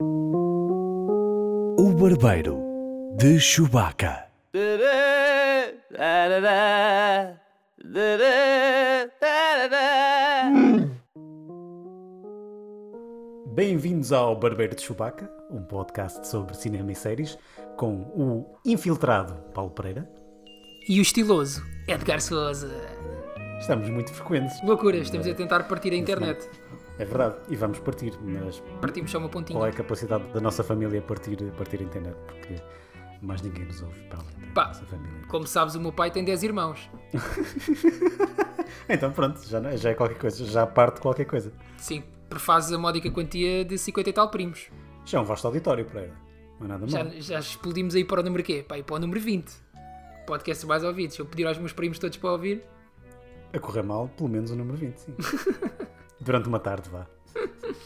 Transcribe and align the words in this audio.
O 0.00 1.92
Barbeiro 1.98 2.62
de 3.16 3.40
Chewbacca. 3.40 4.28
Bem-vindos 13.46 14.12
ao 14.12 14.36
Barbeiro 14.36 14.76
de 14.76 14.82
Chewbacca, 14.82 15.28
um 15.50 15.64
podcast 15.64 16.28
sobre 16.28 16.54
cinema 16.54 16.92
e 16.92 16.94
séries, 16.94 17.36
com 17.76 18.02
o 18.14 18.56
infiltrado 18.64 19.34
Paulo 19.52 19.72
Pereira. 19.72 20.08
E 20.88 21.00
o 21.00 21.02
estiloso 21.02 21.60
Edgar 21.88 22.20
Souza. 22.20 22.70
Estamos 23.58 23.90
muito 23.90 24.12
frequentes. 24.12 24.62
Loucura, 24.62 24.98
estamos 24.98 25.26
a 25.26 25.34
tentar 25.34 25.64
partir 25.64 25.92
a 25.92 25.96
internet. 25.96 26.48
É 26.98 27.04
verdade, 27.04 27.36
e 27.48 27.54
vamos 27.56 27.78
partir, 27.78 28.12
mas 28.20 28.60
Partimos 28.80 29.10
só 29.10 29.18
uma 29.18 29.28
pontinha. 29.28 29.56
qual 29.58 29.66
é 29.66 29.70
a 29.70 29.72
capacidade 29.72 30.24
da 30.32 30.40
nossa 30.40 30.64
família 30.64 31.00
partir, 31.00 31.36
partir 31.56 31.80
a 31.80 31.84
internet? 31.84 32.16
Porque 32.26 32.60
mais 33.22 33.40
ninguém 33.40 33.64
nos 33.66 33.80
ouve 33.82 34.00
para 34.08 34.18
além 34.18 34.34
da 34.40 34.52
Pá. 34.52 34.66
nossa 34.68 34.84
família. 34.86 35.22
Como 35.28 35.46
sabes, 35.46 35.74
o 35.76 35.80
meu 35.80 35.92
pai 35.92 36.10
tem 36.10 36.24
10 36.24 36.42
irmãos. 36.42 36.90
Então 38.88 39.12
pronto, 39.12 39.40
já, 39.46 39.60
não- 39.60 39.76
já 39.76 39.90
é 39.90 39.94
qualquer 39.94 40.18
coisa, 40.18 40.44
já 40.44 40.66
parte 40.66 41.00
qualquer 41.00 41.24
coisa. 41.26 41.52
Sim, 41.76 42.02
prefazes 42.28 42.72
a 42.72 42.78
módica 42.78 43.10
quantia 43.10 43.62
de 43.64 43.76
50 43.76 44.08
e 44.08 44.12
tal 44.12 44.30
primos. 44.30 44.70
Já 45.04 45.18
é 45.18 45.20
um 45.20 45.24
vasto 45.24 45.46
auditório, 45.46 45.84
Pereira. 45.84 46.14
Não 46.58 46.64
é 46.66 46.68
nada 46.68 46.86
Já, 46.88 47.04
mal. 47.04 47.12
já 47.18 47.38
explodimos 47.38 47.94
aí 47.94 48.04
para 48.04 48.20
o 48.20 48.22
número 48.24 48.42
quê? 48.42 48.64
Pá, 48.66 48.76
para 48.82 48.94
o 48.96 48.98
número 48.98 49.20
20. 49.20 49.50
Podcast 50.26 50.66
mais 50.66 50.84
ouvidos. 50.84 51.16
Se 51.16 51.20
eu 51.22 51.26
pedir 51.26 51.46
aos 51.46 51.58
meus 51.58 51.72
primos 51.72 51.98
todos 51.98 52.16
para 52.16 52.32
ouvir, 52.32 52.62
A 53.52 53.58
correr 53.58 53.82
mal, 53.82 54.08
pelo 54.16 54.28
menos 54.28 54.50
o 54.50 54.56
número 54.56 54.76
20, 54.78 54.96
sim. 54.96 55.14
Durante 56.20 56.48
uma 56.48 56.58
tarde, 56.58 56.88
vá. 56.90 57.06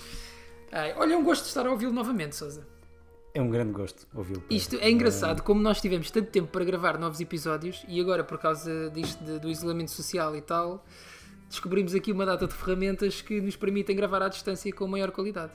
ai, 0.72 0.94
olha, 0.96 1.14
é 1.14 1.16
um 1.16 1.24
gosto 1.24 1.42
de 1.42 1.48
estar 1.48 1.66
a 1.66 1.70
ouvi-lo 1.70 1.92
novamente, 1.92 2.36
Souza. 2.36 2.66
É 3.34 3.40
um 3.40 3.48
grande 3.50 3.72
gosto 3.72 4.06
ouvi-lo. 4.14 4.42
Isto 4.50 4.76
é 4.76 4.90
engraçado, 4.90 5.42
como 5.42 5.60
nós 5.62 5.80
tivemos 5.80 6.10
tanto 6.10 6.30
tempo 6.30 6.48
para 6.48 6.64
gravar 6.64 6.98
novos 6.98 7.18
episódios 7.20 7.82
e 7.88 7.98
agora, 8.00 8.22
por 8.22 8.38
causa 8.38 8.90
disto 8.90 9.22
de- 9.24 9.38
do 9.38 9.48
isolamento 9.48 9.90
social 9.90 10.36
e 10.36 10.42
tal, 10.42 10.84
descobrimos 11.48 11.94
aqui 11.94 12.12
uma 12.12 12.26
data 12.26 12.46
de 12.46 12.52
ferramentas 12.52 13.22
que 13.22 13.40
nos 13.40 13.56
permitem 13.56 13.96
gravar 13.96 14.20
à 14.22 14.28
distância 14.28 14.70
com 14.72 14.86
maior 14.86 15.10
qualidade. 15.12 15.52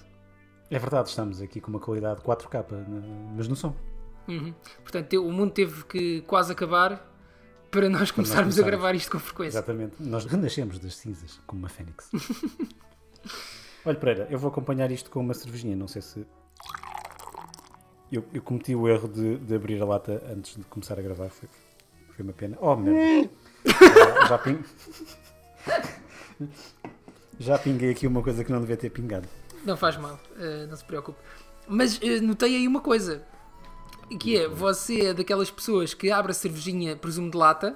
É 0.71 0.79
verdade, 0.79 1.09
estamos 1.09 1.39
aqui 1.39 1.61
com 1.61 1.69
uma 1.69 1.79
qualidade 1.79 2.21
4K, 2.21 2.65
na- 2.87 3.33
mas 3.35 3.47
no 3.47 3.55
som. 3.55 3.75
Uhum. 4.27 4.53
Portanto, 4.81 5.13
o 5.23 5.31
mundo 5.31 5.51
teve 5.51 5.85
que 5.85 6.21
quase 6.21 6.51
acabar 6.51 7.07
para 7.71 7.89
nós 7.89 8.11
começarmos 8.11 8.55
a 8.55 8.61
começarmos. 8.61 8.71
gravar 8.71 8.95
isto 8.95 9.11
com 9.11 9.19
frequência. 9.19 9.57
Exatamente. 9.57 9.95
Nós 9.99 10.25
renascemos 10.25 10.79
das 10.79 10.95
cinzas, 10.95 11.39
como 11.45 11.59
uma 11.59 11.69
fênix. 11.69 12.09
Olha, 13.85 13.97
Pereira, 13.97 14.27
eu 14.29 14.37
vou 14.37 14.49
acompanhar 14.49 14.91
isto 14.91 15.09
com 15.09 15.19
uma 15.19 15.33
cervejinha. 15.33 15.75
Não 15.75 15.87
sei 15.87 16.01
se. 16.01 16.25
Eu, 18.11 18.23
eu 18.33 18.41
cometi 18.41 18.75
o 18.75 18.87
erro 18.87 19.07
de, 19.07 19.37
de 19.37 19.55
abrir 19.55 19.81
a 19.81 19.85
lata 19.85 20.21
antes 20.29 20.55
de 20.55 20.63
começar 20.63 20.97
a 20.97 21.01
gravar. 21.01 21.29
Foi, 21.29 21.47
foi 22.15 22.23
uma 22.23 22.33
pena. 22.33 22.57
Oh, 22.59 22.75
merda. 22.75 23.29
já, 23.65 24.27
já, 24.27 24.37
ping... 24.37 24.63
já 27.39 27.59
pinguei 27.59 27.91
aqui 27.91 28.07
uma 28.07 28.21
coisa 28.21 28.43
que 28.43 28.51
não 28.51 28.61
devia 28.61 28.77
ter 28.77 28.89
pingado. 28.89 29.27
Não 29.65 29.75
faz 29.75 29.97
mal, 29.97 30.19
eh, 30.37 30.65
não 30.67 30.75
se 30.75 30.85
preocupe. 30.85 31.19
Mas 31.67 31.99
eh, 32.01 32.21
notei 32.21 32.55
aí 32.55 32.67
uma 32.67 32.79
coisa: 32.79 33.25
que 34.15 34.37
é 34.37 34.47
você 34.47 35.07
é 35.07 35.13
daquelas 35.13 35.51
pessoas 35.51 35.93
que 35.93 36.09
abre 36.11 36.31
a 36.31 36.35
cervejinha, 36.35 36.95
presumo 36.95 37.29
de 37.31 37.37
lata, 37.37 37.75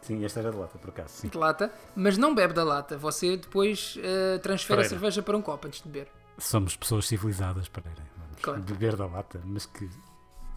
Sim, 0.00 0.24
esta 0.24 0.38
era 0.38 0.52
de 0.52 0.56
lata, 0.56 0.78
por 0.78 0.90
acaso. 0.90 1.08
Sim. 1.08 1.28
de 1.28 1.36
lata, 1.36 1.72
mas 1.96 2.16
não 2.16 2.32
bebe 2.32 2.54
da 2.54 2.62
lata. 2.62 2.96
Você 2.96 3.36
depois 3.36 3.98
eh, 4.00 4.38
transfere 4.38 4.74
a 4.80 4.84
Pereira. 4.84 4.88
cerveja 4.88 5.22
para 5.22 5.36
um 5.36 5.42
copo 5.42 5.66
antes 5.66 5.82
de 5.82 5.88
beber. 5.88 6.08
Somos 6.38 6.76
pessoas 6.76 7.06
civilizadas, 7.08 7.68
Pereira. 7.68 8.00
Vamos 8.16 8.40
Claro. 8.40 8.62
beber 8.62 8.94
da 8.94 9.06
lata, 9.06 9.40
mas 9.44 9.66
que 9.66 9.90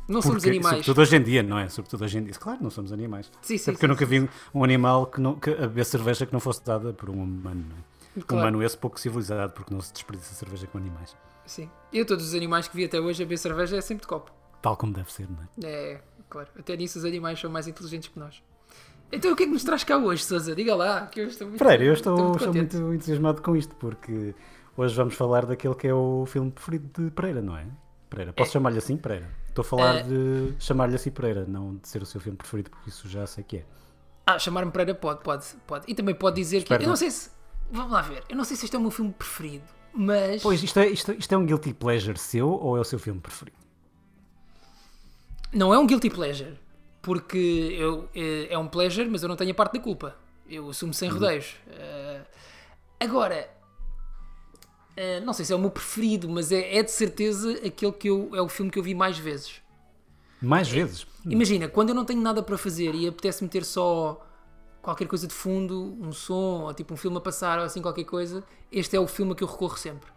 Não 0.07 0.21
somos 0.21 0.37
Porque, 0.37 0.49
animais. 0.49 0.73
Sobretudo 0.85 1.01
hoje 1.01 1.15
em 1.15 1.23
dia, 1.23 1.41
não 1.43 1.57
é? 1.57 1.67
Sobretudo 1.69 2.03
hoje 2.03 2.17
em 2.19 2.23
dia. 2.23 2.33
Claro, 2.35 2.59
não 2.61 2.69
somos 2.69 2.91
animais. 2.93 3.31
Sim, 3.41 3.57
sim, 3.57 3.71
porque 3.71 3.79
sim, 3.79 3.85
eu 3.85 3.89
nunca 3.89 4.05
vi 4.05 4.29
um 4.53 4.63
animal 4.63 5.07
que, 5.07 5.19
não, 5.19 5.35
que 5.35 5.49
a 5.49 5.55
beber 5.67 5.85
cerveja 5.85 6.25
que 6.25 6.33
não 6.33 6.39
fosse 6.39 6.63
dada 6.63 6.93
por 6.93 7.09
um 7.09 7.23
humano, 7.23 7.65
não 7.69 7.75
é? 7.77 7.79
Um 8.17 8.21
Claro. 8.21 8.43
humano 8.47 8.63
esse 8.63 8.77
pouco 8.77 8.99
civilizado, 8.99 9.53
porque 9.53 9.73
não 9.73 9.81
se 9.81 9.91
desperdiça 9.93 10.33
cerveja 10.35 10.67
com 10.67 10.77
animais. 10.77 11.15
Sim. 11.47 11.69
Eu, 11.91 12.05
todos 12.05 12.27
os 12.27 12.35
animais 12.35 12.67
que 12.67 12.75
vi 12.75 12.85
até 12.85 12.99
hoje 12.99 13.23
a 13.23 13.25
beber 13.25 13.37
cerveja 13.37 13.75
é 13.77 13.81
sempre 13.81 14.01
de 14.03 14.07
copo. 14.07 14.31
Tal 14.61 14.77
como 14.77 14.93
deve 14.93 15.11
ser, 15.11 15.27
não 15.29 15.39
é? 15.43 15.67
É, 15.67 16.01
claro. 16.29 16.47
Até 16.57 16.75
nisso 16.75 16.99
os 16.99 17.05
animais 17.05 17.39
são 17.39 17.49
mais 17.49 17.67
inteligentes 17.67 18.09
que 18.09 18.19
nós. 18.19 18.41
Então 19.11 19.33
o 19.33 19.35
que 19.35 19.43
é 19.43 19.45
que 19.45 19.51
nos 19.51 19.63
traz 19.63 19.83
cá 19.83 19.97
hoje, 19.97 20.23
Sousa? 20.23 20.55
Diga 20.55 20.75
lá, 20.75 21.07
que 21.07 21.19
eu 21.19 21.27
estou 21.27 21.47
muito 21.47 21.59
Pereira, 21.61 21.83
eu 21.83 21.93
estou, 21.93 22.17
muito 22.17 22.37
estou 22.37 22.53
muito 22.53 22.93
entusiasmado 22.93 23.41
com 23.41 23.55
isto, 23.55 23.75
porque 23.75 24.33
hoje 24.77 24.95
vamos 24.95 25.15
falar 25.15 25.45
daquele 25.45 25.75
que 25.75 25.87
é 25.87 25.93
o 25.93 26.25
filme 26.25 26.49
preferido 26.51 27.03
de 27.05 27.11
Pereira, 27.11 27.41
não 27.41 27.57
é? 27.57 27.65
Pereira. 28.09 28.31
Posso 28.31 28.51
chamar-lhe 28.53 28.77
assim, 28.77 28.95
Pereira? 28.95 29.29
Estou 29.49 29.63
a 29.63 29.65
falar 29.65 29.95
É. 29.97 30.03
de 30.03 30.53
chamar-lhe 30.59 30.95
assim 30.95 31.11
Pereira, 31.11 31.45
não 31.45 31.75
de 31.75 31.87
ser 31.89 32.01
o 32.01 32.05
seu 32.05 32.21
filme 32.21 32.37
preferido, 32.37 32.69
porque 32.69 32.89
isso 32.89 33.09
já 33.09 33.25
sei 33.27 33.43
que 33.43 33.57
é. 33.57 33.65
Ah, 34.25 34.39
chamar-me 34.39 34.71
Pereira 34.71 34.95
pode, 34.95 35.21
pode, 35.23 35.45
pode. 35.67 35.85
E 35.91 35.95
também 35.95 36.15
pode 36.15 36.35
dizer 36.37 36.59
Espero 36.59 36.79
que. 36.79 36.83
Eu 36.85 36.87
não 36.87 36.91
não. 36.93 36.95
sei 36.97 37.11
se. 37.11 37.31
Vamos 37.69 37.91
lá 37.91 38.01
ver. 38.01 38.23
Eu 38.29 38.35
não 38.37 38.43
sei 38.45 38.55
se 38.55 38.63
este 38.65 38.75
é 38.75 38.79
o 38.79 38.81
meu 38.81 38.91
filme 38.91 39.11
preferido, 39.11 39.65
mas. 39.93 40.41
Pois, 40.41 40.63
isto 40.63 40.79
é, 40.79 40.87
isto, 40.87 41.11
isto 41.11 41.33
é 41.33 41.37
um 41.37 41.45
guilty 41.45 41.73
pleasure 41.73 42.17
seu 42.17 42.49
ou 42.49 42.77
é 42.77 42.79
o 42.79 42.83
seu 42.85 42.99
filme 42.99 43.19
preferido? 43.19 43.57
Não 45.53 45.73
é 45.73 45.79
um 45.79 45.85
guilty 45.85 46.09
pleasure. 46.09 46.57
Porque 47.01 47.75
eu, 47.79 48.07
é, 48.13 48.53
é 48.53 48.57
um 48.57 48.67
pleasure, 48.67 49.09
mas 49.09 49.23
eu 49.23 49.29
não 49.29 49.35
tenho 49.35 49.51
a 49.51 49.53
parte 49.55 49.73
da 49.73 49.79
culpa. 49.79 50.15
Eu 50.47 50.69
assumo 50.69 50.93
sem 50.93 51.09
rodeios. 51.09 51.55
Eh, 51.69 52.21
agora. 52.99 53.49
eh, 54.95 55.19
não 55.21 55.33
sei 55.33 55.45
se 55.45 55.53
é 55.53 55.55
o 55.55 55.59
meu 55.59 55.71
preferido, 55.71 56.29
mas 56.29 56.51
é, 56.51 56.77
é 56.77 56.83
de 56.83 56.91
certeza 56.91 57.53
aquele 57.65 57.91
que 57.93 58.07
eu, 58.09 58.29
é 58.35 58.41
o 58.41 58.47
filme 58.47 58.69
que 58.69 58.77
eu 58.77 58.83
vi 58.83 58.93
mais 58.93 59.17
vezes. 59.17 59.61
Mais 60.41 60.67
vezes. 60.69 61.07
Imagina, 61.25 61.67
quando 61.67 61.89
eu 61.89 61.95
não 61.95 62.05
tenho 62.05 62.21
nada 62.21 62.43
para 62.43 62.57
fazer 62.57 62.93
e 62.95 63.07
apetece 63.07 63.43
meter 63.43 63.63
só 63.63 64.25
qualquer 64.81 65.07
coisa 65.07 65.27
de 65.27 65.33
fundo, 65.33 65.97
um 66.01 66.11
som, 66.11 66.61
ou 66.63 66.73
tipo 66.73 66.93
um 66.93 66.97
filme 66.97 67.17
a 67.17 67.21
passar, 67.21 67.59
ou 67.59 67.65
assim 67.65 67.81
qualquer 67.81 68.03
coisa, 68.05 68.43
este 68.71 68.95
é 68.95 68.99
o 68.99 69.07
filme 69.07 69.31
a 69.31 69.35
que 69.35 69.43
eu 69.43 69.47
recorro 69.47 69.77
sempre. 69.77 70.09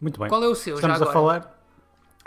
Muito 0.00 0.18
bem. 0.18 0.28
Qual 0.28 0.42
é 0.42 0.48
o 0.48 0.54
seu, 0.54 0.76
Estamos 0.76 0.98
já 0.98 1.04
a 1.04 1.08
agora? 1.08 1.12
falar. 1.40 1.61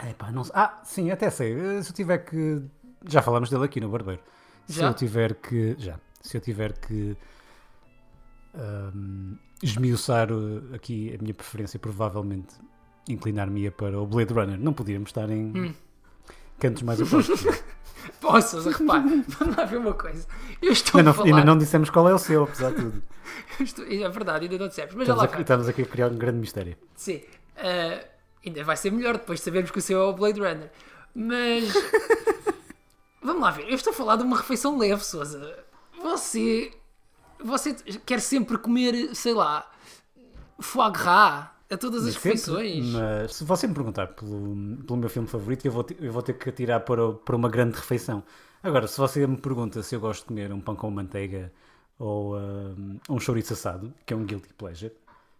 Epá, 0.03 0.31
não. 0.31 0.43
Ah, 0.53 0.81
sim, 0.83 1.09
até 1.11 1.29
sei. 1.29 1.53
Eh, 1.53 1.81
Se 1.83 1.91
eu 1.91 1.95
tiver 1.95 2.17
que. 2.19 2.61
Já 3.07 3.21
falamos 3.21 3.49
dele 3.49 3.65
aqui 3.65 3.79
no 3.79 3.89
Barbeiro. 3.89 4.21
Se 4.67 4.79
Já? 4.79 4.87
eu 4.87 4.93
tiver 4.93 5.35
que. 5.35 5.75
Já. 5.77 5.99
Se 6.21 6.35
eu 6.37 6.41
tiver 6.41 6.73
que. 6.73 7.15
ahm, 8.53 9.35
esmiuçar 9.63 10.29
eh, 10.31 10.75
aqui 10.75 11.15
a 11.17 11.21
minha 11.21 11.33
preferência, 11.33 11.79
provavelmente 11.79 12.55
inclinar-me 13.07 13.69
para 13.71 13.99
o 13.99 14.05
Blade 14.05 14.33
Runner. 14.33 14.59
Não 14.59 14.73
podíamos 14.73 15.09
estar 15.09 15.29
em 15.29 15.45
Hum. 15.55 15.73
cantos 16.59 16.83
mais 16.83 16.99
opostos. 17.01 17.45
Posso, 18.21 18.59
repare, 18.69 19.23
vamos 19.27 19.55
lá 19.57 19.65
ver 19.65 19.77
uma 19.77 19.93
coisa. 19.93 20.27
Eu 20.61 20.71
estou 20.71 20.99
ainda, 20.99 21.09
a 21.09 21.13
não, 21.13 21.17
falar. 21.23 21.35
ainda 21.37 21.45
não 21.45 21.57
dissemos 21.57 21.89
qual 21.89 22.07
é 22.07 22.13
o 22.13 22.19
seu, 22.19 22.43
apesar 22.43 22.69
de 22.71 22.75
tudo. 22.81 23.03
estou- 23.59 23.85
é 23.85 24.09
verdade, 24.09 24.45
ainda 24.45 24.57
não 24.59 24.67
dissemos, 24.67 24.93
mas 24.93 25.07
já 25.07 25.13
Estamos, 25.13 25.23
lá 25.23 25.33
aqui, 25.33 25.41
estamos 25.41 25.67
aqui 25.67 25.81
a 25.81 25.85
criar 25.85 26.07
um 26.11 26.17
grande 26.17 26.37
mistério. 26.39 26.75
Sim. 26.95 27.21
Ah, 27.57 28.05
ainda 28.49 28.63
vai 28.63 28.77
ser 28.77 28.91
melhor 28.91 29.13
depois 29.13 29.39
de 29.39 29.45
sabermos 29.45 29.71
que 29.71 29.79
o 29.79 29.81
seu 29.81 29.99
é 30.01 30.05
o 30.05 30.13
Blade 30.13 30.39
Runner. 30.39 30.71
Mas. 31.13 31.73
Vamos 33.21 33.41
lá 33.41 33.51
ver. 33.51 33.67
Eu 33.69 33.75
estou 33.75 33.91
a 33.91 33.95
falar 33.95 34.17
de 34.17 34.23
uma 34.23 34.37
refeição 34.37 34.77
leve, 34.77 35.03
Sousa. 35.03 35.57
Você. 36.01 36.71
Você 37.43 37.73
quer 38.05 38.19
sempre 38.19 38.57
comer, 38.57 39.15
sei 39.15 39.33
lá. 39.33 39.69
Foie 40.59 40.91
gras 40.91 41.47
a 41.69 41.77
todas 41.77 42.05
as 42.05 42.13
Sempre, 42.13 42.29
refeições. 42.29 42.85
Mas 42.85 43.35
se 43.35 43.43
você 43.43 43.67
me 43.67 43.73
perguntar 43.73 44.07
pelo, 44.07 44.77
pelo 44.85 44.97
meu 44.97 45.09
filme 45.09 45.27
favorito, 45.27 45.65
eu 45.65 45.71
vou, 45.71 45.85
eu 45.99 46.11
vou 46.11 46.21
ter 46.21 46.33
que 46.33 46.49
atirar 46.49 46.81
para, 46.81 47.13
para 47.13 47.35
uma 47.35 47.49
grande 47.49 47.75
refeição. 47.75 48.23
Agora, 48.63 48.87
se 48.87 48.97
você 48.97 49.25
me 49.27 49.37
pergunta 49.37 49.83
se 49.83 49.95
eu 49.95 49.99
gosto 49.99 50.21
de 50.21 50.27
comer 50.27 50.51
um 50.51 50.59
pão 50.59 50.75
com 50.75 50.89
manteiga 50.89 51.51
ou 51.99 52.37
hum, 52.37 52.99
um 53.09 53.19
chouriço 53.19 53.53
assado, 53.53 53.93
que 54.05 54.13
é 54.13 54.17
um 54.17 54.25
guilty 54.25 54.53
pleasure, 54.53 54.93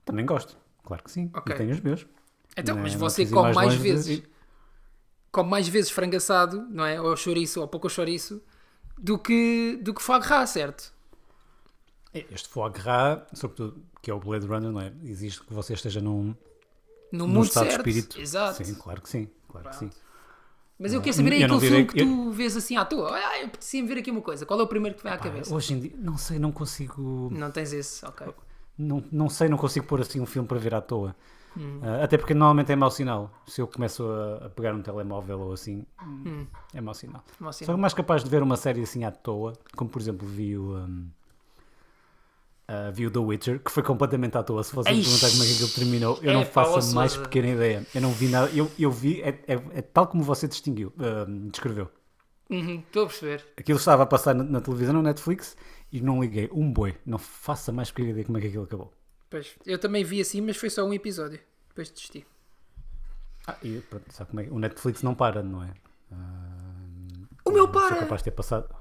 também 0.03 0.25
gosto. 0.25 0.57
Claro 0.83 1.03
que 1.03 1.11
sim. 1.11 1.31
Ok. 1.33 1.53
E 1.53 1.57
tenho 1.57 1.71
os 1.71 1.79
meus. 1.79 2.05
Então, 2.57 2.75
Não- 2.75 2.83
mas 2.83 2.93
não 2.93 2.99
você 2.99 3.23
preciso 3.23 3.35
come 3.35 3.53
mais 3.53 3.67
longe 3.67 3.77
de- 3.77 3.83
vezes. 3.83 4.23
Come 5.31 5.49
mais 5.49 5.67
vezes 5.67 5.91
frango 5.91 6.15
assado, 6.15 6.65
não 6.69 6.85
é? 6.85 6.99
Ou 7.01 7.15
chouriço, 7.17 7.59
ou 7.59 7.67
pouco 7.67 7.89
chouriço, 7.89 8.41
do 8.97 9.19
que, 9.19 9.77
do 9.81 9.93
que 9.93 10.01
foie 10.01 10.19
gras, 10.21 10.49
certo? 10.51 10.93
Este 12.13 12.47
foie 12.47 12.71
gras, 12.71 13.23
sobretudo, 13.33 13.83
que 14.01 14.09
é 14.09 14.13
o 14.13 14.19
Blade 14.19 14.45
Runner, 14.47 14.71
não 14.71 14.79
é? 14.79 14.93
Exige 15.03 15.41
que 15.41 15.53
você 15.53 15.73
esteja 15.73 15.99
num, 15.99 16.33
No 17.11 17.27
num 17.27 17.27
mundo 17.27 17.45
estado 17.47 17.69
certo. 17.69 17.83
de 17.83 17.89
espírito. 17.89 18.21
Exato. 18.21 18.63
Sim, 18.63 18.73
claro 18.75 19.01
que 19.01 19.09
sim. 19.09 19.27
Claro 19.49 19.69
que 19.69 19.75
sim. 19.75 19.89
Mas 20.79 20.93
eu 20.93 21.01
quero 21.01 21.15
saber 21.15 21.33
aí 21.33 21.43
aquele 21.43 21.59
filme 21.59 21.85
que 21.85 21.93
que- 21.93 22.05
tu 22.05 22.31
vês 22.31 22.55
assim 22.55 22.75
à 22.77 22.83
toa. 22.85 23.13
Ah, 23.13 23.39
eu 23.39 23.47
apetecia 23.47 23.85
ver 23.85 23.97
aqui 23.97 24.11
uma 24.11 24.21
coisa. 24.21 24.45
Qual 24.45 24.59
é 24.59 24.63
o 24.63 24.67
primeiro 24.67 24.95
que 24.95 25.01
te 25.01 25.03
vem 25.03 25.13
à 25.13 25.17
Pá, 25.17 25.23
cabeça? 25.25 25.53
hoje 25.53 25.73
em 25.73 25.79
dia, 25.79 25.93
não 25.97 26.17
sei, 26.17 26.39
não 26.39 26.51
consigo. 26.51 27.29
Não 27.31 27.51
tens 27.51 27.71
esse, 27.73 28.05
ok. 28.05 28.27
Não, 28.77 29.03
não 29.11 29.29
sei, 29.29 29.47
não 29.49 29.57
consigo 29.57 29.85
pôr 29.85 30.01
assim 30.01 30.19
um 30.21 30.25
filme 30.25 30.47
para 30.47 30.57
ver 30.57 30.73
à 30.73 30.81
toa. 30.81 31.15
Hum. 31.57 31.79
Ah, 31.81 32.03
até 32.03 32.17
porque 32.17 32.33
normalmente 32.33 32.71
é 32.71 32.75
mau 32.75 32.91
sinal. 32.91 33.31
Se 33.47 33.61
eu 33.61 33.67
começo 33.67 34.03
a, 34.05 34.45
a 34.45 34.49
pegar 34.49 34.73
um 34.73 34.81
telemóvel 34.81 35.39
ou 35.39 35.53
assim, 35.53 35.85
é 36.73 36.81
mau 36.81 36.93
sinal. 36.93 37.23
Como 37.37 37.49
assim? 37.49 37.65
Sou 37.65 37.77
mais 37.77 37.93
capaz 37.93 38.23
de 38.23 38.29
ver 38.29 38.43
uma 38.43 38.57
série 38.57 38.81
assim 38.81 39.03
à 39.05 39.11
toa, 39.11 39.53
como 39.75 39.89
por 39.89 40.01
exemplo 40.01 40.27
vi 40.27 40.57
o. 40.57 40.75
um, 40.75 41.07
uh, 42.69 42.91
vi 42.93 43.07
o 43.07 43.11
The 43.11 43.19
Witcher, 43.19 43.59
que 43.63 43.71
foi 43.71 43.83
completamente 43.83 44.37
à 44.37 44.43
toa. 44.43 44.63
Se 44.63 44.77
Eish. 44.77 44.85
perguntar 45.07 45.29
como 45.31 45.43
é 45.43 45.45
que 45.47 45.53
aquilo 45.53 45.69
terminou, 45.69 46.19
eu 46.21 46.31
É, 46.31 46.33
não 46.33 46.45
faço 46.45 46.91
a 46.91 46.93
mais 46.93 47.15
pequena 47.17 47.47
ideia. 47.49 47.85
Eu 47.93 48.01
não 48.01 48.11
vi 48.11 48.27
nada. 48.27 48.49
Eu, 48.53 48.69
eu 48.77 48.91
vi, 48.91 49.21
é, 49.21 49.29
é- 49.47 49.61
é 49.75 49.81
tal 49.81 50.07
como 50.07 50.23
você 50.23 50.47
distinguiu, 50.47 50.93
uh, 50.97 51.49
descreveu. 51.49 51.89
Uhum, 52.49 52.75
Estou 52.85 53.03
a 53.03 53.07
perceber. 53.07 53.43
Aquilo 53.57 53.79
estava 53.79 54.03
a 54.03 54.05
passar 54.05 54.35
na, 54.35 54.43
na 54.43 54.61
televisão, 54.61 54.93
no 54.93 55.01
Netflix, 55.01 55.57
e 55.91 55.99
não 55.99 56.21
liguei 56.21 56.49
um 56.53 56.71
boi. 56.71 56.95
Não 57.05 57.17
faço 57.17 57.71
a 57.71 57.73
mais 57.73 57.89
pequena 57.89 58.09
ideia 58.11 58.25
como 58.25 58.37
é 58.37 58.41
que 58.41 58.47
aquilo 58.47 58.63
acabou. 58.65 58.93
Pois, 59.29 59.55
eu 59.65 59.77
também 59.79 60.03
vi 60.03 60.21
assim, 60.21 60.41
mas 60.41 60.57
foi 60.57 60.69
só 60.69 60.83
um 60.85 60.93
episódio. 60.93 61.39
Depois 61.69 61.89
desisti. 61.89 62.25
Ah, 63.47 63.55
e 63.63 63.79
pronto, 63.81 64.11
sabe 64.11 64.29
como 64.31 64.39
é? 64.41 64.43
O 64.49 64.59
Netflix 64.59 65.01
não 65.03 65.13
para, 65.13 65.43
não 65.43 65.63
é? 65.63 65.73
Ah, 66.11 67.27
O 67.45 67.51
meu 67.51 67.67
para! 67.67 67.97
capaz 67.97 68.21
de 68.21 68.25
ter 68.25 68.31
passado. 68.31 68.73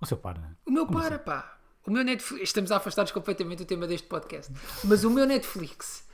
O 0.00 0.06
seu 0.06 0.16
para. 0.16 0.56
O 0.66 0.70
meu 0.70 0.86
Como 0.86 0.98
para, 1.00 1.16
assim? 1.16 1.24
pá. 1.24 1.58
O 1.86 1.90
meu 1.90 2.04
Netflix. 2.04 2.42
Estamos 2.48 2.70
a 2.72 2.76
afastar-nos 2.76 3.12
completamente 3.12 3.58
do 3.58 3.64
tema 3.64 3.86
deste 3.86 4.06
podcast. 4.06 4.52
Mas 4.84 5.04
o 5.04 5.10
meu 5.10 5.24
Netflix. 5.26 6.04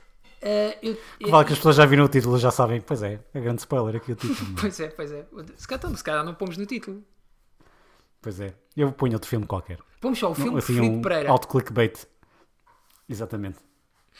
eh, 0.41 0.77
eu, 0.81 0.97
Que 1.19 1.29
vale 1.29 1.45
que 1.45 1.53
as 1.53 1.59
pessoas 1.59 1.75
já 1.75 1.85
viram 1.85 2.05
o 2.05 2.09
título 2.09 2.37
já 2.37 2.51
sabem. 2.51 2.81
Pois 2.81 3.03
é, 3.03 3.19
é 3.33 3.39
grande 3.41 3.59
spoiler 3.59 3.95
aqui 3.95 4.11
o 4.13 4.15
título. 4.15 4.51
é? 4.57 4.61
Pois 4.61 4.79
é, 4.79 4.87
pois 4.89 5.11
é. 5.11 5.25
Se 5.57 5.67
calhar, 5.67 5.79
então, 5.85 5.95
se 5.95 6.03
calhar 6.03 6.23
não 6.25 6.33
pomos 6.33 6.57
no 6.57 6.65
título. 6.65 7.03
pois 8.21 8.39
é. 8.39 8.53
Eu 8.75 8.91
ponho 8.91 9.13
outro 9.13 9.29
filme 9.29 9.45
qualquer. 9.45 9.79
Pomos 9.99 10.17
só 10.17 10.31
o 10.31 10.35
filme 10.35 10.51
Não, 10.51 10.57
assim, 10.57 10.65
preferido 10.67 10.93
um 10.93 10.97
de 10.97 11.03
Pereira. 11.03 11.29
alto 11.29 11.47
clickbait. 11.47 12.05
Exatamente. 13.07 13.59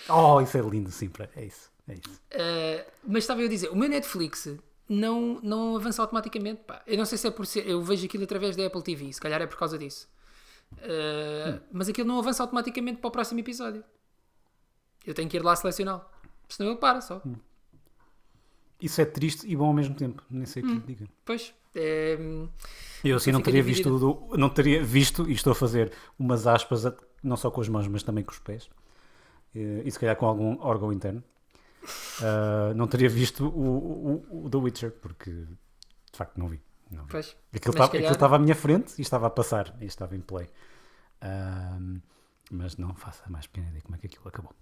Oh, 0.10 0.42
isso 0.42 0.58
é 0.58 0.62
lindo, 0.62 0.92
sim. 0.92 1.10
É 1.36 1.46
isso. 1.46 1.72
É 1.88 1.94
isso. 1.94 2.22
Uh, 2.34 2.92
mas 3.08 3.24
estava 3.24 3.42
eu 3.42 3.48
a 3.48 3.50
dizer, 3.50 3.70
o 3.70 3.76
meu 3.76 3.90
Netflix 3.90 4.48
não, 4.88 5.40
não 5.42 5.76
avança 5.76 6.02
automaticamente. 6.02 6.62
Pá. 6.66 6.82
Eu 6.88 6.98
não 6.98 7.06
sei 7.06 7.18
se 7.18 7.28
é 7.28 7.32
por 7.32 7.46
ser. 7.46 7.68
Eu 7.68 7.82
vejo 7.82 8.06
aquilo 8.06 8.24
através 8.24 8.56
da 8.56 8.66
Apple 8.66 8.82
TV, 8.84 9.12
se 9.14 9.20
calhar 9.22 9.42
é 9.42 9.48
por 9.48 9.58
causa 9.58 9.78
disso. 9.78 10.08
Uh, 10.74 11.60
Mas 11.72 11.90
aquilo 11.90 12.08
não 12.08 12.18
avança 12.20 12.42
automaticamente 12.44 13.00
para 13.00 13.08
o 13.08 13.12
próximo 13.12 13.40
episódio. 13.42 13.84
Eu 15.06 15.14
tenho 15.14 15.28
que 15.30 15.36
ir 15.38 15.44
lá 15.44 15.56
selecioná-lo. 15.56 16.06
Senão 16.48 16.72
ele 16.72 16.80
para 16.80 17.02
só. 17.02 17.22
Isso 18.82 19.00
é 19.02 19.06
triste 19.06 19.46
e 19.48 19.56
bom 19.56 19.66
ao 19.68 19.74
mesmo 19.74 19.96
tempo. 19.96 20.24
Nem 20.30 20.46
sei 20.46 20.64
o 20.64 20.66
Hum. 20.66 20.70
que 20.82 20.88
lhe 20.88 20.96
diga. 20.96 21.12
Pois. 21.26 21.54
é, 21.76 22.18
Eu 23.04 23.18
assim 23.18 23.32
não 23.32 23.40
Fica 23.40 23.52
teria 23.52 23.64
dividido. 23.64 23.98
visto, 23.98 24.28
do- 24.30 24.38
não 24.38 24.50
teria 24.50 24.84
visto, 24.84 25.30
e 25.30 25.34
estou 25.34 25.52
a 25.52 25.56
fazer 25.56 25.92
umas 26.20 26.46
aspas, 26.48 26.84
não 27.24 27.38
só 27.38 27.50
com 27.50 27.62
as 27.62 27.70
mãos, 27.70 27.88
mas 27.88 28.04
também 28.04 28.24
com 28.24 28.32
os 28.32 28.40
pés, 28.40 28.70
eh, 29.56 29.82
e 29.86 29.92
se 29.92 30.00
calhar 30.00 30.16
com 30.16 30.26
algum 30.26 30.60
órgão 30.62 30.92
interno, 30.92 31.24
ah, 32.22 32.74
não 32.76 32.88
teria 32.88 33.10
visto 33.10 33.48
o, 33.48 34.24
o, 34.32 34.46
o 34.46 34.50
The 34.50 34.58
Witcher, 34.58 34.92
porque 34.92 35.32
de 35.32 36.18
facto 36.18 36.38
não 36.38 36.48
vi. 36.48 36.62
Não 36.90 37.04
vi. 37.06 37.12
pois. 37.12 37.36
Aquilo 37.54 37.74
estava 37.74 37.90
calhar- 37.90 38.34
à 38.34 38.40
minha 38.40 38.56
frente 38.56 38.94
e 38.98 39.02
estava 39.02 39.28
a 39.28 39.30
passar, 39.30 39.76
e 39.82 39.86
estava 39.86 40.16
em 40.16 40.22
play. 40.22 40.50
Ahm, 41.22 42.00
mas 42.52 42.76
não 42.78 42.94
faça 42.94 43.24
mais 43.30 43.48
pequena 43.48 43.68
ideia 43.70 43.82
como 43.82 43.96
é 43.96 44.00
que 44.00 44.08
aquilo 44.08 44.28
acabou. 44.28 44.54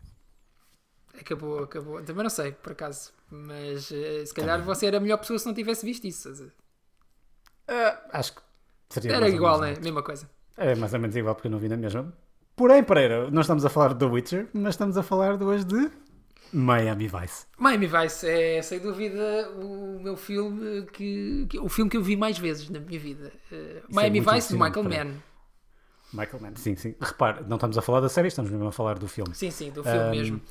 Acabou, 1.20 1.64
acabou. 1.64 2.04
Também 2.04 2.24
não 2.24 2.30
sei, 2.30 2.52
por 2.52 2.72
acaso. 2.72 3.12
Mas 3.30 3.92
eh, 3.92 4.26
se 4.26 4.34
calhar 4.34 4.64
você 4.64 4.86
era 4.86 4.98
a 4.98 5.00
melhor 5.00 5.18
pessoa 5.18 5.40
se 5.40 5.46
não 5.46 5.54
tivesse 5.54 5.86
visto 5.86 6.06
isso. 6.06 6.52
Acho 8.12 8.36
que 8.36 8.42
seria 8.90 9.14
Era 9.16 9.30
igual, 9.30 9.60
né? 9.60 9.76
Mesma 9.82 10.04
coisa. 10.04 10.30
É 10.58 10.76
mais 10.76 10.94
ou 10.94 11.00
menos 11.00 11.16
igual 11.16 11.36
porque 11.36 11.48
eu 11.48 11.52
não 11.52 11.60
vi 11.60 11.68
na 11.68 11.78
mesma. 11.78 12.14
Porém, 12.60 12.84
Pereira, 12.84 13.32
não 13.32 13.40
estamos 13.40 13.64
a 13.64 13.70
falar 13.70 13.94
de 13.94 14.00
The 14.00 14.06
Witcher, 14.06 14.50
mas 14.54 14.74
estamos 14.76 14.98
a 14.98 15.02
falar 15.02 15.42
hoje 15.42 15.64
de 15.64 15.90
Miami 16.52 17.08
Vice. 17.08 17.46
Miami 17.58 17.88
Vice 17.88 18.28
é 18.28 18.62
sem 18.62 18.80
dúvida 18.80 19.50
o 19.56 19.98
meu 20.04 20.18
filme 20.18 20.86
que, 20.88 21.48
que- 21.50 21.58
o 21.58 21.70
filme 21.70 21.90
que 21.90 21.96
eu 21.96 22.04
vi 22.04 22.18
mais 22.18 22.38
vezes 22.38 22.70
na 22.70 22.82
minha 22.82 23.00
vida. 23.00 23.32
Eh, 23.50 23.82
Miami 23.90 24.20
muito 24.20 24.34
Vice 24.34 24.50
de 24.50 24.60
Michael. 24.60 24.84
Mann. 24.84 25.14
Michael 26.12 26.42
Mann, 26.42 26.56
sim, 26.58 26.76
sim. 26.76 26.96
Repare, 27.00 27.46
não 27.48 27.56
estamos 27.56 27.78
a 27.78 27.82
falar 27.82 28.02
da 28.02 28.10
série, 28.10 28.28
estamos 28.28 28.52
mesmo 28.52 28.68
a 28.68 28.74
falar 28.74 29.00
do 29.00 29.08
filme. 29.08 29.34
Sim, 29.34 29.52
sim, 29.52 29.72
do 29.72 29.82
filme 29.82 29.98
Ahm, 29.98 30.12
mesmo. 30.12 30.42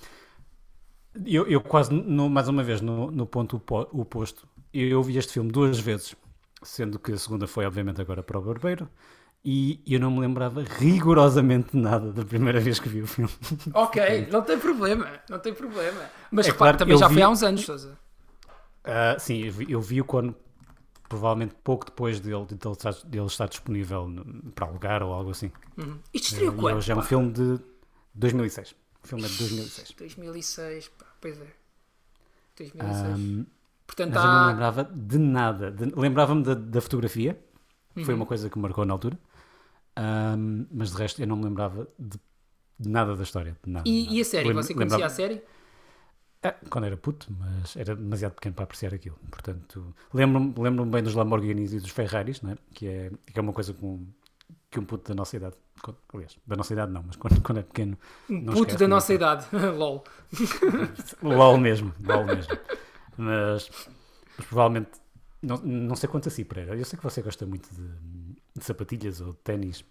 Eu, 1.26 1.46
eu 1.46 1.61
quase, 1.61 1.93
no- 1.93 2.31
mais 2.31 2.49
uma 2.49 2.62
vez, 2.62 2.81
no, 2.81 3.11
no 3.11 3.26
ponto 3.26 3.56
opo- 3.58 3.87
oposto, 3.93 4.49
eu, 4.72 4.88
eu 4.88 5.02
vi 5.02 5.19
este 5.19 5.34
filme 5.34 5.52
duas 5.52 5.78
vezes, 5.78 6.16
sendo 6.62 6.99
que 6.99 7.12
a 7.12 7.19
segunda 7.19 7.46
foi, 7.46 7.66
obviamente, 7.66 8.00
agora 8.00 8.22
para 8.22 8.38
o 8.38 8.43
Barbeiro, 8.43 8.88
e 9.44 9.81
eu 9.87 10.00
não 10.00 10.11
me 10.11 10.20
lembrava 10.20 10.62
rigorosamente 10.62 11.76
nada 11.76 12.12
da 12.12 12.25
primeira 12.25 12.61
vez 12.61 12.79
que 12.81 12.88
vi 12.88 13.02
o 13.02 13.06
filme. 13.06 13.31
Ok, 13.73 14.26
não 14.31 14.43
tem 14.43 14.58
problema, 14.58 15.20
não 15.29 15.38
tem 15.38 15.55
problema. 15.55 16.00
Mas 16.31 16.49
É 16.49 16.52
claro, 16.52 16.76
também 16.76 16.96
já 16.96 17.08
vi- 17.08 17.14
foi 17.14 17.23
há 17.23 17.29
uns 17.29 17.43
anos, 17.43 17.64
Sousa. 17.64 17.99
Ah, 18.85 19.17
sim, 19.19 19.44
eu 19.44 19.52
vi, 19.52 19.67
eu 19.73 19.81
vi-o 19.81 20.05
quando, 20.05 20.35
provavelmente 21.08 21.55
pouco 21.62 21.85
depois 21.87 22.20
dele, 22.20 22.46
de 22.46 22.55
ele 22.55 22.73
estar, 22.73 22.93
dele 23.05 23.26
estar 23.26 23.49
disponível 23.49 24.08
no- 24.08 24.50
para 24.52 24.67
alugar 24.67 25.02
ou 25.02 25.12
algo 25.12 25.31
assim. 25.31 25.50
Uhum. 25.76 25.99
Isto 26.12 26.29
estreou 26.32 26.52
quando? 26.55 26.76
hoje 26.76 26.93
é 26.93 26.96
um 26.96 27.02
filme 27.02 27.32
de 27.32 27.61
2006. 28.14 28.75
O 29.05 29.08
filme 29.08 29.25
é 29.25 29.29
de 29.29 29.37
2006. 29.38 29.93
2006, 29.99 30.88
pá, 30.88 31.06
pois 31.20 31.40
é. 31.40 31.46
2006. 32.56 33.05
Ahm, 33.05 33.44
Portanto, 33.87 34.12
mas 34.12 34.25
eu 34.25 34.31
não 34.31 34.40
me 34.40 34.44
há... 34.46 34.52
lembrava 34.52 34.85
de 34.85 35.19
nada. 35.19 35.75
Lembrava-me 35.96 36.43
da, 36.43 36.55
da 36.55 36.81
fotografia, 36.81 37.38
Uhum. 37.96 38.05
foi 38.05 38.14
uma 38.14 38.26
coisa 38.26 38.49
que 38.50 38.56
me 38.58 38.62
marcou 38.62 38.85
na 38.85 38.93
altura, 38.93 39.19
Ahm, 40.00 40.67
mas 40.71 40.93
de 40.93 40.97
resto 40.97 41.21
eu 41.21 41.27
não 41.27 41.37
me 41.37 41.45
lembrava 41.45 41.89
de, 41.99 42.19
de 42.79 42.89
nada 42.89 43.17
da 43.17 43.23
história. 43.23 43.56
nada, 43.67 43.89
E, 43.89 44.05
nada. 44.05 44.15
e 44.17 44.21
a 44.21 44.25
série? 44.25 44.53
Você 44.53 44.73
conhecia 44.75 44.97
lembrava- 44.97 45.06
a 45.06 45.11
série? 45.11 45.43
Ah, 46.41 46.55
quando 46.71 46.85
era 46.85 46.97
puto, 46.97 47.27
mas 47.37 47.75
era 47.77 47.97
demasiado 47.97 48.35
pequeno 48.35 48.55
para 48.55 48.62
apreciar 48.62 48.95
aquilo. 48.95 49.19
Portanto, 49.29 49.93
lembro-me 50.15 50.55
lembro 50.56 50.85
bem 50.87 51.03
dos 51.03 51.15
Lamborghinis 51.15 51.73
e 51.73 51.81
dos 51.81 51.91
Ferraris, 51.91 52.41
não 52.43 52.53
é? 52.53 52.56
que, 52.73 52.87
é, 52.87 53.11
que 53.27 53.37
é 53.39 53.43
uma 53.43 53.53
coisa 53.53 53.75
com, 53.75 54.06
que 54.71 54.79
um 54.79 54.85
puto 54.85 55.09
da 55.09 55.17
nossa 55.17 55.37
idade, 55.37 55.56
aliás, 56.15 56.39
da 56.47 56.55
nossa 56.55 56.73
idade 56.73 56.93
não, 56.93 57.03
mas 57.03 57.17
quando, 57.17 57.41
quando 57.43 57.59
é 57.59 57.62
pequeno, 57.62 57.99
não 58.29 58.53
Puto 58.53 58.59
esquece, 58.61 58.77
da 58.79 58.87
nossa 58.87 59.12
é? 59.12 59.17
idade. 59.17 59.47
LOL. 59.77 60.05
LOL 61.23 61.59
mesmo, 61.59 61.93
LOL 62.05 62.25
mesmo. 62.25 62.56
Mas, 63.17 63.69
mas 64.37 64.47
provavelmente, 64.47 64.91
não, 65.43 65.56
não 65.59 65.97
sei 65.97 66.09
quanto 66.09 66.29
a 66.29 66.31
si, 66.31 66.45
Pereira. 66.45 66.77
Eu 66.77 66.85
sei 66.85 66.97
que 66.97 67.03
você 67.05 67.21
gosta 67.21 67.45
muito 67.47 67.69
de, 67.75 67.83
de 68.58 68.64
sapatilhas 68.64 69.20
ou 69.20 69.32
de 69.32 69.38
ténis, 69.38 69.84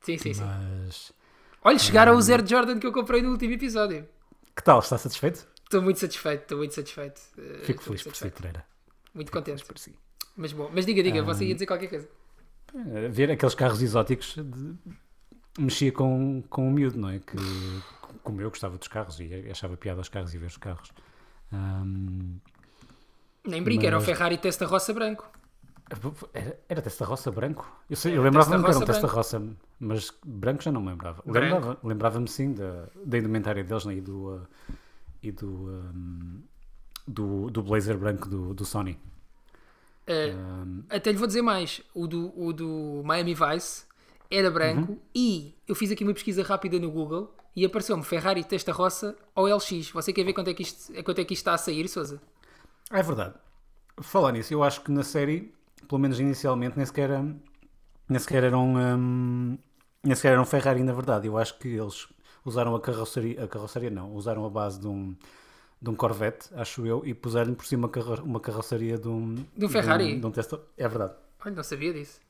Sim, 0.00 0.16
sim, 0.18 0.32
sim. 0.34 0.42
mas 0.44 1.12
Olha, 1.64 1.78
chegaram 1.78 2.14
o 2.16 2.22
Zero 2.22 2.46
Jordan 2.46 2.78
que 2.78 2.86
eu 2.86 2.92
comprei 2.92 3.20
no 3.22 3.30
último 3.30 3.52
episódio. 3.54 4.08
que 4.54 4.62
tal? 4.62 4.78
Está 4.78 4.96
satisfeito? 4.98 5.46
Estou 5.64 5.82
muito 5.82 5.98
satisfeito, 5.98 6.42
estou 6.42 6.58
muito 6.58 6.72
satisfeito. 6.74 7.20
Eh, 7.36 7.60
Fico 7.64 7.82
feliz 7.82 8.02
por 8.02 8.14
si. 8.16 8.30
Pereira. 8.30 8.64
Muito 9.12 9.30
contente. 9.32 9.64
Por 9.64 9.76
si. 9.78 9.94
Mas 10.36 10.52
bom, 10.52 10.70
mas 10.72 10.86
diga, 10.86 11.02
diga, 11.02 11.20
Ah. 11.20 11.24
você 11.24 11.44
ia 11.44 11.52
dizer 11.54 11.66
qualquer 11.66 11.88
coisa. 11.88 12.08
Eh, 12.74 13.08
Ver 13.08 13.30
aqueles 13.30 13.54
carros 13.54 13.82
exóticos 13.82 14.34
de- 14.36 14.74
mexia 15.58 15.90
com, 15.92 16.42
com 16.48 16.68
o 16.68 16.70
miúdo, 16.70 16.98
não 16.98 17.08
é? 17.10 17.18
Que, 17.18 17.36
como 18.22 18.40
eu 18.40 18.48
gostava 18.48 18.78
dos 18.78 18.88
carros 18.88 19.18
e 19.20 19.48
achava 19.50 19.76
piada 19.76 20.00
aos 20.00 20.08
carros 20.08 20.32
e 20.32 20.38
ver 20.38 20.46
os 20.46 20.56
carros. 20.56 20.90
Ahm, 21.52 22.38
Nem 23.44 23.62
brinca, 23.62 23.86
era 23.86 23.96
o 23.96 24.00
Mas- 24.00 24.06
Ferrari 24.08 24.38
Testa 24.38 24.64
Roça 24.66 24.92
Branco. 24.92 25.28
Era, 26.34 26.60
era 26.68 26.82
testa 26.82 27.04
roça 27.04 27.30
branco? 27.30 27.70
Eu, 27.88 27.96
sei, 27.96 28.16
eu 28.16 28.22
lembrava-me 28.22 28.62
que 28.62 28.70
era 28.70 28.78
um 28.78 29.06
roça 29.06 29.42
mas 29.80 30.12
branco 30.24 30.62
já 30.62 30.72
não 30.72 30.80
me 30.80 30.88
lembrava. 30.88 31.22
Lembrava-me 31.82 32.28
sim 32.28 32.52
da, 32.52 32.88
da 33.04 33.18
indumentária 33.18 33.62
deles 33.64 33.84
né? 33.84 33.94
e 33.94 34.00
do, 34.00 34.36
uh, 34.36 34.46
e 35.22 35.32
do, 35.32 35.48
um, 35.48 36.42
do, 37.06 37.50
do 37.50 37.62
blazer 37.62 37.96
branco 37.96 38.28
do, 38.28 38.54
do 38.54 38.64
Sony. 38.64 38.98
Um, 40.08 40.84
até 40.88 41.12
lhe 41.12 41.18
vou 41.18 41.26
dizer 41.26 41.42
mais: 41.42 41.82
o 41.94 42.06
do, 42.06 42.32
o 42.38 42.52
do 42.52 43.02
Miami 43.04 43.34
Vice 43.34 43.84
era 44.30 44.50
branco 44.50 44.92
Uhum. 44.92 44.98
e 45.14 45.54
eu 45.66 45.74
fiz 45.74 45.90
aqui 45.90 46.04
uma 46.04 46.12
pesquisa 46.12 46.42
rápida 46.42 46.78
no 46.78 46.90
Google 46.90 47.34
e 47.56 47.64
apareceu-me 47.64 48.02
Ferrari 48.04 48.44
Testa 48.44 48.72
Roça 48.72 49.16
ou 49.34 49.46
LX. 49.46 49.90
Você 49.90 50.12
quer 50.12 50.24
ver 50.24 50.32
quanto 50.32 50.48
é 50.48 50.54
que 50.54 50.62
isto, 50.62 50.92
quanto 51.02 51.20
é 51.20 51.24
que 51.24 51.34
isto 51.34 51.42
está 51.42 51.54
a 51.54 51.58
sair, 51.58 51.88
Souza? 51.88 52.20
É 52.90 53.02
verdade. 53.02 53.34
Falar 54.00 54.32
nisso, 54.32 54.52
eu 54.54 54.62
acho 54.62 54.82
que 54.82 54.90
na 54.92 55.02
série, 55.02 55.52
pelo 55.86 56.00
menos 56.00 56.18
inicialmente, 56.20 56.76
nem 56.76 56.86
sequer, 56.86 57.10
era- 57.10 57.22
nem 58.08 58.18
sequer 58.18 58.44
eram. 58.44 58.74
hum, 58.76 59.58
nem 60.02 60.14
sequer 60.14 60.32
eram 60.32 60.44
Ferrari, 60.44 60.82
na 60.82 60.92
verdade. 60.92 61.26
Eu 61.26 61.36
acho 61.38 61.58
que 61.58 61.68
eles 61.68 62.08
usaram 62.44 62.74
a 62.74 62.80
carroceria. 62.80 63.44
A 63.44 63.48
carroceria 63.48 63.90
não, 63.90 64.12
usaram 64.14 64.44
a 64.44 64.50
base 64.50 64.80
de 64.80 64.86
um, 64.86 65.14
de 65.80 65.90
um 65.90 65.94
Corvette, 65.94 66.48
acho 66.54 66.86
eu, 66.86 67.02
e 67.06 67.14
puseram 67.14 67.54
por 67.54 67.66
cima 67.66 67.86
uma, 67.86 67.88
carro- 67.92 68.22
uma 68.24 68.40
carroceria 68.40 68.98
de 68.98 69.08
um. 69.08 69.34
De 69.56 69.66
um 69.66 69.68
Ferrari? 69.68 70.06
De 70.12 70.16
um, 70.16 70.20
de 70.20 70.26
um 70.26 70.30
Tesla. 70.30 70.64
É 70.76 70.88
verdade. 70.88 71.14
Olha, 71.44 71.54
não 71.54 71.62
sabia 71.64 71.92
disso. 71.92 72.20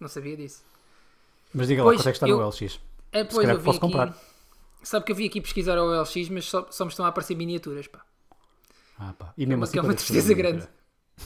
Não 0.00 0.08
sabia 0.08 0.36
disso. 0.36 0.62
Mas 1.54 1.68
diga 1.68 1.82
Pois, 1.82 1.98
lá, 1.98 2.02
quanto 2.02 2.08
é 2.08 2.12
que 2.12 2.16
está 2.16 2.28
eu- 2.28 2.38
no 2.38 2.46
LX? 2.48 2.80
É, 3.12 3.24
Se 3.24 3.30
pois 3.30 3.34
calhar 3.36 3.54
eu 3.54 3.58
vi 3.60 3.64
posso 3.64 3.78
aqui. 3.78 3.86
comprar. 3.86 4.16
Sabe 4.82 5.06
que 5.06 5.12
eu 5.12 5.16
vi 5.16 5.26
aqui 5.26 5.40
pesquisar 5.40 5.78
o 5.78 5.84
LX, 6.02 6.28
mas 6.30 6.44
só, 6.46 6.66
só 6.70 6.84
me 6.84 6.90
estão 6.90 7.06
a 7.06 7.08
aparecer 7.08 7.34
miniaturas, 7.36 7.86
pá. 7.86 8.04
Ah, 8.98 9.14
pá. 9.18 9.32
E 9.36 9.44
É 9.44 9.46
mesmo 9.46 9.60
uma, 9.60 9.64
assim 9.64 9.78
é 9.78 9.82
uma 9.82 9.94
tristeza 9.94 10.34
grande. 10.34 10.68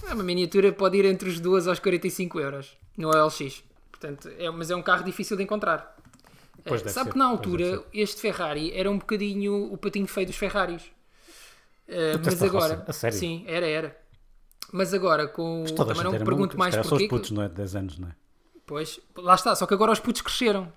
É 0.08 0.14
uma 0.14 0.22
miniatura 0.22 0.72
pode 0.72 0.96
ir 0.98 1.04
entre 1.04 1.28
os 1.28 1.40
2 1.40 1.66
aos 1.66 1.78
45 1.78 2.40
euros 2.40 2.76
no 2.96 3.08
OLX. 3.08 3.62
Portanto, 3.90 4.28
é, 4.38 4.48
mas 4.50 4.70
é 4.70 4.76
um 4.76 4.82
carro 4.82 5.02
difícil 5.04 5.36
de 5.36 5.42
encontrar. 5.42 5.96
Pois 6.64 6.82
deve 6.82 6.92
Sabe 6.92 7.06
ser, 7.06 7.12
que 7.12 7.18
na 7.18 7.26
pois 7.28 7.38
altura 7.38 7.84
este 7.92 8.20
Ferrari 8.20 8.72
era 8.74 8.90
um 8.90 8.98
bocadinho 8.98 9.72
o 9.72 9.76
patinho 9.78 10.06
feio 10.06 10.26
dos 10.26 10.36
Ferraris. 10.36 10.82
Do 11.86 12.20
mas 12.24 12.42
agora? 12.42 12.84
A 12.86 12.92
sério? 12.92 13.18
sim, 13.18 13.44
era, 13.46 13.66
era. 13.66 13.98
Mas 14.70 14.92
agora 14.92 15.26
com 15.26 15.64
a 15.64 15.72
também 15.74 16.02
não 16.04 16.10
pergunto 16.12 16.56
maluca. 16.56 16.58
mais 16.58 16.76
os 16.76 16.86
porquê. 16.88 17.04
que- 17.04 17.08
putos, 17.10 17.30
não 17.30 17.42
é? 17.42 17.48
De 17.48 17.54
10 17.54 17.76
anos, 17.76 17.98
não 17.98 18.08
é? 18.08 18.12
Pois, 18.66 19.00
lá 19.16 19.34
está, 19.34 19.54
só 19.56 19.64
que 19.66 19.72
agora 19.72 19.90
os 19.92 19.98
putos 19.98 20.20
cresceram. 20.20 20.70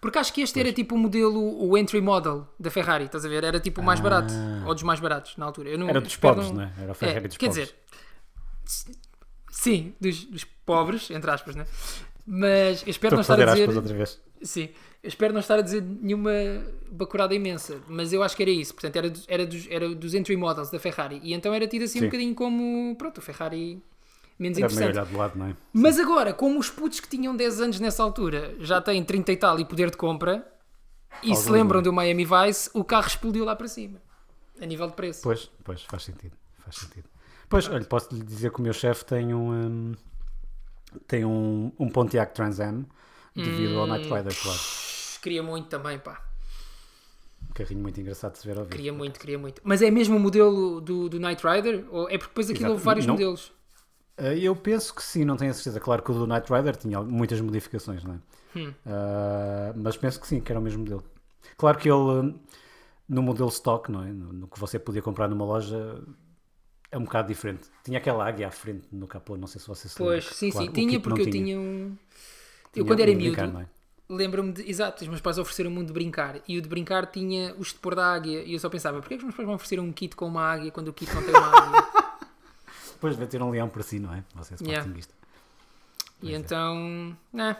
Porque 0.00 0.18
acho 0.18 0.32
que 0.32 0.40
este 0.40 0.58
era 0.58 0.72
tipo 0.72 0.94
o 0.94 0.98
modelo, 0.98 1.62
o 1.62 1.76
entry 1.76 2.00
model 2.00 2.48
da 2.58 2.70
Ferrari, 2.70 3.04
estás 3.04 3.24
a 3.24 3.28
ver? 3.28 3.44
Era 3.44 3.60
tipo 3.60 3.80
o 3.80 3.84
mais 3.84 4.00
barato, 4.00 4.32
ou 4.66 4.72
dos 4.74 4.82
mais 4.82 4.98
baratos 4.98 5.36
na 5.36 5.44
altura. 5.44 5.68
Eu 5.68 5.78
não, 5.78 5.88
Era 5.88 6.00
dos 6.00 6.16
pobres, 6.16 6.50
não 6.50 6.62
é? 6.62 6.72
Era 6.80 6.92
o 6.92 6.94
Ferrari 6.94 7.28
dos 7.28 7.36
quer 7.36 7.46
pobres. 7.48 7.68
dizer, 7.68 7.76
s- 7.92 7.98
sim, 9.50 9.94
dos, 10.00 10.24
dos 10.24 10.44
pobres, 10.44 11.10
entre 11.10 11.30
aspas, 11.30 11.56
né? 11.56 11.66
Mas 12.26 12.82
eu 12.82 12.90
espero 12.90 13.14
Estou 13.14 13.16
não 13.16 13.20
estar 13.22 13.40
a 13.40 13.54
dizer. 13.54 13.68
outra 13.76 13.94
vez. 13.94 14.20
Sim, 14.42 14.68
eu 15.02 15.08
espero 15.08 15.32
não 15.32 15.40
estar 15.40 15.58
a 15.58 15.62
dizer 15.62 15.82
nenhuma 15.82 16.30
bacurada 16.90 17.34
imensa, 17.34 17.80
mas 17.88 18.12
eu 18.12 18.22
acho 18.22 18.36
que 18.36 18.42
era 18.42 18.50
isso. 18.50 18.74
Portanto, 18.74 18.96
era, 18.96 19.10
dos- 19.10 19.24
era, 19.26 19.46
dos, 19.46 19.66
era 19.70 19.88
dos 19.94 20.14
entry 20.14 20.36
models 20.36 20.70
da 20.70 20.78
Ferrari. 20.78 21.20
E 21.22 21.32
então 21.32 21.52
era 21.54 21.66
tido 21.66 21.84
assim 21.84 21.98
um 21.98 22.02
Sim. 22.02 22.06
bocadinho 22.08 22.34
como, 22.34 22.94
pronto, 22.96 23.18
o 23.18 23.22
Ferrari 23.22 23.82
menos 24.38 24.58
Era 24.58 24.66
interessante. 24.72 25.16
lado, 25.16 25.44
é? 25.44 25.56
Mas 25.72 25.98
agora, 25.98 26.32
como 26.32 26.58
os 26.58 26.70
putos 26.70 27.00
que 27.00 27.08
tinham 27.08 27.34
10 27.34 27.60
anos 27.60 27.80
nessa 27.80 28.02
altura 28.02 28.54
já 28.60 28.80
têm 28.80 29.02
30 29.02 29.32
e 29.32 29.36
tal 29.36 29.58
e 29.58 29.64
poder 29.64 29.90
de 29.90 29.96
compra, 29.96 30.46
e 31.22 31.26
se 31.28 31.32
Alguns 31.32 31.48
lembram 31.48 31.82
do 31.82 31.92
Miami 31.92 32.24
Vice, 32.24 32.70
o 32.74 32.84
carro 32.84 33.06
explodiu 33.08 33.44
lá 33.44 33.56
para 33.56 33.66
cima, 33.66 34.00
a 34.60 34.66
nível 34.66 34.86
de 34.86 34.92
preço. 34.92 35.22
Pois, 35.22 35.50
pois, 35.64 35.82
faz 35.82 36.04
sentido. 36.04 36.36
Faz 36.62 36.76
sentido. 36.76 37.08
Pois, 37.48 37.68
olha, 37.68 37.84
posso 37.84 38.14
lhe 38.14 38.22
dizer 38.22 38.50
que 38.52 38.60
o 38.60 38.62
meu 38.62 38.72
chefe 38.72 39.04
tem 39.04 39.34
um, 39.34 39.50
hum, 39.52 39.92
tem 41.06 41.24
um, 41.24 41.72
um 41.78 41.88
Pontiac 41.88 42.34
Trans 42.34 42.60
Am 42.60 42.84
devido 43.34 43.78
ao 43.78 43.86
Night 43.86 44.06
Hum. 44.10 44.16
Rider, 44.16 44.34
claro. 44.42 44.58
Queria 45.22 45.42
muito 45.42 45.68
também, 45.68 45.98
pá. 45.98 46.22
Um 47.50 47.52
carrinho 47.54 47.80
muito 47.82 48.00
engraçado 48.00 48.32
de 48.32 48.38
se 48.38 48.46
ver 48.46 48.56
ao 48.58 48.64
vivo. 48.64 48.76
Queria 48.76 48.92
muito, 48.92 49.18
queria 49.18 49.38
muito. 49.38 49.60
Mas 49.64 49.82
é 49.82 49.90
mesmo 49.90 50.16
o 50.16 50.20
modelo 50.20 50.80
do, 50.80 51.08
do 51.08 51.18
Knight 51.18 51.42
Rider? 51.46 51.86
Ou 51.90 52.08
é 52.08 52.18
porque 52.18 52.28
depois 52.28 52.50
aquilo 52.50 52.60
Exato. 52.60 52.72
houve 52.72 52.84
vários 52.84 53.06
Não. 53.06 53.14
modelos? 53.14 53.52
Ah, 54.16 54.34
Eu 54.34 54.54
penso 54.56 54.94
que 54.94 55.02
sim, 55.02 55.24
não 55.24 55.36
tenho 55.36 55.50
a 55.50 55.54
certeza. 55.54 55.80
Claro 55.80 56.02
que 56.02 56.10
o 56.10 56.14
do 56.14 56.26
Night 56.26 56.52
Rider 56.52 56.76
tinha 56.76 57.00
muitas 57.02 57.40
modificações, 57.40 58.04
não 58.04 58.14
é? 58.14 58.18
Hum. 58.56 58.74
Ah, 58.86 59.72
mas 59.76 59.96
penso 59.96 60.20
que 60.20 60.26
sim, 60.26 60.40
que 60.40 60.52
era 60.52 60.58
o 60.60 60.62
mesmo 60.62 60.80
modelo. 60.80 61.04
Claro 61.56 61.78
que 61.78 61.88
ele, 61.88 61.96
hum, 61.98 62.40
no 63.08 63.22
modelo 63.22 63.48
stock, 63.50 63.90
não 63.90 64.02
é? 64.04 64.12
No 64.12 64.48
que 64.48 64.58
você 64.60 64.78
podia 64.78 65.02
comprar 65.02 65.28
numa 65.28 65.44
loja, 65.44 66.02
é 66.90 66.98
um 66.98 67.04
bocado 67.04 67.28
diferente. 67.28 67.68
Tinha 67.84 67.98
aquela 67.98 68.26
águia 68.26 68.48
à 68.48 68.50
frente 68.50 68.86
no 68.92 69.06
capô, 69.06 69.36
não 69.36 69.46
sei 69.46 69.60
se 69.60 69.66
você 69.68 69.88
se 69.88 69.96
Pois, 69.96 70.24
lembra. 70.24 70.34
sim, 70.36 70.50
Claro, 70.50 70.66
sim, 70.66 70.72
tinha 70.72 70.92
não 70.94 71.00
porque 71.00 71.22
eu 71.22 71.30
tinha 71.30 71.58
um. 71.58 71.96
Eu 71.96 72.72
Tinha 72.72 72.84
quando 72.86 73.00
era 73.00 73.10
um 73.10 73.14
brincar, 73.16 73.42
miúdo, 73.42 73.52
não 73.54 73.60
é? 73.62 73.68
lembro-me 74.08 74.52
de. 74.52 74.70
Exato, 74.70 75.02
os 75.02 75.08
meus 75.08 75.20
pais 75.20 75.38
ofereceram-me 75.38 75.78
um 75.78 75.84
de 75.84 75.92
brincar. 75.92 76.40
E 76.46 76.56
o 76.58 76.62
de 76.62 76.68
brincar 76.68 77.06
tinha 77.06 77.54
os 77.58 77.68
de 77.68 77.74
pôr 77.78 77.94
da 77.94 78.06
águia. 78.14 78.42
E 78.42 78.52
eu 78.54 78.58
só 78.58 78.68
pensava, 78.68 79.00
porquê 79.00 79.14
é 79.14 79.16
que 79.16 79.22
os 79.22 79.26
meus 79.26 79.36
pais 79.36 79.46
vão 79.46 79.54
oferecer 79.56 79.80
um 79.80 79.92
kit 79.92 80.14
com 80.16 80.26
uma 80.26 80.42
águia 80.42 80.70
quando 80.70 80.88
o 80.88 80.92
kit 80.92 81.12
não 81.14 81.22
tem 81.22 81.34
uma 81.34 81.46
águia? 81.48 81.88
Depois 82.92 83.16
vai 83.16 83.26
ter 83.26 83.40
um 83.42 83.50
leão 83.50 83.68
por 83.68 83.82
si, 83.82 83.98
não 83.98 84.12
é? 84.12 84.24
Você 84.34 84.54
é 84.54 84.56
Yeah. 84.60 84.78
sportinguista. 84.80 85.14
e 86.22 86.32
é. 86.34 86.36
então. 86.36 87.16
Né, 87.32 87.56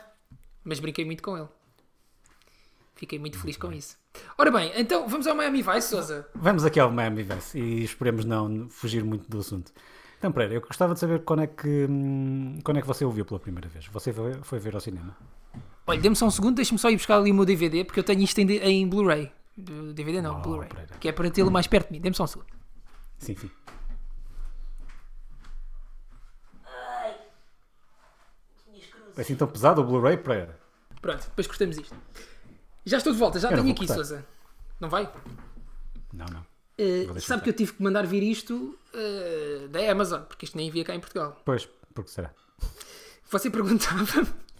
mas 0.63 0.79
brinquei 0.79 1.05
muito 1.05 1.23
com 1.23 1.37
ele. 1.37 1.47
Fiquei 2.95 3.17
muito 3.17 3.39
feliz 3.39 3.55
com 3.55 3.71
isso. 3.71 3.97
Ora 4.37 4.51
bem, 4.51 4.71
então 4.75 5.07
vamos 5.07 5.27
ao 5.27 5.35
Miami 5.35 5.61
Vice, 5.61 5.89
Sousa. 5.89 6.27
Vamos 6.35 6.63
aqui 6.65 6.79
ao 6.79 6.91
Miami 6.91 7.23
Vice 7.23 7.59
e 7.59 7.83
esperemos 7.83 8.25
não 8.25 8.69
fugir 8.69 9.03
muito 9.03 9.29
do 9.29 9.39
assunto. 9.39 9.71
Então, 10.17 10.31
Pereira, 10.31 10.55
eu 10.55 10.61
gostava 10.61 10.93
de 10.93 10.99
saber 10.99 11.23
quando 11.23 11.43
é 11.43 11.47
que, 11.47 11.87
hum, 11.89 12.59
quando 12.63 12.77
é 12.77 12.81
que 12.81 12.87
você 12.87 13.05
ouviu 13.05 13.23
pela 13.25 13.39
primeira 13.39 13.69
vez. 13.69 13.87
Você 13.87 14.11
foi, 14.11 14.33
foi 14.41 14.59
ver 14.59 14.75
ao 14.75 14.81
cinema? 14.81 15.15
Olha, 15.87 15.99
dê-me 15.99 16.15
só 16.15 16.25
um 16.25 16.31
segundo, 16.31 16.55
deixa-me 16.55 16.77
só 16.77 16.89
ir 16.89 16.97
buscar 16.97 17.17
ali 17.17 17.31
o 17.31 17.33
meu 17.33 17.45
DVD, 17.45 17.83
porque 17.85 17.99
eu 17.99 18.03
tenho 18.03 18.21
isto 18.21 18.37
em, 18.39 18.51
em 18.51 18.87
Blu-ray. 18.87 19.31
DVD 19.57 20.21
não, 20.21 20.37
Oh, 20.39 20.41
Blu-ray. 20.41 20.69
Que 20.99 21.09
é 21.09 21.11
para 21.11 21.29
tê-lo 21.31 21.49
mais 21.49 21.67
perto 21.67 21.87
de 21.87 21.93
mim. 21.93 22.01
Dê-me 22.01 22.15
só 22.15 22.25
um 22.25 22.27
segundo. 22.27 22.47
Sim, 23.17 23.35
sim. 23.35 23.49
É 29.17 29.21
assim 29.21 29.35
tão 29.35 29.47
pesado 29.47 29.81
o 29.81 29.83
Blu-ray, 29.83 30.17
Pereira? 30.17 30.57
Pronto, 31.01 31.23
depois 31.25 31.47
cortamos 31.47 31.77
isto. 31.77 31.95
Já 32.89 32.97
estou 32.97 33.13
de 33.13 33.19
volta, 33.19 33.39
já 33.39 33.49
Eu 33.51 33.57
tenho 33.57 33.71
aqui, 33.71 33.85
cortar. 33.85 33.93
Sousa. 33.93 34.25
Não 34.79 34.89
vai? 34.89 35.11
Não, 36.11 36.25
não. 36.25 36.41
Uh, 36.79 37.19
sabe 37.19 37.43
que 37.43 37.49
eu 37.49 37.53
tive 37.53 37.73
que 37.73 37.83
mandar 37.83 38.05
vir 38.07 38.23
isto 38.23 38.77
uh, 38.93 39.67
da 39.67 39.91
Amazon, 39.91 40.21
porque 40.21 40.45
isto 40.45 40.57
nem 40.57 40.69
havia 40.69 40.83
cá 40.83 40.95
em 40.95 40.99
Portugal. 40.99 41.39
Pois, 41.45 41.67
porque 41.93 42.09
será? 42.09 42.33
Você 43.29 43.49
perguntava, 43.49 44.05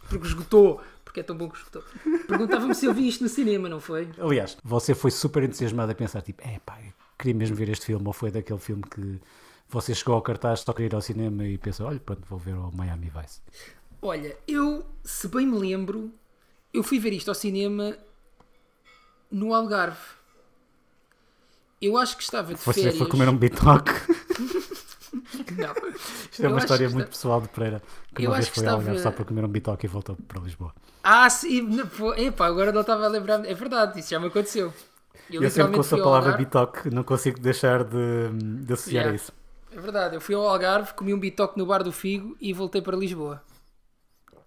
porque 0.08 0.28
esgotou, 0.28 0.82
porque 1.04 1.22
é 1.22 1.24
tão 1.24 1.36
bom 1.36 1.50
que 1.50 1.58
esgotou. 1.58 1.84
Perguntava-me 2.28 2.76
se 2.76 2.86
eu 2.86 2.94
vi 2.94 3.08
isto 3.08 3.24
no 3.24 3.30
cinema, 3.30 3.68
não 3.68 3.80
foi? 3.80 4.10
Aliás, 4.20 4.58
você 4.64 4.94
foi 4.94 5.10
super 5.10 5.44
entusiasmado 5.44 5.92
a 5.92 5.96
pensar, 5.96 6.22
tipo, 6.22 6.42
é 6.46 6.60
pá, 6.60 6.78
queria 7.18 7.34
mesmo 7.34 7.56
ver 7.56 7.70
este 7.70 7.88
filme, 7.88 8.06
ou 8.06 8.14
foi 8.14 8.30
daquele 8.30 8.60
filme 8.60 8.84
que 8.84 9.20
você 9.68 9.94
chegou 9.96 10.16
ao 10.16 10.22
cartaz 10.22 10.62
só 10.62 10.74
queria 10.74 10.88
ir 10.88 10.96
ao 10.96 11.02
cinema 11.02 11.46
e 11.48 11.58
pensou, 11.58 11.88
olha, 11.88 12.00
pronto, 12.00 12.26
vou 12.28 12.38
ver 12.38 12.56
o 12.56 12.72
Miami 12.72 13.10
Vice. 13.10 13.42
Olha, 14.02 14.36
eu, 14.48 14.86
se 15.04 15.28
bem 15.28 15.46
me 15.46 15.58
lembro, 15.58 16.12
eu 16.74 16.84
fui 16.84 17.00
ver 17.00 17.14
isto 17.14 17.30
ao 17.30 17.36
cinema 17.36 17.98
no 19.32 19.54
Algarve. 19.54 19.98
Eu 21.82 21.98
acho 21.98 22.18
que 22.18 22.24
estava 22.24 22.54
de 22.54 22.60
Você 22.60 22.74
férias. 22.82 22.98
foi 22.98 23.08
comer 23.08 23.30
um 23.30 23.38
bitoque. 23.38 23.92
Não. 25.58 25.74
Isto 26.32 26.44
é 26.46 26.48
uma 26.48 26.60
história 26.60 26.88
muito 26.90 27.00
está- 27.06 27.12
pessoal 27.12 27.42
de 27.42 27.48
Pereira, 27.50 27.82
que 28.14 28.24
Eu 28.26 28.30
uma 28.30 28.36
vez 28.36 28.48
foi 28.50 28.66
ao 28.68 28.76
Algarve 28.76 29.00
só 29.02 29.12
para 29.12 29.26
comer 29.26 29.44
um 29.46 29.48
bitoque 29.48 29.86
e 29.86 29.90
voltou 29.90 30.16
para 30.28 30.42
Lisboa. 30.42 30.74
Ah, 31.04 31.30
sim, 31.30 31.62
não, 31.62 32.14
epá, 32.18 32.46
agora 32.48 32.72
não 32.72 32.82
estava 32.82 33.06
a 33.06 33.08
lembrar. 33.08 33.44
É 33.46 33.54
verdade, 33.54 34.00
isso 34.00 34.10
já 34.10 34.20
me 34.20 34.28
aconteceu. 34.28 34.74
Eu, 35.30 35.42
Eu 35.44 35.50
sempre 35.50 35.82
fui 35.84 36.00
a 36.00 36.04
palavra 36.04 36.30
Algarve. 36.32 36.46
bitoque, 36.46 36.90
não 36.90 37.04
consigo 37.04 37.40
deixar 37.40 37.84
de, 37.84 38.30
de 38.64 38.74
associar 38.74 39.04
Yeah. 39.06 39.12
a 39.12 39.16
isso. 39.16 39.32
É 39.72 39.80
verdade, 39.80 40.16
eu 40.16 40.22
fui 40.22 40.36
ao 40.36 40.48
Algarve, 40.48 40.94
comi 40.94 41.14
um 41.14 41.20
bitoque 41.20 41.58
no 41.58 41.66
bar 41.66 41.84
do 41.84 41.92
Figo 41.92 42.36
e 42.42 42.52
voltei 42.54 42.82
para 42.82 42.98
Lisboa. 42.98 43.42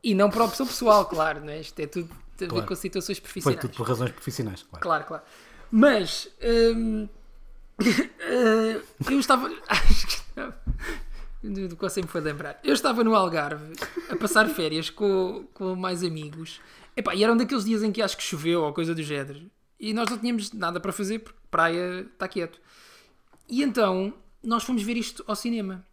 E 0.02 0.14
não 0.14 0.28
por 0.30 0.42
opção 0.42 0.66
pessoal, 0.66 1.06
claro, 1.06 1.40
né? 1.40 1.60
Isto 1.60 1.78
é 1.80 1.86
tudo 1.86 2.10
a 2.36 2.38
ver 2.38 2.48
Claro. 2.48 2.66
com 2.66 2.74
situações 2.74 3.18
Foi 3.18 3.22
profissionais. 3.24 3.60
tudo 3.60 3.74
por 3.76 3.86
razões 3.88 4.10
profissionais, 4.12 4.62
claro. 4.62 4.82
Claro, 4.82 5.04
claro. 5.04 5.22
Mas 5.70 6.28
hum, 6.76 7.08
eu 9.10 9.18
estava. 9.20 9.48
Acho 9.68 10.06
que 10.06 10.12
estava- 10.14 10.60
Do 11.42 11.76
que 11.76 11.82
você 11.82 12.00
me 12.02 12.08
foi 12.08 12.20
lembrar. 12.20 12.60
Eu 12.62 12.72
estava 12.74 13.02
no 13.02 13.14
Algarve 13.14 13.74
a 14.08 14.16
passar 14.16 14.48
férias 14.48 14.90
com, 14.90 15.44
com 15.54 15.74
mais 15.74 16.02
amigos. 16.04 16.60
Epá, 16.96 17.14
e 17.14 17.24
eram 17.24 17.36
daqueles 17.36 17.64
dias 17.64 17.82
em 17.82 17.90
que 17.90 18.00
acho 18.02 18.16
que 18.16 18.22
choveu 18.22 18.62
ou 18.62 18.72
coisa 18.72 18.94
do 18.94 19.02
género. 19.02 19.50
E 19.80 19.92
nós 19.92 20.08
não 20.10 20.18
tínhamos 20.18 20.52
nada 20.52 20.78
para 20.78 20.92
fazer 20.92 21.18
porque 21.20 21.38
praia 21.50 22.02
está 22.12 22.28
quieto. 22.28 22.60
E 23.48 23.62
então 23.62 24.14
nós 24.42 24.62
fomos 24.62 24.82
ver 24.82 24.96
isto 24.96 25.24
ao 25.26 25.34
cinema. 25.34 25.84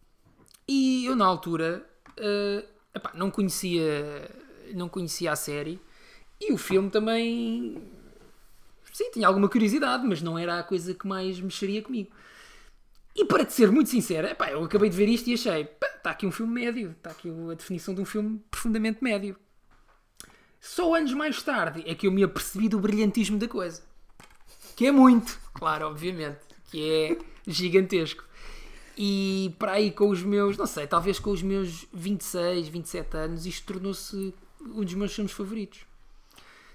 E 0.68 1.04
eu 1.06 1.16
na 1.16 1.24
altura 1.24 1.84
eh, 2.16 2.64
epá, 2.94 3.10
não 3.14 3.30
conhecia 3.30 4.30
não 4.74 4.88
conhecia 4.88 5.32
a 5.32 5.36
série 5.36 5.80
e 6.40 6.52
o 6.52 6.58
filme 6.58 6.90
também 6.90 7.82
sim, 8.92 9.10
tinha 9.12 9.26
alguma 9.26 9.48
curiosidade, 9.48 10.06
mas 10.06 10.22
não 10.22 10.38
era 10.38 10.58
a 10.58 10.62
coisa 10.62 10.94
que 10.94 11.06
mais 11.06 11.40
mexeria 11.40 11.82
comigo. 11.82 12.10
E 13.14 13.24
para 13.24 13.44
te 13.44 13.52
ser 13.52 13.70
muito 13.70 13.90
sincero, 13.90 14.26
epá, 14.26 14.50
eu 14.50 14.62
acabei 14.62 14.88
de 14.88 14.96
ver 14.96 15.08
isto 15.08 15.28
e 15.28 15.34
achei, 15.34 15.62
está 15.62 16.10
aqui 16.10 16.26
um 16.26 16.30
filme 16.30 16.52
médio, 16.52 16.90
está 16.90 17.10
aqui 17.10 17.28
a 17.50 17.54
definição 17.54 17.94
de 17.94 18.00
um 18.00 18.04
filme 18.04 18.40
profundamente 18.50 19.02
médio. 19.02 19.36
Só 20.60 20.94
anos 20.94 21.12
mais 21.14 21.42
tarde 21.42 21.82
é 21.86 21.94
que 21.94 22.06
eu 22.06 22.12
me 22.12 22.22
apercebi 22.22 22.68
do 22.68 22.78
brilhantismo 22.78 23.38
da 23.38 23.48
coisa. 23.48 23.82
Que 24.76 24.86
é 24.86 24.92
muito, 24.92 25.38
claro, 25.54 25.86
obviamente. 25.86 26.38
Que 26.70 26.90
é 26.90 27.18
gigantesco. 27.46 28.24
E 28.96 29.54
para 29.58 29.72
aí 29.72 29.90
com 29.90 30.08
os 30.10 30.22
meus, 30.22 30.56
não 30.56 30.66
sei, 30.66 30.86
talvez 30.86 31.18
com 31.18 31.30
os 31.30 31.42
meus 31.42 31.86
26, 31.92 32.68
27 32.68 33.16
anos, 33.16 33.46
isto 33.46 33.72
tornou-se 33.72 34.34
um 34.60 34.84
dos 34.84 34.94
meus 34.94 35.14
filmes 35.14 35.32
favoritos. 35.32 35.89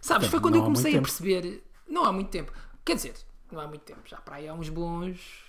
Sabes, 0.06 0.28
foi 0.28 0.40
quando 0.40 0.54
eu 0.54 0.64
comecei 0.64 0.96
a 0.96 1.02
perceber. 1.02 1.64
Não 1.88 2.06
há 2.06 2.12
muito 2.14 2.30
tempo. 2.30 2.54
Quer 2.86 2.96
dizer, 2.96 3.16
não 3.52 3.60
há 3.60 3.68
muito 3.68 3.82
tempo. 3.82 4.02
Já 4.06 4.18
para 4.18 4.36
aí 4.36 4.48
há 4.48 4.54
uns 4.54 4.70
bons. 4.70 5.44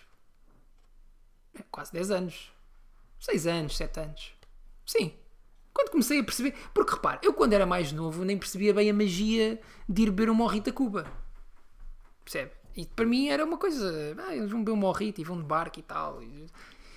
é, 1.54 1.62
quase 1.70 1.92
10 1.92 2.10
anos. 2.10 2.50
6 3.20 3.46
anos, 3.46 3.76
7 3.76 4.00
anos. 4.00 4.32
Sim. 4.86 5.12
Quando 5.74 5.90
comecei 5.90 6.20
a 6.20 6.24
perceber. 6.24 6.54
Porque 6.72 6.94
repare, 6.94 7.18
eu 7.22 7.34
quando 7.34 7.52
era 7.52 7.66
mais 7.66 7.92
novo 7.92 8.24
nem 8.24 8.38
percebia 8.38 8.72
bem 8.72 8.88
a 8.88 8.94
magia 8.94 9.60
de 9.86 10.02
ir 10.04 10.06
beber 10.06 10.30
um 10.30 10.34
morrito 10.34 10.70
a 10.70 10.72
Cuba. 10.72 11.06
Percebe? 12.24 12.52
E 12.74 12.86
para 12.86 13.04
mim 13.04 13.28
era 13.28 13.44
uma 13.44 13.58
coisa. 13.58 14.16
Ah, 14.26 14.34
eles 14.34 14.50
vão 14.50 14.60
beber 14.60 14.72
um 14.72 14.80
morrito 14.80 15.20
e 15.20 15.24
vão 15.24 15.36
de 15.36 15.44
barco 15.44 15.80
e 15.80 15.82
tal. 15.82 16.22
E 16.22 16.46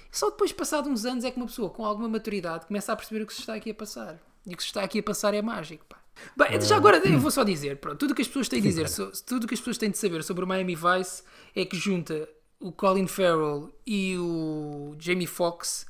só 0.10 0.30
depois, 0.30 0.54
passado 0.54 0.90
uns 0.90 1.04
anos, 1.04 1.26
é 1.26 1.32
que 1.32 1.36
uma 1.36 1.48
pessoa 1.48 1.70
com 1.70 1.86
alguma 1.86 2.08
maturidade 2.08 2.68
começa 2.68 2.94
a 2.94 2.96
perceber 2.96 3.22
o 3.22 3.28
que 3.28 3.34
se 3.34 3.42
está 3.42 3.56
aqui 3.56 3.72
a 3.72 3.76
passar. 3.76 4.18
E 4.46 4.54
o 4.54 4.56
que 4.56 4.64
se 4.64 4.70
está 4.70 4.82
aqui 4.82 5.00
a 5.00 5.04
passar 5.04 5.34
é 5.34 5.42
mágico. 5.42 5.86
Pá. 5.88 5.99
Bem, 6.36 6.60
já 6.62 6.76
agora 6.78 6.98
eu 7.06 7.20
vou 7.20 7.32
só 7.32 7.44
dizer: 7.44 7.78
pronto, 7.78 7.98
tudo 7.98 8.12
o 8.12 8.16
que 8.16 8.22
as 8.22 8.28
pessoas 8.28 8.48
têm 8.50 8.62
de 8.62 8.68
dizer, 8.70 8.88
so- 8.90 9.12
tudo 9.26 9.44
o 9.44 9.48
que 9.48 9.54
as 9.54 9.60
pessoas 9.60 9.78
têm 9.78 9.90
de 9.92 9.98
saber 9.98 10.24
sobre 10.24 10.44
o 10.44 10.48
Miami 10.48 10.76
Vice 10.76 11.24
é 11.56 11.66
que 11.66 11.78
junta 11.78 12.28
o 12.60 12.72
Colin 12.72 13.08
Farrell 13.08 13.72
e 13.86 14.18
o 14.18 14.96
Jamie 15.00 15.28
Foxx 15.28 15.86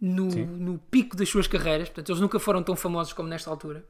no, 0.00 0.26
no 0.26 0.78
pico 0.90 1.16
das 1.16 1.28
suas 1.28 1.46
carreiras. 1.46 1.88
Portanto, 1.88 2.08
eles 2.10 2.20
nunca 2.20 2.38
foram 2.38 2.62
tão 2.62 2.74
famosos 2.74 3.12
como 3.12 3.28
nesta 3.28 3.48
altura, 3.50 3.84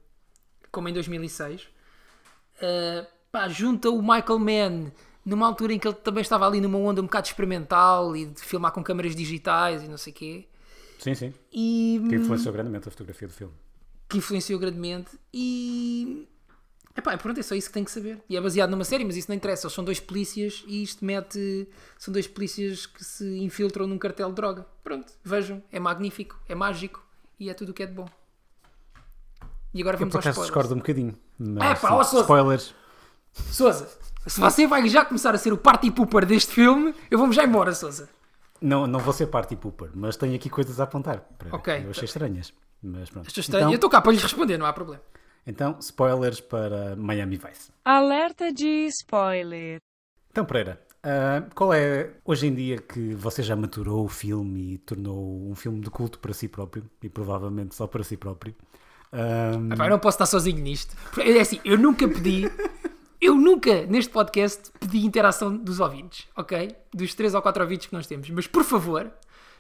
como 0.70 0.88
em 0.88 0.92
2006. 0.92 1.62
Uh, 2.56 3.06
pá, 3.32 3.48
junta 3.48 3.88
o 3.90 4.02
Michael 4.02 4.38
Mann 4.38 4.92
numa 5.24 5.46
altura 5.46 5.72
em 5.72 5.78
que 5.78 5.86
ele 5.86 5.94
também 5.96 6.20
estava 6.22 6.46
ali 6.46 6.60
numa 6.60 6.78
onda 6.78 7.00
um 7.00 7.04
bocado 7.04 7.26
experimental 7.26 8.16
e 8.16 8.26
de 8.26 8.40
filmar 8.40 8.72
com 8.72 8.82
câmaras 8.82 9.14
digitais 9.14 9.82
e 9.82 9.88
não 9.88 9.96
sei 9.96 10.12
o 10.12 10.16
quê. 10.16 10.46
Sim, 10.98 11.14
sim. 11.14 11.34
E 11.52 12.02
Que 12.08 12.16
influenciou 12.16 12.52
grandemente 12.52 12.88
a 12.88 12.90
fotografia 12.90 13.26
do 13.28 13.32
filme. 13.34 13.54
Que 14.10 14.18
influenciou 14.18 14.58
grandemente 14.58 15.10
e 15.32 16.26
Epá, 16.96 17.16
pronto, 17.16 17.38
é 17.38 17.42
só 17.42 17.54
isso 17.54 17.68
que 17.68 17.74
tem 17.74 17.84
que 17.84 17.90
saber. 17.90 18.20
E 18.28 18.36
é 18.36 18.40
baseado 18.40 18.68
numa 18.70 18.84
série, 18.84 19.04
mas 19.04 19.16
isso 19.16 19.28
não 19.30 19.36
interessa. 19.36 19.66
Eles 19.66 19.74
são 19.74 19.84
dois 19.84 20.00
polícias 20.00 20.64
e 20.66 20.82
isto 20.82 21.04
mete. 21.04 21.68
São 21.96 22.12
dois 22.12 22.26
polícias 22.26 22.84
que 22.84 23.02
se 23.04 23.24
infiltram 23.38 23.86
num 23.86 23.96
cartel 23.96 24.28
de 24.28 24.34
droga. 24.34 24.66
Pronto, 24.82 25.10
vejam. 25.24 25.62
É 25.70 25.78
magnífico, 25.78 26.38
é 26.48 26.54
mágico 26.54 27.02
e 27.38 27.48
é 27.48 27.54
tudo 27.54 27.70
o 27.70 27.72
que 27.72 27.84
é 27.84 27.86
de 27.86 27.92
bom. 27.94 28.06
E 29.72 29.80
agora 29.80 29.94
Eu 29.94 30.00
vamos 30.00 30.12
por 30.12 30.18
aos 30.18 30.26
spoilers. 30.26 30.46
discordo 30.48 30.74
um 30.74 30.78
bocadinho. 30.78 31.16
Mas, 31.38 31.78
Epá, 31.78 31.88
sim, 31.88 31.94
ó, 31.94 32.02
Sousa. 32.02 32.20
spoilers. 32.22 32.74
Sousa, 33.52 33.88
se 34.26 34.40
você 34.40 34.66
vai 34.66 34.88
já 34.88 35.04
começar 35.04 35.32
a 35.34 35.38
ser 35.38 35.52
o 35.52 35.56
party 35.56 35.90
pooper 35.92 36.26
deste 36.26 36.52
filme, 36.52 36.92
eu 37.10 37.16
vou-me 37.18 37.32
já 37.32 37.44
embora, 37.44 37.72
Sousa. 37.72 38.08
Não, 38.60 38.86
não 38.86 38.98
vou 38.98 39.14
ser 39.14 39.28
party 39.28 39.54
pooper, 39.56 39.90
mas 39.94 40.16
tenho 40.16 40.34
aqui 40.34 40.50
coisas 40.50 40.80
a 40.80 40.84
apontar. 40.84 41.20
Para- 41.38 41.54
Ok. 41.56 41.82
Eu 41.84 41.90
achei 41.90 42.04
estranhas. 42.04 42.52
Mas 42.82 43.10
pronto. 43.10 43.28
Estou 43.28 43.40
estranho. 43.42 43.62
Então, 43.62 43.72
Eu 43.72 43.76
estou 43.76 43.90
cá 43.90 44.00
para 44.00 44.12
lhes 44.12 44.22
responder, 44.22 44.56
não 44.58 44.66
há 44.66 44.72
problema. 44.72 45.02
então, 45.46 45.76
spoilers 45.80 46.40
para 46.40 46.96
Miami 46.96 47.36
Vice. 47.36 47.70
Alerta 47.84 48.52
de 48.52 48.86
spoiler. 48.88 49.78
Então, 50.30 50.44
Pereira, 50.44 50.80
ah, 51.02 51.42
qual 51.54 51.72
é 51.74 52.12
hoje 52.24 52.46
em 52.46 52.54
dia 52.54 52.78
que 52.78 53.14
você 53.14 53.42
já 53.42 53.56
maturou 53.56 54.04
o 54.04 54.08
filme 54.08 54.74
e 54.74 54.78
tornou 54.78 55.50
um 55.50 55.54
filme 55.54 55.80
de 55.80 55.90
culto 55.90 56.18
para 56.18 56.32
si 56.32 56.46
próprio 56.48 56.88
e 57.02 57.08
provavelmente 57.08 57.74
só 57.74 57.86
para 57.86 58.02
si 58.04 58.16
próprio? 58.16 58.54
Ah, 59.12 59.52
Epá, 59.74 59.86
eu 59.86 59.90
não 59.90 59.98
posso 59.98 60.16
estar 60.16 60.26
sozinho 60.26 60.62
nisto. 60.62 60.96
Porque, 61.12 61.28
É 61.30 61.40
assim, 61.40 61.58
eu 61.64 61.76
nunca 61.76 62.06
pedi, 62.08 62.44
eu 63.20 63.34
nunca 63.34 63.84
neste 63.86 64.10
podcast 64.12 64.70
pedi 64.78 65.04
interação 65.04 65.56
dos 65.56 65.80
ouvintes, 65.80 66.28
ok? 66.36 66.74
Dos 66.94 67.12
3 67.14 67.34
ou 67.34 67.42
4 67.42 67.62
ouvintes 67.62 67.86
que 67.88 67.92
nós 67.92 68.06
temos. 68.06 68.30
Mas 68.30 68.46
por 68.46 68.62
favor, 68.62 69.10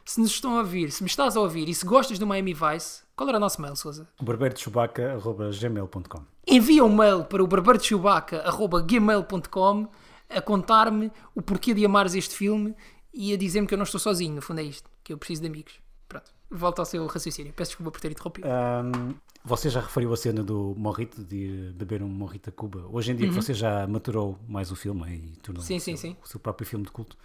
se 0.04 0.20
nos 0.20 0.30
estão 0.30 0.56
a 0.56 0.60
ouvir, 0.60 0.90
se 0.90 1.02
me 1.02 1.08
estás 1.08 1.36
a 1.36 1.40
ouvir 1.40 1.68
e 1.68 1.74
se 1.74 1.84
gostas 1.86 2.18
do 2.18 2.26
Miami 2.26 2.54
Vice, 2.54 3.02
qual 3.14 3.28
era 3.28 3.38
o 3.38 3.40
nosso 3.40 3.60
mail, 3.60 3.76
Sousa? 3.76 4.08
barbeiroschubaca.gmail.com 4.20 6.22
Envia 6.46 6.84
um 6.84 6.94
mail 6.94 7.24
para 7.24 7.42
o 7.42 7.46
barbeiroschubaca.gmail.com 7.46 9.88
a 10.28 10.40
contar-me 10.40 11.10
o 11.34 11.42
porquê 11.42 11.74
de 11.74 11.84
amares 11.84 12.14
este 12.14 12.34
filme 12.34 12.74
e 13.12 13.32
a 13.32 13.36
dizer-me 13.36 13.66
que 13.66 13.74
eu 13.74 13.78
não 13.78 13.82
estou 13.84 13.98
sozinho. 14.00 14.34
No 14.36 14.42
fundo 14.42 14.60
é 14.60 14.64
isto, 14.64 14.88
que 15.02 15.12
eu 15.12 15.18
preciso 15.18 15.42
de 15.42 15.48
amigos. 15.48 15.74
Pronto, 16.08 16.30
volto 16.50 16.78
ao 16.78 16.84
seu 16.84 17.04
raciocínio. 17.06 17.52
Peço 17.52 17.70
desculpa 17.72 17.90
por 17.90 18.00
ter 18.00 18.10
interrompido. 18.12 18.46
Ahm, 18.48 19.14
você 19.44 19.68
já 19.68 19.80
referiu 19.80 20.12
a 20.12 20.16
cena 20.16 20.42
do 20.44 20.74
morrito, 20.76 21.22
de 21.24 21.72
beber 21.74 22.02
um 22.02 22.08
morrito 22.08 22.48
a 22.50 22.52
Cuba. 22.52 22.86
Hoje 22.90 23.12
em 23.12 23.16
dia 23.16 23.28
que 23.28 23.34
você 23.34 23.52
já 23.54 23.86
maturou 23.86 24.38
mais 24.48 24.70
o 24.70 24.76
filme 24.76 25.08
e 25.14 25.36
tornou 25.42 25.60
Uhum. 25.62 25.66
Sim, 25.66 25.76
o, 25.76 25.80
sim, 25.80 25.96
seu, 25.96 26.10
sim. 26.10 26.16
o 26.24 26.28
seu 26.28 26.38
próprio 26.40 26.66
filme 26.66 26.84
de 26.84 26.90
culto, 26.92 27.16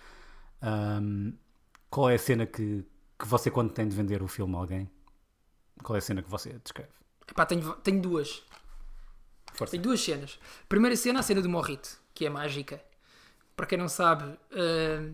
ahm, 0.62 1.32
qual 1.96 2.10
é 2.10 2.16
a 2.16 2.20
cena 2.20 2.46
que, 2.46 2.84
que 3.18 3.26
você, 3.26 3.50
quando 3.50 3.72
tem 3.72 3.88
de 3.88 3.96
vender 3.96 4.22
o 4.22 4.28
filme 4.28 4.54
a 4.56 4.58
alguém, 4.58 4.92
qual 5.82 5.96
é 5.96 6.00
a 6.00 6.02
cena 6.02 6.22
que 6.22 6.30
você 6.30 6.52
descreve? 6.62 6.90
Epá, 7.26 7.46
tenho, 7.46 7.72
tenho 7.76 8.02
duas. 8.02 8.44
Força. 9.54 9.72
Tem 9.72 9.80
duas 9.80 10.02
cenas. 10.02 10.38
Primeira 10.68 10.98
cena, 10.98 11.22
a 11.22 11.24
cena 11.24 11.42
do 11.42 11.48
Morrito, 11.48 11.98
que 12.14 12.26
é 12.26 12.30
mágica. 12.30 12.84
Para 13.56 13.66
quem 13.66 13.78
não 13.78 13.88
sabe, 13.88 14.38
eh, 14.52 15.10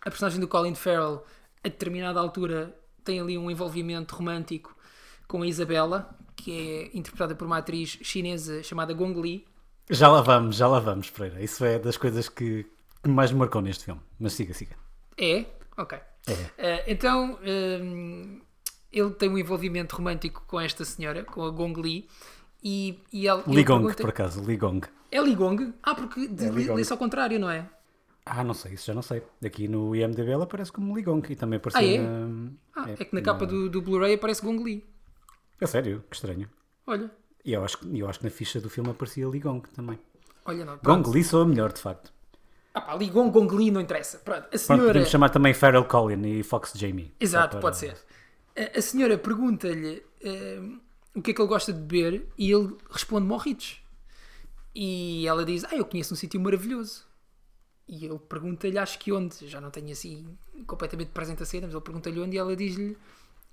a 0.00 0.10
personagem 0.10 0.40
do 0.40 0.48
Colin 0.48 0.74
Farrell, 0.74 1.24
a 1.62 1.68
determinada 1.68 2.18
altura, 2.18 2.76
tem 3.04 3.20
ali 3.20 3.38
um 3.38 3.48
envolvimento 3.48 4.16
romântico 4.16 4.76
com 5.28 5.42
a 5.42 5.46
Isabela, 5.46 6.18
que 6.34 6.50
é 6.50 6.98
interpretada 6.98 7.36
por 7.36 7.46
uma 7.46 7.58
atriz 7.58 8.00
chinesa 8.02 8.60
chamada 8.64 8.92
Gong 8.92 9.20
Li. 9.20 9.46
Já 9.88 10.08
lá 10.08 10.20
vamos, 10.20 10.56
já 10.56 10.66
lá 10.66 10.80
vamos, 10.80 11.10
Pereira. 11.10 11.40
Isso 11.40 11.64
é 11.64 11.78
das 11.78 11.96
coisas 11.96 12.28
que, 12.28 12.66
que 13.00 13.08
mais 13.08 13.30
me 13.30 13.38
marcou 13.38 13.62
neste 13.62 13.84
filme. 13.84 14.00
Mas 14.18 14.32
siga, 14.32 14.52
siga. 14.52 14.74
É? 15.16 15.61
Ok. 15.76 15.98
Eh, 16.58 16.84
então, 16.86 17.38
eh, 17.42 17.80
ele 18.92 19.10
tem 19.12 19.28
um 19.30 19.38
envolvimento 19.38 19.96
romântico 19.96 20.44
com 20.46 20.60
esta 20.60 20.84
senhora, 20.84 21.24
com 21.24 21.42
a 21.44 21.50
Gong 21.50 21.80
Li. 21.80 22.08
E, 22.62 22.98
e 23.12 23.26
ela, 23.26 23.42
ele 23.46 23.56
Li 23.56 23.64
Gong, 23.64 23.80
pergunta- 23.86 24.02
por 24.02 24.10
acaso, 24.10 24.42
Li 24.44 24.56
Gong. 24.56 24.86
É 25.10 25.20
Li 25.20 25.34
Gong? 25.34 25.74
Ah, 25.82 25.94
porque 25.94 26.28
de, 26.28 26.44
É 26.46 26.50
lê-se 26.74 26.92
ao 26.92 26.98
contrário, 26.98 27.38
não 27.38 27.50
é? 27.50 27.68
Ah, 28.24 28.44
não 28.44 28.54
sei, 28.54 28.74
isso 28.74 28.86
já 28.86 28.94
não 28.94 29.02
sei. 29.02 29.20
Aqui 29.44 29.66
no 29.66 29.96
IMDB 29.96 30.30
ela 30.30 30.44
aparece 30.44 30.70
como 30.70 30.94
Li 30.96 31.02
Gong 31.02 31.26
e 31.32 31.34
também 31.34 31.56
apareceu 31.56 31.80
Ah, 31.80 31.84
é? 31.84 31.98
na... 31.98 32.50
Ah, 32.76 32.90
é, 32.90 33.04
que 33.04 33.12
na 33.14 33.20
capa 33.20 33.44
do, 33.46 33.68
do 33.68 33.82
Blu-ray 33.82 34.14
aparece 34.14 34.42
Gong 34.42 34.62
Li. 34.62 34.86
É 35.60 35.66
sério, 35.66 36.04
que 36.08 36.14
estranho. 36.14 36.48
Olha, 36.86 37.10
E 37.44 37.52
eu 37.52 37.64
acho, 37.64 37.78
que- 37.78 37.98
eu 37.98 38.08
acho 38.08 38.20
que 38.20 38.24
na 38.24 38.30
ficha 38.30 38.60
do 38.60 38.70
filme 38.70 38.90
aparecia 38.90 39.26
Li 39.26 39.40
Gong 39.40 39.68
também. 39.74 39.98
olha 40.44 40.64
não. 40.64 40.78
Gong. 40.84 41.10
Li 41.10 41.24
sou 41.24 41.42
a 41.42 41.46
melhor, 41.46 41.72
de 41.72 41.80
facto. 41.80 42.12
Ah 42.74 42.80
pá, 42.80 42.94
Li 42.94 43.08
Gong, 43.10 43.30
Gong 43.30 43.54
Li 43.56 43.70
não 43.70 43.80
interessa. 43.80 44.18
Pronto, 44.18 44.38
a 44.38 44.48
Pronto, 44.48 44.58
senhora... 44.58 44.86
podemos 44.86 45.08
chamar 45.10 45.28
também 45.30 45.52
Farrell 45.52 45.84
Colin 45.84 46.38
e 46.38 46.42
Fox 46.42 46.72
Jamie. 46.74 47.12
Exato, 47.20 47.52
para- 47.52 47.60
pode 47.60 47.76
ser. 47.76 47.96
A, 48.56 48.78
a 48.78 48.82
senhora 48.82 49.16
pergunta-lhe 49.18 50.02
eh, 50.22 50.60
o 51.14 51.20
que 51.22 51.30
é 51.30 51.34
que 51.34 51.40
ele 51.40 51.48
gosta 51.48 51.72
de 51.72 51.78
beber 51.80 52.26
e 52.38 52.50
ele 52.50 52.74
responde 52.90 53.26
morritos. 53.26 53.80
E 54.74 55.26
ela 55.26 55.44
diz, 55.44 55.64
ah, 55.64 55.74
eu 55.76 55.84
conheço 55.84 56.14
um 56.14 56.16
sítio 56.16 56.40
maravilhoso. 56.40 57.04
E 57.86 58.06
ele 58.06 58.18
pergunta-lhe, 58.18 58.78
acho 58.78 58.98
que 58.98 59.12
onde? 59.12 59.46
Já 59.46 59.60
não 59.60 59.70
tenho 59.70 59.90
assim 59.92 60.26
completamente 60.66 61.08
presente 61.10 61.42
a 61.42 61.46
cena, 61.46 61.66
mas 61.66 61.74
ele 61.74 61.84
pergunta-lhe 61.84 62.20
onde 62.20 62.36
e 62.36 62.38
ela 62.38 62.56
diz-lhe 62.56 62.96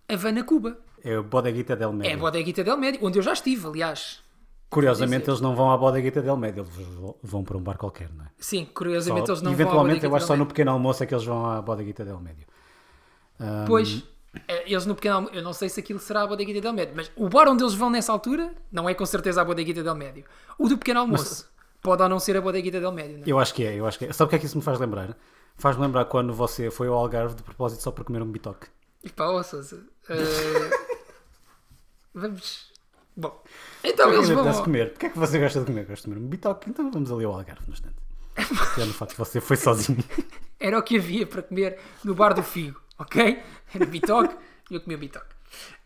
Havana, 0.08 0.44
Cuba. 0.44 0.80
É 1.04 1.18
o 1.18 1.24
Bodeguita 1.24 1.76
del 1.76 1.90
É 1.90 1.94
Medio. 1.94 2.14
a 2.14 2.18
Bodeguita 2.20 2.64
del 2.64 2.78
Médio, 2.78 3.00
onde 3.04 3.20
eu 3.20 3.24
já 3.24 3.34
estive, 3.34 3.68
aliás. 3.68 4.22
Curiosamente, 4.70 5.30
eles 5.30 5.42
não 5.42 5.56
vão 5.56 5.72
à 5.72 5.78
Bodeguita 5.78 6.22
del 6.22 6.38
Medio, 6.38 6.64
eles 6.76 6.88
vão- 7.24 7.44
para 7.44 7.58
um 7.58 7.62
bar 7.62 7.78
qualquer, 7.78 8.10
não 8.14 8.26
é? 8.26 8.30
Sim, 8.38 8.66
curiosamente 8.66 9.26
Só- 9.26 9.34
eles 9.34 9.42
não 9.42 9.52
eventualmente, 9.52 10.02
vão 10.02 10.10
à 10.10 10.12
eu 10.12 10.16
acho 10.16 10.28
só 10.28 10.34
no 10.34 10.40
Médio. 10.40 10.48
pequeno 10.50 10.72
almoço 10.72 11.04
é 11.04 11.08
que 11.08 11.14
eles 11.14 11.26
vão 11.26 11.46
à 11.46 11.62
Bodeguita 11.62 12.06
del 12.06 12.20
Medio. 12.20 12.46
Ahm, 13.40 13.66
Pois, 13.66 14.04
eh, 14.48 14.64
eles 14.72 14.86
no 14.86 14.94
pequeno 14.94 15.16
almo- 15.16 15.30
eu 15.34 15.42
não 15.42 15.54
sei 15.54 15.70
se 15.70 15.80
aquilo 15.80 15.98
será 16.00 16.22
a 16.22 16.28
Bodeguita 16.28 16.62
del 16.62 16.74
Médio, 16.74 16.94
mas 16.96 17.12
o 17.16 17.28
bar 17.30 17.48
onde 17.48 17.64
eles 17.64 17.74
vão 17.74 17.90
nessa 17.90 18.12
altura 18.12 18.54
não 18.72 18.88
é 18.88 18.94
com 18.94 19.06
certeza 19.06 19.42
a 19.42 19.46
Bodeguita 19.46 19.82
del 19.82 19.96
Médio. 19.96 20.24
O 20.58 20.68
do 20.70 20.78
pequeno 20.78 21.00
almoço 21.00 21.50
pode 21.82 22.04
ou 22.04 22.10
não 22.10 22.20
ser 22.20 22.38
a 22.38 22.42
Bodeguita 22.42 22.80
del 22.80 22.92
Médio, 22.92 23.18
não 23.18 23.24
é? 23.26 23.32
Eu 23.32 23.40
acho 23.40 23.54
que 23.54 23.64
é, 23.66 23.74
eu 23.76 23.88
acho 23.88 23.98
que 23.98 24.06
é. 24.06 24.14
Sabe 24.14 24.28
o 24.28 24.30
que 24.30 24.36
é 24.36 24.40
que 24.40 24.46
isso 24.46 24.58
me 24.58 24.64
faz 24.64 24.80
lembrar? 24.80 25.18
Faz-me 25.58 25.82
lembrar 25.82 26.06
quando 26.06 26.32
você 26.32 26.70
foi 26.70 26.88
ao 26.88 26.94
Algarve 26.94 27.34
de 27.34 27.42
propósito 27.44 27.82
só 27.82 27.92
para 27.92 28.04
comer 28.04 28.22
um 28.22 28.32
bitoque. 28.32 28.68
E 29.04 29.10
pá, 29.10 29.28
ó 29.30 29.42
Sousa, 29.42 29.84
eh, 30.10 30.14
vamos... 32.14 32.70
Bom, 33.16 33.42
então 33.84 34.14
eles 34.14 34.30
vão... 34.30 34.48
ao- 34.48 34.64
comer. 34.64 34.90
Porquê 34.92 35.06
é 35.08 35.10
que 35.10 35.18
você 35.20 35.40
gosta 35.40 35.60
de 35.60 35.66
comer? 35.66 35.86
Gosto 35.86 36.04
de 36.04 36.10
comer 36.14 36.26
um 36.26 36.28
bitoque, 36.30 36.70
então 36.70 36.92
vamos 36.92 37.12
ali 37.12 37.26
ao 37.26 37.34
Algarve 37.34 37.62
no 37.68 37.74
instante. 37.74 37.96
Já 38.78 38.86
no 38.86 38.94
facto 38.94 39.12
que 39.14 39.18
você 39.18 39.42
foi 39.42 39.58
sozinho. 39.58 40.04
Era 40.60 40.78
o 40.80 40.84
que 40.84 40.98
havia 40.98 41.26
para 41.28 41.42
comer 41.42 41.80
no 42.04 42.14
bar 42.16 42.34
do 42.34 42.44
Figo, 42.44 42.80
ok? 42.98 43.42
Era 43.74 43.86
bitoque 43.86 44.36
e 44.72 44.76
eu 44.76 44.82
comia 44.82 44.98
bitoque. 44.98 45.34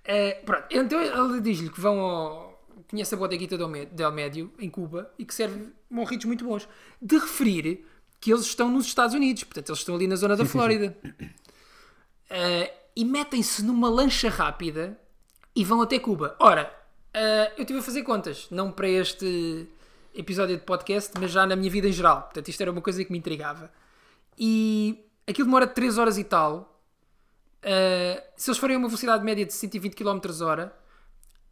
Eh, 0.06 0.42
pronto, 0.46 0.66
então 0.72 1.02
ele 1.02 1.42
diz-lhe 1.42 1.70
que 1.70 1.80
vão 1.80 2.00
ao. 2.00 2.54
Conhece 2.90 3.16
a 3.16 3.18
Bodeguita 3.18 3.58
del 3.58 3.68
Mé- 3.70 3.86
del 3.86 4.12
Médio, 4.12 4.52
em 4.60 4.70
Cuba, 4.70 5.12
e 5.18 5.26
que 5.26 5.34
serve 5.34 5.68
morritos 5.90 6.26
muito 6.26 6.46
bons. 6.46 6.68
De 7.02 7.18
referir 7.18 7.86
que 8.20 8.32
eles 8.32 8.44
estão 8.46 8.70
nos 8.70 8.86
Estados 8.86 9.16
Unidos, 9.16 9.44
portanto, 9.46 9.70
eles 9.70 9.80
estão 9.80 9.96
ali 9.96 10.06
na 10.06 10.16
zona 10.16 10.36
da 10.36 10.46
Flórida. 10.46 10.96
Eh, 12.30 12.72
e 12.96 13.04
metem-se 13.06 13.64
numa 13.64 13.90
lancha 13.90 14.30
rápida 14.30 14.98
e 15.56 15.64
vão 15.64 15.82
até 15.82 15.98
Cuba. 16.00 16.36
Ora, 16.40 16.72
eh, 17.14 17.54
eu 17.58 17.62
estive 17.62 17.80
a 17.80 17.84
fazer 17.84 18.04
contas, 18.04 18.48
não 18.50 18.72
para 18.72 18.88
este 18.88 19.68
episódio 20.16 20.58
de 20.58 20.64
podcast, 20.64 21.12
mas 21.20 21.32
já 21.32 21.46
na 21.46 21.56
minha 21.56 21.70
vida 21.70 21.88
em 21.88 21.92
geral. 21.92 22.24
Portanto, 22.24 22.48
isto 22.48 22.62
era 22.62 22.72
uma 22.72 22.82
coisa 22.82 23.04
que 23.04 23.12
me 23.12 23.18
intrigava. 23.18 23.72
E 24.38 25.06
aquilo 25.28 25.46
demora 25.46 25.68
3 25.68 25.98
horas 25.98 26.18
e 26.18 26.24
tal. 26.24 26.82
Uh, 27.64 28.22
se 28.36 28.50
eles 28.50 28.58
forem 28.58 28.76
a 28.76 28.80
uma 28.80 28.88
velocidade 28.88 29.24
média 29.24 29.46
de 29.46 29.54
120 29.54 29.96
km 29.96 30.20
hora, 30.42 30.76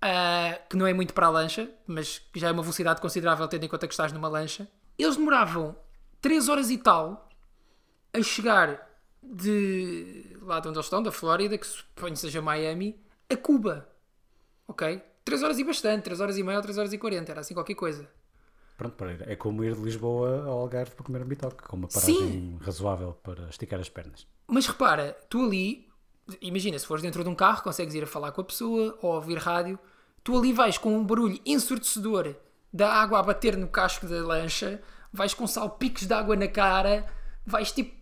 uh, 0.04 0.70
que 0.70 0.76
não 0.76 0.86
é 0.86 0.94
muito 0.94 1.14
para 1.14 1.28
a 1.28 1.30
lancha, 1.30 1.70
mas 1.88 2.20
que 2.20 2.40
já 2.40 2.50
é 2.50 2.52
uma 2.52 2.64
velocidade 2.64 3.00
considerável 3.00 3.48
tendo 3.48 3.64
em 3.64 3.70
conta 3.70 3.88
que 3.88 3.94
estás 3.94 4.12
numa 4.12 4.28
lancha, 4.28 4.68
eles 4.98 5.16
demoravam 5.16 5.76
3 6.22 6.50
horas 6.50 6.70
e 6.70 6.78
tal 6.78 7.30
a 8.14 8.22
chegar 8.22 8.90
de 9.24 10.38
lá 10.42 10.60
de 10.60 10.68
onde 10.68 10.78
eles 10.78 10.86
estão, 10.86 11.02
da 11.02 11.12
Flórida, 11.12 11.58
que 11.58 11.66
suponho 11.66 12.18
seja 12.18 12.42
Miami, 12.42 13.00
a 13.30 13.38
Cuba. 13.38 13.88
Ok? 14.68 15.02
3 15.24 15.44
horas 15.44 15.60
e 15.60 15.64
bastante, 15.64 16.04
3 16.04 16.20
horas 16.20 16.38
e 16.38 16.44
meia 16.44 16.58
ou 16.58 16.62
3 16.62 16.78
horas 16.78 16.94
e 16.94 16.98
40, 16.98 17.32
era 17.32 17.42
assim 17.42 17.54
qualquer 17.54 17.76
coisa. 17.76 18.08
Pronto, 18.78 18.96
Pereira, 18.96 19.32
é 19.32 19.36
como 19.36 19.64
ir 19.64 19.76
de 19.76 19.82
Lisboa 19.82 20.44
ao 20.46 20.60
Algarve 20.60 20.96
para 20.96 21.06
comer 21.06 21.22
um 21.22 21.28
bitoque, 21.28 21.64
com 21.64 21.76
uma 21.78 21.90
Sim. 21.90 22.16
paragem 22.16 22.58
razoável 22.62 23.14
para 23.22 23.48
esticar 23.50 23.80
as 23.80 23.90
pernas. 23.90 24.26
Mas 24.48 24.66
repara, 24.66 25.16
tu 25.30 25.46
ali, 25.46 25.88
imagina, 26.42 26.80
se 26.80 26.88
fores 26.88 27.04
dentro 27.04 27.24
de 27.24 27.30
um 27.30 27.36
carro, 27.36 27.62
consegues 27.62 27.94
ir 27.94 28.04
a 28.04 28.08
falar 28.08 28.32
com 28.32 28.42
a 28.42 28.44
pessoa 28.44 28.98
ou 29.02 29.14
ouvir 29.14 29.38
rádio, 29.38 29.78
tu 30.24 30.36
ali 30.36 30.52
vais 30.52 30.78
com 30.78 30.98
um 30.98 31.06
barulho 31.06 31.40
ensurdecedor 31.46 32.36
da 32.74 32.92
água 32.92 33.20
a 33.20 33.24
bater 33.24 33.56
no 33.56 33.68
casco 33.68 34.08
da 34.08 34.16
lancha, 34.26 34.82
vais 35.14 35.34
com 35.34 35.46
salpicos 35.46 36.08
de 36.08 36.14
água 36.14 36.36
na 36.36 36.48
cara, 36.48 37.06
vais 37.46 37.72
tipo 37.72 38.02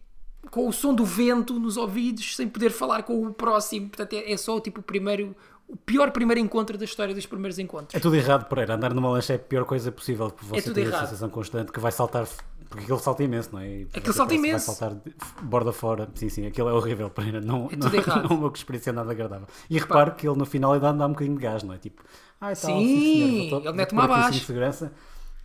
com 0.50 0.68
o 0.68 0.74
som 0.74 0.94
do 0.94 1.04
vento 1.04 1.60
nos 1.60 1.76
ouvidos, 1.76 2.36
sem 2.36 2.48
poder 2.48 2.70
falar 2.70 3.04
com 3.04 3.26
o 3.26 3.34
próximo. 3.34 3.90
Portanto, 3.90 4.14
é, 4.14 4.32
é 4.32 4.38
só 4.38 4.60
tipo 4.60 4.80
o 4.80 4.84
primeiro, 4.84 5.36
o 5.70 5.78
pior 5.78 6.12
primeiro 6.12 6.40
encontro 6.42 6.78
da 6.78 6.86
história 6.86 7.14
dos 7.14 7.26
primeiros 7.26 7.60
encontros. 7.60 7.94
É 7.96 8.00
tudo 8.00 8.16
errado, 8.16 8.46
Pereira. 8.50 8.74
Andar 8.76 8.94
numa 8.94 9.10
lancha 9.10 9.34
é 9.34 9.36
a 9.36 9.40
pior 9.40 9.66
coisa 9.66 9.92
possível, 9.92 10.30
porque 10.32 10.46
você 10.48 10.62
tudo 10.64 10.74
tem 10.76 10.86
a 10.86 10.88
errado. 10.88 11.02
sensação 11.06 11.30
constante 11.30 11.72
que 11.72 11.80
vai 11.80 11.92
saltar 11.92 12.28
Porque 12.70 12.92
ele 12.92 13.00
salta 13.00 13.24
imenso, 13.24 13.50
não 13.54 13.60
é? 13.60 13.68
E 13.68 13.86
você 13.86 14.14
salta 14.14 14.34
imenso. 14.36 14.68
Vai 14.68 14.76
saltar 14.76 14.98
borda 15.44 15.72
fora. 15.72 16.08
Sim, 16.16 16.30
sim, 16.30 16.46
aquilo 16.48 16.70
é 16.70 16.74
horrível 16.74 17.12
ele. 17.20 17.40
Não, 17.42 17.70
É 17.72 17.76
não, 17.76 17.90
tudo 17.90 17.96
errado. 17.96 18.30
não 18.30 18.36
é 18.36 18.40
uma 18.40 18.52
experiência 18.54 18.92
nada 18.94 19.12
agradável. 19.12 19.48
E 19.70 19.78
repare 19.80 20.12
que 20.12 20.28
ele 20.28 20.38
no 20.38 20.46
final 20.46 20.74
ainda 20.74 20.92
dá 20.94 21.06
um 21.06 21.10
bocadinho 21.14 21.36
de 21.38 21.44
gás, 21.44 21.64
não 21.64 21.74
é? 21.74 21.78
Tipo, 21.78 22.04
ah, 22.42 22.48
tal, 22.48 22.56
Sim, 22.56 23.50
vou- 23.50 23.60
ele 23.60 23.76
pôr 23.76 23.82
aqui 23.82 23.96
o 23.96 24.02
abaixo. 24.02 24.46
segurança. 24.46 24.92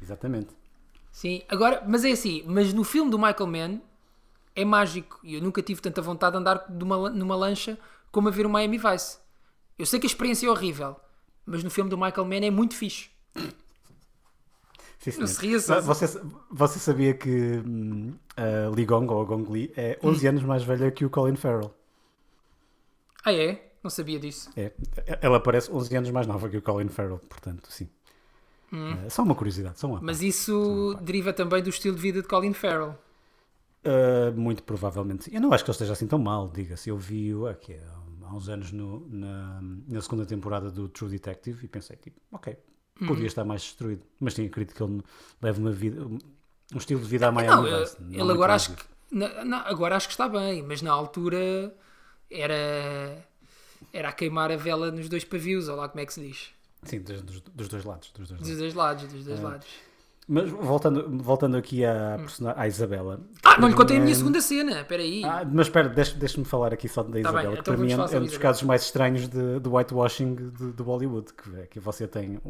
Exatamente. 0.03 0.49
Sim, 1.13 1.43
agora, 1.49 1.83
mas 1.87 2.05
é 2.05 2.11
assim, 2.13 2.43
mas 2.47 2.73
no 2.75 2.83
filme 2.85 3.11
do 3.11 3.19
Michael 3.19 3.47
Mann 3.47 3.81
é 4.57 4.65
mágico 4.65 5.19
e 5.23 5.35
eu 5.37 5.43
nunca 5.43 5.63
tive 5.63 5.81
tanta 5.81 6.03
vontade 6.03 6.33
de 6.33 6.39
andar 6.39 6.65
de 6.69 6.85
uma- 6.85 7.09
numa 7.11 7.37
lancha 7.37 7.79
como 8.13 8.29
a 8.29 8.31
ver 8.31 8.47
o 8.47 8.51
Miami 8.51 8.79
Vice. 8.79 9.19
Eu 9.79 9.87
sei 9.87 9.99
que 9.99 10.07
a 10.07 10.09
experiência 10.09 10.47
é 10.47 10.51
horrível, 10.51 10.97
mas 11.45 11.63
no 11.65 11.71
filme 11.71 11.91
do 11.91 11.97
Michael 11.99 12.25
Mann 12.27 12.45
é 12.47 12.51
muito 12.51 12.75
fixe. 12.75 13.09
Sim, 14.99 15.11
Não 15.21 15.27
se 15.27 15.41
ria, 15.41 15.61
Sousa. 15.61 15.81
você, 15.83 16.21
você 16.51 16.79
sabia 16.79 17.13
que 17.13 17.29
hum, 17.67 18.15
a 18.37 18.71
Lee 18.75 18.87
Gong, 18.87 19.07
ou 19.13 19.21
a 19.21 19.25
Gong 19.25 19.53
Li, 19.53 19.73
é 19.77 19.99
Hum. 20.03 20.11
11 20.11 20.27
anos 20.29 20.43
mais 20.45 20.63
velha 20.63 20.91
que 20.91 21.05
o 21.05 21.11
Colin 21.11 21.37
Farrell? 21.37 21.75
Ah 23.25 23.33
é? 23.35 23.73
Não 23.83 23.91
sabia 23.91 24.19
disso. 24.19 24.51
É, 24.57 24.73
ela 25.21 25.39
parece 25.41 25.71
11 25.71 25.95
anos 25.97 26.11
mais 26.11 26.27
nova 26.27 26.49
que 26.49 26.57
o 26.57 26.63
Colin 26.63 26.89
Farrell, 26.89 27.19
portanto, 27.29 27.71
sim. 27.71 27.89
É, 29.05 29.09
só 29.11 29.23
uma 29.23 29.35
curiosidade, 29.35 29.79
só 29.79 29.87
uma. 29.87 29.99
Hum. 29.99 30.03
Mas 30.03 30.23
isso 30.23 30.97
deriva 31.03 31.33
também 31.33 31.63
do 31.63 31.69
estilo 31.69 31.95
de 31.95 32.01
vida 32.03 32.23
de 32.23 32.27
Colin 32.29 32.53
Farrell. 32.55 32.97
Uh, 33.85 34.33
muito 34.41 34.63
provavelmente. 34.63 35.33
Eu 35.33 35.41
não 35.41 35.53
acho 35.53 35.63
que 35.63 35.71
ele 35.71 35.75
esteja 35.75 35.93
assim 35.93 36.07
tão 36.07 36.19
mal, 36.19 36.49
diga-se. 36.49 36.89
Eu 36.89 36.97
vi-o 36.97 37.47
aqui, 37.47 37.75
há 37.75 38.04
uns 38.33 38.49
anos 38.49 38.73
no- 38.73 39.07
na, 39.11 39.61
na 39.89 40.01
segunda 40.01 40.25
temporada 40.25 40.71
do 40.71 40.89
True 40.89 41.11
Detective 41.11 41.65
e 41.65 41.69
pensei, 41.69 41.97
tipo, 41.97 42.21
ok, 42.33 42.57
Uhum. 43.01 43.09
podia 43.09 43.27
estar 43.27 43.45
mais 43.45 43.63
destruído. 43.63 44.03
Mas 44.21 44.35
sim, 44.35 44.47
acredito 44.47 44.75
que 44.77 44.83
ele 44.83 45.03
leva 45.43 45.59
uma 45.61 45.73
vida, 45.73 46.05
um 46.05 46.19
estilo 46.79 47.01
de 47.01 47.07
vida 47.09 47.27
a 47.29 47.33
Miami 47.33 47.71
Não, 47.71 47.81
Vice. 47.81 47.97
não 48.01 48.09
ele 48.09 48.19
muito 48.19 48.33
agora 48.33 48.55
acho, 48.55 48.73
que, 48.75 48.85
na- 49.11 49.45
na- 49.45 49.63
agora 49.69 49.97
acho 49.97 50.07
que 50.07 50.13
está 50.15 50.29
bem, 50.29 50.63
mas 50.63 50.81
na 50.81 50.93
altura 50.93 51.75
era, 52.31 53.27
era 53.93 54.09
a 54.09 54.13
queimar 54.13 54.51
a 54.53 54.57
vela 54.57 54.91
nos 54.91 55.09
dois 55.09 55.25
pavios, 55.25 55.69
ou 55.69 55.77
lá 55.77 55.89
como 55.89 56.01
é 56.01 56.07
que 56.07 56.13
se 56.15 56.21
diz. 56.21 56.51
Sim, 56.85 57.01
dos, 57.01 57.23
dos- 57.23 57.41
dos 57.41 57.69
dois 57.69 57.85
lados. 57.85 58.11
Dos 58.15 58.29
dois 58.29 58.41
lados. 58.41 58.49
Dos 58.49 58.59
dois 58.59 58.75
lados, 58.75 59.05
dos 59.13 59.23
É. 59.23 59.25
dois 59.29 59.41
lados. 59.41 59.67
Mas 60.27 60.49
voltando, 60.49 61.19
voltando 61.23 61.57
aqui 61.57 61.85
à, 61.85 62.15
persona- 62.19 62.55
à 62.57 62.67
Isabela. 62.67 63.21
Ah, 63.45 63.59
não 63.61 63.69
lhe 63.69 63.75
contei 63.75 63.99
a 63.99 64.01
minha 64.01 64.13
é- 64.13 64.17
segunda 64.17 64.41
cena, 64.41 64.81
espera 64.81 65.03
aí. 65.03 65.23
Ah, 65.23 65.45
mas 65.45 65.67
espera, 65.67 65.89
deixa- 65.89 66.17
deixa-me 66.17 66.47
falar 66.47 66.73
aqui 66.73 66.89
só 66.89 67.03
da 67.03 67.13
Tá 67.13 67.19
Isabela, 67.19 67.43
bem, 67.43 67.53
que 67.55 67.61
então 67.61 67.75
para 67.75 67.83
mim 67.85 67.93
é, 67.93 68.19
um 68.19 68.25
dos 68.25 68.39
casos 68.39 68.63
mais 68.63 68.83
estranhos 68.83 69.29
de, 69.29 69.61
de 69.61 69.69
whitewashing 69.69 70.35
de, 70.35 70.73
de 70.73 70.83
Bollywood, 70.83 71.33
que 71.35 71.57
é 71.61 71.67
que 71.67 71.79
você 71.79 72.09
tem 72.09 72.41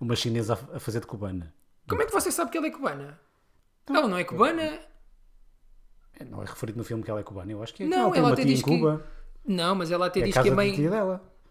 uma 0.00 0.16
chinesa 0.16 0.58
a, 0.74 0.80
fazer 0.80 0.98
de 1.00 1.06
cubana. 1.06 1.54
Como 1.88 2.02
é 2.02 2.06
que 2.06 2.12
você 2.12 2.32
sabe 2.32 2.50
que 2.50 2.58
ela 2.58 2.66
é 2.66 2.70
cubana? 2.70 3.20
Ela 3.88 4.08
não 4.08 4.16
é 4.18 4.24
cubana? 4.24 4.62
É, 4.62 6.24
Não 6.28 6.42
é 6.42 6.46
referido 6.46 6.76
no 6.78 6.84
filme 6.84 7.02
que 7.04 7.10
ela 7.10 7.20
é 7.20 7.22
cubana, 7.22 7.52
eu 7.52 7.62
acho 7.62 7.72
que 7.72 7.84
é. 7.84 7.86
Não, 7.86 8.14
ela 8.14 8.26
uma 8.28 8.32
até 8.32 8.44
diz 8.44 8.60
em 8.60 8.64
que- 8.64 8.68
Cuba, 8.70 9.04
Não, 9.46 9.74
mas 9.76 9.90
ela 9.92 10.06
até 10.06 10.20
é 10.20 10.22
diz 10.24 10.36
que 10.36 10.48
a 10.48 10.54
mãe, 10.54 10.74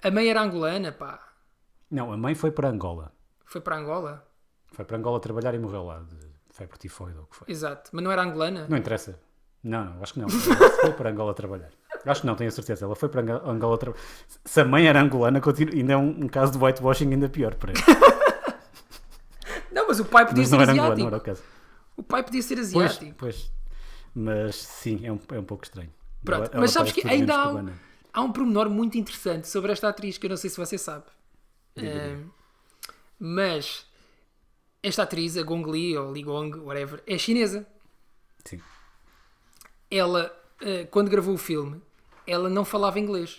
a 0.03 0.11
mãe 0.11 0.29
era 0.29 0.41
angolana, 0.41 0.91
pá. 0.91 1.19
Não, 1.89 2.11
a 2.11 2.17
mãe 2.17 2.35
foi 2.35 2.51
para 2.51 2.69
Angola. 2.69 3.11
Foi 3.45 3.61
para 3.61 3.77
Angola. 3.77 4.28
Foi 4.71 4.85
para 4.85 4.97
Angola 4.97 5.19
trabalhar 5.19 5.53
e 5.53 5.59
morreu 5.59 5.83
lá, 5.85 5.99
de 5.99 6.15
febre 6.51 6.77
tifoide 6.77 7.17
ou 7.17 7.23
o 7.23 7.27
que 7.27 7.35
foi. 7.35 7.47
Exato. 7.51 7.89
Mas 7.93 8.03
não 8.03 8.11
era 8.11 8.23
angolana? 8.23 8.65
Não 8.69 8.77
interessa. 8.77 9.19
Não, 9.63 9.83
não, 9.85 10.03
acho 10.03 10.13
que 10.13 10.19
não. 10.19 10.29
Foi 10.29 10.93
para 10.93 11.09
Angola 11.09 11.33
trabalhar. 11.33 11.69
Acho 12.05 12.21
que 12.21 12.27
não, 12.27 12.35
tenho 12.35 12.47
a 12.47 12.51
certeza. 12.51 12.85
Ela 12.85 12.95
foi 12.95 13.09
para 13.09 13.21
Angola 13.21 13.77
trabalhar. 13.77 14.01
Se 14.45 14.61
a 14.61 14.65
mãe 14.65 14.87
era 14.87 15.01
angolana, 15.01 15.41
continua- 15.41 15.73
ainda 15.75 15.93
é 15.93 15.97
um, 15.97 16.23
um 16.23 16.27
caso 16.29 16.53
de 16.53 16.57
whitewashing 16.63 17.11
ainda 17.11 17.27
pior 17.27 17.55
para 17.55 17.73
ela. 17.73 17.81
Não, 19.71 19.87
mas 19.87 19.99
o 19.99 20.05
pai 20.05 20.25
podia 20.25 20.41
Mas 20.41 20.49
ser 20.49 20.55
não 20.55 20.61
era 20.63 20.71
angolana, 20.71 20.93
asiático. 20.93 21.09
não 21.11 21.15
era 21.15 21.17
o 21.17 21.25
caso. 21.25 21.43
O 21.97 22.03
pai 22.03 22.23
podia 22.23 22.41
ser 22.41 22.55
Pois, 22.55 22.67
asiático. 22.67 23.15
pois. 23.17 23.51
Mas 24.15 24.55
sim, 24.55 25.05
é 25.05 25.11
um, 25.11 25.19
é 25.31 25.39
um 25.39 25.43
pouco 25.43 25.63
estranho. 25.63 25.91
Pronto, 26.23 26.39
Ela- 26.43 26.49
ela 26.53 26.61
mas 26.61 26.71
sabes 26.71 26.91
que 26.91 27.07
ainda 27.07 27.35
há 27.35 27.53
um, 27.53 27.69
há 28.13 28.21
um 28.21 28.31
pormenor 28.31 28.69
muito 28.69 28.97
interessante 28.97 29.47
sobre 29.47 29.71
esta 29.71 29.89
atriz 29.89 30.17
que 30.17 30.25
eu 30.25 30.29
não 30.29 30.37
sei 30.37 30.49
se 30.49 30.57
você 30.57 30.77
sabe. 30.77 31.05
Ahm, 31.77 32.29
mas 33.19 33.85
esta 34.81 35.03
atriz, 35.03 35.37
a 35.37 35.43
Gong 35.43 35.69
Li 35.69 35.97
ou 35.97 36.11
Li 36.11 36.23
Gong, 36.23 36.57
whatever, 36.59 37.03
é 37.05 37.17
chinesa. 37.17 37.67
Sim. 38.45 38.61
Ela, 39.91 40.31
ah, 40.61 40.87
quando 40.89 41.09
gravou 41.09 41.33
o 41.33 41.37
filme, 41.37 41.81
ela 42.25 42.49
não 42.49 42.63
falava 42.63 42.99
inglês. 42.99 43.37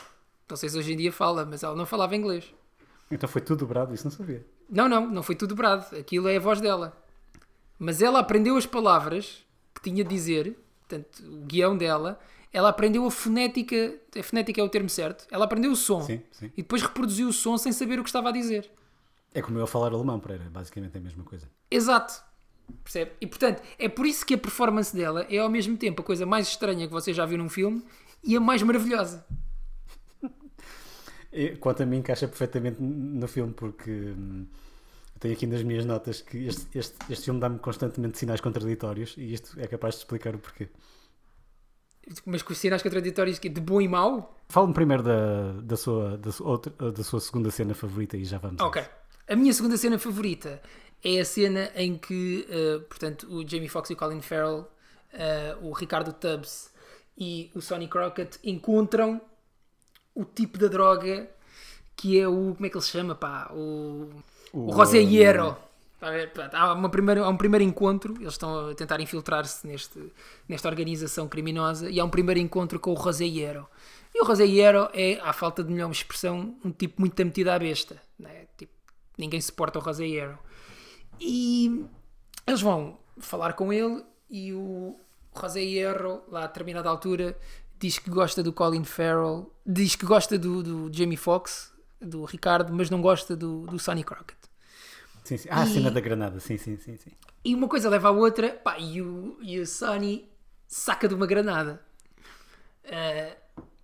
Não 0.48 0.56
sei 0.56 0.68
se 0.68 0.78
hoje 0.78 0.92
em 0.92 0.96
dia 0.96 1.12
fala, 1.12 1.44
mas 1.44 1.62
ela 1.62 1.76
não 1.76 1.86
falava 1.86 2.16
inglês. 2.16 2.52
Então 3.10 3.28
foi 3.28 3.40
tudo 3.40 3.60
dobrado, 3.60 3.94
isso 3.94 4.04
não 4.04 4.10
sabia. 4.10 4.44
Não, 4.68 4.88
não, 4.88 5.06
não 5.08 5.22
foi 5.22 5.34
tudo 5.34 5.50
dobrado. 5.50 5.96
Aquilo 5.96 6.28
é 6.28 6.36
a 6.36 6.40
voz 6.40 6.60
dela. 6.60 6.96
Mas 7.78 8.02
ela 8.02 8.18
aprendeu 8.20 8.56
as 8.56 8.66
palavras 8.66 9.44
que 9.74 9.82
tinha 9.82 10.04
de 10.04 10.10
dizer, 10.10 10.56
portanto, 10.80 11.22
o 11.24 11.44
guião 11.46 11.76
dela. 11.76 12.20
Ela 12.52 12.68
aprendeu 12.68 13.06
a 13.06 13.10
fonética, 13.10 13.94
a 14.16 14.22
fonética 14.22 14.60
é 14.60 14.64
o 14.64 14.68
termo 14.68 14.88
certo. 14.88 15.24
Ela 15.30 15.44
aprendeu 15.44 15.70
o 15.70 15.76
som 15.76 16.02
Sim, 16.02 16.20
sim. 16.32 16.46
e 16.56 16.62
depois 16.62 16.82
reproduziu 16.82 17.28
o 17.28 17.32
som 17.32 17.56
sem 17.56 17.70
saber 17.72 18.00
o 18.00 18.02
que 18.02 18.08
estava 18.08 18.28
a 18.28 18.32
dizer. 18.32 18.68
É 19.34 19.40
como 19.40 19.58
eu 19.58 19.64
a 19.64 19.66
falar 19.66 19.92
alemão, 19.92 20.18
Pereira. 20.18 20.50
Basicamente 20.50 20.94
é 20.96 20.98
a 20.98 21.02
mesma 21.02 21.24
coisa. 21.24 21.48
Exato. 21.70 22.22
Percebe? 22.84 23.12
E 23.20 23.26
portanto, 23.26 23.62
é 23.78 23.88
por 23.88 24.06
isso 24.06 24.24
que 24.24 24.34
a 24.34 24.38
performance 24.38 24.94
dela 24.94 25.26
é 25.28 25.38
ao 25.38 25.50
mesmo 25.50 25.76
tempo 25.76 26.02
a 26.02 26.04
coisa 26.04 26.24
mais 26.24 26.48
estranha 26.48 26.86
que 26.86 26.92
você 26.92 27.12
já 27.12 27.26
viu 27.26 27.38
num 27.38 27.48
filme 27.48 27.82
e 28.22 28.36
a 28.36 28.40
mais 28.40 28.62
maravilhosa. 28.62 29.24
Quanto 31.60 31.82
a 31.82 31.86
mim, 31.86 31.98
encaixa 31.98 32.26
perfeitamente 32.26 32.82
no 32.82 33.28
filme, 33.28 33.52
porque 33.52 33.90
hum, 33.90 34.46
tenho 35.20 35.34
aqui 35.34 35.46
nas 35.46 35.62
minhas 35.62 35.84
notas 35.84 36.20
que 36.20 36.46
este, 36.46 36.66
este, 36.76 36.96
este 37.08 37.24
filme 37.26 37.38
dá-me 37.38 37.58
constantemente 37.60 38.18
sinais 38.18 38.40
contraditórios 38.40 39.14
e 39.16 39.32
isto 39.32 39.58
é 39.60 39.66
capaz 39.66 39.94
de 39.94 40.00
explicar 40.00 40.34
o 40.34 40.38
porquê. 40.38 40.68
Mas 42.26 42.42
com 42.42 42.52
os 42.52 42.58
sinais 42.58 42.82
contraditórios 42.82 43.38
que 43.38 43.48
de 43.48 43.60
bom 43.60 43.80
e 43.80 43.86
mau, 43.86 44.36
Fala-me 44.48 44.74
primeiro 44.74 45.04
da, 45.04 45.52
da, 45.62 45.76
sua, 45.76 46.18
da, 46.18 46.90
da 46.90 47.04
sua 47.04 47.20
segunda 47.20 47.50
cena 47.52 47.72
favorita 47.74 48.16
e 48.16 48.24
já 48.24 48.38
vamos. 48.38 48.60
Ok. 48.60 48.82
A 49.30 49.36
minha 49.36 49.52
segunda 49.52 49.76
cena 49.76 49.96
favorita 49.96 50.60
é 51.04 51.20
a 51.20 51.24
cena 51.24 51.70
em 51.76 51.96
que, 51.96 52.44
uh, 52.50 52.80
portanto, 52.80 53.28
o 53.30 53.48
Jamie 53.48 53.68
Foxx 53.68 53.90
e 53.90 53.92
o 53.92 53.96
Colin 53.96 54.20
Farrell, 54.20 54.66
uh, 55.14 55.68
o 55.68 55.72
Ricardo 55.72 56.12
Tubbs 56.12 56.72
e 57.16 57.48
o 57.54 57.60
Sonny 57.60 57.86
Crockett 57.86 58.40
encontram 58.42 59.20
o 60.16 60.24
tipo 60.24 60.58
de 60.58 60.68
droga 60.68 61.30
que 61.94 62.18
é 62.18 62.26
o. 62.26 62.54
Como 62.56 62.66
é 62.66 62.68
que 62.68 62.76
ele 62.76 62.82
se 62.82 62.90
chama? 62.90 63.14
Pá? 63.14 63.52
O. 63.52 64.10
O, 64.52 64.66
O, 64.66 64.70
Rosé 64.72 64.98
Hierro. 64.98 65.56
Portanto, 66.00 66.54
Há, 66.54 66.72
uma 66.72 66.88
primeira, 66.88 67.22
há 67.22 67.28
um 67.28 67.36
primeiro 67.36 67.62
encontro, 67.62 68.14
eles 68.18 68.32
estão 68.32 68.70
a 68.70 68.74
tentar 68.74 69.00
infiltrar-se 69.00 69.64
neste, 69.64 70.12
nesta 70.48 70.66
organização 70.66 71.28
criminosa 71.28 71.88
e 71.88 72.00
há 72.00 72.04
um 72.04 72.10
primeiro 72.10 72.40
encontro 72.40 72.80
com 72.80 72.90
o 72.90 72.94
Rosé 72.94 73.26
Hierro. 73.26 73.68
E 74.12 74.20
o 74.20 74.26
Rosé 74.26 74.44
Hierro 74.44 74.88
é, 74.92 75.20
à 75.20 75.32
falta 75.32 75.62
de 75.62 75.70
melhor 75.70 75.90
expressão, 75.90 76.56
um 76.64 76.72
tipo 76.72 77.00
muito 77.00 77.22
metido 77.24 77.48
à 77.48 77.58
besta. 77.58 78.02
Né? 78.18 78.46
Tipo, 78.56 78.72
ninguém 79.20 79.40
suporta 79.40 79.78
o 79.78 80.02
Hierro. 80.02 80.38
E 81.20 81.84
eles 82.46 82.60
vão 82.60 82.98
falar 83.18 83.52
com 83.52 83.72
ele 83.72 84.02
e 84.28 84.52
o 84.52 84.98
José 85.38 85.60
Hierro, 85.60 86.22
lá 86.28 86.44
a 86.44 86.46
determinada 86.46 86.88
altura, 86.88 87.38
diz 87.78 87.98
que 87.98 88.10
gosta 88.10 88.42
do 88.42 88.52
Colin 88.52 88.84
Farrell, 88.84 89.52
diz 89.66 89.94
que 89.96 90.06
gosta 90.06 90.38
do, 90.38 90.62
do 90.62 90.90
Jamie 90.92 91.16
Foxx, 91.16 91.72
do 92.00 92.24
Ricardo, 92.24 92.72
mas 92.72 92.88
não 92.90 93.00
gosta 93.02 93.36
do, 93.36 93.66
do 93.66 93.78
Sonny 93.78 94.02
Crockett. 94.02 94.38
Sim, 95.24 95.36
sim. 95.36 95.48
Ah, 95.50 95.62
a 95.62 95.64
E- 95.66 95.68
cena 95.74 95.90
da 95.90 96.00
granada, 96.00 96.40
sim, 96.40 96.56
sim, 96.56 96.76
sim. 96.78 96.96
sim. 96.96 97.10
E 97.44 97.54
uma 97.54 97.68
coisa 97.68 97.88
leva 97.88 98.08
à 98.08 98.10
outra, 98.10 98.50
pá, 98.50 98.78
e 98.78 99.00
o, 99.02 99.36
e 99.42 99.58
o 99.60 99.66
Sonny 99.66 100.28
saca 100.66 101.06
de 101.06 101.14
uma 101.14 101.26
granada. 101.26 101.80
Ah, 102.86 103.36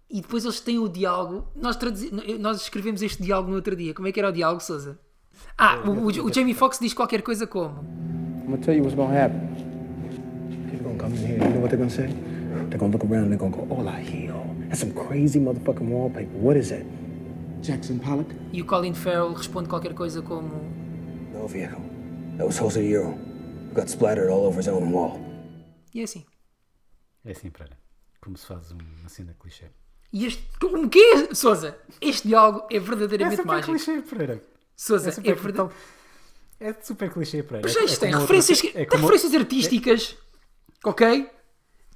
e 0.08 0.20
depois 0.20 0.44
eles 0.44 0.60
têm 0.60 0.78
o 0.78 0.88
diálogo. 0.88 1.48
Nós, 1.54 1.76
nós 2.38 2.62
escrevemos 2.62 3.02
este 3.02 3.22
diálogo 3.22 3.50
no 3.50 3.56
outro 3.56 3.74
dia. 3.76 3.92
Como 3.92 4.06
é 4.08 4.12
que 4.12 4.18
era 4.20 4.28
o 4.28 4.32
diálogo, 4.32 4.62
Sousa? 4.62 4.98
Ah, 5.58 5.82
o, 5.86 5.90
o- 5.90 6.24
o 6.26 6.32
Jamie 6.32 6.54
Foxx 6.54 6.78
diz 6.78 6.92
qualquer 6.94 7.22
coisa 7.22 7.46
como. 7.46 7.80
I'm 8.42 8.46
gonna 8.52 8.58
tell 8.58 8.74
you 8.74 8.82
what's 8.82 8.94
gonna 8.96 9.12
happen. 9.12 9.40
People 10.70 10.90
gonna 10.92 10.98
come 10.98 11.14
in 11.16 11.26
here. 11.26 11.38
You 11.44 11.50
know 11.50 11.60
what 11.62 11.70
they're 11.70 11.78
gonna 11.78 11.90
say? 11.90 12.08
They're 12.68 12.78
gonna 12.78 12.92
look 12.92 13.04
around 13.04 13.24
and 13.24 13.30
they're 13.30 13.38
gonna 13.38 13.56
go, 13.56 13.66
"Hola, 13.74 13.92
hell. 13.92 14.44
That's 14.68 14.80
some 14.80 14.92
crazy 14.92 15.40
motherfucking 15.40 15.88
wallpaper. 15.88 16.30
What 16.38 16.56
is 16.58 16.68
that?" 16.70 16.84
Jackson 17.62 17.98
Pollock? 17.98 18.34
E 18.52 18.60
o 18.62 18.64
Colin 18.64 18.94
Farrell 18.94 19.32
responde 19.34 19.68
qualquer 19.68 19.94
coisa 19.94 20.22
como. 20.22 20.48
No 21.32 21.46
vehicle. 21.48 21.80
That 22.36 22.46
was 22.46 22.58
Jose 22.60 22.80
Euro, 22.80 23.16
got 23.74 23.88
splattered 23.88 24.30
all 24.30 24.44
over 24.46 24.58
his 24.58 24.68
own 24.68 24.92
wall. 24.92 25.18
E 25.94 26.00
é 26.00 26.04
assim. 26.04 26.24
É 27.24 27.32
assim, 27.32 27.50
Pereira. 27.50 27.76
Como 28.20 28.36
se 28.36 28.46
faz 28.46 28.70
uma 28.70 29.08
cena 29.08 29.34
clichê. 29.40 29.66
E 30.12 30.26
este. 30.26 30.46
O 30.64 30.88
quê, 30.88 31.34
Sousa? 31.34 31.76
Este 32.00 32.28
diálogo 32.28 32.66
é 32.70 32.76
É 32.76 32.80
verdadeiramente 32.80 33.36
super 33.36 33.46
mágico. 33.52 33.72
clichê, 33.72 34.02
Pereira. 34.02 34.42
Sousa, 34.76 35.06
É 35.06 35.08
é, 35.08 35.12
super, 35.12 35.34
verdade. 35.36 35.74
é 36.60 36.72
super 36.74 37.10
clichê. 37.12 37.44
Mas 37.50 37.74
É- 37.76 37.84
isto 37.84 38.04
é 38.04 38.10
tem 38.10 38.20
referências, 38.20 38.62
outra- 38.62 38.80
é 38.82 38.84
tem 38.84 39.00
referências 39.00 39.34
artísticas, 39.34 40.16
ok? 40.84 41.30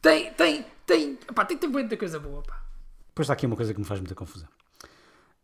Tem, 0.00 0.32
tem, 0.32 0.64
tem, 0.86 1.16
pá, 1.34 1.44
tem, 1.44 1.58
tem 1.58 1.68
muita 1.68 1.96
coisa 1.96 2.18
boa, 2.18 2.42
pá. 2.42 2.64
Depois 3.08 3.28
há 3.28 3.34
aqui 3.34 3.44
uma 3.46 3.56
coisa 3.56 3.74
que 3.74 3.78
me 3.80 3.84
faz 3.86 4.00
muita 4.00 4.14
confusão. 4.14 4.48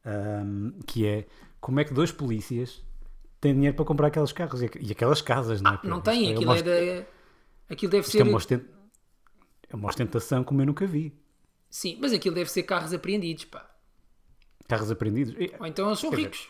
Ahm, 0.05 0.70
que 0.87 1.07
é 1.07 1.27
como 1.61 1.81
é 1.81 1.85
que 1.85 1.92
dois 1.92 2.12
polícias 2.12 2.83
têm 3.40 3.53
dinheiro 3.55 3.77
para 3.77 3.85
comprar 3.85 4.07
aqueles 4.07 4.33
carros 4.33 4.62
e, 4.62 4.66
aqu- 4.66 4.79
e 4.81 4.92
aquelas 4.92 5.20
casas, 5.20 5.61
não 5.61 5.72
é? 5.72 5.81
Não 5.85 6.01
Porque 6.01 6.11
tem, 6.11 6.22
isto 6.33 6.35
aquilo 6.51 6.55
é 6.55 6.62
da... 7.03 7.07
Aquilo 7.68 7.90
deve 7.92 8.07
Isto 8.07 8.16
é 8.16 8.22
ser. 8.22 8.29
uma, 8.29 8.37
ostent- 8.37 8.66
é 9.68 9.75
uma 9.77 9.88
ostentação 9.88 10.44
como 10.44 10.62
eu 10.62 10.66
nunca 10.66 10.87
vi. 10.87 11.12
Sim, 11.68 11.99
mas 12.01 12.12
aquilo 12.12 12.35
deve 12.35 12.49
ser 12.49 12.62
carros 12.62 12.92
apreendidos, 12.94 13.44
pá. 13.46 13.68
Carros 14.68 14.90
apreendidos. 14.90 15.35
Ou 15.59 15.66
então 15.66 15.88
eles 15.88 15.99
são 15.99 16.11
Quer 16.11 16.16
dizer, 16.16 16.29
ricos. 16.29 16.49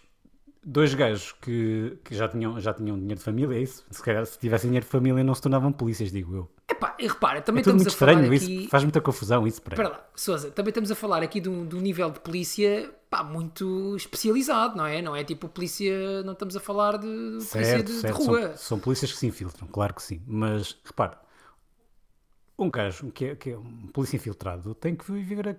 Dois 0.69 0.93
gajos 0.95 1.31
que, 1.41 1.97
que 2.05 2.13
já, 2.13 2.27
tinham, 2.27 2.59
já 2.61 2.75
tinham 2.75 2.97
dinheiro 2.99 3.19
de 3.19 3.23
família, 3.25 3.57
é 3.57 3.61
isso? 3.63 3.85
Se 3.89 4.03
calhar 4.03 4.27
se 4.27 4.37
tivessem 4.37 4.69
dinheiro 4.69 4.85
de 4.85 4.91
família 4.91 5.23
não 5.23 5.33
se 5.33 5.41
tornavam 5.41 5.71
polícias, 5.71 6.11
digo 6.11 6.35
eu. 6.35 6.51
Epá, 6.69 6.97
e 6.99 7.07
repara, 7.07 7.41
também 7.41 7.61
É 7.61 7.63
tudo 7.63 7.77
estamos 7.77 7.83
muito 7.85 7.95
a 7.95 7.97
falar 7.97 8.13
estranho 8.21 8.37
aqui. 8.37 8.61
isso. 8.63 8.69
Faz 8.71 8.83
muita 8.83 9.01
confusão 9.01 9.47
isso 9.47 9.63
para 9.63 9.75
Espera 9.75 9.89
lá, 9.91 10.05
Sousa, 10.17 10.51
também 10.51 10.71
estamos 10.71 10.91
a 10.91 10.97
falar 10.97 11.23
aqui 11.23 11.39
de 11.41 11.49
um, 11.49 11.65
de 11.65 11.77
um 11.77 11.81
nível 11.81 12.11
de 12.11 12.19
polícia 12.19 12.91
pá, 13.09 13.23
muito 13.23 13.95
especializado, 13.97 14.77
não 14.77 14.85
é? 14.85 15.01
Não 15.01 15.15
é 15.15 15.23
tipo 15.23 15.49
polícia, 15.49 16.25
não 16.25 16.33
estamos 16.33 16.57
a 16.57 16.61
falar 16.61 16.99
de, 16.99 17.07
de 17.07 17.47
polícia 17.47 17.63
Certo, 17.65 17.87
de, 17.87 17.93
de 17.93 18.01
certo. 18.01 18.17
rua. 18.25 18.43
São, 18.49 18.57
são 18.57 18.79
polícias 18.81 19.13
que 19.13 19.19
se 19.19 19.27
infiltram, 19.29 19.69
claro 19.69 19.95
que 19.95 20.03
sim. 20.03 20.21
Mas 20.27 20.77
repare, 20.85 21.13
um 22.59 22.71
gajo 22.71 23.11
que 23.13 23.25
é, 23.27 23.37
que 23.37 23.51
é 23.51 23.59
um 23.59 23.89
polícia 23.93 24.17
infiltrado 24.17 24.75
tem 24.75 24.95
que 24.97 25.11
viver 25.13 25.47
a, 25.49 25.53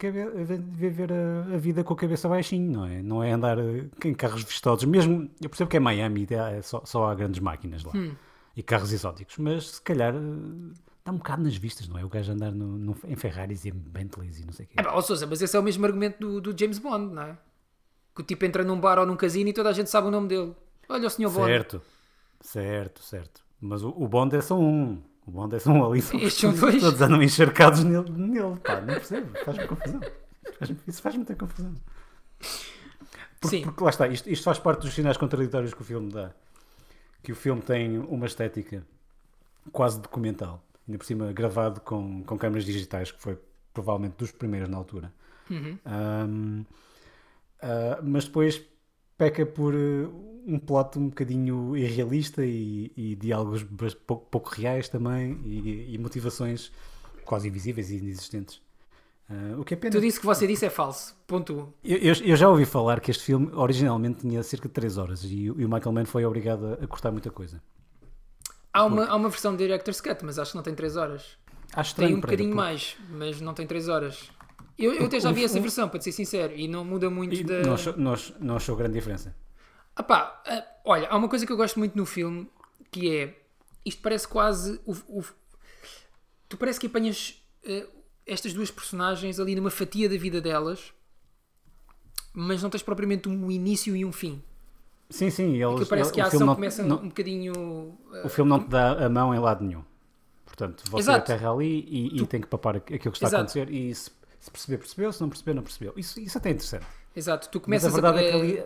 viver 0.59 1.11
a, 1.13 1.53
a 1.53 1.57
vida 1.57 1.83
com 1.83 1.93
a 1.93 1.97
cabeça 1.97 2.27
baixinho, 2.27 2.71
não 2.71 2.85
é? 2.85 3.01
Não 3.03 3.23
é 3.23 3.31
andar 3.31 3.59
eh, 3.59 3.85
em 4.05 4.13
carros 4.13 4.43
vistosos. 4.43 4.83
Mesmo, 4.85 5.29
eu 5.41 5.49
percebo 5.49 5.69
que 5.69 5.77
é 5.77 5.79
Miami, 5.79 6.27
é 6.31 6.61
só, 6.61 6.81
só 6.85 7.05
há 7.09 7.15
grandes 7.15 7.39
máquinas 7.39 7.83
lá 7.83 7.91
Hum. 7.95 8.13
e 8.55 8.63
carros 8.63 8.91
exóticos, 8.91 9.37
mas 9.37 9.67
se 9.75 9.81
calhar 9.81 10.15
eh, 10.15 10.19
dá 11.05 11.11
um 11.11 11.17
bocado 11.17 11.43
nas 11.43 11.55
vistas, 11.55 11.87
não 11.87 11.99
é? 11.99 12.03
O 12.03 12.09
gajo 12.09 12.31
andar 12.31 12.51
no, 12.51 12.65
no- 12.77 12.97
em 13.05 13.15
Ferraris 13.15 13.63
e 13.65 13.69
em 13.69 13.73
Bentleys 13.73 14.39
e 14.39 14.45
não 14.45 14.51
sei 14.53 14.65
o 14.65 14.69
quê. 14.69 14.75
É 14.77 14.83
pá, 14.83 14.91
ó 14.93 15.01
Sousa, 15.01 15.27
mas 15.27 15.39
esse 15.41 15.55
é 15.55 15.59
o 15.59 15.63
mesmo 15.63 15.85
argumento 15.85 16.19
do, 16.19 16.41
do 16.41 16.59
James 16.59 16.79
Bond, 16.79 17.13
não 17.13 17.21
é? 17.21 17.37
Que 18.15 18.21
o 18.21 18.25
tipo 18.25 18.43
entra 18.43 18.63
num 18.63 18.79
bar 18.79 18.97
ou 18.97 19.05
num 19.05 19.15
casino 19.15 19.49
e 19.49 19.53
toda 19.53 19.69
a 19.69 19.73
gente 19.73 19.89
sabe 19.91 20.07
o 20.07 20.11
nome 20.11 20.27
dele. 20.29 20.55
Olha 20.89 21.05
o 21.07 21.09
Sr. 21.11 21.29
Bond. 21.29 21.45
Certo, 21.45 21.81
certo, 22.41 23.03
certo. 23.03 23.45
Mas 23.61 23.83
o, 23.83 23.89
o 23.89 24.07
Bond 24.07 24.35
é 24.35 24.41
só 24.41 24.57
um. 24.59 24.99
O 25.27 25.31
Bond 25.31 25.55
é 25.55 25.59
só 25.59 25.71
um 25.71 25.85
ali. 25.85 26.01
São, 26.01 26.19
Estes 26.19 26.39
são 26.39 26.53
dois. 26.53 26.81
Todos 26.81 27.01
andam 27.01 27.21
encharcados 27.21 27.83
nele, 27.83 28.09
nele. 28.09 28.55
Pá, 28.63 28.79
não 28.79 28.93
percebo. 28.93 29.37
Faz-me 29.43 29.67
confusão. 29.67 30.01
Faz 30.57 30.75
isso 30.87 31.01
faz 31.01 31.15
muita 31.15 31.35
confusão. 31.35 31.75
Porque, 33.39 33.57
Sim. 33.57 33.63
porque 33.63 33.83
lá 33.83 33.89
está, 33.89 34.07
isto, 34.07 34.29
isto 34.29 34.43
faz 34.43 34.57
parte 34.57 34.81
dos 34.81 34.93
sinais 34.93 35.17
contraditórios 35.17 35.73
que 35.73 35.81
o 35.81 35.85
filme 35.85 36.11
dá. 36.11 36.31
Que 37.21 37.33
o 37.33 37.35
filme 37.35 37.61
tem 37.61 37.99
uma 37.99 38.25
estética 38.25 38.83
quase 39.71 39.99
documental. 39.99 40.63
Ainda 40.87 40.97
por 40.97 41.05
cima 41.05 41.31
gravado 41.33 41.81
com, 41.81 42.23
com 42.23 42.37
câmaras 42.37 42.63
digitais, 42.63 43.11
que 43.11 43.21
foi 43.21 43.37
provavelmente 43.73 44.15
dos 44.17 44.31
primeiros 44.31 44.69
na 44.69 44.77
altura. 44.77 45.11
Uhum. 45.49 45.77
Ahm, 45.85 46.63
ah, 47.61 47.99
mas 48.01 48.25
depois 48.25 48.63
peca 49.17 49.45
por 49.45 49.73
eh, 49.73 50.07
um 50.45 50.59
plot 50.59 50.97
um 50.97 51.09
bocadinho 51.09 51.75
irrealista 51.75 52.45
e, 52.45 52.91
e 52.95 53.15
diálogos 53.15 53.63
pouco, 54.05 54.25
pouco 54.29 54.49
reais 54.49 54.87
também 54.87 55.39
e, 55.45 55.93
e 55.93 55.97
motivações 55.97 56.71
quase 57.25 57.47
invisíveis 57.49 57.89
e 57.91 57.97
inexistentes. 57.97 58.61
Ah, 59.29 59.55
o 59.59 59.65
que 59.65 59.73
é 59.73 59.77
pena. 59.77 59.91
Tu 59.91 59.99
disse 59.99 60.19
que 60.19 60.25
você 60.25 60.47
disse 60.47 60.65
é 60.65 60.69
falso. 60.69 61.13
Ponto 61.27 61.53
1. 61.53 61.57
Eu, 61.83 61.97
eu- 61.97 62.15
eu 62.23 62.35
já 62.37 62.47
ouvi 62.47 62.65
falar 62.65 63.01
que 63.01 63.11
este 63.11 63.23
filme 63.23 63.49
originalmente 63.53 64.21
tinha 64.21 64.41
cerca 64.41 64.69
de 64.69 64.73
3 64.73 64.97
horas 64.97 65.21
e, 65.25 65.51
o- 65.51 65.59
e 65.59 65.65
o 65.65 65.69
Michael 65.69 65.91
Mann 65.91 66.05
foi 66.05 66.23
obrigado 66.23 66.65
a, 66.65 66.73
a 66.75 66.87
cortar 66.87 67.11
muita 67.11 67.29
coisa. 67.29 67.61
Há 68.71 68.85
uma, 68.85 69.05
há 69.05 69.15
uma 69.15 69.27
versão 69.27 69.51
de 69.53 69.57
Director's 69.57 69.99
Cut, 69.99 70.23
mas 70.23 70.37
acho 70.39 70.51
que 70.51 70.55
não 70.57 70.63
tem 70.63 70.73
3 70.75 70.95
horas. 70.95 71.37
Acho 71.73 71.93
Tem 71.95 72.13
um 72.15 72.21
bocadinho 72.21 72.51
porque- 72.51 72.55
mais, 72.55 72.95
mas 73.09 73.41
não 73.41 73.53
tem 73.53 73.67
3 73.67 73.89
horas. 73.89 74.29
Eu, 74.77 74.93
eu 74.93 75.05
até 75.07 75.19
já 75.19 75.31
vi 75.31 75.43
essa 75.43 75.59
versão, 75.59 75.89
para 75.89 75.99
ser 76.01 76.11
sincero, 76.11 76.53
e 76.55 76.67
não 76.67 76.85
muda 76.85 77.09
muito 77.09 77.33
e 77.35 77.43
da. 77.43 77.61
Não 77.63 77.73
achou, 77.73 77.97
não 77.97 78.13
achou- 78.13 78.35
não 78.39 78.55
achou 78.57 78.75
grande 78.75 78.93
diferença. 78.93 79.35
Ah 79.95 80.03
pá, 80.03 80.41
ah, 80.45 80.63
olha, 80.85 81.07
há 81.09 81.17
uma 81.17 81.27
coisa 81.27 81.45
que 81.45 81.51
eu 81.51 81.57
gosto 81.57 81.79
muito 81.79 81.97
no 81.97 82.05
filme 82.05 82.47
que 82.91 83.09
é 83.17 83.35
isto 83.83 84.01
parece 84.01 84.27
quase 84.27 84.79
o, 84.85 84.91
o- 85.19 85.25
tu 86.47 86.55
parece 86.57 86.79
que 86.79 86.85
apanhas 86.85 87.41
eh, 87.65 87.87
estas 88.25 88.53
duas 88.53 88.69
personagens 88.69 89.39
ali 89.39 89.55
numa 89.55 89.71
fatia 89.71 90.07
da 90.07 90.15
vida 90.17 90.39
delas, 90.39 90.93
mas 92.33 92.61
não 92.61 92.69
tens 92.69 92.83
propriamente 92.83 93.27
um 93.27 93.49
início 93.49 93.95
e 93.95 94.05
um 94.05 94.11
fim. 94.11 94.41
Sim, 95.09 95.29
sim. 95.29 95.55
Eles, 95.55 95.73
Porque 95.75 95.85
parece 95.85 96.11
que 96.13 96.21
a 96.21 96.25
ação 96.27 96.41
não- 96.45 96.53
começa 96.55 96.83
não- 96.83 96.97
um 97.01 97.07
bocadinho. 97.07 97.97
eh, 98.13 98.23
O 98.25 98.29
filme 98.29 98.49
não 98.49 98.59
te 98.59 98.67
dá 98.69 99.05
a 99.05 99.09
mão 99.09 99.33
em 99.33 99.39
lado 99.39 99.63
nenhum. 99.63 99.83
Portanto, 100.45 100.83
você 100.89 101.03
Exato. 101.09 101.31
aterra 101.31 101.51
ali 101.51 101.85
e, 101.87 102.21
e 102.21 102.27
tem 102.27 102.41
que 102.41 102.47
papar 102.47 102.75
aquilo 102.77 102.99
que 102.99 103.07
está 103.09 103.27
Exato. 103.27 103.35
a 103.35 103.39
acontecer 103.39 103.69
e 103.71 103.93
se, 103.95 104.11
se 104.39 104.51
perceber, 104.51 104.77
percebeu, 104.77 105.11
se 105.11 105.21
não 105.21 105.29
perceber, 105.29 105.53
não 105.53 105.63
percebeu. 105.63 105.93
Isso, 105.97 106.19
isso 106.19 106.37
até 106.37 106.49
é 106.49 106.53
interessante. 106.53 106.85
exato, 107.15 107.49
tu 107.49 107.61
Mas 107.65 107.85
começas 107.85 107.85
a 107.85 107.89
verdade 107.89 108.19
é 108.19 108.23
que 108.23 108.31
ali, 108.31 108.63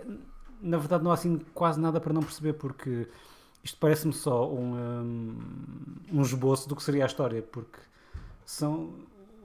na 0.62 0.78
verdade, 0.78 1.04
não 1.04 1.12
há 1.12 1.16
assim 1.16 1.40
quase 1.54 1.80
nada 1.80 2.00
para 2.00 2.14
não 2.14 2.22
perceber, 2.24 2.54
porque 2.54 3.08
isto 3.64 3.78
parece-me 3.80 4.14
só 4.14 4.50
um, 4.52 4.76
hum, 4.76 5.40
um 6.12 6.22
esboço 6.22 6.68
do 6.70 6.76
que 6.76 6.84
seria 6.84 7.04
a 7.04 7.08
história, 7.08 7.42
porque 7.42 7.80
são 8.46 8.94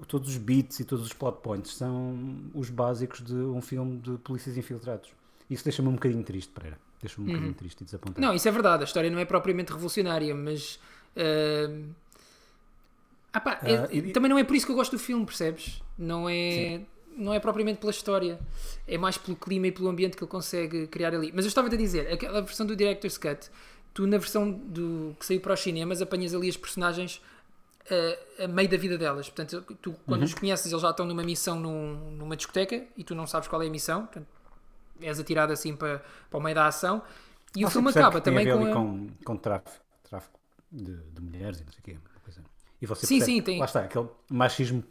todos 0.08 0.28
os 0.30 0.36
beats 0.36 0.80
e 0.80 0.84
todos 0.84 1.06
os 1.06 1.12
plot 1.12 1.38
points 1.42 1.74
são 1.74 2.16
os 2.54 2.68
básicos 2.70 3.22
de 3.22 3.34
um 3.34 3.62
filme 3.62 3.98
de 3.98 4.18
polícias 4.18 4.56
infiltrados. 4.56 5.10
Isso 5.48 5.64
deixa-me 5.64 5.88
um 5.88 5.92
bocadinho 5.94 6.22
triste, 6.24 6.52
Pereira. 6.52 6.78
Deixa-me 7.00 7.24
um 7.26 7.28
bocadinho 7.28 7.54
triste 7.54 7.80
e 7.80 7.84
desapontado. 7.84 8.20
Uhum. 8.20 8.26
Não, 8.28 8.34
isso 8.34 8.48
é 8.48 8.50
verdade, 8.50 8.82
a 8.82 8.84
história 8.84 9.10
não 9.10 9.18
é 9.18 9.24
propriamente 9.24 9.72
revolucionária, 9.72 10.34
mas. 10.34 10.78
eh, 11.14 11.70
ah 13.36 13.40
pá, 13.40 13.60
é- 13.62 13.76
Ah, 13.76 13.88
e- 13.90 14.12
também 14.12 14.28
não 14.30 14.38
é 14.38 14.44
por 14.44 14.54
isso 14.56 14.66
que 14.66 14.72
eu 14.72 14.76
gosto 14.76 14.92
do 14.92 14.98
filme, 14.98 15.24
percebes? 15.24 15.82
Não 15.98 16.28
é, 16.28 16.80
não 17.16 17.32
é 17.32 17.40
propriamente 17.40 17.78
pela 17.78 17.90
história, 17.90 18.38
é 18.86 18.98
mais 18.98 19.16
pelo 19.18 19.36
clima 19.36 19.66
e 19.68 19.72
pelo 19.72 19.88
ambiente 19.88 20.16
que 20.16 20.22
ele 20.24 20.30
consegue 20.30 20.86
criar 20.86 21.14
ali. 21.14 21.32
Mas 21.34 21.44
eu 21.44 21.48
estava 21.48 21.68
a 21.68 21.76
dizer, 21.76 22.12
aquela 22.12 22.40
versão 22.42 22.66
do 22.66 22.74
Director's 22.76 23.16
Cut, 23.18 23.48
tu 23.94 24.06
na 24.06 24.18
versão 24.18 24.50
do, 24.50 25.16
que 25.18 25.24
saiu 25.26 25.40
para 25.40 25.54
os 25.54 25.60
cinemas 25.60 26.00
apanhas 26.02 26.34
ali 26.34 26.48
as 26.48 26.56
personagens 26.56 27.20
eh, 27.88 28.18
a 28.44 28.48
meio 28.48 28.68
da 28.68 28.76
vida 28.76 28.98
delas. 28.98 29.28
Portanto, 29.30 29.64
tu 29.80 29.92
quando 30.06 30.20
Uhum. 30.22 30.26
os 30.26 30.34
conheces, 30.34 30.66
eles 30.72 30.82
já 30.82 30.90
estão 30.90 31.06
numa 31.06 31.22
missão 31.22 31.58
num- 31.60 32.10
numa 32.12 32.36
discoteca 32.36 32.84
e 32.96 33.04
tu 33.04 33.14
não 33.14 33.26
sabes 33.28 33.46
qual 33.48 33.62
é 33.62 33.66
a 33.68 33.70
missão. 33.70 34.06
Portanto, 34.06 34.26
és 35.00 35.20
atirado 35.20 35.52
assim 35.52 35.76
para, 35.76 36.02
para 36.28 36.38
o 36.38 36.42
meio 36.42 36.54
da 36.54 36.66
ação. 36.66 37.00
E 37.54 37.64
o 37.64 37.68
Você 37.68 37.74
filme 37.74 37.90
acaba 37.90 38.18
a 38.18 38.20
também 38.20 38.44
com, 38.50 38.66
a- 38.66 38.72
com, 38.72 39.06
com 39.24 39.36
tráfico, 39.36 39.84
tráfico 40.02 40.38
de, 40.72 40.94
de 40.96 41.20
mulheres 41.22 41.60
e 41.60 41.64
não 41.64 41.70
sei 41.72 41.80
o 41.80 41.82
quê. 41.84 41.96
E 42.80 42.86
você 42.86 43.06
Sim, 43.06 43.18
percebe- 43.18 43.36
sim, 43.38 43.42
tem- 43.42 43.58
Lá 43.58 43.64
está, 43.64 43.80
aquele 43.80 44.08
machismo. 44.30 44.84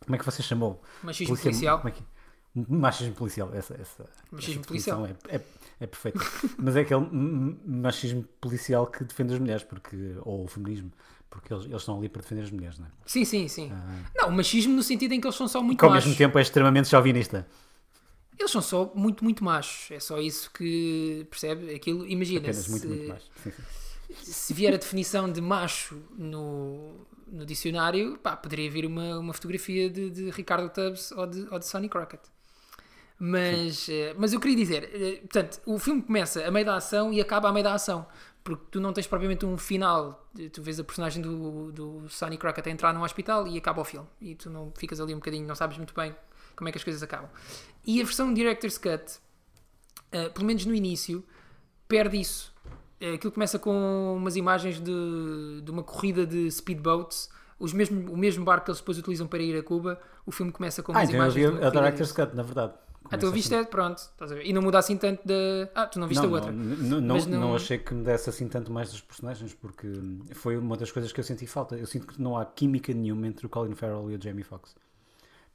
Como 0.00 0.14
é 0.16 0.18
que 0.18 0.24
você 0.24 0.42
chamou? 0.42 0.82
Machismo 1.02 1.36
policial. 1.36 1.78
Como 1.78 1.88
é 1.88 1.92
que... 1.92 2.02
Machismo 2.68 3.14
policial, 3.14 3.50
essa, 3.52 3.74
essa, 3.74 4.08
Machismo 4.32 4.60
essa 4.60 4.68
policial. 4.68 5.06
É, 5.06 5.36
é, 5.36 5.40
é 5.80 5.86
perfeito. 5.86 6.18
Mas 6.56 6.74
é 6.74 6.80
aquele 6.80 7.06
machismo 7.66 8.22
policial 8.40 8.86
que 8.86 9.04
defende 9.04 9.34
as 9.34 9.38
mulheres, 9.38 9.62
porque, 9.62 9.96
ou 10.22 10.44
o 10.44 10.48
feminismo, 10.48 10.90
porque 11.28 11.52
eles, 11.52 11.64
eles 11.66 11.82
estão 11.82 11.98
ali 11.98 12.08
para 12.08 12.22
defender 12.22 12.42
as 12.44 12.50
mulheres, 12.50 12.78
não 12.78 12.86
é? 12.86 12.90
Sim, 13.04 13.24
sim, 13.26 13.46
sim. 13.46 13.70
Não, 14.14 14.28
o 14.28 14.32
machismo 14.32 14.74
no 14.74 14.82
sentido 14.82 15.12
em 15.12 15.20
que 15.20 15.26
eles 15.26 15.36
são 15.36 15.46
só 15.46 15.62
muito 15.62 15.78
Que 15.80 15.84
ao 15.84 15.90
machos. 15.90 16.06
mesmo 16.06 16.16
tempo 16.18 16.38
é 16.38 16.42
extremamente 16.42 16.88
chauvinista. 16.88 17.46
Eles 18.38 18.50
são 18.50 18.62
só 18.62 18.90
muito, 18.94 19.22
muito 19.22 19.44
machos. 19.44 19.90
É 19.90 20.00
só 20.00 20.18
isso 20.18 20.50
que 20.52 21.26
percebe 21.30 21.74
aquilo. 21.74 22.06
Imagina, 22.06 22.40
Apenas 22.40 22.56
se, 22.56 22.70
muito, 22.70 22.88
muito 22.88 23.08
mais. 23.08 23.22
Sim, 23.42 23.50
sim. 23.50 23.62
Se 24.12 24.54
vier 24.54 24.74
a 24.74 24.76
definição 24.76 25.30
de 25.30 25.40
macho 25.40 26.02
no, 26.16 27.06
no 27.26 27.44
dicionário, 27.44 28.18
pá, 28.18 28.36
poderia 28.36 28.70
vir 28.70 28.86
uma, 28.86 29.18
uma 29.18 29.32
fotografia 29.32 29.90
de, 29.90 30.10
de 30.10 30.30
Ricardo 30.30 30.68
Tubbs 30.70 31.12
ou 31.12 31.26
de, 31.26 31.46
ou 31.50 31.58
de 31.58 31.66
Sonny 31.66 31.88
Crockett. 31.88 32.22
Mas, 33.18 33.88
eh, 33.88 34.14
mas 34.18 34.32
eu 34.32 34.40
queria 34.40 34.56
dizer, 34.56 34.90
eh, 34.92 35.20
portanto, 35.20 35.60
o 35.64 35.78
filme 35.78 36.02
começa 36.02 36.46
a 36.46 36.50
meio 36.50 36.66
da 36.66 36.76
ação 36.76 37.12
e 37.12 37.20
acaba 37.20 37.48
a 37.48 37.52
meio 37.52 37.64
da 37.64 37.74
ação. 37.74 38.06
Porque 38.44 38.64
tu 38.70 38.80
não 38.80 38.92
tens 38.92 39.06
propriamente 39.06 39.44
um 39.44 39.58
final. 39.58 40.28
Tu 40.52 40.62
vês 40.62 40.78
a 40.78 40.84
personagem 40.84 41.20
do, 41.20 41.72
do 41.72 42.08
Sonny 42.08 42.36
Crockett 42.38 42.68
a 42.68 42.72
entrar 42.72 42.92
num 42.92 43.02
hospital 43.02 43.46
e 43.48 43.58
acaba 43.58 43.80
o 43.80 43.84
filme. 43.84 44.06
E 44.20 44.36
tu 44.36 44.48
não 44.48 44.72
ficas 44.76 45.00
ali 45.00 45.12
um 45.12 45.16
bocadinho, 45.16 45.46
não 45.46 45.54
sabes 45.56 45.76
muito 45.78 45.92
bem 45.94 46.14
como 46.54 46.68
é 46.68 46.72
que 46.72 46.78
as 46.78 46.84
coisas 46.84 47.02
acabam. 47.02 47.28
E 47.84 48.00
a 48.00 48.04
versão 48.04 48.32
Director's 48.32 48.78
Cut, 48.78 49.18
eh, 50.12 50.28
pelo 50.28 50.46
menos 50.46 50.64
no 50.64 50.74
início, 50.74 51.24
perde 51.88 52.20
isso. 52.20 52.54
Eh, 53.00 53.14
Aquilo 53.14 53.32
começa 53.32 53.58
com 53.58 54.14
umas 54.16 54.36
imagens 54.36 54.80
de, 54.80 55.60
de 55.62 55.70
uma 55.70 55.82
corrida 55.82 56.26
de 56.26 56.50
speedboats, 56.50 57.28
os 57.58 57.72
mesmo, 57.72 58.12
o 58.12 58.16
mesmo 58.16 58.44
barco 58.44 58.64
que 58.66 58.70
eles 58.70 58.80
depois 58.80 58.98
utilizam 58.98 59.26
para 59.26 59.42
ir 59.42 59.56
a 59.58 59.62
Cuba. 59.62 60.00
O 60.24 60.32
filme 60.32 60.50
começa 60.52 60.82
com 60.82 60.92
Ah, 60.92 60.96
umas 61.00 61.08
então 61.08 61.20
eu 61.20 61.24
imagens. 61.26 61.34
vi 61.46 61.52
de 61.52 61.58
uma 61.58 61.66
a 61.66 61.70
Director's. 61.70 62.12
Cut, 62.12 62.34
na 62.34 62.42
verdade. 62.42 62.72
Ah, 63.08 63.16
tu 63.16 63.30
viste, 63.30 63.54
é, 63.54 63.62
pronto. 63.64 63.98
estás 63.98 64.32
a 64.32 64.34
ver. 64.34 64.44
E 64.46 64.52
não 64.52 64.60
muda 64.60 64.78
assim 64.80 64.96
tanto 64.96 65.20
da. 65.24 65.34
Ah, 65.76 65.86
tu 65.86 66.00
não 66.00 66.08
viste 66.08 66.20
não, 66.26 66.30
a 66.30 66.32
outra. 66.34 66.50
Não, 66.50 67.00
não, 67.00 67.18
não, 67.18 67.40
não- 67.40 67.54
achei 67.54 67.78
que 67.78 67.94
me 67.94 68.02
desse 68.02 68.28
assim 68.28 68.48
tanto 68.48 68.72
mais 68.72 68.90
dos 68.90 69.00
personagens, 69.00 69.54
porque 69.54 69.86
foi 70.34 70.56
uma 70.56 70.76
das 70.76 70.90
coisas 70.90 71.12
que 71.12 71.20
eu 71.20 71.24
senti 71.24 71.46
falta. 71.46 71.76
Eu 71.76 71.86
sinto 71.86 72.08
que 72.08 72.20
não 72.20 72.36
há 72.36 72.44
química 72.44 72.92
nenhuma 72.92 73.28
entre 73.28 73.46
o 73.46 73.48
Colin 73.48 73.76
Farrell 73.76 74.10
e 74.10 74.16
o 74.16 74.20
Jamie 74.20 74.42
Foxx. 74.42 74.74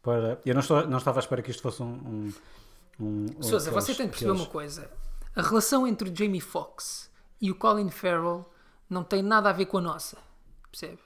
Para... 0.01 0.39
Eu 0.45 0.53
não, 0.53 0.61
estou, 0.61 0.87
não 0.87 0.97
estava 0.97 1.19
à 1.19 1.21
espera 1.21 1.41
que 1.41 1.51
isto 1.51 1.61
fosse 1.61 1.83
um. 1.83 2.31
um, 2.99 3.25
um 3.37 3.43
Sousa, 3.43 3.69
você 3.69 3.93
tem 3.93 4.05
de 4.05 4.11
perceber 4.11 4.31
uma 4.31 4.45
coisa. 4.45 4.89
A 5.35 5.41
relação 5.41 5.85
entre 5.85 6.09
o 6.09 6.15
Jamie 6.15 6.39
Foxx 6.41 7.10
e 7.41 7.49
o 7.51 7.55
Colin 7.55 7.89
Farrell 7.89 8.45
não 8.89 9.03
tem 9.03 9.21
nada 9.23 9.49
a 9.49 9.53
ver 9.53 9.65
com 9.65 9.77
a 9.79 9.81
nossa. 9.81 10.17
Percebe? 10.69 10.99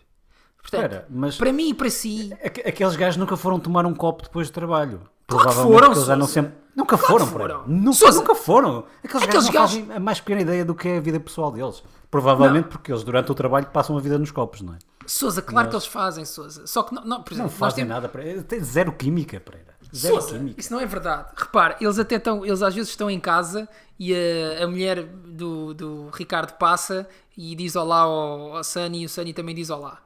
Portanto, 0.62 0.84
Espera, 0.84 1.08
mas 1.10 1.38
para 1.38 1.54
mim 1.54 1.70
e 1.70 1.74
para 1.74 1.90
si, 1.90 2.36
aque- 2.44 2.62
aqueles 2.68 2.96
gajos 2.96 3.18
nunca 3.18 3.38
foram 3.38 3.60
tomar 3.60 3.86
um 3.86 3.94
copo 3.94 4.24
depois 4.24 4.50
do 4.50 4.54
trabalho. 4.54 5.02
Claro 5.28 5.48
que 5.50 5.56
foram, 5.56 5.88
eles 5.92 6.04
andam 6.04 6.20
Sousa. 6.28 6.34
sempre. 6.34 6.54
Nunca 6.76 6.98
Claro 6.98 7.14
foram, 7.14 7.28
foram. 7.28 7.64
Nunca, 7.68 7.94
Sousa. 7.98 8.20
nunca 8.20 8.36
foram. 8.36 8.86
Aqueles, 9.04 9.24
Aqueles 9.24 9.32
gajos 9.34 9.46
não 9.46 9.54
gajos- 9.54 9.78
fazem 9.80 9.96
a 9.96 10.00
mais 10.00 10.20
pequena 10.20 10.42
ideia 10.42 10.66
do 10.66 10.76
que 10.76 10.88
é 10.88 10.98
a 10.98 11.00
vida 11.00 11.20
pessoal 11.20 11.52
deles. 11.52 11.84
Provavelmente 12.12 12.68
porque 12.68 12.92
eles 12.92 13.04
durante 13.04 13.32
o 13.32 13.36
trabalho 13.36 13.68
passam 13.68 13.98
a 13.98 14.02
vida 14.02 14.18
nos 14.20 14.32
copos, 14.32 14.62
não 14.62 14.74
é? 14.74 14.78
Souza, 15.08 15.42
claro 15.42 15.70
que 15.70 15.76
eles 15.76 15.86
fazem, 15.86 16.26
Souza. 16.26 16.66
Só 16.68 16.84
que, 16.84 16.94
não, 16.94 17.04
não, 17.06 17.22
por 17.24 17.32
Não 17.32 17.46
exemplo, 17.46 17.52
nós 17.52 17.60
fazem 17.60 17.86
temos... 17.86 17.90
nada 17.90 18.10
para. 18.10 18.44
Tem 18.44 18.60
zero 18.60 18.92
química, 18.92 19.40
Pereira. 19.40 19.75
Zero 19.96 20.26
química. 20.28 20.60
isso 20.60 20.74
não 20.74 20.80
é 20.80 20.86
verdade. 20.86 21.30
Repare, 21.36 21.76
eles 21.82 21.98
até 22.00 22.16
estão, 22.16 22.46
eles 22.46 22.62
às 22.62 22.74
vezes 22.76 22.90
estão 22.90 23.10
em 23.10 23.20
casa 23.20 23.68
e 24.00 24.14
a, 24.14 24.64
a 24.64 24.68
mulher 24.68 25.04
do, 25.04 25.74
do 25.74 26.10
Ricardo 26.10 26.54
passa 26.58 27.08
e 27.38 27.56
diz 27.56 27.76
olá 27.76 28.00
ao, 28.02 28.58
ao 28.58 28.64
Sunny 28.64 29.02
e 29.04 29.06
o 29.06 29.10
Sunny 29.10 29.34
também 29.34 29.56
diz 29.56 29.70
olá. 29.70 30.02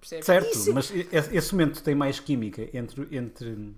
Percebes? 0.00 0.26
Certo, 0.26 0.50
Isso- 0.52 0.74
mas 0.74 0.92
esse 0.92 1.52
momento 1.54 1.82
tem 1.82 1.94
mais 1.94 2.20
química 2.20 2.68
entre, 2.76 3.08
entre, 3.10 3.74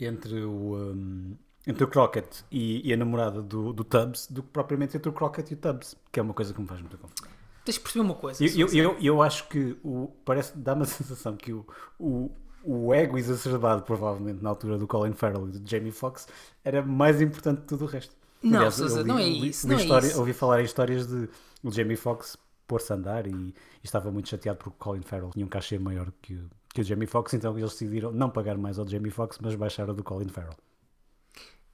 entre, 0.00 0.42
o, 0.44 0.76
um, 0.76 1.36
entre 1.66 1.84
o 1.84 1.88
Crockett 1.88 2.44
e, 2.50 2.88
e 2.88 2.92
a 2.92 2.96
namorada 2.96 3.42
do, 3.42 3.72
do 3.72 3.84
Tubbs 3.84 4.26
do 4.28 4.42
que 4.42 4.48
propriamente 4.50 4.96
entre 4.96 5.08
o 5.08 5.12
Crockett 5.12 5.52
e 5.52 5.54
o 5.54 5.58
Tubbs, 5.58 5.96
que 6.10 6.18
é 6.18 6.22
uma 6.22 6.32
coisa 6.34 6.54
que 6.54 6.60
me 6.60 6.66
faz 6.66 6.80
muita 6.80 6.96
confusão. 6.96 7.28
Tens 7.64 7.74
de 7.74 7.80
perceber 7.80 8.02
uma 8.04 8.14
coisa. 8.14 8.42
Eu, 8.42 8.50
eu, 8.56 8.68
eu, 8.72 8.96
eu 9.00 9.22
acho 9.22 9.46
que 9.48 9.76
o, 9.84 10.10
parece, 10.24 10.56
dá-me 10.56 10.82
a 10.82 10.86
sensação 10.86 11.36
que 11.36 11.52
o, 11.52 11.66
o, 12.00 12.30
o 12.64 12.92
ego 12.94 13.16
exacerbado, 13.18 13.82
provavelmente, 13.82 14.42
na 14.42 14.50
altura 14.50 14.76
do 14.78 14.86
Colin 14.86 15.12
Farrell 15.12 15.48
e 15.48 15.52
do 15.58 15.68
Jamie 15.70 15.92
Foxx, 15.92 16.26
era 16.64 16.82
mais 16.82 17.20
importante 17.20 17.60
que 17.62 17.66
tudo 17.66 17.84
o 17.84 17.88
resto. 17.88 18.14
Não, 18.42 18.70
Sousa, 18.70 19.00
eu 19.00 19.04
não 19.04 19.18
é 19.18 19.24
isso, 19.24 19.66
ouvi 19.66 19.74
não 19.74 19.80
é 19.80 19.82
história- 19.84 20.06
isso. 20.06 20.18
Ouvi 20.20 20.32
falar 20.32 20.60
em 20.60 20.64
histórias 20.64 21.06
de 21.06 21.28
o 21.62 21.70
Jamie 21.72 21.96
Foxx 21.96 22.36
pôr-se 22.66 22.92
a 22.92 22.96
andar 22.96 23.26
e, 23.26 23.30
e 23.32 23.54
estava 23.82 24.10
muito 24.10 24.28
chateado 24.28 24.58
porque 24.58 24.70
o 24.70 24.78
Colin 24.78 25.02
Farrell 25.02 25.30
tinha 25.30 25.44
um 25.44 25.48
cachê 25.48 25.78
maior 25.78 26.12
que 26.22 26.34
o, 26.34 26.50
que 26.72 26.80
o 26.82 26.84
Jamie 26.84 27.06
Foxx, 27.06 27.34
então 27.34 27.56
eles 27.58 27.72
decidiram 27.72 28.12
não 28.12 28.30
pagar 28.30 28.56
mais 28.58 28.78
ao 28.78 28.86
Jamie 28.86 29.10
Foxx, 29.10 29.38
mas 29.42 29.54
baixar 29.54 29.88
o 29.90 29.94
do 29.94 30.04
Colin 30.04 30.28
Farrell. 30.28 30.54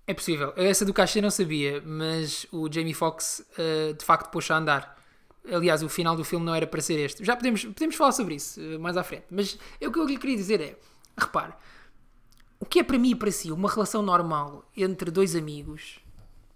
É 0.07 0.13
possível. 0.15 0.53
Essa 0.57 0.85
do 0.85 0.93
cachê 0.93 1.21
não 1.21 1.31
sabia, 1.31 1.83
mas 1.85 2.47
o 2.53 2.71
Jamie 2.71 2.93
Foxx 2.95 3.45
eh, 3.59 3.95
de 3.95 4.05
facto 4.05 4.31
pôs 4.31 4.51
a 4.51 4.57
andar. 4.59 5.03
Aliás, 5.53 5.83
o 5.83 5.89
final 5.89 6.17
do 6.17 6.25
filme 6.25 6.45
não 6.45 6.55
era 6.55 6.67
para 6.67 6.81
ser 6.81 6.99
este. 6.99 7.25
Já 7.25 7.37
podemos, 7.37 7.65
podemos 7.65 7.95
falar 7.97 8.13
sobre 8.13 8.35
isso 8.35 8.61
eh, 8.61 8.79
mais 8.79 8.97
à 8.97 9.03
frente. 9.03 9.25
Mas 9.31 9.59
eu, 9.81 9.91
o 9.91 9.93
que 9.93 9.99
eu 9.99 10.07
lhe 10.07 10.17
queria 10.17 10.37
dizer 10.37 10.61
é: 10.61 10.79
repare, 11.19 11.53
o 12.59 12.65
que 12.65 12.81
é 12.81 12.83
para 12.83 12.99
mim 12.99 13.11
e 13.11 13.15
para 13.15 13.31
si 13.31 13.53
uma 13.53 13.71
relação 13.71 14.03
normal 14.03 14.65
entre 14.77 15.11
dois 15.11 15.37
amigos, 15.37 16.01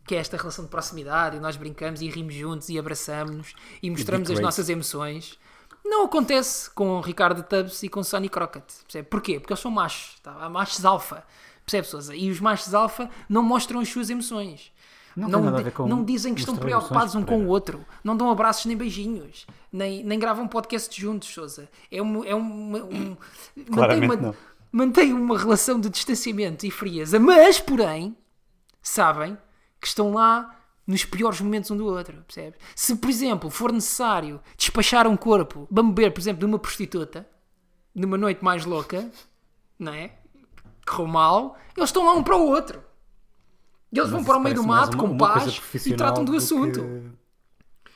que 0.06 0.14
é 0.14 0.18
esta 0.18 0.38
relação 0.38 0.64
de 0.64 0.70
proximidade, 0.70 1.36
e 1.36 1.40
nós 1.40 1.56
brincamos 1.56 2.00
e 2.00 2.08
rimos 2.08 2.34
juntos 2.34 2.70
e 2.70 2.78
abraçamos-nos 2.78 3.54
e 3.82 3.90
mostramos 3.90 4.30
as 4.30 4.40
nossas 4.40 4.70
emoções, 4.70 5.38
não 5.84 6.04
acontece 6.04 6.70
com 6.70 7.00
Ricardo 7.00 7.42
Tubbs 7.42 7.82
e 7.82 7.88
com 7.88 8.02
Sonny 8.02 8.28
Crockett. 8.28 8.66
Percebe? 8.84 9.08
Porquê? 9.08 9.38
Porque 9.38 9.52
eles 9.52 9.60
são 9.60 9.70
machos, 9.70 10.18
tá? 10.20 10.48
machos 10.48 10.84
alfa. 10.84 11.24
Percebe, 11.64 11.86
Sousa? 11.86 12.16
E 12.16 12.30
os 12.30 12.40
machos 12.40 12.72
alfa 12.72 13.10
não 13.28 13.42
mostram 13.42 13.80
as 13.80 13.88
suas 13.88 14.08
emoções. 14.08 14.72
Não 15.18 15.28
Não, 15.88 15.88
não 15.88 16.04
dizem 16.04 16.32
que 16.32 16.40
estão 16.40 16.56
preocupados 16.56 17.16
um 17.16 17.24
com 17.24 17.44
o 17.44 17.48
outro. 17.48 17.84
Não 18.04 18.16
dão 18.16 18.30
abraços 18.30 18.66
nem 18.66 18.76
beijinhos. 18.76 19.46
Nem, 19.72 20.04
nem 20.04 20.18
gravam 20.18 20.46
podcast 20.46 20.98
juntos, 21.00 21.28
Sousa. 21.28 21.68
É, 21.90 22.00
um, 22.00 22.24
é 22.24 22.34
uma, 22.34 22.78
um, 22.84 23.16
mantém, 23.68 24.04
uma, 24.04 24.34
mantém 24.70 25.12
uma 25.12 25.36
relação 25.36 25.80
de 25.80 25.88
distanciamento 25.88 26.64
e 26.64 26.70
frieza. 26.70 27.18
Mas, 27.18 27.58
porém, 27.60 28.16
sabem 28.80 29.36
que 29.80 29.88
estão 29.88 30.12
lá 30.12 30.54
nos 30.86 31.04
piores 31.04 31.40
momentos 31.40 31.70
um 31.72 31.76
do 31.76 31.86
outro, 31.86 32.22
percebe? 32.24 32.56
Se, 32.76 32.94
por 32.94 33.10
exemplo, 33.10 33.50
for 33.50 33.72
necessário 33.72 34.40
despachar 34.56 35.08
um 35.08 35.16
corpo, 35.16 35.66
vamos 35.68 35.94
beber, 35.94 36.12
por 36.12 36.20
exemplo, 36.20 36.38
de 36.38 36.46
uma 36.46 36.60
prostituta, 36.60 37.28
numa 37.92 38.16
noite 38.16 38.42
mais 38.42 38.64
louca, 38.64 39.10
não 39.78 39.92
é? 39.92 40.12
Correu 40.86 41.08
mal, 41.08 41.58
eles 41.76 41.88
estão 41.88 42.06
lá 42.06 42.12
um 42.14 42.22
para 42.22 42.36
o 42.36 42.46
outro. 42.46 42.87
E 43.92 43.98
eles 43.98 44.10
Mas 44.10 44.18
vão 44.20 44.24
para 44.24 44.36
o 44.38 44.40
meio 44.42 44.54
do 44.54 44.62
mato 44.62 44.94
uma- 44.94 45.02
com 45.02 45.10
uma 45.14 45.18
paz 45.34 45.60
e 45.86 45.94
tratam 45.94 46.24
do 46.24 46.32
que- 46.32 46.38
assunto. 46.38 46.80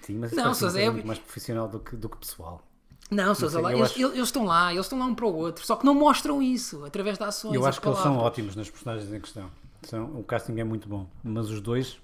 Sim, 0.03 0.19
mas 0.19 0.33
isso 0.33 0.41
Não, 0.41 0.55
Sousa, 0.55 0.77
coisa 0.77 0.81
é- 0.81 0.91
muito 0.91 1.07
mais 1.07 1.19
profissional 1.19 1.69
do 1.69 1.79
que, 1.79 1.97
do 1.97 2.09
que 2.09 2.17
pessoal. 2.17 2.67
Não, 3.11 3.35
Sousa, 3.35 3.59
sei, 3.61 3.67
eu 3.67 3.71
eles, 3.79 3.91
acho- 3.91 4.01
eles 4.01 4.29
estão 4.29 4.45
lá, 4.45 4.73
eles 4.73 4.87
estão 4.87 4.99
lá 4.99 5.05
um 5.05 5.15
para 5.15 5.27
o 5.27 5.35
outro, 5.35 5.65
só 5.67 5.77
que 5.77 5.85
não 5.85 5.95
mostram 5.95 6.41
isso 6.43 6.85
através 6.85 7.19
de 7.19 7.25
ações. 7.25 7.55
Eu 7.55 7.67
acho 7.67 7.81
que 7.81 7.87
eles 7.87 7.99
são 7.99 8.17
ótimos 8.17 8.57
nas 8.57 8.71
personagens 8.71 9.13
em 9.13 9.21
questão. 9.21 9.51
São, 9.83 10.19
o 10.19 10.25
casting 10.25 10.59
é 10.59 10.65
muito 10.65 10.89
bom, 10.89 11.09
mas 11.23 11.51
os 11.51 11.61
dois 11.61 11.99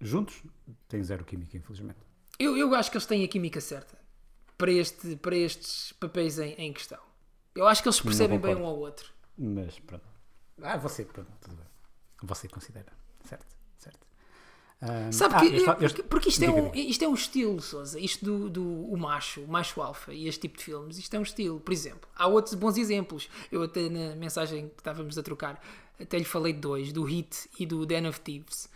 juntos 0.00 0.42
têm 0.88 1.02
zero 1.02 1.24
química, 1.24 1.56
infelizmente. 1.56 1.98
Eu, 2.38 2.56
eu 2.56 2.72
acho 2.74 2.90
que 2.90 2.96
eles 2.96 3.06
têm 3.06 3.24
a 3.24 3.28
química 3.28 3.60
certa 3.60 3.98
para, 4.56 4.70
este, 4.70 5.16
para 5.16 5.36
estes 5.36 5.92
papéis 5.94 6.38
em, 6.38 6.52
em 6.52 6.72
questão. 6.72 6.98
Eu 7.54 7.66
acho 7.66 7.82
que 7.82 7.88
eles 7.88 8.00
percebem 8.00 8.38
bem 8.38 8.54
um 8.54 8.64
ao 8.66 8.76
outro. 8.78 9.10
Mas 9.36 9.78
pronto. 9.80 10.04
Ah, 10.62 10.76
você, 10.76 11.04
pronto, 11.04 11.30
tudo 11.40 11.56
bem. 11.56 11.66
Você 12.22 12.46
considera. 12.48 12.92
Ahm, 14.86 15.10
Sabe 15.12 15.34
ah, 15.34 15.40
que, 15.40 15.56
esta- 15.56 16.00
eu 16.00 16.04
porque, 16.04 16.28
isto, 16.28 16.44
é 16.44 16.50
um, 16.50 16.74
isto 16.74 17.02
é 17.04 17.08
um 17.08 17.14
estilo, 17.14 17.60
Sousa. 17.62 17.98
Isto 17.98 18.24
do, 18.24 18.50
do 18.50 18.62
o 18.92 18.96
macho, 18.98 19.40
o 19.40 19.48
macho 19.48 19.80
alfa 19.80 20.12
e 20.12 20.28
este 20.28 20.42
tipo 20.42 20.58
de 20.58 20.64
filmes, 20.64 20.98
isto 20.98 21.14
é 21.14 21.18
um 21.18 21.22
estilo. 21.22 21.58
Por 21.58 21.72
exemplo, 21.72 22.08
há 22.14 22.26
outros 22.26 22.54
bons 22.54 22.76
exemplos. 22.76 23.28
Eu 23.50 23.62
até 23.62 23.88
na 23.88 24.14
mensagem 24.14 24.68
que 24.68 24.74
estávamos 24.80 25.16
a 25.16 25.22
trocar, 25.22 25.62
até 25.98 26.18
lhe 26.18 26.24
falei 26.24 26.52
de 26.52 26.60
dois, 26.60 26.92
do 26.92 27.02
Hit 27.04 27.48
e 27.58 27.64
do 27.64 27.86
Den 27.86 28.06
of 28.06 28.20
Thieves. 28.20 28.68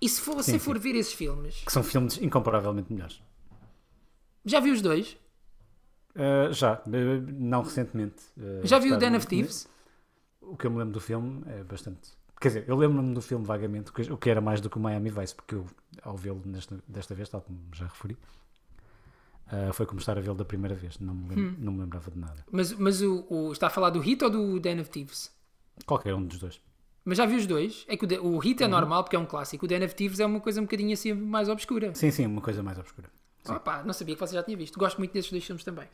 E 0.00 0.08
se 0.08 0.20
for- 0.20 0.34
você 0.36 0.52
Sim, 0.52 0.58
for 0.60 0.78
ver 0.78 0.94
esses 0.94 1.12
filmes, 1.12 1.62
Que 1.66 1.72
são 1.72 1.82
filmes 1.82 2.16
incomparavelmente 2.22 2.92
melhores. 2.92 3.20
já 4.44 4.60
viu 4.60 4.72
os 4.72 4.80
dois? 4.80 5.16
Ah, 6.14 6.52
já, 6.52 6.80
não 6.86 7.62
recentemente. 7.62 8.22
Ah, 8.38 8.60
Já 8.66 8.78
viu 8.78 8.94
o 8.94 8.98
Den 8.98 9.16
of 9.16 9.26
Thieves? 9.26 9.68
O 10.40 10.56
que 10.56 10.66
eu 10.66 10.70
me 10.70 10.78
lembro 10.78 10.94
do 10.94 11.00
filme 11.00 11.42
é 11.46 11.62
bastante. 11.64 12.10
Quer 12.40 12.48
dizer, 12.48 12.64
eu 12.66 12.74
lembro-me 12.76 13.12
do 13.14 13.20
filme 13.20 13.44
vagamente, 13.44 13.90
o 14.10 14.16
que- 14.16 14.30
era 14.30 14.40
mais 14.40 14.60
do 14.62 14.70
que 14.70 14.78
o 14.78 14.80
Miami 14.80 15.10
Vice, 15.10 15.34
porque 15.34 15.54
eu, 15.54 15.66
ao 16.02 16.16
vê-lo 16.16 16.40
desta 16.88 17.14
vez, 17.14 17.28
tal 17.28 17.42
como 17.42 17.60
já 17.74 17.84
referi, 17.86 18.16
ah, 19.48 19.72
foi 19.74 19.84
como 19.84 20.00
estar 20.00 20.16
a 20.16 20.20
vê-lo 20.20 20.34
da 20.36 20.44
primeira 20.44 20.74
vez. 20.74 20.98
Não 20.98 21.12
me, 21.14 21.28
lem- 21.34 21.46
Hum. 21.48 21.54
não 21.58 21.72
me 21.72 21.80
lembrava 21.80 22.10
de 22.10 22.18
nada. 22.18 22.44
Mas, 22.50 22.72
mas 22.72 23.02
o, 23.02 23.26
o- 23.28 23.52
está 23.52 23.66
a 23.66 23.70
falar 23.70 23.90
do 23.90 24.00
Hit 24.00 24.24
ou 24.24 24.30
do 24.30 24.58
Den 24.58 24.80
of 24.80 24.88
Thieves? 24.90 25.30
Qualquer 25.84 26.14
um 26.14 26.24
dos 26.24 26.38
dois. 26.38 26.60
Mas 27.04 27.18
já 27.18 27.26
viu 27.26 27.36
os 27.38 27.46
dois? 27.46 27.84
É 27.88 27.96
que 27.96 28.04
o, 28.06 28.26
o 28.26 28.38
Hit 28.38 28.62
é 28.62 28.66
Uhum. 28.66 28.70
normal 28.72 29.04
porque 29.04 29.16
é 29.16 29.18
um 29.18 29.26
clássico. 29.26 29.64
O 29.66 29.68
Den 29.68 29.84
of 29.84 29.94
Thieves 29.94 30.20
é 30.20 30.24
uma 30.26 30.40
coisa 30.40 30.60
um 30.60 30.64
bocadinho 30.64 30.92
assim 30.94 31.12
mais 31.12 31.48
obscura. 31.48 31.94
Sim, 31.94 32.10
sim, 32.10 32.26
uma 32.26 32.40
coisa 32.40 32.62
mais 32.62 32.78
obscura. 32.78 33.10
Não 33.84 33.92
sabia 33.92 34.14
que 34.14 34.20
você 34.20 34.34
já 34.34 34.42
tinha 34.42 34.56
visto. 34.56 34.78
Gosto 34.78 34.98
muito 34.98 35.12
desses 35.12 35.30
dois 35.30 35.44
filmes 35.44 35.64
também. 35.64 35.88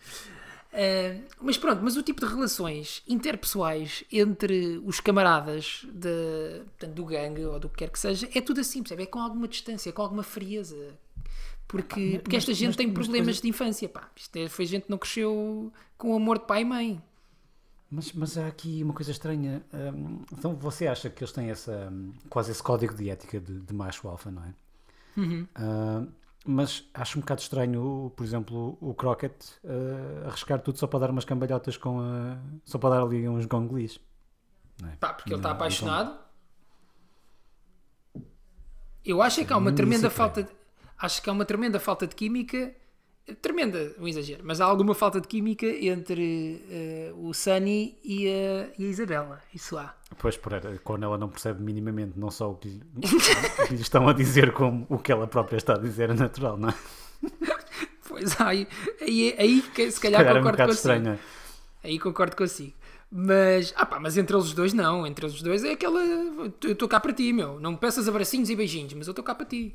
Ah, 0.72 1.16
mas 1.40 1.56
pronto, 1.56 1.80
mas 1.82 1.96
o 1.96 2.02
tipo 2.02 2.20
de 2.20 2.26
relações 2.32 3.02
interpessoais 3.08 4.04
entre 4.12 4.80
os 4.84 5.00
camaradas 5.00 5.86
de, 5.92 6.62
portanto, 6.66 6.94
do 6.94 7.04
gangue 7.06 7.44
ou 7.44 7.58
do 7.58 7.68
que 7.68 7.76
quer 7.76 7.90
que 7.90 7.98
seja 7.98 8.28
é 8.34 8.40
tudo 8.40 8.60
assim, 8.60 8.82
percebe? 8.82 9.04
É 9.04 9.06
com 9.06 9.20
alguma 9.20 9.48
distância, 9.48 9.92
com 9.92 10.02
alguma 10.02 10.22
frieza. 10.22 10.94
Porque, 11.68 12.20
porque 12.22 12.36
esta 12.36 12.54
gente 12.54 12.68
mas- 12.68 12.76
tem 12.76 12.86
mas 12.86 12.94
problemas 12.94 13.40
de 13.40 13.48
infância, 13.48 13.88
pá. 13.88 14.08
Isto 14.14 14.36
é- 14.36 14.48
foi 14.48 14.66
gente 14.66 14.84
que 14.84 14.90
não 14.90 14.98
cresceu 14.98 15.72
com 15.98 16.12
o 16.12 16.16
amor 16.16 16.38
de 16.38 16.46
pai 16.46 16.62
e 16.62 16.64
mãe. 16.64 17.02
Mas, 17.90 18.12
mas 18.12 18.36
há 18.38 18.46
aqui 18.46 18.82
uma 18.82 18.92
coisa 18.94 19.10
estranha. 19.10 19.64
hum, 19.72 20.20
então 20.32 20.54
você 20.54 20.86
acha 20.86 21.08
que 21.10 21.22
eles 21.22 21.32
têm 21.32 21.50
essa, 21.50 21.88
hum, 21.90 22.12
quase 22.28 22.50
esse 22.52 22.62
código 22.62 22.94
de 22.94 23.08
ética 23.10 23.40
de, 23.40 23.60
de 23.60 23.74
macho 23.74 24.06
alfa, 24.08 24.30
não 24.30 24.44
é? 24.44 24.54
Uhum. 25.16 25.46
Ah, 25.54 26.04
mas 26.46 26.84
acho 26.94 27.18
um 27.18 27.20
bocado 27.20 27.40
estranho, 27.40 28.12
por 28.16 28.24
exemplo, 28.24 28.78
o 28.80 28.94
Crockett 28.94 29.34
ah, 29.64 30.28
arriscar 30.28 30.60
tudo 30.60 30.78
só 30.78 30.86
para 30.86 31.00
dar 31.00 31.10
umas 31.10 31.24
cambalhotas 31.24 31.76
com 31.76 32.00
a. 32.00 32.38
só 32.64 32.78
para 32.78 32.96
dar 32.96 33.02
ali 33.02 33.28
uns 33.28 33.46
gonglis. 33.46 34.00
É? 34.82 34.96
Pá, 34.96 35.12
porque 35.12 35.30
ele 35.30 35.38
está 35.38 35.50
apaixonado. 35.50 36.18
Eu 39.04 39.22
acho 39.22 39.40
é 39.40 39.44
que 39.44 39.52
há 39.52 39.56
uma 39.56 39.70
Sim, 39.70 39.76
tremenda 39.76 39.96
isso 39.98 40.06
é 40.06 40.10
falta 40.10 40.42
de, 40.42 40.50
acho 40.98 41.22
que 41.22 41.30
há 41.30 41.32
uma 41.32 41.44
tremenda 41.44 41.78
falta 41.78 42.06
de 42.06 42.14
química 42.14 42.74
tremenda, 43.42 43.92
um 43.98 44.06
exagero, 44.06 44.42
mas 44.44 44.60
há 44.60 44.64
alguma 44.64 44.94
falta 44.94 45.20
de 45.20 45.26
química 45.26 45.66
entre 45.66 46.62
eh, 46.70 47.12
o 47.16 47.34
Sunny 47.34 47.98
e 48.04 48.28
a, 48.28 48.68
e 48.78 48.84
a 48.84 48.88
Isabela, 48.88 49.42
isso 49.52 49.76
há. 49.76 49.94
Pois, 50.18 50.36
por 50.36 50.52
era, 50.52 50.78
quando 50.84 51.02
ela 51.04 51.18
não 51.18 51.28
percebe 51.28 51.60
minimamente 51.62 52.12
não 52.18 52.30
só 52.30 52.50
o 52.52 52.54
que, 52.54 52.68
lhe, 52.68 52.80
o 52.94 53.66
que 53.66 53.74
lhe 53.74 53.80
estão 53.82 54.08
a 54.08 54.12
dizer, 54.12 54.52
como 54.52 54.86
o 54.88 54.98
que 54.98 55.10
ela 55.10 55.26
própria 55.26 55.56
está 55.56 55.74
a 55.74 55.78
dizer 55.78 56.10
é 56.10 56.14
natural, 56.14 56.56
não 56.56 56.68
é? 56.68 56.74
Pois 58.08 58.40
aí, 58.40 58.66
aí, 59.00 59.34
aí 59.38 59.62
se 59.90 60.00
calhar, 60.00 60.22
Calhar 60.24 60.36
é 60.36 60.40
um 60.40 60.42
concordo 60.44 60.56
consigo. 60.72 60.94
estranho. 60.94 61.18
Aí 61.82 61.98
concordo 61.98 62.36
consigo. 62.36 62.72
Mas, 63.10 63.72
ah 63.76 63.86
pá, 63.86 63.98
mas 64.00 64.16
entre 64.16 64.36
eles 64.36 64.52
dois 64.52 64.72
não, 64.72 65.06
entre 65.06 65.26
eles 65.26 65.40
dois 65.42 65.64
é 65.64 65.72
aquela, 65.72 66.00
eu 66.00 66.52
estou 66.72 66.88
cá 66.88 66.98
para 67.00 67.12
ti, 67.12 67.32
meu, 67.32 67.58
não 67.60 67.72
me 67.72 67.76
peças 67.76 68.08
abracinhos 68.08 68.50
e 68.50 68.56
beijinhos, 68.56 68.92
mas 68.94 69.06
eu 69.06 69.12
estou 69.12 69.24
cá 69.24 69.34
para 69.34 69.46
ti. 69.46 69.74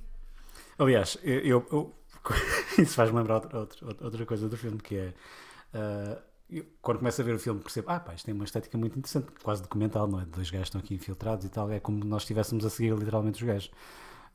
Aliás, 0.77 1.17
eu- 1.23 1.65
eu- 1.71 1.95
isso 2.77 2.95
faz-me 2.95 3.17
lembrar 3.17 3.35
outra, 3.35 3.59
outra, 3.59 4.05
outra 4.05 4.25
coisa 4.25 4.47
do 4.47 4.57
filme 4.57 4.77
que 4.79 4.95
é 4.95 5.13
ah, 5.73 6.21
eu, 6.49 6.65
quando 6.81 6.97
começo 6.97 7.21
a 7.21 7.23
ver 7.23 7.35
o 7.35 7.39
filme 7.39 7.61
percebo, 7.61 7.89
ah 7.89 7.99
pá, 7.99 8.13
isto 8.13 8.25
tem 8.25 8.33
uma 8.33 8.43
estética 8.43 8.77
muito 8.77 8.97
interessante, 8.99 9.31
quase 9.41 9.61
documental, 9.61 10.07
não 10.07 10.19
é? 10.19 10.25
Dois 10.25 10.49
gajos 10.49 10.67
estão 10.67 10.81
aqui 10.81 10.93
infiltrados 10.93 11.45
e 11.45 11.49
tal, 11.49 11.71
é 11.71 11.79
como 11.79 12.03
nós 12.03 12.23
estivéssemos 12.23 12.65
a 12.65 12.69
seguir 12.69 12.93
literalmente 12.93 13.41
os 13.41 13.47
gajos. 13.47 13.71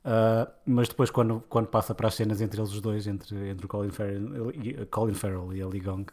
Ah, 0.05 0.49
mas 0.65 0.89
depois 0.89 1.11
quando, 1.11 1.41
quando 1.49 1.67
passa 1.67 1.95
para 1.95 2.09
as 2.09 2.15
cenas 2.15 2.41
entre 2.41 2.61
eles 2.61 2.73
os 2.73 2.81
dois, 2.81 3.07
entre, 3.07 3.51
entre 3.51 3.67
o 3.67 3.69
Colin 3.69 3.91
Farrell, 3.91 4.51
e, 4.53 4.87
Colin 4.87 5.15
Farrell 5.15 5.53
e 5.53 5.61
a 5.61 5.67
Lee 5.67 5.81
Gong, 5.81 6.07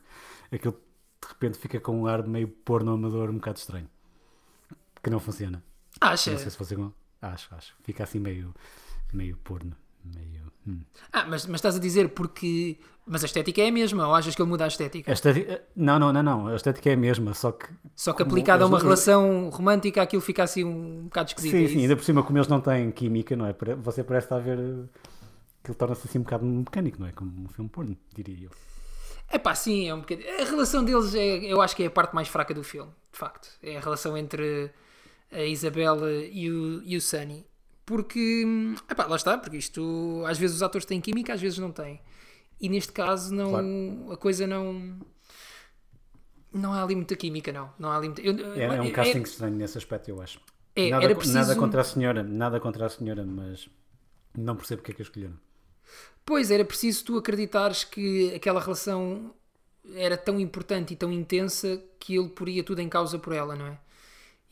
aquilo 0.52 0.74
de 1.22 1.28
repente 1.30 1.58
fica 1.58 1.80
com 1.80 2.02
um 2.02 2.08
ar 2.08 2.28
meio 2.28 2.50
porno 2.50 2.92
amador 2.92 3.30
um 3.30 3.36
bocado 3.36 3.60
estranho. 3.60 3.90
Que 5.02 5.10
não 5.10 5.20
funciona. 5.20 5.64
Acha? 6.02 6.32
Não 6.32 6.40
sei 6.40 6.50
se 6.50 6.58
você... 6.58 6.76
Acho, 7.22 7.56
acho. 7.56 7.76
Fica 7.84 8.04
assim 8.04 8.20
meio, 8.20 8.54
meio 9.14 9.38
porno. 9.38 9.76
meio. 10.04 10.43
Hum. 10.68 10.80
Ah, 11.12 11.26
mas, 11.28 11.46
mas 11.46 11.56
estás 11.56 11.76
a 11.76 11.80
dizer 11.80 12.10
porque. 12.10 12.78
Mas 13.06 13.22
a 13.22 13.26
estética 13.26 13.62
é 13.62 13.68
a 13.68 13.72
mesma, 13.72 14.08
ou 14.08 14.16
achas 14.16 14.34
que 14.34 14.42
ele 14.42 14.50
muda 14.50 14.64
a 14.64 14.68
estética? 14.68 15.12
A 15.12 15.14
estética- 15.14 15.62
Não, 15.76 16.00
não, 16.00 16.14
não, 16.14 16.24
não. 16.24 16.48
A 16.48 16.56
estética 16.56 16.90
é 16.90 16.94
a 16.94 16.98
mesma, 16.98 17.34
só 17.34 17.52
que. 17.52 17.68
Só 17.96 18.14
que 18.14 18.20
como 18.20 18.32
aplicado 18.32 18.64
a 18.64 18.68
uma 18.68 18.80
relação 18.80 19.50
romântica, 19.50 20.02
aquilo 20.02 20.22
fica 20.22 20.44
assim 20.44 20.64
um 20.64 21.04
bocado 21.04 21.30
esquisito. 21.30 21.52
Sim, 21.52 21.66
é 21.66 21.68
sim, 21.68 21.80
ainda 21.82 21.96
por 21.98 22.04
cima, 22.06 22.24
como 22.24 22.38
eles 22.38 22.48
não 22.48 22.62
têm 22.62 22.90
química, 22.92 23.36
não 23.36 23.46
é? 23.46 23.54
Você 23.84 24.04
parece 24.06 24.28
estar 24.28 24.38
a 24.38 24.40
ver. 24.40 24.58
que 25.64 25.72
ele 25.72 25.78
torna-se 25.78 26.08
assim 26.08 26.20
um 26.20 26.24
bocado 26.24 26.46
mecânico, 26.46 27.00
não 27.02 27.08
é? 27.08 27.12
Como 27.12 27.32
um 27.44 27.48
filme 27.50 27.70
porno, 27.70 27.98
diria 28.16 28.46
eu. 28.46 28.52
É 29.30 29.38
pá, 29.38 29.54
sim, 29.56 29.90
é 29.90 29.94
um 29.94 30.00
bocadinho. 30.00 30.30
A 30.42 30.46
relação 30.46 30.84
deles 30.84 31.14
é, 31.16 31.38
eu 31.44 31.62
acho 31.62 31.76
que 31.76 31.84
é 31.84 31.88
a 31.88 31.92
parte 31.92 32.14
mais 32.16 32.28
fraca 32.30 32.54
do 32.54 32.64
filme, 32.64 32.92
de 33.12 33.18
facto. 33.18 33.50
É 33.62 33.78
a 33.78 33.80
relação 33.82 34.18
entre 34.18 34.72
a 35.32 35.44
Isabela 35.44 36.10
e 36.12 36.50
o, 36.50 36.82
e 36.86 36.96
o 36.96 37.02
Sunny. 37.02 37.46
Porque, 37.86 38.46
é 38.88 38.94
pá, 38.96 39.06
lá 39.08 39.16
está, 39.18 39.38
porque 39.38 39.58
isto, 39.58 40.24
às 40.26 40.38
vezes 40.38 40.56
os 40.58 40.64
atores 40.64 40.86
têm 40.86 41.02
química, 41.02 41.34
às 41.34 41.42
vezes 41.42 41.58
não 41.58 41.72
têm. 41.72 42.00
E 42.62 42.70
neste 42.70 42.92
caso, 42.94 43.34
não, 43.36 43.50
Claro. 43.50 44.12
a 44.14 44.18
coisa 44.18 44.48
não. 44.48 45.00
Não 46.52 46.72
há 46.74 46.84
ali 46.84 46.96
muita 46.96 47.16
química, 47.16 47.52
não. 47.52 47.72
Não 47.80 47.90
há 47.90 47.98
ali 47.98 48.08
muita. 48.08 48.22
eu- 48.22 48.54
É, 48.54 48.64
é 48.78 48.82
um 48.82 48.86
é- 48.86 48.92
casting 48.92 49.22
estranho 49.22 49.56
nesse 49.56 49.78
aspecto, 49.78 50.08
eu 50.10 50.22
acho. 50.22 50.40
É, 50.76 50.90
nada, 50.90 51.04
era 51.04 51.14
co- 51.14 51.20
preciso- 51.20 51.40
nada 51.40 51.56
contra 51.56 51.82
a 51.82 51.84
senhora, 51.84 52.24
nada 52.24 52.60
contra 52.60 52.86
a 52.86 52.90
senhora, 52.90 53.26
mas 53.26 53.68
não 54.38 54.56
percebo 54.56 54.82
porque 54.82 54.92
é 54.92 54.96
que 54.96 55.02
a 55.02 55.06
escolheram. 55.06 55.38
Pois, 56.26 56.52
era 56.52 56.64
preciso 56.64 57.04
tu 57.06 57.18
acreditares 57.18 57.84
que 57.84 58.34
aquela 58.34 58.62
relação 58.62 59.34
era 59.96 60.16
tão 60.16 60.40
importante 60.40 60.94
e 60.94 60.96
tão 60.96 61.12
intensa 61.12 61.84
que 62.00 62.16
ele 62.16 62.30
poria 62.30 62.64
tudo 62.64 62.80
em 62.80 62.88
causa 62.88 63.20
por 63.20 63.34
ela, 63.34 63.56
não 63.56 63.68
é? 63.68 63.78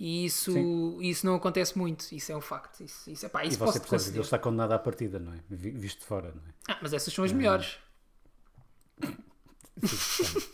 E 0.04 0.26
isso, 0.26 0.52
isso 1.00 1.24
não 1.28 1.36
acontece 1.36 1.78
muito, 1.78 2.08
isso 2.12 2.32
é 2.32 2.36
um 2.36 2.42
facto. 2.42 2.84
Isso, 2.84 3.08
isso, 3.12 3.24
epá, 3.28 3.46
E 3.46 3.50
isso 3.50 3.60
você 3.60 3.66
posso 3.80 3.80
percebe 3.82 4.12
que 4.12 4.18
ele 4.18 4.26
está 4.26 4.40
condenado 4.40 4.72
à 4.72 4.80
partida, 4.80 5.20
não 5.20 5.32
é? 5.32 5.38
Vi- 5.48 5.70
Visto 5.70 6.00
de 6.00 6.06
fora, 6.06 6.34
não 6.34 6.42
é? 6.42 6.54
Ah, 6.74 6.80
mas 6.82 6.92
essas 6.94 7.14
são 7.14 7.24
as 7.24 7.32
melhores. 7.32 7.78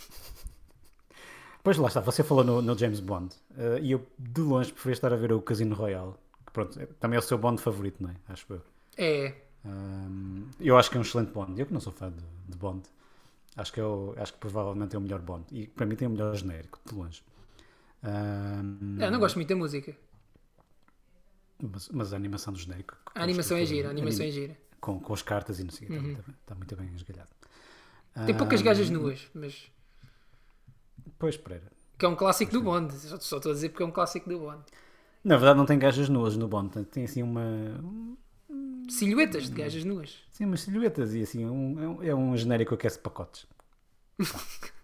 Pois 1.64 1.78
lá 1.78 1.88
está, 1.90 2.00
você 2.00 2.24
falou 2.24 2.44
no, 2.44 2.62
no 2.62 2.78
James 2.78 3.00
Bond 3.02 3.36
eh, 3.58 3.80
e 3.82 3.92
eu 3.92 4.06
de 4.18 4.42
longe 4.42 4.72
preferia 4.72 4.94
estar 4.94 5.12
a 5.12 5.18
ver 5.18 5.34
o 5.34 5.42
Casino 5.42 5.76
Royale, 5.76 6.14
que 6.46 6.52
pronto, 6.54 6.80
é- 6.80 6.86
também 6.86 7.18
é 7.18 7.20
o 7.20 7.22
seu 7.24 7.38
Bond 7.38 7.62
favorito, 7.62 8.02
não 8.02 8.10
é? 8.10 8.16
Acho 8.30 8.46
eu. 8.54 8.62
É, 8.98 9.34
Ahm, 9.66 10.44
eu 10.62 10.78
acho 10.78 10.90
que 10.90 10.96
é 10.96 11.00
um 11.00 11.04
excelente 11.04 11.32
Bond. 11.32 11.60
Eu 11.60 11.66
que 11.66 11.74
não 11.74 11.82
sou 11.82 11.92
fã 11.92 12.10
de, 12.10 12.24
de 12.48 12.58
Bond, 12.58 12.84
acho 13.58 13.74
que, 13.74 13.80
é 13.82 13.84
o- 13.84 14.14
acho 14.18 14.32
que 14.34 14.40
provavelmente 14.40 14.96
é 14.96 15.00
o 15.00 15.02
melhor 15.02 15.20
Bond. 15.20 15.44
E 15.52 15.68
para 15.68 15.86
mim 15.86 15.96
tem 15.98 16.08
o 16.08 16.12
melhor 16.12 16.34
genérico, 16.36 16.80
de 16.86 16.96
longe. 16.96 17.22
Ahm, 18.04 18.98
eu 19.00 19.12
não 19.12 19.20
gosto 19.20 19.36
muito 19.36 19.50
da 19.50 19.56
música. 19.56 19.96
mas, 21.62 21.90
mas 21.90 22.14
a 22.14 22.16
animação 22.16 22.54
do 22.54 22.60
genérico. 22.60 22.96
A 23.16 23.24
animação 23.24 23.58
é 23.58 23.66
gira, 23.66 23.88
a 23.88 23.92
animação 23.92 24.22
é 24.22 24.30
anim- 24.30 24.36
gira. 24.36 24.58
Com, 24.80 25.00
com 25.00 25.14
as 25.14 25.22
cartas 25.24 25.60
e 25.60 25.64
não 25.64 25.72
sei 25.72 25.88
o 25.88 25.92
que, 25.92 25.98
está, 25.98 26.04
muito 26.06 26.24
bem, 26.26 26.36
está 26.42 26.56
muito 26.56 26.76
bem 26.76 26.94
esgalhado. 26.96 27.30
Tem 28.26 28.36
poucas 28.38 28.62
gajas 28.62 28.90
nuas, 28.90 29.28
mas 29.34 29.72
Pois, 31.20 31.36
Pereira. 31.38 31.72
que 31.98 32.06
é 32.06 32.08
um 32.08 32.16
clássico 32.16 32.52
do 32.52 32.62
Bond. 32.62 32.94
Só 32.94 33.20
só 33.20 33.38
estou 33.38 33.52
a 33.52 33.56
dizer 33.56 33.70
porque 33.70 33.84
é 33.84 33.86
um 33.86 33.92
clássico 33.92 34.30
do 34.30 34.40
Bond. 34.40 34.64
Na 35.24 35.36
verdade, 35.36 35.58
não 35.58 35.66
tem 35.66 35.78
gajas 35.80 36.08
nuas 36.10 36.38
no 36.38 36.48
Bond, 36.48 36.86
tem- 36.86 37.04
assim 37.06 37.24
uma. 37.24 37.44
Silhuetas 38.90 39.50
de 39.50 39.52
gajas 39.56 39.84
nuas. 39.84 40.20
Sim, 40.32 40.46
umas 40.46 40.62
silhuetas 40.62 41.14
e 41.16 41.22
assim, 41.24 41.46
um, 41.46 41.80
é 41.84 41.88
um- 41.88 42.04
é 42.04 42.16
um 42.16 42.38
genérico 42.38 42.70
que 42.70 42.76
aquece 42.76 43.00
pacotes. 43.00 43.46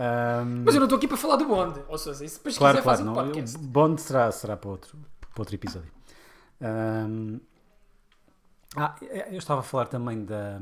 Ahm, 0.00 0.62
Mas 0.64 0.74
eu 0.74 0.80
não 0.80 0.86
estou 0.86 0.96
aqui 0.96 1.08
para 1.08 1.16
falar 1.16 1.36
do 1.36 1.44
Bond. 1.46 1.82
Ou 1.88 1.98
seja, 1.98 2.24
isso 2.24 2.36
depois 2.38 2.56
claro, 2.56 2.76
quiser 2.78 2.84
claro, 2.84 2.98
faz 2.98 3.08
um 3.08 3.12
não, 3.12 3.14
podcast. 3.14 3.56
o 3.56 3.60
Bond 3.60 4.00
será, 4.00 4.30
será 4.30 4.56
para, 4.56 4.70
outro, 4.70 4.96
para 5.20 5.40
outro 5.42 5.54
episódio. 5.54 5.90
Ahm, 6.60 7.38
ah, 8.76 8.94
eu 9.30 9.38
estava 9.38 9.60
a 9.60 9.62
falar 9.62 9.86
também 9.86 10.24
da, 10.24 10.60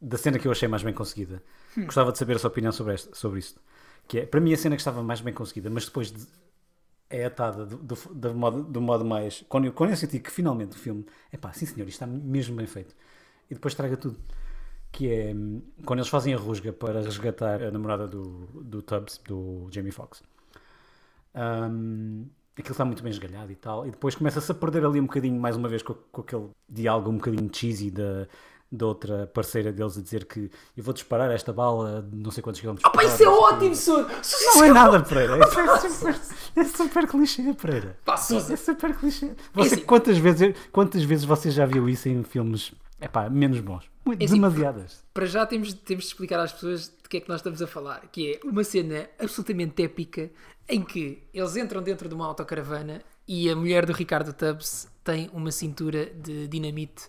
da 0.00 0.16
cena 0.18 0.38
que 0.38 0.48
eu 0.48 0.52
achei 0.52 0.66
mais 0.68 0.82
bem 0.82 0.92
conseguida. 0.94 1.42
Hum. 1.76 1.84
Gostava 1.84 2.10
de 2.10 2.18
saber 2.18 2.36
a 2.36 2.38
sua 2.38 2.48
opinião 2.48 2.72
sobre, 2.72 2.94
esta, 2.94 3.14
sobre 3.14 3.38
isto. 3.38 3.60
Que 4.08 4.20
é, 4.20 4.26
para 4.26 4.40
mim, 4.40 4.52
a 4.52 4.56
cena 4.56 4.74
que 4.74 4.80
estava 4.80 5.02
mais 5.02 5.20
bem 5.20 5.34
conseguida, 5.34 5.68
mas 5.70 5.84
depois 5.84 6.10
de- 6.10 6.26
é 7.10 7.24
atada 7.26 7.64
do, 7.64 7.76
do, 7.76 7.94
do 8.14 8.34
modo, 8.34 8.62
do 8.64 8.80
modo 8.80 9.04
mais. 9.04 9.44
Quando 9.48 9.66
eu, 9.66 9.72
quando 9.72 9.90
eu 9.90 9.96
senti 9.96 10.18
que 10.18 10.30
finalmente 10.30 10.72
o 10.76 10.78
filme. 10.78 11.06
É 11.30 11.36
pá, 11.36 11.52
sim 11.52 11.64
senhor, 11.66 11.86
isto 11.88 12.02
está 12.02 12.06
mesmo 12.06 12.56
bem 12.56 12.66
feito. 12.66 12.94
E 13.50 13.54
depois 13.54 13.74
traga 13.74 13.96
tudo. 13.96 14.18
Que 14.98 15.12
é 15.12 15.32
quando 15.84 16.00
eles 16.00 16.08
fazem 16.08 16.34
a 16.34 16.36
rusga 16.36 16.72
para 16.72 17.00
resgatar 17.00 17.62
a 17.62 17.70
namorada 17.70 18.08
do, 18.08 18.48
do 18.52 18.82
Tubbs, 18.82 19.20
do 19.28 19.68
Jamie 19.70 19.92
Foxx. 19.92 20.22
Hum, 21.34 22.26
aquilo 22.58 22.72
está 22.72 22.84
muito 22.84 23.00
bem 23.02 23.12
esgalhado 23.12 23.52
e 23.52 23.54
tal. 23.54 23.86
E 23.86 23.92
depois 23.92 24.16
começa-se 24.16 24.50
a 24.50 24.54
perder 24.56 24.84
ali 24.84 25.00
um 25.00 25.04
bocadinho, 25.06 25.40
mais 25.40 25.56
uma 25.56 25.68
vez, 25.68 25.82
com, 25.82 25.94
com 26.10 26.20
aquele 26.22 26.48
diálogo 26.68 27.10
um 27.10 27.16
bocadinho 27.16 27.48
cheesy 27.52 27.92
da, 27.92 28.26
da 28.72 28.86
outra 28.86 29.26
parceira 29.28 29.72
deles 29.72 29.96
a 29.96 30.02
dizer 30.02 30.24
que 30.24 30.50
eu 30.76 30.82
vou 30.82 30.92
disparar 30.92 31.30
esta 31.30 31.52
bala 31.52 32.02
de 32.02 32.16
não 32.16 32.32
sei 32.32 32.42
quantos 32.42 32.60
quilómetros 32.60 32.90
pá, 32.90 33.04
isso 33.04 33.22
é 33.22 33.28
ótimo, 33.28 33.76
Sousa! 33.76 34.08
Não 34.56 34.64
é 34.64 34.72
nada, 34.72 35.00
Pereira. 35.00 35.38
Isso 35.38 35.60
é 35.60 35.78
super, 35.88 36.20
é 36.56 36.64
super 36.64 37.06
clichê, 37.06 37.54
Pereira. 37.54 37.96
Pá, 38.04 38.14
É 38.14 38.56
super 38.56 38.96
clichê. 38.96 39.30
Você, 39.54 39.74
assim- 39.76 39.84
quantas, 39.84 40.18
vezes, 40.18 40.56
quantas 40.72 41.02
vezes 41.04 41.24
você 41.24 41.52
já 41.52 41.64
viu 41.66 41.88
isso 41.88 42.08
em 42.08 42.24
filmes 42.24 42.72
epá, 43.00 43.30
menos 43.30 43.60
bons? 43.60 43.88
Muito, 44.08 44.22
É 44.22 44.24
assim, 44.24 44.36
demasiadas. 44.36 45.04
Para 45.12 45.26
já 45.26 45.44
temos, 45.44 45.74
temos 45.74 46.04
de 46.04 46.08
explicar 46.08 46.40
às 46.40 46.50
pessoas 46.50 46.88
de 46.88 47.06
que 47.10 47.18
é 47.18 47.20
que 47.20 47.28
nós 47.28 47.40
estamos 47.40 47.60
a 47.60 47.66
falar, 47.66 48.08
que 48.10 48.32
é 48.32 48.40
uma 48.42 48.64
cena 48.64 49.06
absolutamente 49.18 49.82
épica 49.82 50.30
em 50.66 50.82
que 50.82 51.28
eles 51.34 51.56
entram 51.56 51.82
dentro 51.82 52.08
de 52.08 52.14
uma 52.14 52.24
autocaravana 52.24 53.02
e 53.26 53.50
a 53.50 53.54
mulher 53.54 53.84
do 53.84 53.92
Ricardo 53.92 54.32
Tubbs 54.32 54.88
tem 55.04 55.28
uma 55.30 55.52
cintura 55.52 56.06
de 56.06 56.48
dinamite 56.48 57.06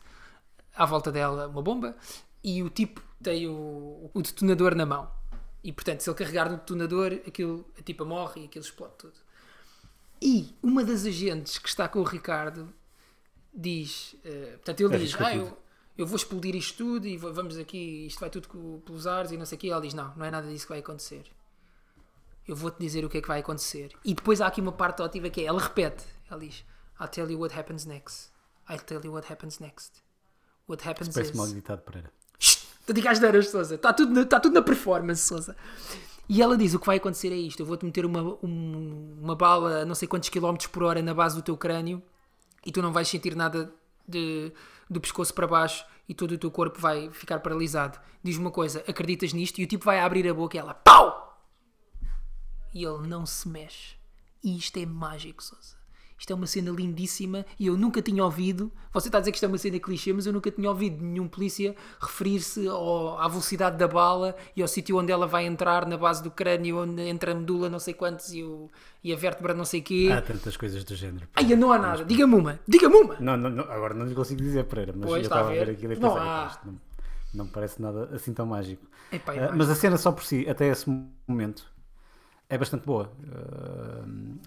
à 0.76 0.86
volta 0.86 1.10
dela, 1.10 1.48
uma 1.48 1.62
bomba, 1.62 1.96
e 2.44 2.62
o 2.62 2.70
tipo 2.70 3.02
tem 3.24 3.48
o, 3.48 4.12
o 4.14 4.22
detonador 4.22 4.76
na 4.76 4.86
mão. 4.86 5.10
E 5.64 5.72
portanto, 5.72 6.02
se 6.02 6.10
ele 6.10 6.18
carregar 6.18 6.50
no 6.52 6.58
detonador, 6.58 7.14
aquilo, 7.26 7.66
a 7.80 7.82
tipa 7.82 8.04
morre 8.04 8.42
e 8.42 8.46
aquilo 8.46 8.66
explode 8.66 8.96
tudo. 8.98 9.14
E 10.22 10.54
uma 10.62 10.84
das 10.84 11.06
agentes 11.06 11.58
que 11.60 11.70
está 11.70 11.88
com 11.88 12.00
o 12.00 12.04
Ricardo 12.04 12.74
diz, 13.54 14.18
eh, 14.26 14.58
portanto, 14.58 14.82
ele 14.82 14.90
diz, 14.98 15.16
Arrisca 15.16 15.28
ah, 15.28 15.36
eu, 15.38 15.58
eu 16.00 16.08
vou 16.08 16.16
explodir 16.16 16.56
isto 16.56 16.78
tudo 16.78 17.06
e 17.06 17.18
vamos 17.18 17.58
aqui, 17.58 18.06
isto 18.08 18.22
vai 18.22 18.30
tudo 18.30 18.82
pelos 18.86 19.06
ares 19.06 19.32
e 19.32 19.38
não 19.38 19.46
sei 19.46 19.58
o 19.58 19.60
quê. 19.60 19.68
Ela 19.68 19.82
diz, 19.82 19.94
não, 19.94 20.14
não 20.16 20.26
é 20.26 20.32
nada 20.32 20.48
disso 20.48 20.66
que 20.66 20.70
vai 20.72 20.80
acontecer. 20.80 21.24
Eu 22.48 22.56
vou-te 22.56 22.80
dizer 22.80 23.04
o 23.04 23.10
que 23.10 23.18
é 23.18 23.22
que 23.22 23.28
vai 23.28 23.42
acontecer. 23.42 23.92
E 24.06 24.14
depois 24.14 24.40
há 24.40 24.48
aqui 24.48 24.62
uma 24.62 24.72
parte 24.72 25.02
ótima 25.02 25.30
que 25.30 25.42
é, 25.42 25.44
ela 25.44 25.60
repete, 25.62 26.06
ela 26.32 26.40
diz, 26.40 26.64
I'll 27.02 27.10
tell 27.10 27.30
you 27.30 27.38
what 27.38 27.54
happens 27.54 27.86
next. 27.86 28.32
I'll 28.70 28.80
tell 28.80 29.02
you 29.04 29.12
what 29.12 29.30
happens 29.30 29.60
next. 29.60 30.02
What 30.70 30.88
happens 30.88 31.14
Parece 31.14 31.32
is... 31.32 31.38
mal 31.38 31.48
editado, 31.50 31.82
Pereira. 31.82 32.14
Estou 32.40 32.94
a 32.94 32.94
dizer 32.94 33.08
às 33.10 33.20
neiras, 33.20 33.50
Sousa. 33.50 33.76
Está 33.76 33.92
tudo, 33.92 34.14
na, 34.14 34.22
está 34.22 34.40
tudo 34.40 34.54
na 34.54 34.62
performance, 34.62 35.24
Sousa. 35.28 35.54
E 36.30 36.42
ela 36.42 36.56
diz: 36.58 36.74
O 36.74 36.80
que 36.80 36.86
vai 36.86 36.96
acontecer 36.98 37.32
é 37.34 37.36
isto. 37.36 37.60
Eu 37.60 37.66
vou-te 37.66 37.86
meter 37.86 38.06
uma, 38.06 38.22
um- 38.42 39.18
uma 39.22 39.36
bala 39.36 39.82
a 39.82 39.86
não 39.86 39.96
sei 39.96 40.08
quantos 40.08 40.30
quilómetros 40.30 40.68
por 40.68 40.84
hora 40.84 41.02
na 41.02 41.14
base 41.14 41.36
do 41.36 41.42
teu 41.42 41.58
crânio 41.58 42.02
e 42.66 42.72
tu 42.72 42.82
não 42.82 42.94
vais 42.94 43.08
sentir 43.08 43.36
nada 43.36 43.74
de, 44.08 44.52
do 44.90 45.00
pescoço 45.00 45.34
para 45.34 45.48
baixo 45.48 45.86
e 46.08 46.14
todo 46.14 46.32
o 46.32 46.38
teu 46.38 46.50
corpo 46.50 46.80
vai 46.80 47.12
ficar 47.12 47.40
paralisado. 47.40 48.00
Diz 48.24 48.38
uma 48.38 48.52
coisa: 48.52 48.84
Acreditas 48.88 49.34
nisto? 49.34 49.60
E 49.60 49.64
o 49.64 49.68
tipo 49.68 49.86
vai 49.86 50.00
abrir 50.00 50.28
a 50.28 50.34
boca 50.34 50.58
e 50.58 50.60
ela 50.60 50.74
PAU! 50.74 51.38
E 52.74 52.84
ele 52.84 53.08
não 53.08 53.26
se 53.26 53.48
mexe. 53.48 53.96
E 54.44 54.58
isto 54.58 54.78
é 54.78 54.86
mágico, 54.86 55.44
Sousa. 55.44 55.79
Isto 56.20 56.34
é 56.34 56.36
uma 56.36 56.46
cena 56.46 56.70
lindíssima 56.72 57.46
e 57.58 57.68
eu 57.68 57.78
nunca 57.78 58.02
tinha 58.02 58.24
ouvido. 58.26 58.70
Você 58.94 59.08
está 59.08 59.20
a 59.20 59.22
dizer 59.22 59.32
que 59.32 59.38
isto 59.38 59.46
é 59.46 59.48
uma 59.48 59.58
cena 59.58 59.80
clichê, 59.80 60.12
mas 60.12 60.26
eu 60.26 60.34
nunca 60.34 60.52
tinha 60.52 60.70
ouvido 60.70 61.02
nenhum 61.04 61.28
polícia 61.30 61.74
referir-se 62.02 62.68
à 62.68 63.28
velocidade 63.28 63.78
da 63.78 63.88
bala 63.88 64.36
e 64.56 64.62
ao 64.62 64.68
sítio 64.68 64.98
onde 64.98 65.12
ela 65.12 65.26
vai 65.26 65.46
entrar, 65.46 65.86
na 65.88 65.98
base 65.98 66.22
do 66.22 66.30
crânio, 66.30 66.80
onde 66.84 67.02
entra 67.04 67.32
a 67.32 67.36
medula, 67.36 67.70
não 67.70 67.80
sei 67.80 67.94
quantos, 67.94 68.34
e, 68.34 68.44
o, 68.44 68.70
e 69.04 69.14
a 69.14 69.16
vértebra, 69.16 69.54
não 69.54 69.64
sei 69.64 69.82
quê. 69.82 70.10
Há 70.12 70.22
tantas 70.22 70.58
coisas 70.58 70.84
do 70.84 70.94
género. 70.94 71.26
Ai, 71.36 71.46
não 71.56 71.72
há 71.72 71.78
nada. 71.80 72.04
Diga-me 72.04 72.36
uma. 72.36 72.60
Diga-me 72.68 72.96
uma. 72.98 73.16
Não, 73.20 73.38
não, 73.38 73.50
não, 73.50 73.64
agora 73.72 73.94
não 73.94 74.06
lhe 74.06 74.14
consigo 74.14 74.42
dizer, 74.42 74.66
Pereira, 74.66 74.92
mas 74.94 75.06
Pois, 75.08 75.22
eu 75.22 75.22
estava 75.24 75.50
a 75.50 75.54
ver 75.54 75.70
aquilo 75.70 75.94
e 75.94 75.96
Não 76.00 76.10
pensei, 76.14 76.28
há. 76.28 76.36
"Epá, 76.44 76.48
isto 76.52 76.66
não, 76.68 76.80
não 77.34 77.46
me 77.46 77.52
parece 77.52 77.82
nada 77.82 78.10
assim 78.14 78.34
tão 78.34 78.46
mágico. 78.46 78.86
Epá, 79.12 79.34
Ah, 79.34 79.46
acho. 79.46 79.58
mas 79.58 79.70
a 79.70 79.76
cena 79.76 79.98
só 79.98 80.12
por 80.12 80.24
si, 80.26 80.46
até 80.50 80.68
esse 80.68 80.86
momento, 81.28 81.66
é 82.50 82.58
bastante 82.58 82.86
boa. 82.86 83.12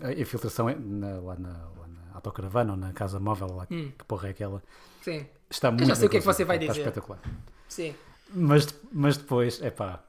Ah, 0.03 0.09
a 0.09 0.13
infiltração 0.13 0.69
é 0.69 0.75
na- 0.75 1.21
lá, 1.21 1.37
na, 1.37 1.49
lá 1.51 1.87
na 1.89 2.15
autocaravana 2.15 2.73
ou 2.73 2.77
na 2.77 2.93
casa 2.93 3.19
móvel, 3.21 3.49
lá, 3.55 3.67
que 3.67 3.93
porra 4.07 4.29
é 4.29 4.31
aquela, 4.33 4.63
Sim. 5.03 5.25
está 5.49 5.71
muito 5.71 5.85
Hum. 5.85 5.87
já 5.87 5.95
sei 5.95 6.07
o 6.07 6.11
que 6.11 6.17
é 6.17 6.21
que 6.21 6.27
você 6.27 6.45
vai 6.45 6.57
está 6.57 6.73
dizer. 6.73 6.81
espetacular. 6.83 7.21
Sim. 7.69 7.95
Mas, 8.35 8.67
mas 8.93 9.17
depois, 9.17 9.61
é 9.63 9.71
pá. 9.71 10.03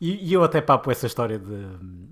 E, 0.00 0.28
e 0.28 0.32
eu 0.32 0.42
até 0.44 0.60
papo 0.60 0.90
essa 0.90 1.06
história 1.06 1.38
de, 1.38 1.66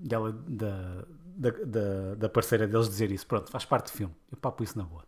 dela, 0.07 0.31
da, 0.47 1.03
da, 1.37 2.15
da, 2.15 2.29
parceira 2.29 2.67
deles 2.67 2.87
dizer 2.89 3.11
isso. 3.11 3.25
Pronto, 3.25 3.49
faz 3.49 3.63
parte 3.65 3.85
do 3.85 3.91
filme. 3.97 4.13
Eu 4.31 4.37
papo 4.37 4.63
isso 4.63 4.77
na 4.77 4.83
boa. 4.83 5.03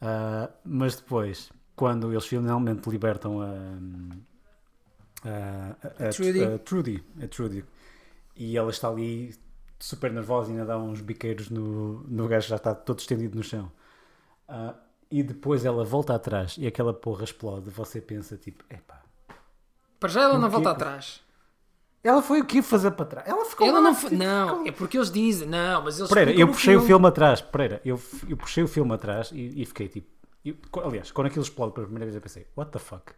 Ah, 0.00 0.48
mas 0.64 0.96
depois, 0.96 1.52
quando 1.76 2.10
eles 2.10 2.26
finalmente 2.26 2.88
libertam 2.88 3.42
a, 3.42 3.46
a, 5.24 5.76
a, 6.04 6.08
a- 6.08 6.10
Trudy. 6.10 6.42
a 6.44 6.58
Trudy, 6.58 7.04
a 7.22 7.26
Trudy, 7.28 7.64
e 8.42 8.56
ela 8.56 8.70
está 8.70 8.88
ali 8.88 9.34
super 9.78 10.10
nervosa 10.10 10.48
e 10.48 10.52
ainda 10.52 10.64
dá 10.64 10.78
uns 10.78 11.02
biqueiros 11.02 11.50
no, 11.50 12.02
no 12.08 12.26
gajo 12.26 12.44
que 12.46 12.50
já 12.50 12.56
está 12.56 12.74
todo 12.74 12.98
estendido 12.98 13.36
no 13.36 13.42
chão. 13.44 13.70
Ah, 14.48 14.74
e 15.10 15.22
depois 15.22 15.64
ela 15.64 15.84
volta 15.84 16.14
atrás 16.14 16.56
e 16.58 16.66
aquela 16.66 16.94
porra 16.94 17.24
explode, 17.24 17.68
você 17.68 18.00
pensa 18.00 18.38
tipo, 18.38 18.64
epá, 18.70 19.02
Para 19.98 20.08
já 20.08 20.22
ela 20.22 20.38
não 20.38 20.46
O 20.48 20.50
quê? 20.50 20.54
volta 20.54 20.70
atrás. 20.70 21.20
ela 22.02 22.22
foi 22.22 22.40
o 22.40 22.46
que 22.46 22.62
fazer 22.62 22.92
para 22.92 23.04
trás? 23.04 23.28
Ela 23.28 23.44
ficou 23.44 23.66
Ela 23.66 23.80
não, 23.80 23.94
foi- 23.94 24.10
tipo, 24.10 24.22
não, 24.24 24.48
ficou- 24.48 24.66
é 24.68 24.72
porque 24.72 24.96
eles 24.96 25.10
dizem, 25.10 25.46
não, 25.46 25.82
mas 25.82 25.98
eles 25.98 26.08
Pereira, 26.08 26.30
explicam 26.30 26.48
eu 26.48 26.54
puxei 26.54 26.76
o 26.76 26.80
filme 26.82 27.06
atrás, 27.06 27.40
Pereira, 27.42 27.80
eu, 27.84 28.00
eu 28.28 28.36
puxei 28.38 28.64
o 28.64 28.68
filme 28.68 28.94
atrás 28.94 29.30
e, 29.32 29.60
e 29.62 29.66
fiquei 29.66 29.88
tipo, 29.88 30.08
eu- 30.44 30.56
aliás, 30.82 31.10
quando 31.12 31.26
aquilo 31.26 31.42
explode 31.44 31.74
pela 31.74 31.84
primeira 31.86 32.06
vez 32.06 32.14
eu 32.14 32.22
pensei, 32.22 32.46
what 32.56 32.70
the 32.72 32.78
fuck? 32.78 33.12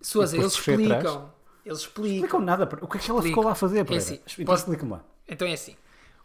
Sousa, 0.00 0.36
e 0.36 0.40
eles 0.40 0.56
puxei 0.56 0.74
atrás. 0.74 1.18
Eles 1.64 1.78
explicam. 1.80 2.14
Explicam 2.16 2.40
nada, 2.40 2.68
o 2.82 2.88
que 2.88 2.96
é 2.98 3.00
que 3.00 3.10
ela 3.10 3.22
ficou 3.22 3.44
lá 3.44 3.52
a 3.52 3.54
fazer, 3.54 3.84
Pereira? 3.84 4.02
assim, 4.04 4.20
Então 4.34 4.44
posso- 4.46 4.62
explica-me 4.64 4.92
lá. 4.92 5.04
Então 5.28 5.46
é 5.46 5.52
assim. 5.52 5.76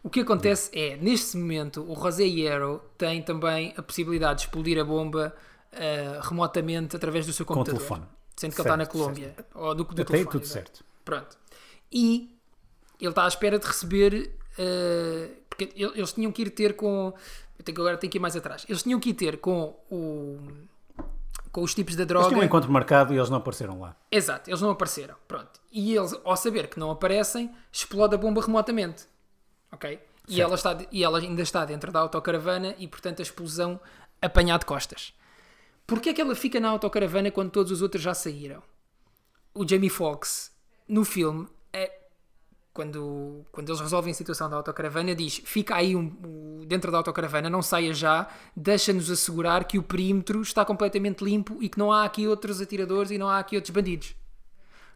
O 0.04 0.10
que 0.10 0.22
acontece 0.22 0.70
é, 0.74 0.96
neste 0.98 1.36
momento, 1.38 1.82
o 1.82 1.94
Rosé 1.94 2.24
Hierro 2.24 2.82
tem 2.98 3.22
também 3.22 3.74
a 3.78 3.84
possibilidade 3.84 4.40
de 4.40 4.46
explodir 4.46 4.80
a 4.80 4.84
bomba 4.84 5.36
ah, 5.74 6.22
remotamente 6.24 6.96
através 6.96 7.26
do 7.26 7.34
seu 7.34 7.44
o 7.44 7.48
computador. 7.48 7.78
telefone. 7.80 8.06
Sendo 8.36 8.54
que 8.56 8.62
ele 8.62 8.68
está 8.68 8.78
na 8.78 8.86
Certo, 8.86 8.92
Colômbia. 8.98 9.36
Ou 9.56 9.76
do, 9.76 9.84
do 9.84 9.92
Até 10.02 10.04
telefone, 10.06 10.32
tudo 10.32 10.46
certo. 10.46 10.84
Pronto. 11.04 11.38
E 11.92 12.32
ele 13.02 13.10
está 13.10 13.26
à 13.26 13.28
espera 13.28 13.60
de 13.60 13.66
receber. 13.68 14.32
eh, 14.60 15.30
porque 15.50 15.72
el- 15.76 15.94
eles 15.96 16.14
tinham 16.14 16.32
que 16.32 16.42
ir 16.44 16.50
ter 16.52 16.76
com. 16.76 17.14
Eu 17.60 17.64
tenho, 17.64 17.76
que- 17.76 17.82
agora 17.82 17.98
tenho 17.98 18.10
que 18.12 18.18
ir 18.18 18.22
mais 18.22 18.36
atrás. 18.36 18.66
Eles 18.70 18.82
tinham 18.84 19.00
que 19.00 19.10
ir 19.10 19.14
ter 19.14 19.38
com 19.38 19.76
o. 19.92 20.40
Com 21.52 21.62
os 21.62 21.74
tipos 21.74 21.96
da 21.96 22.02
Eles 22.02 22.08
droga. 22.08 22.28
tinham 22.28 22.42
um 22.42 22.44
encontro 22.44 22.72
marcado 22.72 23.14
e 23.14 23.18
eles 23.18 23.30
não 23.30 23.38
apareceram 23.38 23.80
lá. 23.80 23.96
Exato, 24.12 24.50
eles 24.50 24.62
não 24.62 24.70
apareceram. 24.70 25.16
Pronto. 25.28 25.60
E 25.72 25.96
eles, 25.96 26.14
ao 26.24 26.36
saber 26.36 26.68
que 26.68 26.80
não 26.80 26.92
aparecem, 26.92 27.52
explode 27.72 28.16
a 28.16 28.18
bomba 28.18 28.42
remotamente. 28.42 29.06
Ok? 29.72 30.00
E 30.28 30.42
ela, 30.42 30.56
está, 30.56 30.78
e 30.92 31.04
ela 31.04 31.20
ainda 31.20 31.42
está 31.42 31.64
dentro 31.64 31.92
da 31.92 32.00
autocaravana 32.02 32.76
e, 32.78 32.88
portanto, 32.88 33.20
a 33.20 33.24
explosão 33.24 33.80
apanha 34.22 34.58
de 34.58 34.66
costas. 34.66 35.14
Porquê 35.86 36.10
é 36.10 36.14
que 36.14 36.20
ela 36.20 36.36
fica 36.36 36.60
na 36.60 36.70
autocaravana 36.70 37.32
quando 37.32 37.50
todos 37.50 37.72
os 37.72 37.82
outros 37.82 38.04
já 38.04 38.14
saíram? 38.14 38.62
O 39.54 39.66
Jamie 39.68 39.90
Foxx, 39.90 40.52
no 40.88 41.06
filme, 41.06 41.48
é, 41.72 41.98
quando, 42.78 43.44
quando 43.52 43.70
eles 43.70 43.82
resolvem 43.82 44.12
a 44.12 44.14
situação 44.14 44.48
da 44.48 44.56
autocaravana, 44.56 45.16
diz: 45.16 45.42
fica 45.44 45.76
aí 45.76 45.96
um- 45.96 46.14
um- 46.24 46.66
dentro 46.68 46.92
da 46.92 47.00
autocaravana, 47.00 47.50
não 47.50 47.64
saia 47.64 47.92
já, 47.92 48.28
deixa-nos 48.56 49.10
assegurar 49.10 49.64
que 49.66 49.80
o 49.80 49.84
perímetro 49.84 50.40
está 50.44 50.64
completamente 50.64 51.24
limpo 51.24 51.58
e 51.60 51.68
que 51.68 51.80
não 51.80 51.92
há 51.92 52.04
aqui 52.06 52.28
outros 52.28 52.62
atiradores 52.62 53.10
e 53.10 53.18
não 53.18 53.28
há 53.28 53.40
aqui 53.40 53.56
outros 53.56 53.72
bandidos. 53.74 54.16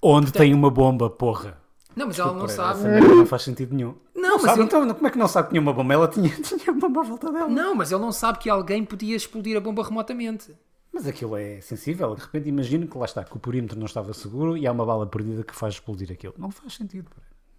Onde 0.01 0.32
tem 0.32 0.53
uma 0.53 0.69
bomba, 0.69 1.09
porra. 1.09 1.57
Não, 1.95 2.07
mas 2.07 2.19
ela 2.19 2.34
não 2.34 2.47
sabe. 2.47 2.79
Essa 2.79 2.88
merda 2.88 3.15
não 3.15 3.25
faz 3.25 3.41
sentido 3.41 3.75
nenhum. 3.75 3.95
Não, 4.15 4.34
mas 4.34 4.41
sabe, 4.43 4.59
ele- 4.59 4.63
então, 4.67 4.93
como 4.93 5.07
é 5.07 5.09
que 5.09 5.17
não 5.17 5.27
sabe 5.27 5.47
que 5.47 5.53
tinha 5.53 5.61
uma 5.61 5.73
bomba? 5.73 5.93
Ela 5.93 6.07
tinha, 6.07 6.29
tinha 6.41 6.71
uma 6.71 6.79
bomba 6.88 7.01
à 7.01 7.03
volta 7.03 7.32
dela. 7.32 7.49
Não, 7.49 7.73
mas 7.75 7.91
ele 7.91 7.99
não 8.01 8.11
sabe 8.11 8.38
que 8.39 8.49
alguém 8.49 8.86
podia 8.86 9.15
explodir 9.15 9.57
a 9.57 9.59
bomba 9.59 9.84
remotamente. 9.84 10.53
Mas 10.93 11.07
aquilo 11.07 11.36
é 11.36 11.59
sensível. 11.61 12.13
De 12.15 12.21
repente 12.21 12.47
imagino 12.49 12.88
que 12.88 12.97
lá 12.97 13.05
está, 13.05 13.23
que 13.23 13.36
o 13.36 13.39
perímetro 13.39 13.77
não 13.79 13.86
estava 13.88 14.13
seguro 14.13 14.55
e 14.57 14.67
há 14.67 14.71
uma 14.71 14.86
bala 14.86 15.05
perdida 15.07 15.43
que 15.43 15.55
faz 15.55 15.73
explodir 15.75 16.11
aquilo. 16.11 16.34
Não 16.38 16.51
faz 16.51 16.73
sentido. 16.75 17.09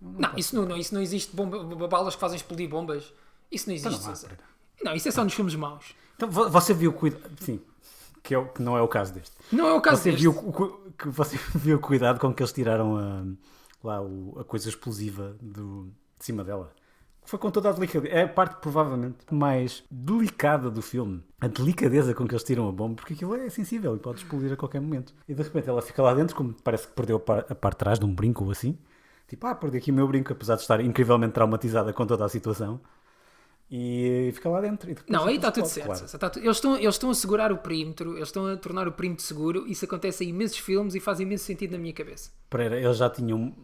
Não, 0.03 0.31
isso 0.37 0.57
não, 0.57 0.67
não, 0.67 0.77
isso 0.77 0.93
não 0.95 1.01
existe 1.01 1.35
bomba, 1.35 1.87
balas 1.89 2.15
que 2.15 2.21
fazem 2.21 2.37
explodir 2.37 2.69
bombas. 2.69 3.13
Isso 3.51 3.69
não 3.69 3.75
existe. 3.77 3.95
Então 3.97 4.31
não 4.31 4.37
não, 4.85 4.95
isso 4.97 5.09
é 5.09 5.13
só 5.13 5.23
nos 5.23 5.33
filmes 5.33 5.55
maus. 5.55 5.95
Então 6.17 6.29
vo- 6.29 6.49
você 6.51 6.75
viu 6.75 6.93
cuidado. 6.93 7.23
Sim, 7.41 7.61
que, 8.23 8.35
é 8.35 8.45
que 8.45 8.61
não 8.63 8.77
é 8.77 8.83
o 8.83 8.89
caso 8.89 9.15
deste. 9.15 9.35
Não 9.53 9.69
é 9.69 9.73
o 9.75 9.81
caso 9.81 10.03
Você 10.03 10.11
deste. 10.11 10.23
viu, 10.23 10.33
o 10.33 10.93
que 10.99 11.09
você 11.09 11.39
viu 11.55 11.77
o 11.77 11.81
cuidado 11.81 12.19
com 12.19 12.35
que 12.35 12.43
eles 12.43 12.53
tiraram 12.53 12.97
a, 12.97 13.25
lá 13.87 14.03
o- 14.03 14.37
a 14.41 14.45
coisa 14.45 14.69
explosiva 14.69 15.37
do, 15.41 15.85
de 16.19 16.25
cima 16.25 16.43
dela? 16.43 16.73
Foi 17.25 17.39
com 17.39 17.53
toda 17.53 17.69
a 17.69 17.73
delicadeza. 17.73 18.13
É 18.13 18.25
a 18.25 18.29
parte 18.29 18.57
provavelmente 18.61 19.19
mais 19.31 19.85
delicada 19.89 20.69
do 20.69 20.83
filme. 20.83 21.23
A 21.41 21.47
delicadeza 21.47 22.13
com 22.13 22.27
que 22.27 22.33
eles 22.35 22.43
tiram 22.43 22.69
a 22.69 22.73
bomba, 22.73 22.97
porque 22.97 23.15
aquilo 23.15 23.37
é 23.37 23.49
sensível 23.49 23.95
e 23.95 23.99
pode 24.01 24.19
explodir 24.19 24.53
a 24.53 24.57
qualquer 24.57 24.81
momento. 24.81 25.15
E 25.29 25.35
de 25.35 25.41
repente 25.41 25.69
ela 25.69 25.81
fica 25.81 26.03
lá 26.03 26.13
dentro, 26.15 26.35
como 26.35 26.53
parece 26.65 26.89
que 26.89 26.95
perdeu 26.95 27.23
a 27.49 27.55
parte 27.55 27.75
de 27.75 27.79
trás 27.79 27.99
de 28.01 28.05
um 28.05 28.13
brinco 28.13 28.45
ou 28.45 28.51
assim. 28.51 28.77
Tipo, 29.33 29.47
ah, 29.47 29.55
perdi 29.55 29.79
aqui 29.79 29.91
o 29.91 29.95
meu 29.95 30.07
brinco, 30.07 30.31
apesar 30.31 30.57
de 30.57 30.61
estar 30.61 30.79
incrivelmente 30.83 31.33
traumatizada 31.33 31.91
com 31.91 32.07
toda 32.07 32.23
a 32.23 32.29
situação. 32.29 32.79
E 33.71 34.31
fica 34.35 34.51
lá 34.51 34.61
dentro. 34.61 34.95
Não, 35.09 35.25
aí 35.25 35.37
está 35.37 35.51
tudo 35.51 35.67
certo. 35.67 35.87
claro. 35.87 36.05
Está 36.05 36.29
tu- 36.29 36.39
Eles, 36.39 36.57
estão, 36.59 36.77
eles 36.77 36.95
estão 36.95 37.09
a 37.09 37.15
segurar 37.15 37.51
o 37.51 37.57
perímetro, 37.57 38.11
eles 38.19 38.29
estão 38.29 38.47
a 38.47 38.59
tornar 38.59 38.87
o 38.87 38.93
perímetro 38.93 39.25
seguro. 39.25 39.67
Isso 39.67 39.87
acontece 39.87 40.23
em 40.23 40.29
imensos 40.29 40.59
filmes 40.59 40.95
e 40.95 41.01
faz 41.01 41.19
imenso 41.19 41.45
sentido 41.47 41.73
na 41.73 41.79
minha 41.79 41.95
cabeça. 41.95 42.31
Pereira, 42.51 42.79
eles 42.79 42.99
já 42.99 43.09
tinham 43.09 43.55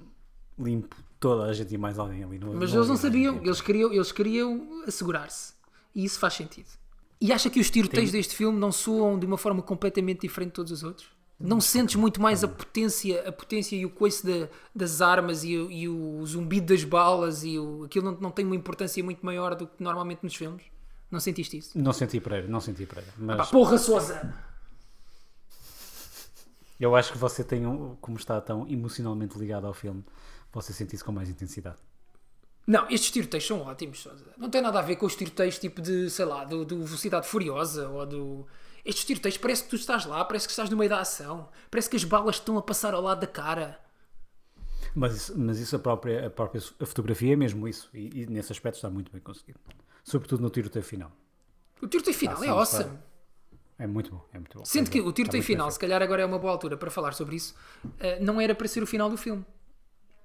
limpo 0.59 0.97
toda 1.21 1.43
a 1.45 1.53
gente 1.53 1.75
e 1.75 1.77
mais 1.77 1.99
alguém 1.99 2.25
ali. 2.25 2.39
Não, 2.39 2.55
Mas 2.55 2.73
eles 2.73 2.89
não 2.89 2.97
sabiam, 2.97 3.37
eles 3.45 3.61
queriam, 3.61 3.93
eles 3.93 4.11
queriam 4.11 4.83
assegurar-se. 4.87 5.53
E 5.95 6.03
isso 6.03 6.19
faz 6.19 6.33
sentido. 6.33 6.69
E 7.21 7.31
acha 7.31 7.51
que 7.51 7.61
os 7.61 7.69
tiroteios 7.71 8.11
deste 8.11 8.35
filme 8.35 8.59
não 8.59 8.73
soam 8.73 9.19
de 9.19 9.27
uma 9.27 9.37
forma 9.37 9.61
completamente 9.61 10.23
diferente 10.23 10.49
de 10.49 10.55
todos 10.55 10.73
os 10.73 10.83
outros? 10.83 11.18
Não 11.41 11.61
sentes 11.61 11.95
muito 11.95 12.20
mais 12.20 12.43
a 12.43 12.49
potência, 12.49 13.28
a 13.28 13.30
potência 13.30 13.76
e 13.76 13.86
o 13.86 13.91
coice 13.91 14.26
da- 14.26 14.49
das 14.74 15.01
armas 15.01 15.45
e, 15.45 15.57
o- 15.57 15.70
e 15.70 15.89
o 15.89 16.26
zumbido 16.26 16.74
das 16.74 16.82
balas 16.82 17.45
e 17.45 17.59
o, 17.59 17.84
aquilo 17.84 18.11
não, 18.11 18.20
não 18.20 18.30
tem 18.32 18.45
uma 18.45 18.57
importância 18.57 19.03
muito 19.05 19.24
maior 19.24 19.55
do 19.55 19.66
que 19.68 19.80
normalmente 19.82 20.20
nos 20.24 20.34
filmes? 20.34 20.62
Não 21.11 21.20
sentiste 21.20 21.57
isso? 21.59 21.78
Não 21.78 21.93
senti 21.93 22.18
Pereira, 22.20 22.49
não 22.49 22.61
senti 22.61 22.84
Pereira. 22.84 23.12
Mas 23.16 23.36
Pá, 23.36 23.47
porra, 23.47 23.78
Sousa! 23.78 24.34
eu 26.80 26.95
acho 26.95 27.12
que 27.12 27.18
você 27.18 27.43
tem, 27.43 27.66
um, 27.66 27.97
como 28.01 28.16
está 28.16 28.41
tão 28.41 28.66
emocionalmente 28.68 29.39
ligado 29.39 29.66
ao 29.66 29.74
filme, 29.74 30.05
você 30.53 30.72
sente 30.72 30.95
isso 30.95 31.05
com 31.05 31.12
mais 31.12 31.28
intensidade. 31.28 31.76
Não, 32.66 32.86
estes 32.91 33.11
tiroteios 33.11 33.47
são 33.47 33.61
ótimos, 33.62 34.01
Sousa. 34.01 34.24
Não 34.36 34.51
tem 34.51 34.61
nada 34.61 34.78
a 34.78 34.82
ver 34.82 34.97
com 34.97 35.07
os 35.07 35.16
tiroteios 35.16 35.59
tipo 35.59 35.80
de, 35.80 36.11
sei 36.11 36.24
lá, 36.24 36.45
do, 36.45 36.64
do 36.64 36.84
Velocidade 36.84 37.26
Furiosa 37.26 37.89
ou 37.89 38.05
do. 38.07 38.47
Estes 38.85 39.05
tiroteios 39.05 39.37
parece 39.39 39.64
que 39.64 39.70
tu 39.70 39.76
estás 39.76 40.07
lá, 40.07 40.24
parece 40.24 40.47
que 40.47 40.53
estás 40.53 40.70
no 40.70 40.76
meio 40.76 40.89
da 40.91 41.01
ação, 41.01 41.49
parece 41.70 41.91
que 41.91 41.97
as 41.97 42.05
balas 42.05 42.37
estão 42.37 42.57
a 42.59 42.62
passar 42.62 42.95
ao 42.95 43.03
lado 43.03 43.20
da 43.20 43.26
cara. 43.26 43.79
Mas, 44.95 45.14
isso- 45.16 45.39
mas 45.39 45.59
isso, 45.59 45.76
a 45.76 45.79
própria, 45.79 46.26
a 46.26 46.31
própria 46.31 46.61
a 46.81 46.87
fotografia 46.87 47.33
é 47.33 47.37
mesmo 47.37 47.68
isso. 47.68 47.91
E, 47.93 48.22
e 48.22 48.26
nesse 48.26 48.53
aspecto 48.53 48.76
está 48.76 48.89
muito 48.91 49.12
bem 49.12 49.20
conseguido. 49.20 49.59
Sobretudo 50.03 50.43
no 50.43 50.51
tiroteio 50.51 50.85
final. 50.85 51.12
O 51.83 51.87
tiroteio 51.87 52.16
final 52.16 52.43
é 52.43 52.49
awesome. 52.49 52.85
está- 52.85 53.09
É 53.79 53.87
muito 53.87 54.11
bom, 54.11 54.24
é 54.33 54.39
muito 54.39 54.59
bom. 54.59 54.64
Sendo 54.64 54.89
É 54.89 54.91
que 54.91 55.01
bom, 55.01 55.09
o 55.09 55.12
tiroteio 55.12 55.43
final, 55.43 55.70
se 55.70 55.79
calhar 55.79 56.03
agora 56.03 56.22
é 56.22 56.24
uma 56.26 56.39
boa 56.39 56.53
altura 56.53 56.76
para 56.76 56.91
falar 56.91 57.12
sobre 57.12 57.37
isso, 57.37 57.55
eh, 58.01 58.18
não 58.20 58.41
era 58.41 58.55
para 58.55 58.66
ser 58.66 58.83
o 58.83 58.87
final 58.87 59.09
do 59.09 59.16
filme. 59.16 59.45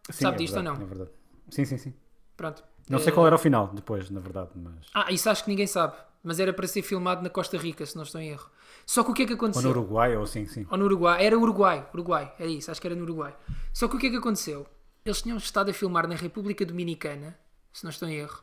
Sim, 0.10 0.24
sabe 0.24 0.36
é 0.36 0.38
disto 0.40 0.58
ou 0.58 0.64
verdade, 0.64 0.80
não? 0.80 0.86
É 0.86 0.90
verdade. 0.90 1.12
Sim, 1.50 1.66
sim, 1.66 1.78
sim. 1.78 1.94
Pronto. 2.36 2.64
Não 2.90 2.98
sei 3.00 3.10
Eh, 3.10 3.16
qual 3.16 3.28
era 3.28 3.36
o 3.36 3.40
final 3.40 3.68
depois, 3.68 4.10
na 4.10 4.20
verdade, 4.20 4.52
mas. 4.56 4.88
Ah, 4.94 5.12
isso 5.12 5.30
acho 5.30 5.44
que 5.44 5.50
ninguém 5.52 5.68
sabe. 5.68 5.96
Mas 6.24 6.40
era 6.40 6.54
para 6.54 6.66
ser 6.68 6.82
filmado 6.82 7.22
na 7.22 7.30
Costa 7.30 7.58
Rica, 7.58 7.86
se 7.86 7.96
não 7.98 8.04
estou 8.04 8.22
em 8.22 8.30
erro. 8.30 8.50
Só 8.86 9.04
que 9.04 9.12
o 9.12 9.14
que 9.14 9.24
é 9.24 9.26
que 9.26 9.34
Ou 9.34 9.38
aconteceu? 9.38 9.64
no 9.64 9.70
Uruguai, 9.70 10.16
ou 10.16 10.24
assim, 10.24 10.46
sim. 10.48 10.66
Ou 10.72 10.78
no 10.78 10.86
Uruguai. 10.86 11.26
Era 11.26 11.38
Uruguai. 11.38 11.86
Uruguai. 11.94 12.34
Era 12.40 12.50
isso. 12.50 12.72
Acho 12.72 12.80
que 12.80 12.88
era 12.88 12.96
no 12.96 13.04
Uruguai. 13.04 13.36
Só 13.74 13.88
que 13.90 13.98
o 13.98 14.00
que 14.00 14.08
é 14.08 14.10
que 14.10 14.16
aconteceu? 14.16 14.66
Eles 15.06 15.22
tinham 15.22 15.38
estado 15.38 15.70
a 15.70 15.74
filmar 15.74 16.08
na 16.08 16.16
República 16.16 16.66
Dominicana, 16.66 17.38
se 17.74 17.84
não 17.84 17.90
estou 17.92 18.08
em 18.08 18.16
erro. 18.16 18.42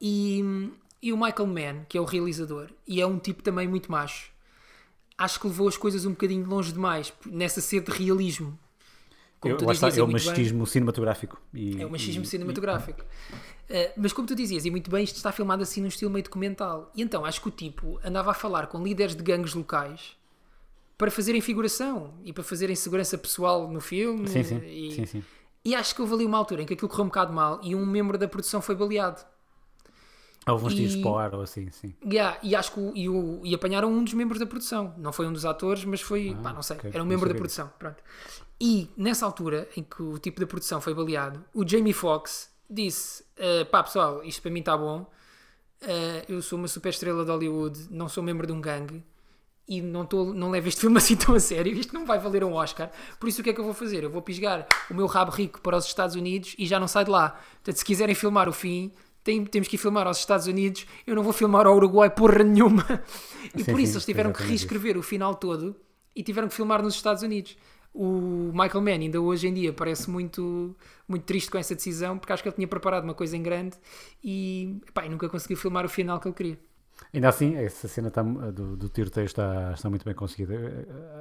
E, 0.00 0.42
e 1.00 1.12
o 1.12 1.16
Michael 1.16 1.46
Mann, 1.46 1.84
que 1.88 1.96
é 1.96 2.00
o 2.00 2.04
realizador, 2.04 2.68
e 2.86 3.00
é 3.00 3.06
um 3.06 3.18
tipo 3.18 3.44
também 3.44 3.68
muito 3.68 3.92
macho, 3.92 4.32
acho 5.16 5.38
que 5.38 5.46
levou 5.46 5.68
as 5.68 5.76
coisas 5.76 6.04
um 6.04 6.10
bocadinho 6.10 6.44
longe 6.48 6.72
demais, 6.72 7.12
nessa 7.24 7.60
sede 7.60 7.92
de 7.92 7.96
realismo. 7.96 8.58
Como 9.44 9.54
Eu, 9.54 9.58
tu 9.58 9.66
lá 9.66 9.72
está, 9.72 9.88
dizias, 9.88 10.00
é 10.00 10.02
o 10.02 10.10
muito 10.10 10.22
bem- 10.22 10.30
machismo 10.30 10.66
cinematográfico. 10.66 11.40
E, 11.52 11.80
é 11.82 11.86
o 11.86 11.90
machismo 11.90 12.22
e- 12.22 12.26
cinematográfico. 12.26 13.00
Uh, 13.02 13.92
mas 13.96 14.12
como 14.12 14.26
tu 14.26 14.34
dizias, 14.34 14.64
e 14.64 14.70
muito 14.70 14.90
bem, 14.90 15.04
isto 15.04 15.16
está 15.16 15.30
filmado 15.32 15.62
assim 15.62 15.80
num 15.80 15.88
estilo 15.88 16.10
meio 16.10 16.24
documental. 16.24 16.90
E 16.94 17.02
então 17.02 17.24
acho 17.24 17.40
que 17.40 17.48
o 17.48 17.50
tipo 17.50 17.98
andava 18.04 18.30
a 18.30 18.34
falar 18.34 18.66
com 18.68 18.82
líderes 18.82 19.14
de 19.14 19.22
gangues 19.22 19.54
locais 19.54 20.16
para 20.98 21.10
fazerem 21.10 21.40
figuração 21.40 22.14
e 22.24 22.32
para 22.32 22.42
fazerem 22.44 22.74
segurança 22.76 23.16
pessoal 23.18 23.68
no 23.70 23.80
filme. 23.80 24.26
Sim, 24.28 24.42
sim, 24.44 24.56
E, 24.64 24.92
sim, 24.92 25.06
sim. 25.06 25.24
e 25.64 25.74
acho 25.74 25.94
que 25.94 26.00
houve 26.02 26.14
ali 26.14 26.24
uma 26.26 26.38
altura 26.38 26.62
em 26.62 26.66
que 26.66 26.74
aquilo 26.74 26.88
correu 26.88 27.04
um 27.04 27.08
bocado 27.08 27.32
mal 27.32 27.60
e 27.62 27.74
um 27.74 27.84
membro 27.84 28.16
da 28.18 28.28
produção 28.28 28.60
foi 28.62 28.74
baleado. 28.74 29.20
Houve 30.46 30.66
uns 30.66 30.72
E- 30.74 30.76
tiros 30.76 30.96
para 30.96 31.10
o 31.10 31.16
ar 31.18 31.34
ou 31.34 31.40
assim, 31.40 31.70
sim. 31.70 31.94
Yeah, 32.04 32.38
e 32.42 32.54
acho 32.54 32.70
que 32.72 32.78
o, 32.78 32.92
e, 32.94 33.08
o- 33.08 33.40
e 33.44 33.54
apanharam 33.54 33.90
um 33.90 34.04
dos 34.04 34.12
membros 34.12 34.38
da 34.38 34.44
produção. 34.44 34.94
Não 34.98 35.10
foi 35.10 35.26
um 35.26 35.32
dos 35.32 35.46
atores, 35.46 35.86
mas 35.86 36.02
foi. 36.02 36.36
pá, 36.42 36.52
não 36.52 36.62
sei. 36.62 36.76
ok, 36.76 36.90
Era 36.92 37.02
um 37.02 37.06
membro 37.06 37.26
da 37.30 37.34
produção. 37.34 37.72
Pronto. 37.78 37.96
E 38.64 38.88
nessa 38.96 39.26
altura 39.26 39.68
em 39.76 39.82
que 39.82 40.02
o 40.02 40.16
tipo 40.18 40.40
da 40.40 40.46
produção 40.46 40.80
foi 40.80 40.94
baleado, 40.94 41.44
o 41.52 41.68
Jamie 41.68 41.92
Foxx 41.92 42.50
disse: 42.70 43.22
"Ah, 43.38 43.64
pá, 43.70 43.82
pessoal, 43.82 44.22
isto 44.24 44.40
para 44.40 44.50
mim 44.50 44.60
está 44.60 44.76
bom. 44.76 45.06
Ah, 45.82 46.24
eu 46.28 46.40
sou 46.40 46.58
uma 46.58 46.68
super 46.68 46.88
estrela 46.88 47.24
de 47.24 47.30
Hollywood, 47.30 47.88
não 47.90 48.08
sou 48.08 48.22
membro 48.22 48.46
de 48.46 48.52
um 48.52 48.60
gangue. 48.60 49.04
E 49.66 49.80
não, 49.80 50.04
tô, 50.04 50.32
não 50.34 50.50
levo 50.50 50.68
este 50.68 50.80
filme 50.82 50.96
assim 50.98 51.16
tão 51.16 51.34
a 51.34 51.40
sério. 51.40 51.72
Isto 51.72 51.94
não 51.94 52.04
vai 52.06 52.18
valer 52.18 52.44
um 52.44 52.52
Oscar. 52.54 52.90
Por 53.18 53.28
isso, 53.28 53.40
o 53.40 53.44
que 53.44 53.50
é 53.50 53.52
que 53.52 53.60
eu 53.60 53.64
vou 53.64 53.72
fazer? 53.74 54.04
Eu 54.04 54.10
vou 54.10 54.20
pisgar 54.22 54.66
o 54.90 54.94
meu 54.94 55.06
rabo 55.06 55.30
rico 55.30 55.60
para 55.60 55.76
os 55.76 55.86
Estados 55.86 56.14
Unidos 56.16 56.54
e 56.58 56.66
já 56.66 56.78
não 56.78 56.86
sai 56.88 57.04
de 57.04 57.10
lá. 57.10 57.30
Portanto, 57.56 57.76
se 57.76 57.84
quiserem 57.84 58.14
filmar 58.14 58.46
o 58.48 58.52
fim, 58.52 58.92
tem- 59.22 59.42
temos 59.44 59.66
que 59.68 59.76
ir 59.76 59.78
filmar 59.78 60.06
aos 60.06 60.18
Estados 60.18 60.46
Unidos. 60.46 60.86
Eu 61.06 61.16
não 61.16 61.22
vou 61.22 61.32
filmar 61.32 61.66
ao 61.66 61.74
Uruguai 61.76 62.10
porra 62.10 62.42
nenhuma. 62.44 62.84
E 63.54 63.62
Sim, 63.62 63.70
por 63.72 63.78
isso, 63.80 63.92
sim, 63.92 63.96
eles 63.98 64.04
tiveram 64.06 64.30
que 64.32 64.38
exatamente 64.38 64.56
isso. 64.56 64.64
reescrever 64.68 64.96
o 64.98 65.02
final 65.02 65.34
todo 65.34 65.76
e 66.16 66.22
tiveram 66.22 66.48
que 66.48 66.54
filmar 66.54 66.82
nos 66.82 66.94
Estados 66.94 67.22
Unidos. 67.22 67.56
O 67.94 68.50
Michael 68.52 68.80
Mann, 68.82 69.00
ainda 69.02 69.20
hoje 69.20 69.46
em 69.48 69.54
dia, 69.54 69.72
parece 69.72 70.10
muito, 70.10 70.76
muito 71.08 71.24
triste 71.24 71.50
com 71.50 71.58
essa 71.58 71.74
decisão 71.76 72.18
porque 72.18 72.32
acho 72.32 72.42
que 72.42 72.48
ele 72.48 72.56
tinha 72.56 72.68
preparado 72.68 73.04
uma 73.04 73.14
coisa 73.14 73.36
em 73.36 73.42
grande 73.42 73.76
e, 74.22 74.80
nunca 75.08 75.28
conseguiu 75.28 75.56
filmar 75.56 75.84
o 75.86 75.88
final 75.88 76.18
que 76.20 76.28
ele 76.28 76.34
queria. 76.34 76.58
Ainda 77.12 77.28
assim, 77.28 77.54
essa 77.56 77.86
cena 77.88 78.10
tá- 78.10 78.22
do, 78.22 78.76
do 78.76 78.88
tiroteio 78.88 79.24
está, 79.26 79.72
está 79.72 79.88
muito 79.88 80.04
bem 80.04 80.14
conseguida. 80.14 80.54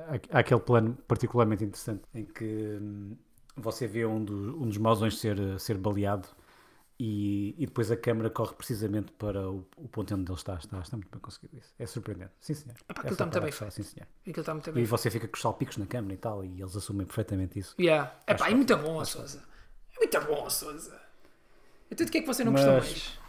Há 0.08 0.38
há 0.38 0.40
aquele 0.40 0.60
plano 0.60 0.98
particularmente 1.08 1.64
interessante 1.64 2.02
em 2.14 2.26
que 2.26 2.80
hum, 2.82 3.16
você 3.56 3.88
vê 3.88 4.06
um, 4.06 4.24
do- 4.24 4.62
um 4.62 4.68
dos 4.68 4.78
mausões 4.78 5.18
ser, 5.20 5.38
ser 5.60 5.78
baleado 5.78 6.28
e, 7.06 7.54
e 7.62 7.66
depois 7.66 7.92
a 7.92 7.98
câmera 7.98 8.30
corre 8.30 8.54
precisamente 8.56 9.12
para 9.14 9.50
o, 9.50 9.68
o 9.76 9.90
ponto 9.90 10.14
onde 10.16 10.32
ele 10.32 10.38
está. 10.38 10.56
está. 10.56 10.80
Está 10.80 10.96
muito 10.96 11.10
bem 11.12 11.20
conseguido 11.20 11.58
isso. 11.58 11.74
É 11.78 11.86
surpreendente. 11.86 12.32
Sim, 12.40 12.54
senhor. 12.54 12.78
Epá, 12.90 13.02
aquilo 13.02 13.12
está 13.14 13.26
muito 13.26 13.42
bem 13.42 13.52
feito. 13.52 13.72
Sim, 13.74 13.84
senhor. 13.84 14.08
Aquilo 14.22 14.40
está 14.40 14.54
muito 14.54 14.70
E 14.70 14.74
bem. 14.74 14.86
você 14.86 15.12
fica 15.12 15.28
com 15.28 15.36
os 15.36 15.42
salpicos 15.42 15.76
na 15.76 15.86
câmera 15.86 16.14
e 16.14 16.18
tal, 16.18 16.46
e 16.46 16.62
eles 16.62 16.76
assumem 16.78 17.06
perfeitamente 17.06 17.60
isso. 17.60 17.76
Yeah. 17.78 18.10
Epá, 18.26 18.46
é 18.46 18.48
Acho 18.48 18.56
muito 18.56 18.78
bom, 18.78 19.04
Sousa. 19.04 19.44
É 19.96 20.00
muito 20.00 20.22
bom, 20.22 20.50
Sousa. 20.50 21.02
Então 21.92 22.06
de 22.06 22.12
que 22.12 22.20
é 22.20 22.22
que 22.22 22.28
você 22.28 22.44
não 22.46 22.54
gostou 22.54 22.72
Mas- 22.74 22.84
mais? 22.86 23.20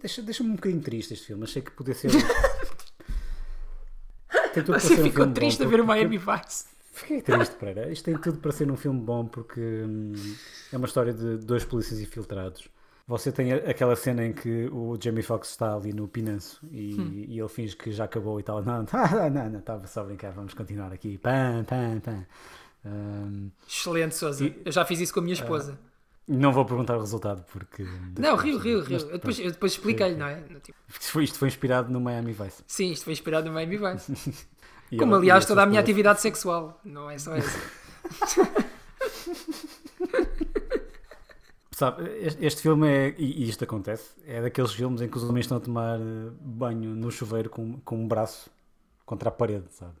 Deixa- 0.00 0.22
Deixa-me 0.22 0.50
um 0.50 0.54
bocadinho 0.56 0.82
triste 0.82 1.14
este 1.14 1.26
filme. 1.26 1.42
Achei 1.44 1.62
que 1.62 1.70
podia 1.72 1.94
ser. 1.94 2.10
Para 4.28 4.62
Você 4.78 4.88
ser 4.88 4.94
um 4.94 4.96
ficou 4.98 5.12
filme 5.12 5.26
bom, 5.26 5.32
triste 5.32 5.62
a 5.64 5.66
ver 5.66 5.80
o 5.80 5.84
Miami 5.86 6.16
Vice. 6.18 6.66
Fiquei 6.94 7.20
triste, 7.20 7.56
Pereira. 7.56 7.90
Isto 7.92 8.04
tem 8.04 8.16
tudo 8.18 8.38
para 8.38 8.52
ser 8.52 8.70
um 8.70 8.76
filme 8.76 9.00
bom 9.00 9.26
porque 9.26 9.60
hum, 9.60 10.12
é 10.72 10.76
uma 10.76 10.86
história 10.86 11.12
de 11.12 11.36
dois 11.38 11.64
polícias 11.64 12.00
infiltrados. 12.00 12.68
Você 13.06 13.30
tem 13.30 13.52
aquela 13.52 13.94
cena 13.96 14.24
em 14.24 14.32
que 14.32 14.66
o 14.72 14.96
Jamie 14.98 15.22
Foxx 15.22 15.50
está 15.50 15.74
ali 15.74 15.92
no 15.92 16.08
Pinanço 16.08 16.58
e, 16.72 16.94
Hum. 16.98 17.24
e 17.28 17.38
ele 17.38 17.48
finge 17.48 17.76
que 17.76 17.92
já 17.92 18.04
acabou 18.04 18.40
e 18.40 18.42
tal. 18.42 18.62
Não, 18.62 18.82
não, 18.90 19.30
não, 19.30 19.50
não, 19.50 19.58
estava 19.58 19.86
só 19.86 20.00
a 20.00 20.04
brincar, 20.04 20.30
vamos 20.32 20.54
continuar 20.54 20.92
aqui. 20.92 21.18
Pam, 21.18 21.64
pam, 21.64 22.00
pam. 22.00 22.24
Hum, 22.86 23.50
Excelente, 23.68 24.14
Sousa. 24.14 24.44
E- 24.44 24.62
Eu 24.64 24.72
já 24.72 24.84
fiz 24.84 25.00
isso 25.00 25.12
com 25.12 25.20
a 25.20 25.22
minha 25.22 25.34
esposa. 25.34 25.78
não 26.28 26.50
vou 26.52 26.64
perguntar 26.64 26.96
o 26.96 27.00
resultado 27.00 27.44
porque. 27.52 27.84
não, 28.18 28.36
rio, 28.36 28.56
rio, 28.58 28.82
rio. 28.82 28.98
Eu 28.98 29.12
depois, 29.18 29.38
eu 29.38 29.50
depois 29.50 29.72
expliquei-lhe, 29.72 30.16
não 30.16 30.26
é? 30.26 30.40
Tipo, 30.62 30.78
isto, 30.88 31.10
foi, 31.12 31.24
isto 31.24 31.38
foi 31.38 31.48
inspirado 31.48 31.92
no 31.92 32.00
Miami 32.00 32.32
Vice. 32.32 32.62
sim, 32.66 32.90
isto 32.92 33.04
foi 33.04 33.12
inspirado 33.12 33.46
no 33.48 33.52
Miami 33.52 33.76
Vice. 33.76 34.46
E 34.94 34.96
Como 34.96 35.12
ela- 35.12 35.20
aliás 35.22 35.44
toda 35.44 35.62
a 35.62 35.66
minha 35.66 35.80
atividade 35.80 36.20
sexual. 36.20 36.80
Não 36.84 37.10
é 37.10 37.18
só 37.18 37.34
essa. 37.36 37.58
Sabe, 41.70 42.04
este, 42.40 42.62
filme 42.62 42.86
é, 42.88 43.14
e, 43.18 43.48
isto 43.48 43.64
acontece, 43.64 44.14
é 44.24 44.40
daqueles 44.40 44.72
filmes 44.72 45.00
em 45.00 45.08
que 45.08 45.16
os 45.16 45.24
homens 45.24 45.44
estão 45.44 45.56
a 45.56 45.60
tomar 45.60 45.98
eh, 45.98 46.30
banho 46.40 46.90
no 46.94 47.10
chuveiro 47.10 47.50
com, 47.50 47.80
com 47.80 47.96
um 47.96 48.06
braço 48.06 48.48
contra 49.04 49.28
a 49.28 49.32
parede, 49.32 49.64
sabe? 49.70 49.92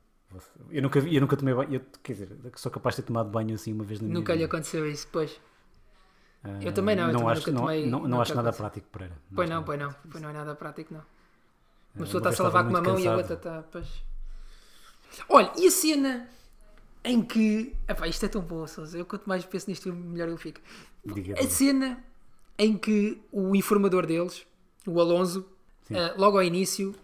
Eu 0.70 0.82
nunca, 0.82 1.00
eu 1.00 1.20
nunca 1.20 1.36
tomei 1.36 1.52
banho, 1.52 1.74
eu, 1.74 1.80
quer 2.00 2.12
dizer, 2.12 2.28
sou 2.54 2.70
capaz 2.70 2.94
de 2.94 3.02
ter 3.02 3.08
tomado 3.08 3.28
banho 3.28 3.54
assim 3.56 3.72
uma 3.72 3.82
vez 3.82 4.00
na 4.00 4.06
minha 4.06 4.18
Nunca 4.18 4.32
lhe 4.32 4.38
vida. 4.38 4.46
aconteceu 4.54 4.88
isso, 4.88 5.08
pois. 5.10 5.40
Ah, 6.44 6.60
eu 6.62 6.72
também 6.72 6.94
não, 6.94 7.08
eu 7.10 7.12
também 7.16 7.28
acho, 7.32 7.40
nunca 7.40 7.52
não, 7.52 7.60
tomei- 7.62 7.86
não, 7.86 7.98
não 8.02 8.08
nunca 8.08 8.22
acho 8.22 8.34
nada 8.36 8.52
prático, 8.52 8.86
Pereira. 8.92 9.14
Pois 9.34 9.50
não, 9.50 9.64
pois 9.64 9.78
não. 9.80 9.94
Pois 10.10 10.22
não 10.22 10.30
é 10.30 10.32
nada 10.32 10.54
prático, 10.54 10.94
não. 10.94 11.00
Ah, 11.00 11.04
Uma 11.96 12.04
pessoa 12.06 12.22
uma 12.22 12.30
está-se 12.30 12.40
a 12.40 12.44
lavar 12.44 12.62
com 12.64 12.70
uma 12.70 12.82
mão 12.82 12.98
e 13.00 13.08
a 13.08 13.16
outra 13.16 13.36
cansado. 13.36 13.56
está. 13.58 13.68
Pois. 13.72 14.04
Olha, 15.28 15.52
e 15.56 15.66
a 15.66 15.70
cena 15.70 16.28
em 17.04 17.22
que. 17.22 17.74
Epá, 17.88 18.06
isto 18.08 18.24
é 18.24 18.28
tão 18.28 18.40
bom, 18.42 18.66
Sousa. 18.66 18.98
Eu 18.98 19.04
quanto 19.06 19.26
mais 19.26 19.44
penso 19.44 19.68
nisto, 19.68 19.92
melhor 19.92 20.28
eu 20.28 20.36
fico. 20.36 20.60
A 21.38 21.46
cena 21.48 22.02
em 22.58 22.76
que 22.76 23.20
o 23.32 23.54
informador 23.54 24.06
deles, 24.06 24.46
o 24.86 25.00
Alonso, 25.00 25.44
eh, 25.90 26.14
logo 26.16 26.36
ao 26.38 26.42
início, 26.42 26.94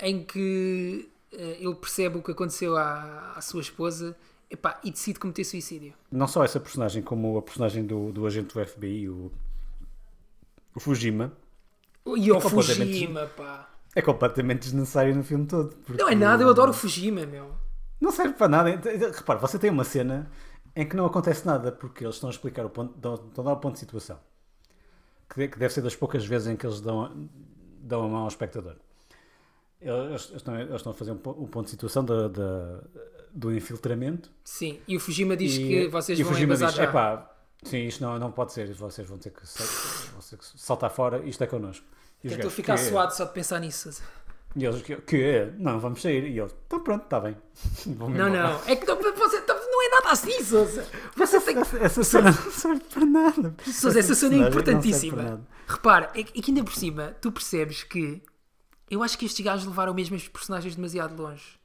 em 0.00 0.24
que 0.24 1.08
eh, 1.32 1.58
ele 1.60 1.74
percebe 1.74 2.18
o 2.18 2.22
que 2.22 2.30
aconteceu 2.30 2.76
à, 2.76 3.32
à 3.36 3.40
sua 3.40 3.60
esposa 3.60 4.16
epá, 4.50 4.80
e 4.84 4.90
decide 4.90 5.18
cometer 5.18 5.44
suicídio. 5.44 5.92
Não 6.10 6.26
só 6.28 6.44
essa 6.44 6.58
personagem, 6.60 7.02
como 7.02 7.36
a 7.36 7.42
personagem 7.42 7.84
do, 7.84 8.12
do 8.12 8.26
agente 8.26 8.54
do 8.54 8.64
FBI, 8.66 9.08
o, 9.08 9.30
o 10.74 10.80
Fujima, 10.80 11.32
E 12.16 12.30
ao 12.30 12.40
completamente- 12.40 12.92
Fujima, 12.92 13.26
pá. 13.26 13.70
É 13.94 14.02
completamente 14.02 14.60
desnecessário 14.62 15.14
no 15.14 15.22
filme 15.24 15.46
todo. 15.46 15.74
porque- 15.86 16.00
Não 16.02 16.08
é 16.08 16.14
nada, 16.14 16.42
eu 16.42 16.48
adoro 16.48 16.70
o 16.70 16.74
Fujima, 16.74 17.24
meu. 17.26 17.50
Não 18.00 18.10
serve 18.10 18.34
para 18.34 18.48
nada. 18.48 18.70
Repare, 18.70 19.40
você 19.40 19.58
tem 19.58 19.70
uma 19.70 19.84
cena 19.84 20.30
em 20.76 20.86
que 20.86 20.96
não 20.96 21.06
acontece 21.06 21.46
nada 21.46 21.70
porque 21.72 22.04
eles 22.04 22.16
estão 22.16 22.28
a 22.28 22.32
explicar 22.32 22.66
o 22.66 22.70
ponto, 22.70 22.94
estão 22.96 23.44
a 23.44 23.46
dar 23.48 23.52
o 23.52 23.56
ponto 23.56 23.74
de 23.74 23.80
situação. 23.80 24.18
Que 25.28 25.40
de- 25.40 25.48
que 25.48 25.58
deve 25.58 25.72
ser 25.72 25.80
das 25.82 25.94
poucas 25.96 26.24
vezes 26.26 26.48
em 26.48 26.56
que 26.56 26.66
eles 26.66 26.80
dão, 26.80 27.28
dão 27.80 28.04
a 28.04 28.08
mão 28.08 28.22
ao 28.22 28.28
espectador. 28.28 28.76
Eles, 29.80 30.30
estão, 30.34 30.58
eles 30.58 30.74
estão 30.74 30.92
a 30.92 30.94
fazer 30.94 31.12
um, 31.12 31.16
po- 31.18 31.36
um 31.38 31.46
ponto 31.46 31.64
de 31.66 31.70
situação 31.70 32.04
da- 32.04 32.28
da- 32.28 32.80
do 33.32 33.54
infiltramento. 33.54 34.30
Sim, 34.44 34.80
e 34.88 34.96
o 34.96 35.00
Fujima 35.00 35.36
diz 35.36 35.54
e, 35.54 35.58
que 35.58 35.88
vocês 35.88 36.18
e 36.18 36.22
o 36.22 36.24
vão 36.24 36.32
Fujima 36.34 36.56
diz: 36.56 36.72
já. 36.72 36.84
epá, 36.84 37.30
sim, 37.62 37.86
isto 37.86 38.00
não, 38.02 38.18
não 38.18 38.30
pode 38.32 38.52
ser, 38.52 38.72
vocês 38.74 39.06
vão 39.06 39.18
ter 39.18 39.30
que, 39.30 39.46
sal- 39.46 39.66
vão 40.12 40.20
ter 40.22 40.36
que 40.38 40.44
saltar 40.58 40.90
fora, 40.90 41.18
isto 41.26 41.42
é 41.44 41.46
connosco. 41.46 41.84
E 42.24 42.28
estou 42.28 42.34
a 42.34 42.38
gajos, 42.38 42.54
ficar 42.54 42.74
"Que 42.76 42.80
é?" 42.80 42.88
suado 42.88 43.14
só 43.14 43.24
de 43.24 43.32
pensar 43.32 43.60
nisso. 43.60 43.90
E 44.56 44.64
eles, 44.64 44.82
que, 44.82 44.96
que 44.96 45.22
é? 45.22 45.52
Não, 45.58 45.80
vamos 45.80 46.00
sair. 46.00 46.24
E 46.24 46.38
ele, 46.38 46.52
então 46.66 46.80
pronto, 46.80 47.04
está 47.04 47.18
bem. 47.20 47.36
Não, 47.86 48.08
embora." 48.08 48.30
não, 48.30 48.60
é 48.66 48.76
que 48.76 48.86
não, 48.86 48.96
você, 48.96 49.40
não 49.46 49.82
é 49.84 49.88
nada 49.88 50.10
assim, 50.10 50.44
Sousa. 50.44 50.86
Você 51.16 51.40
tem 51.40 51.56
que. 51.56 51.60
Essa, 51.62 51.78
essa 51.78 52.04
cena 52.04 52.30
não 52.30 52.52
serve 52.52 52.82
para 52.92 53.04
nada. 53.04 53.54
Sousa, 53.66 53.98
essa 53.98 54.14
cena 54.14 54.36
é 54.36 54.48
importantíssima. 54.48 55.44
Repara, 55.66 56.10
é 56.14 56.22
que 56.22 56.38
é 56.38 56.42
que 56.42 56.50
ainda 56.50 56.62
por 56.62 56.74
cima 56.74 57.16
tu 57.20 57.32
percebes 57.32 57.82
que 57.82 58.22
eu 58.90 59.02
acho 59.02 59.18
que 59.18 59.26
estes 59.26 59.44
gajos 59.44 59.66
levaram 59.66 59.92
mesmo 59.92 60.14
os 60.16 60.28
personagens 60.28 60.76
demasiado 60.76 61.20
longe. 61.20 61.58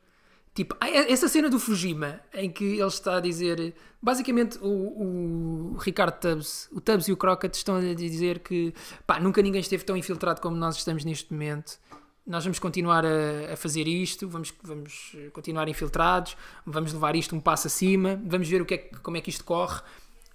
Tipo, 0.60 0.76
há 0.78 0.90
essa 0.90 1.30
cena 1.30 1.50
do 1.50 1.58
Fujima, 1.58 2.20
em 2.34 2.52
que 2.52 2.66
ele 2.66 2.84
está 2.84 3.16
a 3.16 3.20
dizer. 3.22 3.74
Basicamente, 4.02 4.60
o, 4.62 4.68
o 4.68 5.78
Ricardo 5.78 6.20
Tubbs, 6.20 6.68
o 6.70 6.82
Tubbs 6.82 7.08
e 7.08 7.14
o 7.14 7.16
Crockett 7.16 7.56
estão 7.56 7.78
a 7.78 7.94
dizer 7.94 8.40
que 8.40 8.74
pá, 9.08 9.22
nunca 9.22 9.42
ninguém 9.42 9.62
esteve 9.62 9.86
tão 9.86 9.96
infiltrado 9.96 10.42
como 10.42 10.58
nós 10.58 10.76
estamos 10.76 11.06
neste 11.06 11.32
momento. 11.32 11.80
Nós 12.28 12.44
vamos 12.44 12.60
continuar 12.60 13.06
a, 13.06 13.54
a 13.54 13.56
fazer 13.56 13.88
isto, 13.88 14.28
vamos, 14.28 14.54
vamos 14.62 15.16
continuar 15.32 15.70
infiltrados, 15.70 16.36
vamos 16.66 16.92
levar 16.92 17.16
isto 17.16 17.34
um 17.38 17.40
passo 17.40 17.68
acima, 17.68 18.22
vamos 18.26 18.50
ver 18.50 18.62
o 18.62 18.66
que 18.66 18.74
é, 18.74 18.78
como 19.02 19.16
é 19.16 19.22
que 19.22 19.30
isto 19.30 19.46
corre. 19.46 19.82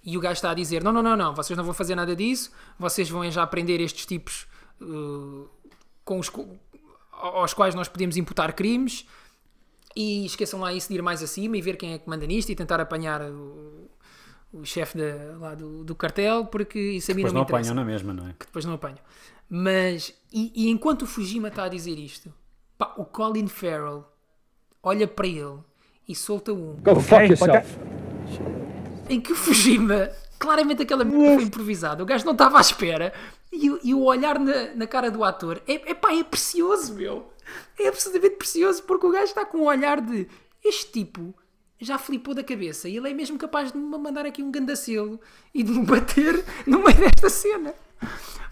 E 0.03 0.17
o 0.17 0.19
gajo 0.19 0.33
está 0.33 0.49
a 0.49 0.55
dizer: 0.55 0.83
não, 0.83 0.91
não, 0.91 1.03
não, 1.03 1.15
não, 1.15 1.35
vocês 1.35 1.55
não 1.55 1.63
vão 1.63 1.73
fazer 1.75 1.93
nada 1.93 2.15
disso, 2.15 2.51
vocês 2.79 3.07
vão 3.07 3.23
é 3.23 3.29
já 3.29 3.43
aprender 3.43 3.79
estes 3.79 4.07
tipos 4.07 4.47
uh, 4.81 5.47
com 6.03 6.17
os, 6.17 6.31
aos 7.11 7.53
quais 7.53 7.75
nós 7.75 7.87
podemos 7.87 8.17
imputar 8.17 8.55
crimes 8.55 9.05
e 9.95 10.25
esqueçam 10.25 10.59
lá 10.59 10.73
isso 10.73 10.89
de 10.89 10.95
ir 10.95 11.01
mais 11.01 11.23
acima 11.23 11.55
e 11.57 11.61
ver 11.61 11.77
quem 11.77 11.93
é 11.93 11.97
que 11.97 12.09
manda 12.09 12.25
nisto 12.27 12.49
e 12.51 12.55
tentar 12.55 12.79
apanhar 12.81 13.21
o, 13.21 13.89
o 14.53 14.65
chefe 14.65 14.97
da- 14.97 15.37
lá 15.39 15.55
do, 15.55 15.83
do 15.83 15.95
cartel, 15.95 16.45
porque 16.47 16.77
isso 16.79 17.11
a 17.11 17.13
mim 17.15 17.21
Depois 17.21 17.33
não 17.33 17.39
não 17.39 17.45
me 17.45 17.49
interessa. 17.51 17.71
apanham 17.71 17.85
na 17.85 17.91
mesma, 17.91 18.13
não 18.13 18.27
é? 18.29 18.33
Que 18.37 18.45
depois 18.45 18.65
não 18.65 18.73
apanham. 18.73 18.99
Mas, 19.49 20.13
e, 20.33 20.51
e 20.55 20.69
enquanto 20.69 21.03
o 21.03 21.07
Fujima 21.07 21.47
está 21.49 21.63
a 21.65 21.69
dizer 21.69 21.97
isto, 21.99 22.33
pá, 22.77 22.93
o 22.97 23.05
Colin 23.05 23.47
Farrell 23.47 24.03
olha 24.83 25.07
para 25.07 25.27
ele 25.27 25.59
e 26.07 26.15
solta 26.15 26.51
um 26.51 26.75
Go 26.81 26.99
fuck 26.99 27.23
yourself. 27.25 27.77
em 29.09 29.21
que 29.21 29.31
o 29.31 29.35
Fujima, 29.35 30.09
claramente 30.39 30.81
aquela 30.81 31.03
merda 31.05 31.35
foi 31.35 31.43
improvisada, 31.43 32.01
o 32.03 32.05
gajo 32.05 32.25
não 32.25 32.33
estava 32.33 32.57
à 32.57 32.61
espera 32.61 33.13
e, 33.51 33.69
o- 33.69 33.79
e 33.83 33.93
o 33.93 34.03
olhar 34.03 34.39
na, 34.39 34.73
na 34.75 34.87
cara 34.87 35.09
do 35.11 35.23
ator 35.23 35.61
é, 35.67 35.91
é 35.91 35.93
pá, 35.93 36.13
é 36.13 36.23
precioso, 36.23 36.95
meu. 36.95 37.31
É 37.79 37.87
absolutamente 37.87 38.35
precioso 38.37 38.83
porque 38.83 39.05
o 39.05 39.11
gajo 39.11 39.25
está 39.25 39.45
com 39.45 39.59
um 39.59 39.65
olhar 39.65 40.01
de 40.01 40.27
este 40.63 40.91
tipo 40.91 41.33
já 41.79 41.97
flipou 41.97 42.33
da 42.33 42.43
cabeça 42.43 42.87
e 42.87 42.95
ele 42.97 43.09
é 43.09 43.13
mesmo 43.13 43.37
capaz 43.37 43.71
de 43.71 43.77
me 43.77 43.97
mandar 43.97 44.25
aqui 44.25 44.41
um 44.41 44.49
gandacelo 44.51 45.19
e 45.53 45.61
de 45.61 45.71
me 45.71 45.85
bater 45.85 46.43
no 46.65 46.79
meio 46.79 46.97
desta 46.97 47.29
cena. 47.29 47.73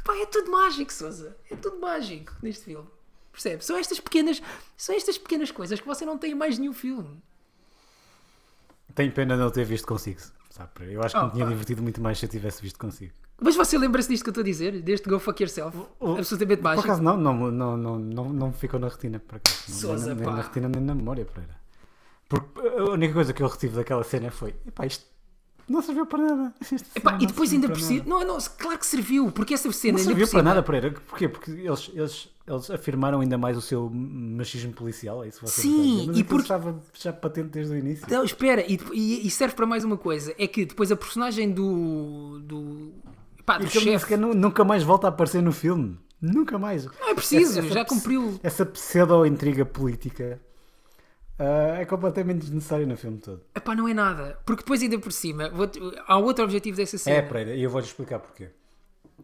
Pá, 0.03 0.15
é 0.17 0.25
tudo 0.25 0.51
mágico, 0.51 0.91
Sousa. 0.91 1.35
É 1.49 1.55
tudo 1.55 1.79
mágico 1.79 2.33
neste 2.41 2.65
filme. 2.65 2.87
Percebe? 3.31 3.63
São 3.65 3.77
estas 3.77 3.99
pequenas, 3.99 4.41
são 4.77 4.93
estas 4.95 5.17
pequenas 5.17 5.49
coisas 5.51 5.79
que 5.79 5.87
você 5.87 6.05
não 6.05 6.17
tem 6.17 6.31
em 6.31 6.35
mais 6.35 6.59
nenhum 6.59 6.73
filme. 6.73 7.21
Tenho 8.93 9.11
pena 9.11 9.35
de 9.35 9.41
não 9.41 9.49
ter 9.49 9.65
visto 9.65 9.87
consigo. 9.87 10.19
Sabe? 10.51 10.93
Eu 10.93 11.01
acho 11.01 11.15
que 11.15 11.21
Oh, 11.21 11.25
me 11.25 11.31
tinha 11.31 11.45
pá. 11.45 11.51
divertido 11.51 11.81
muito 11.81 11.99
mais 12.01 12.19
se 12.19 12.25
eu 12.25 12.29
tivesse 12.29 12.61
visto 12.61 12.77
consigo. 12.77 13.13
Mas 13.41 13.55
você 13.55 13.77
lembra-se 13.77 14.07
disto 14.09 14.23
que 14.23 14.29
eu 14.29 14.31
estou 14.31 14.41
a 14.41 14.45
dizer? 14.45 14.81
Deste 14.81 15.09
Go 15.09 15.19
Fuck 15.19 15.41
Yourself? 15.43 15.77
Absolutamente 15.99 16.57
Por 16.61 16.63
mágico. 16.63 16.87
acaso 16.87 17.01
não, 17.03 17.17
não, 17.17 17.51
não, 17.51 17.77
não, 17.77 17.99
não, 17.99 18.29
não 18.29 18.47
me 18.47 18.53
ficou 18.53 18.79
na 18.79 18.87
retina. 18.87 19.19
Por 19.19 19.35
acaso. 19.37 19.57
Não- 19.67 19.75
Sousa, 19.75 20.15
nem, 20.15 20.25
nem 20.25 20.35
na 20.35 20.41
retina 20.41 20.69
nem 20.69 20.81
na 20.81 20.95
memória, 20.95 21.25
Pereira. 21.25 21.55
Porque 22.29 22.67
a 22.67 22.83
única 22.91 23.13
coisa 23.13 23.33
que 23.33 23.43
eu 23.43 23.47
retive 23.47 23.75
daquela 23.75 24.03
cena 24.03 24.31
foi: 24.31 24.55
epá, 24.65 24.85
isto 24.85 25.05
não 25.67 25.81
serviu 25.81 26.05
para 26.05 26.19
nada. 26.23 26.53
Epá, 26.95 27.17
e 27.21 27.25
depois 27.27 27.51
ainda 27.53 27.67
para 27.67 27.75
por 27.77 27.81
cima. 27.83 28.03
Não, 28.05 28.23
não, 28.25 28.37
claro 28.57 28.77
que 28.77 28.85
serviu, 28.85 29.31
porque 29.31 29.53
essa 29.53 29.71
cena 29.71 29.97
Não 29.97 30.05
serviu 30.05 30.25
por 30.27 30.31
para 30.33 30.43
nada, 30.43 30.63
Pereira. 30.63 30.91
Porquê? 31.07 31.27
Porque 31.29 31.51
eles, 31.51 31.89
eles, 31.93 32.29
eles 32.47 32.69
afirmaram 32.71 33.21
ainda 33.21 33.37
mais 33.37 33.57
o 33.57 33.61
seu 33.61 33.89
machismo 33.89 34.73
policial. 34.73 35.23
É 35.23 35.27
isso 35.29 35.39
você 35.45 35.61
Sim, 35.61 36.11
e 36.13 36.23
porque- 36.23 36.43
estava 36.43 36.81
já 36.93 37.13
patente 37.13 37.49
desde 37.49 37.73
o 37.73 37.77
início. 37.77 38.03
Então, 38.05 38.23
espera, 38.23 38.61
e, 38.69 38.79
e- 38.93 39.25
e 39.27 39.29
serve 39.29 39.55
para 39.55 39.65
mais 39.65 39.83
uma 39.83 39.97
coisa: 39.97 40.33
é 40.37 40.47
que 40.47 40.65
depois 40.65 40.91
a 40.91 40.95
personagem 40.95 41.51
do. 41.51 42.39
do. 42.39 42.91
Pá, 43.45 43.59
E 43.61 43.67
que 44.05 44.17
nu- 44.17 44.33
nunca 44.33 44.63
mais 44.63 44.83
volta 44.83 45.07
a 45.07 45.09
aparecer 45.09 45.41
no 45.41 45.51
filme. 45.51 45.97
Nunca 46.21 46.57
mais. 46.57 46.85
Não 46.85 47.09
é 47.09 47.13
preciso, 47.13 47.51
Essa- 47.59 47.67
essa 47.67 47.73
já 47.73 47.85
cumpriu. 47.85 48.39
Essa 48.41 48.65
pseudo-intriga 48.65 49.65
política 49.65 50.39
ah, 51.37 51.77
é 51.79 51.85
completamente 51.85 52.39
desnecessária 52.41 52.85
no 52.85 52.95
filme 52.95 53.17
todo. 53.17 53.41
Epá, 53.55 53.75
não 53.75 53.87
é 53.87 53.93
nada. 53.93 54.39
Porque 54.45 54.63
depois, 54.63 54.81
ainda 54.81 54.97
por 54.99 55.11
cima, 55.11 55.49
vou- 55.49 55.69
há 56.07 56.17
outro 56.17 56.43
objetivo 56.45 56.77
dessa 56.77 56.97
cena. 56.97 57.17
É, 57.17 57.21
Pereira, 57.21 57.55
e 57.55 57.63
eu 57.63 57.69
vou-lhe 57.69 57.85
explicar 57.85 58.19
porquê. 58.19 58.49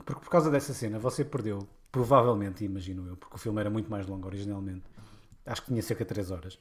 Porque 0.06 0.22
por 0.22 0.30
causa 0.30 0.50
dessa 0.52 0.74
cena 0.74 0.98
você 1.00 1.24
perdeu 1.24 1.68
provavelmente, 1.92 2.64
imagino 2.66 3.08
eu, 3.08 3.16
porque 3.16 3.36
o 3.36 3.40
filme 3.40 3.60
era 3.60 3.70
muito 3.70 3.90
mais 3.90 4.06
longo 4.06 4.28
originalmente, 4.28 4.84
acho 5.46 5.62
que 5.62 5.68
tinha 5.70 5.82
cerca 5.82 6.04
de 6.04 6.10
3 6.10 6.30
horas, 6.32 6.60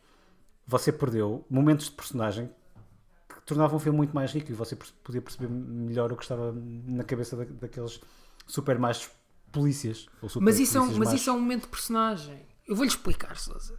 você 0.67 0.91
perdeu 0.93 1.45
momentos 1.51 1.87
de 1.87 1.93
personagem 1.93 2.51
que 3.49 3.55
tornavam 3.55 3.79
o 3.79 3.81
filme 3.81 3.97
muito 3.97 4.15
mais 4.15 4.31
rico 4.31 4.51
e 4.51 4.55
você 4.55 4.77
podia 5.03 5.23
perceber 5.23 5.49
melhor 5.49 6.13
o 6.13 6.17
que 6.17 6.23
estava 6.23 6.55
na 6.87 7.03
cabeça 7.03 7.35
da- 7.35 7.45
daqueles 7.45 7.99
super 8.47 8.79
machos 8.79 9.09
polícias. 9.51 10.07
Ou 10.21 10.29
super 10.29 10.45
Mas 10.45 10.59
isso, 10.61 10.77
é 10.77 10.81
um, 10.83 10.99
mas 10.99 11.13
isso 11.15 11.31
é 11.31 11.33
um 11.33 11.41
momento 11.41 11.63
de 11.63 11.69
personagem. 11.69 12.47
Eu 12.67 12.77
vou-lhe 12.77 12.91
explicar, 12.91 13.39
Sousa. 13.39 13.75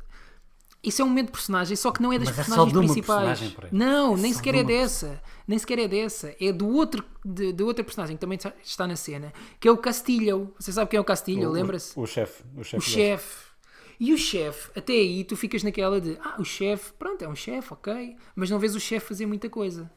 Isso 0.81 1.01
é 1.01 1.05
um 1.05 1.09
momento 1.09 1.27
de 1.27 1.31
personagem, 1.33 1.75
só 1.75 1.91
que 1.91 2.01
não 2.01 2.11
é 2.11 2.17
das 2.17 2.29
Mas 2.29 2.39
é 2.39 2.41
só 2.43 2.47
personagens 2.65 2.71
de 2.73 2.77
uma 2.79 2.85
principais. 2.93 3.39
personagem, 3.41 3.69
não, 3.77 4.13
É 4.13 4.17
nem 4.17 4.31
só 4.31 4.37
sequer 4.37 4.53
de 4.53 4.59
é 4.59 4.63
dessa. 4.63 5.21
Nem 5.47 5.59
sequer 5.59 5.79
é 5.79 5.87
dessa. 5.87 6.35
É 6.41 6.51
do 6.53 6.67
outro, 6.69 7.03
de, 7.23 7.51
de 7.53 7.63
outra 7.63 7.83
personagem 7.83 8.15
que 8.15 8.21
também 8.21 8.37
está- 8.37 8.87
na 8.87 8.95
cena, 8.95 9.31
que 9.59 9.67
é 9.67 9.71
o 9.71 9.77
Castilho. 9.77 10.51
Você 10.57 10.71
sabe 10.71 10.89
quem 10.89 10.97
é 10.97 11.01
o 11.01 11.03
Castilho? 11.03 11.49
O- 11.49 11.51
Lembra-se? 11.51 11.99
O 11.99 12.07
chefe. 12.07 12.43
O 12.55 12.61
O 12.61 12.81
chefe. 12.81 13.48
E 13.99 14.13
o 14.13 14.17
chefe, 14.17 14.71
até 14.79 14.93
aí 14.93 15.23
tu 15.25 15.35
ficas 15.35 15.61
naquela 15.61 15.99
de 15.99 16.17
ah, 16.21 16.37
o 16.39 16.45
chefe, 16.45 16.93
pronto, 16.93 17.21
é 17.21 17.27
um 17.27 17.35
chefe, 17.35 17.73
ok. 17.73 18.15
Mas 18.33 18.49
não 18.49 18.57
vês 18.57 18.73
o 18.75 18.79
chefe 18.79 19.07
fazer 19.07 19.25
muita 19.25 19.49
coisa. 19.49 19.91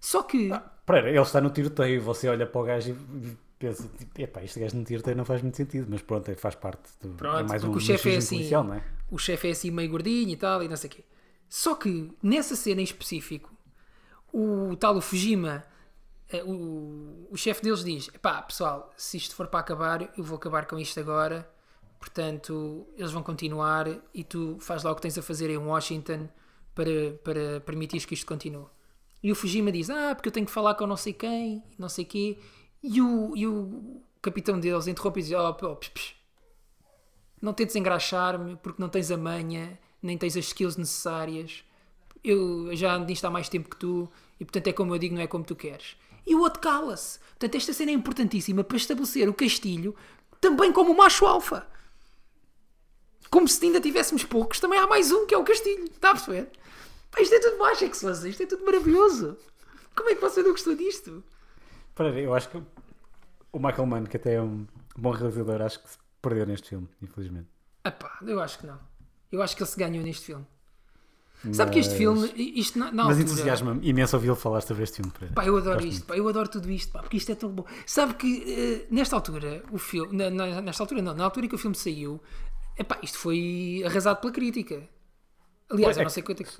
Só 0.00 0.22
que. 0.22 0.50
Pereira, 0.84 1.10
ele 1.10 1.20
está 1.20 1.40
no 1.40 1.50
tiroteio, 1.50 2.02
você 2.02 2.28
olha 2.28 2.46
para 2.46 2.60
o 2.60 2.64
gajo 2.64 2.90
e 2.92 3.36
pensa, 3.58 3.88
tipo, 3.96 4.20
epá, 4.20 4.42
este 4.42 4.60
gajo 4.60 4.76
no 4.76 4.84
tiroteio 4.84 5.16
não 5.16 5.24
faz 5.24 5.40
muito 5.40 5.56
sentido, 5.56 5.86
mas 5.88 6.02
pronto, 6.02 6.28
é- 6.30 6.34
faz 6.34 6.54
parte 6.56 6.82
do. 7.00 7.10
Pronto, 7.10 7.40
é 7.40 7.42
mais 7.44 7.62
um 7.62 7.68
porque 7.68 7.78
o 7.78 7.86
chefe 7.86 8.10
é 8.10 8.16
assim. 8.16 8.36
policial, 8.36 8.64
não 8.64 8.74
é? 8.74 8.82
O 9.10 9.18
chefe 9.18 9.48
é 9.48 9.50
assim 9.52 9.70
meio 9.70 9.88
gordinho 9.88 10.30
e 10.30 10.36
tal, 10.36 10.62
e 10.62 10.68
não 10.68 10.76
sei 10.76 10.90
o 10.90 10.92
quê. 10.92 11.04
Só 11.48 11.74
que 11.76 12.10
nessa 12.22 12.56
cena 12.56 12.80
em 12.80 12.84
específico, 12.84 13.54
o 14.32 14.76
tal 14.76 14.96
o 14.96 15.00
Fujima, 15.00 15.64
eh, 16.28 16.42
o, 16.44 17.28
o 17.30 17.36
chefe 17.36 17.62
deles 17.62 17.84
diz: 17.84 18.10
pá, 18.20 18.42
pessoal, 18.42 18.92
se 18.96 19.16
isto 19.16 19.34
for 19.36 19.46
para 19.46 19.60
acabar, 19.60 20.12
eu 20.18 20.24
vou 20.24 20.36
acabar 20.36 20.66
com 20.66 20.78
isto 20.78 20.98
agora. 20.98 21.48
Portanto, 22.04 22.86
eles 22.98 23.12
vão 23.12 23.22
continuar 23.22 23.86
e 24.12 24.22
tu 24.22 24.58
faz 24.60 24.82
lá 24.82 24.92
o 24.92 24.94
que 24.94 25.00
tens 25.00 25.16
a 25.16 25.22
fazer 25.22 25.48
em 25.48 25.56
Washington 25.56 26.28
para, 26.74 27.14
para 27.24 27.60
permitir 27.62 28.06
que 28.06 28.12
isto 28.12 28.26
continue. 28.26 28.66
E 29.22 29.32
o 29.32 29.34
Fujima 29.34 29.72
diz: 29.72 29.88
Ah, 29.88 30.14
porque 30.14 30.28
eu 30.28 30.32
tenho 30.32 30.44
que 30.44 30.52
falar 30.52 30.74
com 30.74 30.86
não 30.86 30.98
sei 30.98 31.14
quem, 31.14 31.64
não 31.78 31.88
sei 31.88 32.04
quê. 32.04 32.38
E 32.82 33.00
o, 33.00 33.34
e 33.34 33.46
o 33.46 34.02
capitão 34.20 34.60
deles 34.60 34.86
interrompe 34.86 35.20
e 35.20 35.22
diz: 35.22 35.32
Oh, 35.32 35.54
pô, 35.54 35.74
psh, 35.76 35.88
psh, 35.88 36.14
não 37.40 37.54
tentes 37.54 37.74
engraxar-me 37.74 38.56
porque 38.56 38.82
não 38.82 38.90
tens 38.90 39.10
a 39.10 39.16
manha, 39.16 39.78
nem 40.02 40.18
tens 40.18 40.36
as 40.36 40.44
skills 40.44 40.76
necessárias. 40.76 41.64
Eu 42.22 42.76
já 42.76 42.94
ando 42.94 43.06
nisto 43.06 43.24
há 43.24 43.30
mais 43.30 43.48
tempo 43.48 43.70
que 43.70 43.76
tu 43.76 44.10
e, 44.38 44.44
portanto, 44.44 44.66
é 44.66 44.74
como 44.74 44.94
eu 44.94 44.98
digo, 44.98 45.14
não 45.14 45.22
é 45.22 45.26
como 45.26 45.42
tu 45.42 45.56
queres. 45.56 45.96
E 46.26 46.34
o 46.34 46.40
outro 46.40 46.60
cala-se. 46.60 47.18
Portanto, 47.30 47.54
esta 47.54 47.72
cena 47.72 47.92
é 47.92 47.94
importantíssima 47.94 48.62
para 48.62 48.76
estabelecer 48.76 49.26
o 49.26 49.32
Castilho 49.32 49.96
também 50.38 50.70
como 50.70 50.94
macho 50.94 51.24
alfa. 51.24 51.66
Como 53.30 53.48
se 53.48 53.64
ainda 53.64 53.80
tivéssemos 53.80 54.24
poucos, 54.24 54.60
também 54.60 54.78
há 54.78 54.86
mais 54.86 55.10
um 55.10 55.26
que 55.26 55.34
é 55.34 55.38
o 55.38 55.44
Castilho. 55.44 55.84
Está 55.84 56.10
a 56.10 56.14
perceber? 56.14 56.50
Pá, 57.10 57.20
isto 57.20 57.34
é 57.34 57.40
tudo 57.40 57.58
mágico, 57.58 57.90
que 57.90 57.96
se. 57.96 58.28
Isto 58.28 58.42
é 58.42 58.46
tudo 58.46 58.64
maravilhoso. 58.64 59.36
Como 59.96 60.10
é 60.10 60.14
que 60.14 60.20
você 60.20 60.42
não 60.42 60.50
gostou 60.50 60.74
disto? 60.74 61.22
Pereira, 61.94 62.20
eu 62.20 62.34
acho 62.34 62.48
que 62.48 62.56
o 63.52 63.58
Michael 63.58 63.86
Mann, 63.86 64.04
que 64.04 64.16
até 64.16 64.34
é 64.34 64.42
um 64.42 64.66
bom 64.96 65.10
realizador, 65.10 65.62
acho 65.62 65.80
que 65.82 65.88
se 65.90 65.98
perdeu 66.20 66.46
neste 66.46 66.68
filme, 66.70 66.88
infelizmente. 67.02 67.48
Epá, 67.84 68.18
eu 68.26 68.40
acho 68.40 68.58
que 68.58 68.66
não. 68.66 68.78
Eu 69.30 69.42
acho 69.42 69.56
que 69.56 69.62
ele 69.62 69.70
se 69.70 69.78
ganhou 69.78 70.02
neste 70.04 70.26
filme. 70.26 70.44
Sabe 71.52 71.72
que 71.72 71.78
este 71.78 71.90
Mas- 71.90 71.98
filme, 71.98 72.32
isto 72.58 72.78
na, 72.78 72.86
na 72.86 73.04
Mas 73.04 73.18
altura- 73.18 73.22
entusiasma-me 73.34 73.86
imenso 73.86 74.16
ouvi-lo 74.16 74.34
falar 74.34 74.62
sobre 74.62 74.82
este 74.84 74.96
filme. 74.96 75.12
Pá, 75.34 75.44
eu 75.44 75.54
adoro 75.58 75.74
Gosto 75.74 75.88
isto, 75.88 75.98
muito. 75.98 76.06
pá, 76.06 76.16
eu 76.16 76.26
adoro 76.28 76.48
tudo 76.48 76.70
isto, 76.70 76.90
pá, 76.90 77.00
porque 77.00 77.18
isto 77.18 77.30
é 77.30 77.34
tão 77.34 77.50
bom. 77.50 77.66
Sabe 77.86 78.14
que 78.14 78.44
eh, 78.50 78.86
nesta 78.90 79.14
altura, 79.14 79.62
o 79.70 79.76
filme, 79.76 80.16
na- 80.16 80.30
na- 80.30 80.62
nesta 80.62 80.82
altura 80.82 81.02
não, 81.02 81.12
na 81.14 81.22
altura 81.24 81.46
que 81.46 81.54
o 81.54 81.58
filme 81.58 81.76
saiu, 81.76 82.18
epá, 82.78 82.98
isto 83.02 83.18
foi 83.18 83.82
arrasado 83.84 84.20
pela 84.20 84.32
crítica. 84.32 84.88
Aliás, 85.70 85.96
é 85.96 86.00
eu 86.00 86.04
não 86.04 86.10
sei 86.10 86.22
quanto 86.22 86.42
é 86.42 86.44
que. 86.44 86.52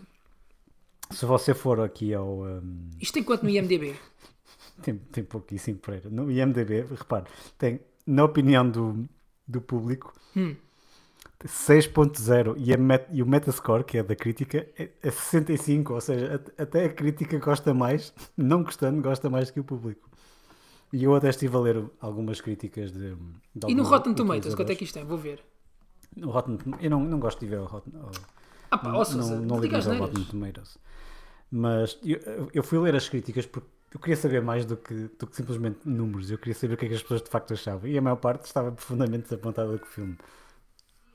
Se 1.14 1.26
você 1.26 1.54
for 1.54 1.80
aqui 1.80 2.14
ao. 2.14 2.42
um, 2.44 2.90
Isto 3.00 3.14
tem 3.14 3.22
quanto 3.22 3.42
no 3.44 3.50
IMDB? 3.50 3.94
tem, 4.82 4.96
tem 4.96 5.24
pouquíssimo 5.24 5.78
Pereira. 5.78 6.08
No 6.10 6.30
IMDB, 6.30 6.82
repare, 6.90 7.26
tem, 7.58 7.80
na 8.06 8.24
opinião 8.24 8.68
do, 8.68 9.08
do 9.46 9.60
público, 9.60 10.12
Hum. 10.36 10.56
6.0 11.46 12.54
e, 12.56 12.72
a 12.72 12.78
met- 12.78 13.06
e 13.12 13.22
o 13.22 13.26
Metascore, 13.26 13.84
que 13.84 13.98
é 13.98 14.02
da 14.02 14.16
crítica, 14.16 14.66
é, 14.78 14.88
é 15.02 15.10
65. 15.10 15.92
Ou 15.92 16.00
seja, 16.00 16.34
at- 16.36 16.52
até 16.60 16.84
a 16.86 16.88
crítica 16.92 17.38
gosta 17.38 17.74
mais, 17.74 18.12
não 18.36 18.62
gostando, 18.62 19.02
gosta 19.02 19.28
mais 19.28 19.50
que 19.50 19.60
o 19.60 19.64
público. 19.64 20.08
E 20.92 21.04
eu 21.04 21.14
até 21.14 21.28
estive 21.28 21.54
a 21.56 21.60
ler 21.60 21.84
algumas 22.00 22.40
críticas 22.40 22.92
de. 22.92 23.14
de 23.54 23.70
E 23.70 23.74
no 23.74 23.82
Rotten 23.82 24.14
Tomatoes, 24.14 24.54
quanto 24.54 24.70
é 24.70 24.74
que 24.74 24.84
isto 24.84 24.94
tem? 24.94 25.04
Vou 25.04 25.18
ver. 25.18 25.44
No 26.16 26.30
Rotten, 26.30 26.58
eu 26.80 26.90
não, 26.90 27.00
não 27.00 27.18
gosto 27.18 27.40
de 27.40 27.46
ver 27.46 27.58
o 27.60 27.64
Rotten. 27.64 27.92
o- 27.96 28.10
Ah 28.70 28.78
pá, 28.78 28.88
não, 28.90 29.02
não, 29.02 29.40
não 29.42 29.60
ligo 29.60 29.76
ao. 29.76 29.82
Rotten 29.82 30.24
Tomatoes. 30.24 30.78
Mas 31.50 31.98
eu, 32.04 32.50
eu 32.52 32.62
fui 32.62 32.78
ler 32.78 32.94
as 32.96 33.08
críticas 33.08 33.46
porque 33.46 33.68
eu 33.94 34.00
queria 34.00 34.16
saber 34.16 34.42
mais 34.42 34.64
do 34.64 34.76
que, 34.76 34.92
do 35.18 35.26
que 35.26 35.36
simplesmente 35.36 35.78
números. 35.84 36.30
Eu 36.30 36.38
queria 36.38 36.54
saber 36.54 36.74
o 36.74 36.76
que 36.76 36.86
é 36.86 36.88
que 36.88 36.94
as 36.94 37.02
pessoas 37.02 37.22
de 37.22 37.30
facto 37.30 37.52
achavam. 37.54 37.88
E 37.88 37.96
a 37.96 38.02
maior 38.02 38.16
parte 38.16 38.44
estava 38.46 38.72
profundamente 38.72 39.24
desapontada 39.24 39.78
com 39.78 39.84
o 39.84 39.88
filme. 39.88 40.18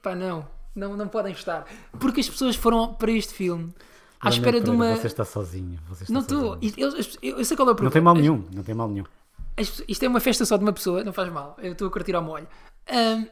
Pá, 0.02 0.16
não, 0.16 0.47
não, 0.76 0.95
não 0.95 1.08
podem 1.10 1.34
estar. 1.34 1.66
Porque 2.00 2.22
as 2.22 2.30
pessoas 2.30 2.56
foram 2.56 2.93
para 2.93 3.12
este 3.12 3.34
filme 3.34 3.74
à 4.22 4.30
espera 4.30 4.62
de 4.62 4.70
uma. 4.70 4.95
Você 4.95 5.08
está 5.08 5.26
sozinho. 5.26 5.78
Você 5.89 6.04
está 6.04 6.14
Não 6.14 6.22
estou. 6.22 6.58
Eu, 6.62 6.89
eu- 7.22 7.38
eu 7.38 7.45
sei 7.45 7.58
qual 7.58 7.68
é 7.68 7.72
o 7.72 7.76
problema. 7.76 7.84
Não 7.84 7.91
tem 7.91 8.02
mal 8.02 8.16
nenhum. 8.16 8.45
Não 8.54 8.64
tem 8.64 8.76
mal 8.76 8.88
nenhum. 8.88 9.06
As- 9.58 9.84
isto 9.89 10.04
é 10.04 10.08
uma 10.08 10.22
festa 10.22 10.45
só 10.45 10.56
de 10.56 10.64
uma 10.64 10.72
pessoa, 10.72 11.04
não 11.04 11.12
faz 11.12 11.30
mal. 11.34 11.58
Eu 11.62 11.74
estou 11.74 11.88
a 11.89 11.91
curtir 11.91 12.16
ao 12.16 12.22
molho. 12.24 12.47
Ahm, 12.89 13.26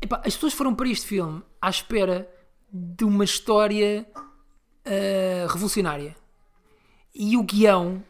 epá, 0.00 0.22
as 0.24 0.34
pessoas 0.34 0.52
foram 0.54 0.74
para 0.74 0.88
este 0.88 1.06
filme 1.06 1.42
à 1.60 1.70
espera 1.70 2.30
de 2.72 3.04
uma 3.04 3.24
história 3.24 4.06
ah, 4.84 5.46
revolucionária. 5.50 6.16
E 7.14 7.36
o 7.36 7.42
guião 7.42 8.02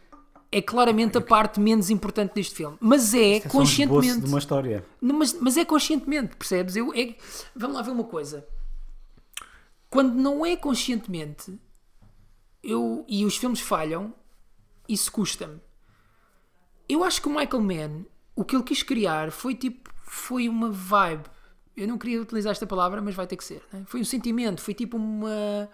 é 0.51 0.61
claramente 0.61 1.17
a 1.19 1.21
parte 1.21 1.61
menos 1.61 1.91
importante 1.91 2.35
deste 2.35 2.55
filme. 2.55 2.77
Mas 2.81 3.15
é 3.15 3.37
É 3.37 3.41
só 3.41 3.49
um 3.49 3.51
conscientemente. 3.51 4.21
de 4.21 4.27
uma 4.27 4.39
história. 4.39 4.87
Mas, 5.01 5.33
mas 5.41 5.57
é 5.57 5.65
conscientemente, 5.65 6.37
percebes? 6.37 6.77
Eu, 6.77 6.93
é, 6.95 7.17
vamos 7.55 7.77
lá 7.77 7.83
ver 7.83 7.91
uma 7.91 8.05
coisa. 8.05 8.47
Quando 9.89 10.15
não 10.15 10.45
é 10.45 10.57
conscientemente, 10.57 11.59
eu, 12.63 13.05
e 13.09 13.25
os 13.25 13.37
filmes 13.37 13.61
falham, 13.61 14.13
isso 14.89 15.11
custa-me. 15.13 15.61
Eu 16.89 17.05
acho 17.05 17.21
que 17.23 17.29
o 17.29 17.31
Michael 17.35 17.63
Mann, 17.63 18.05
o 18.35 18.45
que 18.45 18.57
ele 18.57 18.65
quis 18.65 18.83
criar 18.83 19.31
foi 19.31 19.55
tipo, 19.55 19.91
foi 20.03 20.49
uma 20.49 20.71
vibe. 20.71 21.29
Eu 21.77 21.87
não 21.87 21.99
queria 21.99 22.21
utilizar 22.23 22.53
esta 22.53 22.67
palavra, 22.67 23.03
mas 23.03 23.15
vai 23.15 23.27
ter 23.27 23.37
que 23.37 23.45
ser. 23.45 23.63
né? 23.73 23.85
Foi 23.87 24.01
um 24.01 24.05
sentimento, 24.05 24.61
foi 24.63 24.73
tipo 24.75 24.97
uma. 24.97 25.69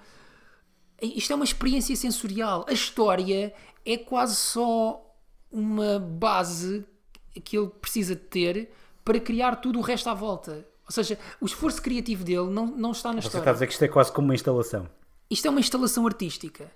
Isto 1.01 1.33
é 1.33 1.37
uma 1.37 1.45
experiência 1.45 1.95
sensorial. 1.97 2.65
A 2.69 2.73
história 2.73 3.53
é 3.85 3.97
quase 3.97 4.37
só 4.37 5.05
uma 5.51 5.99
base 5.99 6.85
que 7.45 7.57
ele 7.57 7.69
precisa 7.69 8.15
de 8.15 8.23
ter 8.23 8.73
para 9.05 9.19
criar 9.21 9.57
tudo 9.57 9.79
o 9.79 9.83
resto 9.83 10.09
à 10.09 10.15
volta. 10.15 10.67
Ou 10.85 10.93
seja, 10.93 11.19
o 11.41 11.47
esforço 11.47 11.81
criativo 11.81 12.25
dele 12.25 12.51
não, 12.51 12.67
não 12.67 12.91
está 12.93 13.11
na 13.13 13.21
Você 13.21 13.27
história. 13.29 13.43
está 13.43 13.51
a 13.51 13.53
dizer 13.55 13.67
que 13.67 13.73
isto 13.73 13.85
é 13.85 13.89
quase 13.89 14.13
como 14.13 14.27
uma 14.29 14.35
instalação. 14.35 14.89
Isto 15.31 15.47
é 15.47 15.51
uma 15.51 15.61
instalação 15.61 16.07
artística 16.07 16.71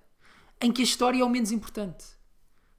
em 0.60 0.72
que 0.72 0.80
a 0.80 0.84
história 0.84 1.20
é 1.20 1.24
o 1.24 1.28
menos 1.28 1.52
importante. 1.52 2.04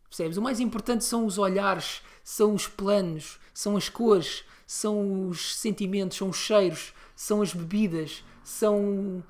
Percebes? 0.10 0.38
O 0.38 0.42
mais 0.42 0.60
importante 0.60 1.04
são 1.04 1.26
os 1.26 1.38
olhares, 1.38 2.02
são 2.24 2.54
os 2.54 2.68
planos, 2.68 3.40
são 3.54 3.78
as 3.78 3.88
cores, 3.90 4.44
são 4.68 5.30
os 5.30 5.56
sentimentos, 5.56 6.18
são 6.18 6.30
os 6.30 6.38
cheiros, 6.38 6.94
são 7.16 7.42
as 7.42 7.54
bebidas, 7.54 8.24
são. 8.44 9.24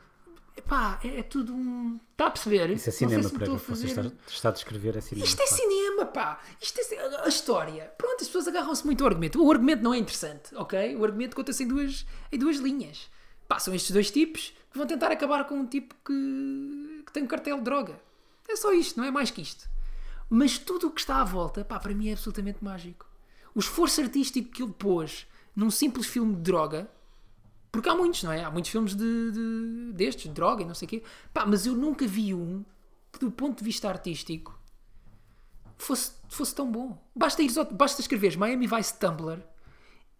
Epá, 0.57 0.99
é, 1.03 1.19
é 1.19 1.23
tudo 1.23 1.53
um. 1.53 1.99
Está 2.11 2.25
a 2.27 2.31
perceber? 2.31 2.71
Isso 2.71 2.89
é 2.89 2.91
cinema, 2.91 3.21
se 3.21 3.35
a 3.35 3.39
Você 3.45 3.59
fazer- 3.59 3.87
está, 3.87 4.01
está 4.27 4.49
a 4.49 4.51
descrever 4.51 4.97
é 4.97 5.01
cinema. 5.01 5.25
isto 5.27 5.39
é 5.39 5.45
facto. 5.47 5.61
cinema, 5.61 6.05
pá! 6.07 6.41
Isto 6.59 6.79
é 6.81 7.23
a 7.23 7.27
história. 7.27 7.93
Pronto, 7.95 8.21
as 8.21 8.27
pessoas 8.27 8.47
agarram-se 8.47 8.83
muito 8.83 9.03
ao 9.03 9.07
argumento. 9.09 9.41
O 9.41 9.51
argumento 9.51 9.83
não 9.83 9.93
é 9.93 9.99
interessante, 9.99 10.55
ok? 10.55 10.95
O 10.95 11.05
argumento 11.05 11.35
conta-se 11.35 11.63
em 11.63 11.67
duas, 11.67 12.05
em 12.31 12.39
duas 12.39 12.57
linhas. 12.57 13.07
Pá, 13.47 13.59
são 13.59 13.73
estes 13.75 13.91
dois 13.91 14.09
tipos 14.09 14.51
que 14.71 14.77
vão 14.77 14.87
tentar 14.87 15.11
acabar 15.11 15.45
com 15.45 15.53
um 15.59 15.65
tipo 15.67 15.93
que, 16.03 17.03
que 17.05 17.11
tem 17.13 17.21
um 17.23 17.27
cartel 17.27 17.57
de 17.57 17.63
droga. 17.63 18.01
É 18.49 18.55
só 18.55 18.73
isto, 18.73 18.97
não 18.99 19.05
é 19.05 19.11
mais 19.11 19.29
que 19.29 19.41
isto. 19.41 19.69
Mas 20.29 20.57
tudo 20.57 20.87
o 20.87 20.91
que 20.91 20.99
está 21.01 21.21
à 21.21 21.23
volta, 21.23 21.63
pá, 21.63 21.79
para 21.79 21.93
mim 21.93 22.09
é 22.09 22.13
absolutamente 22.13 22.63
mágico. 22.63 23.05
O 23.57 23.59
esforço 23.59 23.99
artístico 24.01 24.51
que 24.51 24.61
ele 24.61 24.71
pôs 24.71 25.25
num 25.55 25.71
simples 25.71 26.05
filme 26.05 26.35
de 26.35 26.41
droga, 26.41 26.87
porque 27.71 27.89
há 27.89 27.95
muitos, 27.95 28.21
não 28.21 28.31
é? 28.31 28.43
Há 28.43 28.51
muitos 28.51 28.69
filmes 28.69 28.93
de, 28.95 29.31
de- 29.31 29.93
destes, 29.93 30.25
de 30.25 30.29
droga 30.29 30.61
e 30.61 30.65
não 30.65 30.75
sei 30.75 30.85
o 30.85 30.89
quê. 30.89 31.03
Pá, 31.33 31.43
mas 31.43 31.65
eu 31.65 31.73
nunca 31.73 32.05
vi 32.05 32.35
um 32.35 32.63
que, 33.11 33.17
do 33.17 33.31
ponto 33.31 33.57
de 33.57 33.63
vista 33.63 33.89
artístico, 33.89 34.55
fosse, 35.75 36.11
fosse 36.29 36.53
tão 36.53 36.71
bom. 36.71 37.03
Basta, 37.15 37.41
ires 37.41 37.57
basta 37.71 37.99
escreveres 37.99 38.35
Miami 38.35 38.67
Vice 38.67 38.99
Tumblr 38.99 39.41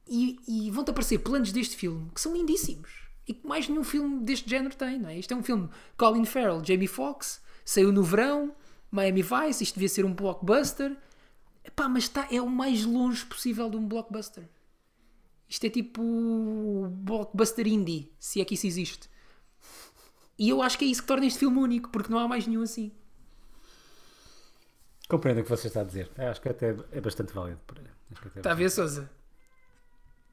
e, 0.07 0.39
e 0.47 0.71
vão-te 0.71 0.89
aparecer 0.89 1.19
planos 1.19 1.51
deste 1.51 1.75
filme 1.75 2.09
que 2.15 2.19
são 2.19 2.33
lindíssimos. 2.33 3.07
E 3.27 3.35
que 3.35 3.45
mais 3.47 3.69
nenhum 3.69 3.83
filme 3.83 4.23
deste 4.23 4.49
género 4.49 4.75
tem, 4.75 4.97
não 4.97 5.09
é? 5.09 5.19
Isto 5.19 5.35
é 5.35 5.37
um 5.37 5.43
filme 5.43 5.69
Colin 5.95 6.25
Farrell, 6.25 6.63
Jamie 6.65 6.87
Foxx, 6.87 7.39
saiu 7.63 7.91
no 7.91 8.01
verão, 8.01 8.55
Miami 8.89 9.21
Vice, 9.21 9.63
isto 9.63 9.75
devia 9.75 9.89
ser 9.89 10.05
um 10.05 10.13
blockbuster. 10.15 10.97
Epá, 11.67 11.89
mas 11.89 12.03
está, 12.03 12.27
é 12.31 12.41
o 12.41 12.49
mais 12.49 12.85
longe 12.85 13.25
possível 13.25 13.69
de 13.69 13.75
um 13.75 13.85
blockbuster. 13.85 14.47
Isto 15.49 15.65
é 15.65 15.69
tipo 15.69 16.01
blockbuster 16.91 17.67
indie, 17.67 18.11
se 18.17 18.39
é 18.39 18.45
que 18.45 18.55
isso 18.55 18.65
existe. 18.65 19.09
E 20.39 20.49
eu 20.49 20.61
acho 20.61 20.77
que 20.77 20.85
é 20.85 20.87
isso 20.87 21.01
que 21.01 21.07
torna 21.07 21.25
este 21.25 21.39
filme 21.39 21.57
único, 21.59 21.89
porque 21.89 22.11
não 22.11 22.19
há 22.19 22.27
mais 22.27 22.47
nenhum 22.47 22.61
assim. 22.61 22.91
Compreendo 25.09 25.41
o 25.41 25.43
que 25.43 25.49
você 25.49 25.67
está 25.67 25.81
a 25.81 25.83
dizer. 25.83 26.09
Acho 26.17 26.41
que 26.41 26.49
até 26.49 26.75
é 26.91 27.01
bastante 27.01 27.33
válido. 27.33 27.59
Está 28.35 28.51
a 28.51 28.55
ver, 28.55 28.69
Souza? 28.69 29.09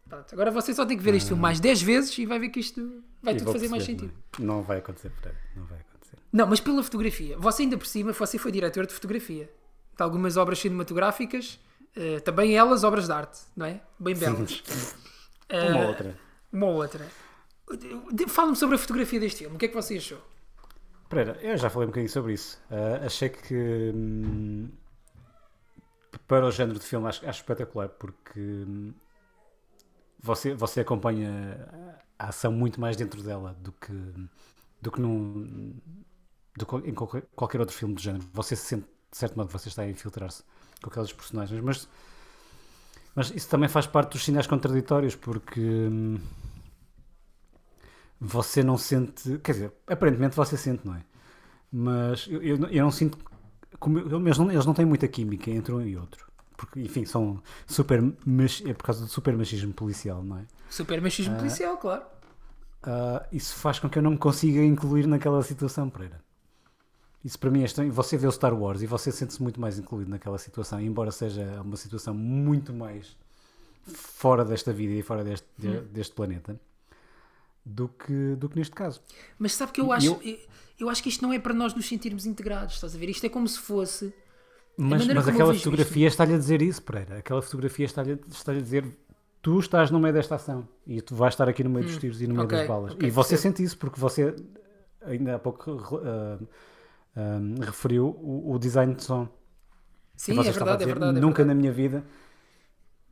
Pronto, 0.09 0.33
agora 0.33 0.51
você 0.51 0.75
só 0.75 0.85
tem 0.85 0.97
que 0.97 1.03
ver 1.03 1.15
este 1.15 1.29
filme 1.29 1.43
mais 1.43 1.59
10 1.59 1.83
vezes 1.83 2.19
e 2.19 2.27
vai 2.27 2.39
ver 2.39 2.51
que 2.51 2.61
isto 2.61 3.03
vai 3.23 3.35
E 3.35 3.39
tudo 3.39 3.53
fazer 3.53 3.69
mais 3.69 3.85
sentido. 3.85 4.13
Não, 4.39 4.45
é? 4.45 4.47
não 4.47 4.63
vai 4.63 4.79
acontecer, 4.79 5.11
Pereira. 5.11 5.41
Não 5.57 5.65
vai 5.65 5.81
acontecer. 5.81 6.19
Não, 6.33 6.47
mas 6.47 6.61
pela 6.61 6.83
fotografia. 6.83 7.39
Você 7.39 7.63
ainda 7.63 7.79
por 7.79 7.87
cima, 7.87 8.13
você 8.13 8.37
foi 8.37 8.53
diretor 8.53 8.87
de 8.87 8.93
fotografia. 8.93 9.51
De 9.97 10.03
algumas 10.03 10.37
obras 10.37 10.59
cinematográficas, 10.59 11.59
eh, 11.97 12.21
também 12.21 12.57
elas 12.57 12.83
obras 12.85 13.07
de 13.07 13.13
arte, 13.13 13.41
não 13.57 13.67
é? 13.67 13.81
Bem 13.99 14.17
belas. 14.17 14.63
Uma 15.51 15.87
outra. 15.87 16.17
Uma 16.53 16.67
ou 16.67 16.75
outra. 16.75 17.07
Fala-me 18.29 18.57
sobre 18.57 18.77
a 18.77 18.79
fotografia 18.79 19.21
deste 19.21 19.41
filme. 19.41 19.57
O 19.57 19.59
que 19.59 19.67
é 19.67 19.69
que 19.69 19.75
você 19.75 19.97
achou? 19.97 20.19
Pereira, 21.09 21.39
eu 21.43 21.57
já 21.57 21.71
falei 21.71 21.87
um 21.87 21.91
bocadinho 21.91 22.11
sobre 22.11 22.33
isso. 22.33 22.61
Ah, 22.71 23.07
achei 23.07 23.29
que 23.29 23.93
hum, 23.95 24.69
para 26.27 26.47
o 26.47 26.51
género 26.51 26.79
de 26.79 26.85
filme 26.85 27.07
acho, 27.07 27.27
acho 27.29 27.41
espetacular 27.41 27.89
porque 27.89 28.41
hum, 28.41 28.93
você, 30.21 30.55
você 30.55 30.81
acompanha 30.81 31.69
a 32.19 32.29
ação 32.29 32.53
muito 32.53 32.81
mais 32.81 32.97
dentro 32.97 33.23
dela 33.23 33.55
do 33.61 33.73
que, 33.73 33.93
do 34.81 34.91
que 34.91 35.01
num, 35.01 35.75
do 36.57 36.83
em 36.87 36.95
qualquer, 36.95 37.23
qualquer 37.35 37.61
outro 37.61 37.77
filme 37.77 37.95
do 37.95 38.01
género. 38.01 38.25
Você 38.33 38.57
se 38.57 38.65
sente, 38.67 38.87
de 39.15 39.19
certo 39.19 39.37
modo, 39.37 39.49
você 39.49 39.69
está 39.69 39.83
a 39.83 39.89
infiltrar-se 39.89 40.43
com 40.83 40.91
aqueles 40.91 41.13
personagens, 41.13 41.63
mas, 41.63 41.89
mas 43.15 43.31
isso 43.31 43.49
também 43.49 43.69
faz 43.69 43.87
parte 43.87 44.11
dos 44.15 44.25
sinais 44.25 44.49
contraditórios 44.49 45.15
porque. 45.15 45.61
hum, 45.61 46.19
você 48.21 48.65
não 48.65 48.77
sente. 48.77 49.39
Quer 49.39 49.53
dizer, 49.53 49.73
aparentemente 49.87 50.35
você 50.35 50.57
sente, 50.57 50.85
não 50.85 50.97
é? 50.97 51.03
Mas 51.71 52.27
eu, 52.29 52.43
eu, 52.43 52.59
não- 52.59 52.69
eu 52.69 52.83
não 52.85 52.91
sinto. 52.91 53.17
Como, 53.79 54.01
eu- 54.01 54.21
eles, 54.21 54.37
não, 54.39 54.51
eles 54.51 54.67
não 54.67 54.75
têm 54.75 54.85
muita 54.85 55.07
química 55.07 55.49
entre 55.49 55.73
um 55.73 55.81
e 55.81 55.97
outro. 55.97 56.27
Porque, 56.57 56.81
enfim, 56.81 57.05
são 57.05 57.41
super. 57.69 58.01
É 58.67 58.73
por 58.75 58.83
causa 58.85 59.03
do 59.05 59.09
super 59.09 59.37
machismo 59.37 59.73
policial, 59.73 60.25
não 60.25 60.39
é? 60.39 60.43
Super 60.69 61.01
machismo 61.01 61.37
policial, 61.37 61.77
claro. 61.77 62.03
Ah, 62.83 63.25
isso 63.31 63.55
faz 63.57 63.79
com 63.79 63.89
que 63.89 63.97
eu 63.97 64.03
não 64.03 64.11
me 64.13 64.19
consiga 64.19 64.61
incluir 64.61 65.07
naquela 65.07 65.41
situação, 65.43 65.89
Pereira. 65.89 66.21
Isso 67.25 67.39
para 67.39 67.51
mim 67.51 67.63
é 67.63 67.65
estranho. 67.65 67.91
Você 67.93 68.17
vê 68.19 68.27
o 68.27 68.33
Star 68.33 68.55
Wars 68.55 68.83
e 68.83 68.87
você 68.87 69.11
sente-se 69.11 69.43
muito 69.43 69.59
mais 69.61 69.79
incluído 69.79 70.11
naquela 70.11 70.37
situação, 70.39 70.81
embora 70.81 71.11
seja 71.11 71.61
uma 71.63 71.77
situação 71.77 72.13
muito 72.15 72.73
mais 72.73 73.17
fora 73.87 74.45
desta 74.45 74.73
vida 74.73 74.93
e 74.93 75.03
fora 75.03 75.25
deste, 75.25 75.47
de- 75.59 75.81
deste 75.81 76.15
planeta 76.15 76.59
do 77.65 77.89
que, 77.89 78.35
do 78.37 78.49
que 78.49 78.57
neste 78.59 78.75
caso. 78.75 79.01
Mas 79.39 79.55
sabe 79.55 79.73
que 79.73 79.81
eu 79.81 79.91
acho, 79.91 80.07
eu- 80.07 80.21
eu... 80.23 80.39
eu 80.81 80.89
acho 80.91 81.03
que 81.03 81.09
isto 81.09 81.23
não 81.23 81.33
é 81.33 81.39
para 81.39 81.55
nós 81.55 81.75
nos 81.75 81.87
sentirmos 81.89 82.27
integrados, 82.27 82.75
estás 82.75 82.95
a 82.95 82.99
ver? 82.99 83.09
Isto 83.09 83.25
é 83.25 83.29
como 83.29 83.49
se 83.49 83.59
fosse. 83.59 84.13
Mas, 84.77 85.07
mas 85.07 85.29
aquela 85.29 85.55
fotografia 85.55 86.07
está-lhe 86.09 86.35
a 86.35 86.39
dizer 86.39 86.61
isso, 86.61 86.83
Pereira. 86.83 87.19
Aquela 87.19 87.41
fotografia 87.41 87.87
está-lhe 87.87 88.19
está 88.29 88.53
a 88.53 88.61
dizer 88.61 88.85
tu 89.41 89.61
estás 89.61 89.91
no 89.91 90.01
meio 90.01 90.13
desta 90.13 90.35
ação 90.35 90.67
e 90.87 91.01
tu 91.01 91.15
vais 91.15 91.33
estar 91.35 91.49
aqui 91.49 91.63
no 91.63 91.71
meio 91.71 91.87
dos 91.87 91.97
tiros 91.99 92.21
e 92.21 92.27
no 92.27 92.35
meio 92.35 92.47
ok, 92.47 92.59
das 92.59 92.67
balas. 92.67 92.93
ok, 92.95 93.07
e 93.07 93.11
você 93.11 93.31
percebo. 93.31 93.43
sente 93.55 93.63
isso 93.63 93.79
porque 93.79 94.01
você 94.01 94.35
ainda 95.03 95.37
há 95.37 95.39
pouco 95.39 96.01
ah, 96.03 96.39
ah, 97.17 97.41
referiu 97.65 98.07
o, 98.21 98.53
o 98.55 98.59
design 98.59 98.95
de 98.95 99.03
som. 99.05 99.29
Sim, 100.17 100.35
E 100.35 100.49
é 100.49 100.53
verdade, 100.53 100.83
é 100.85 100.87
verdade. 100.87 101.19
é 101.19 101.21
Nunca 101.21 101.39
verdade. 101.39 101.49
na 101.49 101.55
minha 101.55 101.73
vida. 101.73 102.05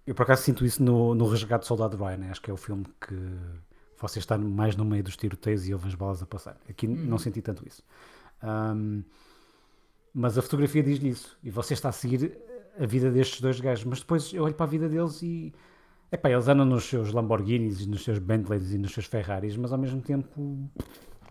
Eu 0.07 0.14
por 0.14 0.22
acaso 0.24 0.42
sinto 0.42 0.64
isso 0.64 0.82
no, 0.82 1.14
no 1.14 1.28
Resgate 1.28 1.64
do 1.64 1.66
Soldado 1.66 1.96
Ryan. 1.96 2.16
né? 2.18 2.30
Acho 2.30 2.42
que 2.42 2.50
é 2.50 2.55
o 2.55 2.57
filme 2.57 2.84
que 3.00 3.14
você 3.98 4.18
está 4.18 4.36
mais 4.36 4.74
no 4.76 4.84
meio 4.84 5.03
dos 5.05 5.16
tiroteios 5.16 5.68
e 5.68 5.72
ouve 5.72 5.86
as 5.88 5.94
balas 5.94 6.22
a 6.22 6.26
passar. 6.26 6.57
Aqui 6.68 6.86
Uhum. 6.86 6.94
não 6.96 7.18
senti 7.18 7.40
tanto 7.40 7.66
isso. 7.66 7.82
Ahm, 8.42 9.03
mas 10.14 10.36
a 10.36 10.42
fotografia 10.42 10.82
diz-lhe 10.82 11.09
isso. 11.11 11.38
E 11.42 11.50
você 11.50 11.74
está 11.74 11.88
a 11.88 11.92
seguir 11.92 12.36
a 12.78 12.86
vida 12.86 13.11
destes 13.11 13.40
dois 13.40 13.61
gajos. 13.61 13.84
Mas 13.84 14.00
depois 14.00 14.32
eu 14.32 14.44
olho 14.44 14.55
para 14.55 14.66
a 14.66 14.68
vida 14.68 14.88
deles 14.88 15.22
e. 15.22 15.53
Epá, 16.11 16.30
eles 16.30 16.46
andam 16.48 16.66
nos 16.66 16.84
seus 16.84 17.12
Lamborghinis, 17.12 17.80
e 17.80 17.88
nos 17.88 18.05
seus 18.05 18.18
Bentleys 18.18 18.72
e 18.72 18.78
nos 18.78 18.92
seus 18.92 19.07
Ferraris, 19.07 19.57
mas 19.57 19.72
ao 19.72 19.78
mesmo 19.78 20.03
tempo. 20.03 20.70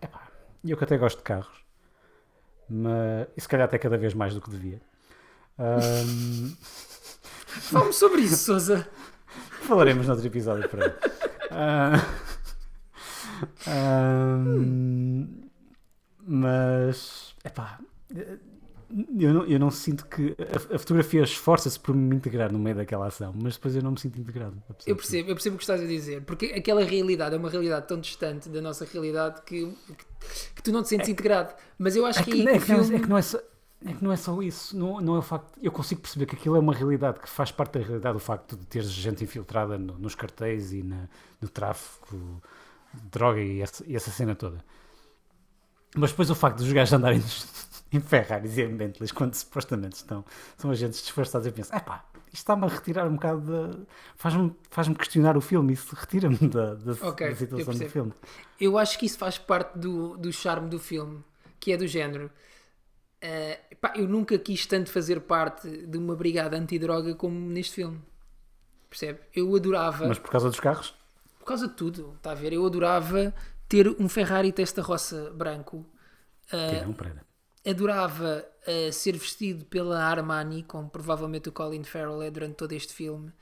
Epá, 0.00 0.28
eu 0.64 0.76
que 0.76 0.84
até 0.84 0.98
gosto 0.98 1.18
de 1.18 1.24
carros. 1.24 1.64
Mas, 2.68 3.28
e 3.36 3.40
se 3.40 3.48
calhar 3.48 3.66
até 3.66 3.78
cada 3.78 3.96
vez 3.98 4.14
mais 4.14 4.34
do 4.34 4.40
que 4.40 4.50
devia. 4.50 4.80
Ahm, 5.58 6.54
Fala-me 7.70 7.92
sobre 7.92 8.22
isso, 8.22 8.36
Souza. 8.36 8.88
Falaremos 9.62 10.06
noutro 10.06 10.26
episódio 10.26 10.68
para 10.68 10.86
aí. 10.86 10.92
Ah, 11.50 12.06
ahm, 13.66 15.26
mas, 16.26 17.34
epá, 17.44 17.78
eu 19.18 19.32
não, 19.34 19.44
eu 19.46 19.58
não 19.58 19.70
sinto 19.70 20.06
que. 20.06 20.36
A, 20.38 20.74
a 20.74 20.78
fotografia 20.78 21.22
esforça-se 21.22 21.78
por 21.78 21.94
me 21.94 22.14
integrar 22.16 22.52
no 22.52 22.58
meio 22.58 22.76
daquela 22.76 23.06
ação, 23.06 23.32
mas 23.40 23.54
depois 23.54 23.74
eu 23.76 23.82
não 23.82 23.92
me 23.92 23.98
sinto 24.00 24.20
integrado. 24.20 24.62
Eu 24.86 24.94
percebo, 24.96 25.30
eu 25.30 25.34
percebo 25.34 25.54
o 25.54 25.58
que 25.58 25.64
estás 25.64 25.80
a 25.80 25.86
dizer, 25.86 26.22
porque 26.22 26.46
aquela 26.46 26.84
realidade 26.84 27.34
é 27.34 27.38
uma 27.38 27.48
realidade 27.50 27.86
tão 27.88 27.98
distante 28.00 28.48
da 28.48 28.60
nossa 28.60 28.84
realidade 28.84 29.42
que, 29.42 29.66
que, 29.66 30.04
que 30.56 30.62
tu 30.62 30.72
não 30.72 30.82
te 30.82 30.88
sentes 30.90 31.08
integrado. 31.08 31.54
Mas 31.78 31.96
eu 31.96 32.04
acho 32.06 32.20
É 32.20 32.22
que, 32.22 32.32
que, 32.32 32.48
é, 32.48 32.58
que 32.58 32.70
não 32.72 32.78
é- 32.78 32.82
filme- 32.82 32.96
é 32.96 33.00
que 33.00 33.08
não 33.08 33.18
é 33.18 33.22
só. 33.22 33.38
É 33.84 33.92
que 33.94 34.04
não 34.04 34.12
é 34.12 34.16
só 34.16 34.40
isso, 34.40 34.76
não, 34.78 35.00
não 35.00 35.16
é 35.16 35.18
o 35.18 35.22
facto. 35.22 35.58
Eu 35.60 35.72
consigo 35.72 36.00
perceber 36.00 36.26
que 36.26 36.36
aquilo 36.36 36.54
é 36.54 36.58
uma 36.60 36.72
realidade 36.72 37.18
que 37.18 37.28
faz 37.28 37.50
parte 37.50 37.78
da 37.80 37.84
realidade, 37.84 38.16
o 38.16 38.20
facto 38.20 38.56
de 38.56 38.64
ter 38.66 38.82
gente 38.84 39.24
infiltrada 39.24 39.76
no- 39.76 39.98
nos 39.98 40.14
cartéis 40.14 40.72
e 40.72 40.84
na- 40.84 41.08
no 41.40 41.48
tráfico 41.48 42.16
de 42.94 43.02
droga 43.10 43.40
e 43.40 43.60
essa, 43.60 43.82
e 43.84 43.96
essa 43.96 44.10
cena 44.12 44.36
toda. 44.36 44.64
Mas 45.96 46.10
depois 46.10 46.30
o 46.30 46.34
facto 46.36 46.58
dos 46.58 46.72
gajos 46.72 46.92
andarem 46.94 47.20
em 47.96 48.00
Ferraris 48.00 48.56
e 48.58 48.62
em 48.62 48.76
Bentleys 48.76 49.12
quando 49.12 49.34
supostamente 49.34 49.96
estão, 49.96 50.24
são 50.56 50.70
agentes 50.70 51.00
disfarçados, 51.02 51.46
eu 51.46 51.52
penso, 51.52 51.74
epá, 51.74 52.04
isto 52.26 52.36
está-me 52.36 52.64
a 52.64 52.68
retirar 52.68 53.06
um 53.06 53.14
bocado 53.14 53.40
da. 53.72 53.78
faz-me 54.16 54.54
faz 54.70 54.88
questionar 54.96 55.36
o 55.36 55.40
filme, 55.40 55.74
isso 55.74 55.94
retira-me 55.94 56.36
da, 56.48 56.74
da, 56.74 56.92
Ok, 57.06 57.28
da 57.28 57.36
situação 57.36 57.74
do 57.74 57.88
filme. 57.90 58.12
Eu 58.60 58.78
acho 58.78 58.98
que 58.98 59.06
isso 59.06 59.18
faz 59.18 59.36
parte 59.38 59.78
do, 59.78 60.16
do 60.16 60.32
charme 60.32 60.68
do 60.70 60.78
filme, 60.78 61.22
que 61.60 61.72
é 61.72 61.76
do 61.76 61.86
género. 61.86 62.30
eh, 63.20 63.60
pá, 63.80 63.92
eu 63.96 64.08
nunca 64.08 64.38
quis 64.38 64.66
tanto 64.66 64.90
fazer 64.90 65.20
parte 65.20 65.68
de 65.86 65.98
uma 65.98 66.16
brigada 66.16 66.56
antidroga 66.56 67.14
como 67.14 67.38
neste 67.50 67.74
filme. 67.74 68.00
Percebe? 68.88 69.20
Eu 69.34 69.54
adorava, 69.56 70.06
Mas 70.08 70.18
por 70.18 70.30
causa 70.30 70.48
dos 70.50 70.60
carros? 70.60 70.94
por 71.38 71.46
causa 71.46 71.66
de 71.68 71.74
tudo, 71.74 72.14
está 72.16 72.32
a 72.32 72.34
ver? 72.34 72.52
Eu 72.52 72.64
adorava 72.64 73.34
ter 73.68 73.88
um 74.00 74.08
Ferrari 74.08 74.52
testa 74.52 74.80
roça 74.82 75.30
branco. 75.34 75.84
Que 76.48 76.80
não, 76.84 76.92
Pereira. 76.92 77.24
Adorava 77.64 78.44
eh, 78.66 78.90
ser 78.92 79.12
vestido 79.16 79.64
pela 79.66 80.02
Armani, 80.02 80.62
como 80.62 80.88
provavelmente 80.88 81.48
o 81.48 81.52
Colin 81.52 81.84
Farrell 81.84 82.22
é 82.22 82.30
durante 82.30 82.54
todo 82.54 82.72
este 82.72 82.92
filme. 82.92 83.32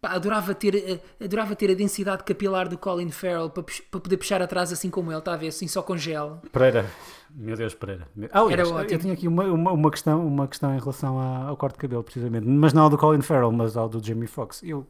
Pá, 0.00 0.10
adorava, 0.10 0.54
ter, 0.54 0.74
eh, 0.74 1.00
adorava 1.24 1.56
ter 1.56 1.70
a 1.70 1.74
densidade 1.74 2.24
capilar 2.24 2.68
do 2.68 2.76
Colin 2.76 3.10
Farrell 3.10 3.48
para, 3.48 3.64
poder 3.90 4.16
puxar 4.18 4.42
atrás 4.42 4.70
assim 4.70 4.90
como 4.90 5.10
ele, 5.10 5.18
está 5.18 5.32
a 5.32 5.36
ver? 5.36 5.48
Assim 5.48 5.66
só 5.66 5.82
com 5.82 5.96
gel. 5.96 6.42
Pereira, 6.52 6.90
meu 7.30 7.56
Deus, 7.56 7.74
Pereira. 7.74 8.06
Ah, 8.30 8.44
Era 8.50 8.62
eu 8.62 8.74
ótimo. 8.74 9.00
tinha 9.00 9.14
aqui 9.14 9.26
uma, 9.26 9.44
uma, 9.44 9.72
uma 9.72 9.90
questão, 9.90 10.26
uma 10.26 10.46
questão 10.46 10.74
em 10.74 10.78
relação 10.78 11.18
ao 11.18 11.56
corte 11.56 11.76
de 11.76 11.80
cabelo, 11.80 12.04
precisamente. 12.04 12.46
Mas 12.46 12.74
não 12.74 12.82
ao 12.82 12.90
do 12.90 12.98
Colin 12.98 13.22
Farrell, 13.22 13.50
mas 13.50 13.78
ao 13.78 13.88
do 13.88 14.04
Jamie 14.06 14.26
Foxx. 14.26 14.62
Eu, 14.62 14.86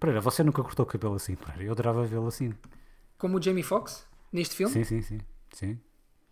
Pereira, 0.00 0.20
você 0.22 0.42
nunca 0.42 0.62
cortou 0.62 0.84
o 0.84 0.88
cabelo 0.88 1.14
assim, 1.14 1.34
Pereira. 1.34 1.64
Eu 1.64 1.72
adorava 1.72 2.02
vê-lo 2.04 2.26
assim. 2.26 2.54
Como 3.18 3.36
o 3.36 3.42
Jamie 3.42 3.62
Foxx, 3.62 4.06
neste 4.32 4.54
filme. 4.56 4.72
Sim, 4.72 4.84
sim, 4.84 5.02
sim. 5.02 5.20
sim. 5.52 5.78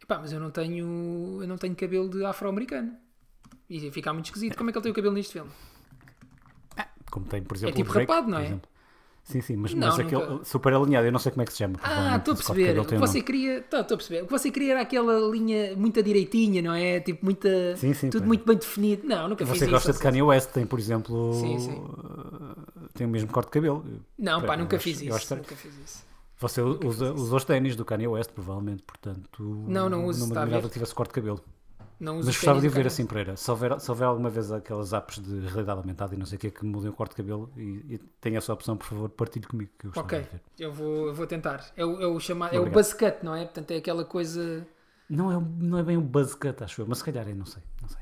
Epá, 0.02 0.18
mas 0.18 0.32
eu 0.32 0.40
não 0.40 0.50
tenho, 0.50 1.38
eu 1.42 1.46
não 1.48 1.56
tenho 1.56 1.74
cabelo 1.76 2.08
de 2.08 2.24
afro-americano. 2.24 2.92
E 3.70 3.78
ia 3.78 3.92
ficar 3.92 4.12
muito 4.12 4.26
esquisito. 4.26 4.56
Como 4.56 4.68
é 4.68 4.72
que 4.72 4.78
ele 4.78 4.82
tem 4.82 4.92
o 4.92 4.94
cabelo 4.94 5.14
neste 5.14 5.32
filme? 5.34 5.50
Como 7.10 7.26
tem, 7.26 7.42
por 7.42 7.56
exemplo, 7.56 7.74
tipo 7.76 7.90
o 7.90 7.92
Drake, 7.92 8.10
rapado, 8.10 8.30
não 8.30 8.38
é? 8.38 8.58
Sim, 9.22 9.40
sim, 9.40 9.54
mas, 9.54 9.72
Não, 9.74 9.86
mas 9.86 9.98
nunca. 9.98 10.16
aquele 10.18 10.44
super 10.44 10.72
alinhado, 10.74 11.06
eu 11.06 11.12
não 11.12 11.18
sei 11.20 11.30
como 11.30 11.42
é 11.42 11.44
que 11.44 11.52
se 11.52 11.58
chama. 11.58 11.74
Ah, 11.82 12.16
estou 12.16 12.32
a 12.32 12.36
perceber. 12.36 12.78
O 12.80 12.84
que 12.84 12.96
você 12.96 13.18
nome. 13.18 13.22
queria, 13.22 13.62
tá, 13.62 13.80
estou 13.80 13.94
a 13.94 13.98
perceber. 13.98 14.22
O 14.22 14.26
que 14.26 14.32
você 14.32 14.50
queria 14.50 14.72
era 14.72 14.80
aquela 14.80 15.16
linha 15.30 15.76
muito 15.76 16.02
direitinha, 16.02 16.60
não 16.60 16.72
é? 16.74 16.98
Tipo, 17.00 17.24
muita, 17.24 17.76
Sim, 17.76 17.94
sim, 17.94 18.10
tudo 18.10 18.26
muito 18.26 18.44
bem 18.44 18.56
definido. 18.56 19.06
Não, 19.06 19.28
nunca 19.28 19.46
fiz 19.46 19.58
Você 19.58 19.64
isso. 19.66 19.72
gosta 19.72 19.92
de 19.92 19.98
Kanye 20.00 20.22
West, 20.22 20.50
tem, 20.50 20.66
por 20.66 20.78
exemplo, 20.78 21.34
Sim, 21.34 21.58
sim. 21.60 21.82
tem 22.94 23.06
o 23.06 23.10
mesmo 23.10 23.30
corte 23.30 23.46
de 23.48 23.52
cabelo. 23.52 23.84
Não, 24.18 24.42
pá, 24.42 24.56
nunca 24.56 24.74
acho- 24.76 24.82
fiz 24.84 25.00
isso. 25.02 25.14
acho 25.14 25.36
Nunca 25.36 25.54
fiz 25.54 25.72
isso. 25.84 26.04
Você 26.42 26.60
usa, 26.60 27.12
usa 27.12 27.36
os 27.36 27.44
ténis 27.44 27.76
do 27.76 27.84
Kanye 27.84 28.08
West, 28.08 28.32
provavelmente, 28.32 28.82
portanto. 28.82 29.64
Não, 29.68 29.88
não 29.88 30.04
uso, 30.06 30.20
Não 30.20 30.26
me 30.26 30.36
admirava 30.36 30.66
que 30.66 30.72
tivesse 30.72 30.92
corte 30.92 31.10
de 31.10 31.14
cabelo. 31.14 31.40
Não 32.00 32.18
uso 32.18 32.26
Mas 32.26 32.34
os 32.34 32.40
gostava 32.40 32.60
de 32.60 32.68
ver 32.68 32.84
assim, 32.84 33.06
Pereira. 33.06 33.36
Se 33.36 33.48
houver, 33.48 33.78
se 33.78 33.88
houver 33.88 34.06
alguma 34.06 34.28
vez 34.28 34.50
aquelas 34.50 34.92
apps 34.92 35.20
de 35.20 35.38
realidade 35.46 35.78
aumentada 35.78 36.16
e 36.16 36.18
não 36.18 36.26
sei 36.26 36.36
o 36.36 36.40
que 36.40 36.50
que 36.50 36.64
mudem 36.64 36.90
o 36.90 36.92
corte 36.92 37.12
de 37.12 37.18
cabelo 37.18 37.48
e, 37.56 37.94
e 37.94 37.98
tenha 38.20 38.38
essa 38.38 38.52
opção, 38.52 38.76
por 38.76 38.86
favor, 38.86 39.08
partilhe 39.10 39.46
comigo. 39.46 39.70
Que 39.78 39.86
eu 39.86 39.92
Ok, 39.94 40.26
eu 40.58 40.72
vou, 40.72 41.06
eu 41.06 41.14
vou 41.14 41.28
tentar. 41.28 41.64
É 41.76 41.84
o, 41.84 42.02
é 42.02 42.06
o, 42.08 42.18
chamado, 42.18 42.56
é 42.56 42.58
o 42.58 42.68
buzz 42.68 42.92
cut, 42.92 43.18
não 43.22 43.36
é? 43.36 43.44
Portanto, 43.44 43.70
é 43.70 43.76
aquela 43.76 44.04
coisa. 44.04 44.66
Não 45.08 45.30
é, 45.30 45.40
não 45.60 45.78
é 45.78 45.82
bem 45.84 45.96
um 45.96 46.02
buzz 46.02 46.34
cut, 46.34 46.64
acho 46.64 46.82
eu, 46.82 46.86
mas 46.88 46.98
se 46.98 47.04
calhar 47.04 47.28
é, 47.28 47.34
não 47.34 47.46
sei. 47.46 47.62
Não 47.80 47.88
sei. 47.88 48.01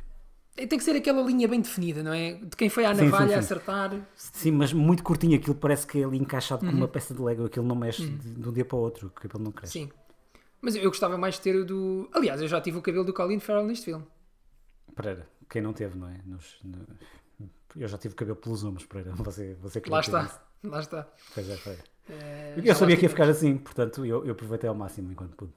Tem 0.66 0.78
que 0.78 0.84
ser 0.84 0.96
aquela 0.96 1.22
linha 1.22 1.46
bem 1.48 1.60
definida, 1.60 2.02
não 2.02 2.12
é? 2.12 2.34
De 2.34 2.56
quem 2.56 2.68
foi 2.68 2.84
à 2.84 2.94
Sim, 2.94 3.04
navalha 3.04 3.28
sim, 3.28 3.34
a 3.34 3.42
sim. 3.42 3.44
acertar. 3.44 4.00
Sim, 4.14 4.50
mas 4.52 4.72
muito 4.72 5.02
curtinho, 5.02 5.36
aquilo 5.36 5.54
parece 5.54 5.86
que 5.86 6.00
é 6.00 6.04
ali 6.04 6.18
encaixado 6.18 6.64
Uhum. 6.64 6.70
como 6.70 6.82
uma 6.82 6.88
peça 6.88 7.14
de 7.14 7.20
Lego, 7.22 7.44
aquilo 7.46 7.66
não 7.66 7.74
mexe 7.76 8.06
de, 8.06 8.34
de 8.34 8.48
um 8.48 8.52
dia 8.52 8.64
para 8.64 8.76
o 8.76 8.80
outro, 8.80 9.08
o 9.08 9.10
cabelo 9.10 9.44
não 9.44 9.52
cresce. 9.52 9.72
Sim. 9.74 9.90
Mas 10.60 10.74
eu 10.76 10.84
gostava 10.90 11.16
mais 11.16 11.36
de 11.36 11.40
ter 11.40 11.56
o 11.56 11.64
do. 11.64 12.08
Aliás, 12.12 12.40
eu 12.42 12.48
já 12.48 12.60
tive 12.60 12.76
o 12.78 12.82
cabelo 12.82 13.04
do 13.04 13.12
Colin 13.14 13.40
Farrell 13.40 13.66
neste 13.66 13.86
filme. 13.86 14.04
Pereira, 14.94 15.26
quem 15.48 15.62
não 15.62 15.72
teve, 15.72 15.96
não 15.98 16.08
é? 16.08 16.20
Nos- 16.26 16.58
no- 16.64 16.86
Eu 17.76 17.86
já 17.88 17.96
tive 17.96 18.14
cabelo 18.14 18.36
pelos 18.36 18.62
ombros, 18.64 18.84
Pereira. 18.84 19.12
Você, 19.24 19.54
você 19.62 19.80
queria 19.80 19.94
Lá 19.94 20.00
está. 20.00 20.22
isso. 20.24 20.40
Lá 20.64 20.80
está. 20.80 21.08
Pois 21.34 21.48
é, 21.48 21.56
Pereira. 21.56 21.84
Eh, 22.10 22.54
Eu 22.64 22.74
sabia 22.74 22.96
que 22.96 23.04
ia 23.04 23.08
ficar 23.08 23.28
assim, 23.28 23.56
portanto 23.56 24.04
eu, 24.04 24.26
eu 24.26 24.32
aproveitei 24.32 24.68
ao 24.68 24.74
máximo 24.74 25.12
enquanto 25.12 25.36
pude. 25.36 25.52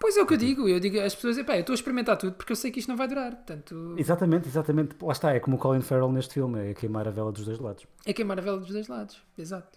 Pois 0.00 0.16
é 0.16 0.22
o 0.22 0.26
que 0.26 0.34
eu 0.34 0.38
digo. 0.38 0.68
Eu 0.68 0.78
digo 0.78 1.00
às 1.00 1.14
pessoas: 1.14 1.38
"Epá, 1.38 1.56
eu 1.56 1.60
estou 1.60 1.72
a 1.72 1.74
experimentar 1.74 2.16
tudo 2.16 2.32
porque 2.34 2.52
eu 2.52 2.56
sei 2.56 2.70
que 2.70 2.78
isto 2.78 2.88
não 2.88 2.96
vai 2.96 3.08
durar. 3.08 3.34
Portanto, 3.34 3.94
Exatamente, 3.98 4.46
exatamente. 4.48 4.96
Lá 5.02 5.12
está, 5.12 5.32
é 5.34 5.40
como 5.40 5.56
o 5.56 5.58
Colin 5.58 5.80
Farrell 5.80 6.12
neste 6.12 6.34
filme, 6.34 6.70
é 6.70 6.74
queimar 6.74 7.08
a 7.08 7.10
vela 7.10 7.32
dos 7.32 7.44
dois 7.44 7.58
lados. 7.58 7.84
é 8.06 8.12
queimar 8.12 8.38
a 8.38 8.42
vela 8.42 8.58
dos 8.58 8.68
dois 8.68 8.86
lados. 8.88 9.20
Exato. 9.36 9.76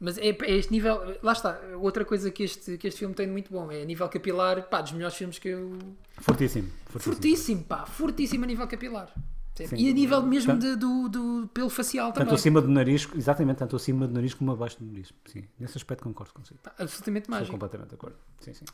Mas 0.00 0.16
é, 0.16 0.28
é 0.28 0.56
este 0.56 0.72
nível. 0.72 1.16
Lá 1.22 1.32
está. 1.32 1.60
Outra 1.80 2.04
coisa 2.04 2.30
que 2.30 2.42
este, 2.44 2.78
que 2.78 2.86
este 2.86 3.00
filme 3.00 3.14
tem 3.14 3.26
de 3.26 3.32
muito 3.32 3.52
bom 3.52 3.70
é 3.70 3.82
a 3.82 3.84
nível 3.84 4.08
capilar. 4.08 4.62
Pá, 4.68 4.80
dos 4.80 4.92
melhores 4.92 5.16
filmes 5.16 5.38
que 5.38 5.48
eu. 5.48 5.76
Fortíssimo, 6.20 6.68
fortíssimo. 6.86 7.14
Fortíssimo, 7.16 7.64
pá. 7.64 7.84
Fortíssimo 7.84 8.44
a 8.44 8.46
nível 8.46 8.66
capilar. 8.68 9.12
Sim. 9.56 9.74
E 9.76 9.90
a 9.90 9.92
nível 9.92 10.22
mesmo 10.22 10.52
Tanto- 10.52 10.66
de- 10.66 10.76
do, 10.76 11.08
do 11.08 11.48
pelo 11.52 11.68
facial 11.68 12.12
Tanto 12.12 12.18
também. 12.20 12.34
acima 12.36 12.60
do 12.62 12.68
nariz, 12.68 13.08
exatamente, 13.16 13.56
tanto 13.58 13.74
acima 13.74 14.06
do 14.06 14.14
nariz 14.14 14.32
como 14.32 14.52
abaixo 14.52 14.78
do 14.78 14.86
nariz. 14.86 15.12
Sim, 15.26 15.44
nesse 15.58 15.76
aspecto 15.76 16.04
concordo 16.04 16.32
consigo. 16.32 16.60
Absolutamente 16.78 17.24
Estou 17.24 17.34
mágico. 17.34 17.50
completamente 17.52 17.88
de 17.88 17.94
acordo. 17.96 18.16
Sim, 18.38 18.54
sim. 18.54 18.64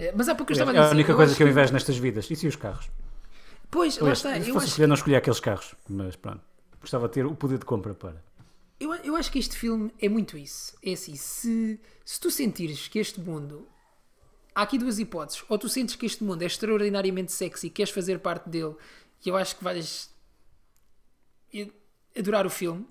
É, 0.00 0.12
mas 0.16 0.28
há 0.28 0.34
pouco 0.34 0.50
eu 0.52 0.56
É 0.56 0.60
estava 0.60 0.70
a 0.76 0.80
a 0.80 0.82
dizer. 0.84 0.94
única 0.94 1.12
eu 1.12 1.16
coisa 1.16 1.34
que 1.36 1.42
eu 1.42 1.48
invejo 1.48 1.72
nestas 1.72 1.96
vidas. 1.98 2.30
Isso 2.30 2.46
e 2.46 2.48
os 2.48 2.56
carros. 2.56 2.88
Pois, 3.70 3.96
lá 3.98 4.02
Aliás, 4.02 4.18
está. 4.18 4.40
se 4.42 4.48
Eu 4.48 4.54
fosse 4.54 4.66
escolher, 4.68 4.86
não 4.86 4.94
escolhia 4.94 5.18
aqueles 5.18 5.38
carros. 5.40 5.74
Mas 5.88 6.16
pronto, 6.16 6.40
gostava 6.80 7.06
de 7.08 7.14
ter 7.14 7.26
o 7.26 7.34
poder 7.34 7.58
de 7.58 7.64
compra 7.64 7.94
para. 7.94 8.24
eu, 8.80 8.94
eu 8.96 9.14
acho 9.16 9.30
que 9.30 9.38
este 9.38 9.56
filme 9.56 9.92
é 10.00 10.08
muito 10.08 10.36
isso. 10.38 10.74
É 10.82 10.92
assim, 10.94 11.14
se, 11.14 11.78
se 12.04 12.18
tu 12.20 12.30
sentires 12.30 12.88
que 12.88 12.98
este 12.98 13.20
mundo. 13.20 13.68
Há 14.52 14.62
aqui 14.62 14.76
duas 14.78 14.98
hipóteses. 14.98 15.44
Ou 15.48 15.56
tu 15.58 15.68
sentes 15.68 15.94
que 15.94 16.04
este 16.06 16.24
mundo 16.24 16.42
é 16.42 16.46
extraordinariamente 16.46 17.30
sexy 17.30 17.68
e 17.68 17.70
queres 17.70 17.92
fazer 17.92 18.18
parte 18.18 18.48
dele, 18.48 18.74
e 19.24 19.28
eu 19.28 19.36
acho 19.36 19.56
que 19.56 19.62
vais 19.62 20.10
adorar 22.18 22.46
o 22.46 22.50
filme. 22.50 22.86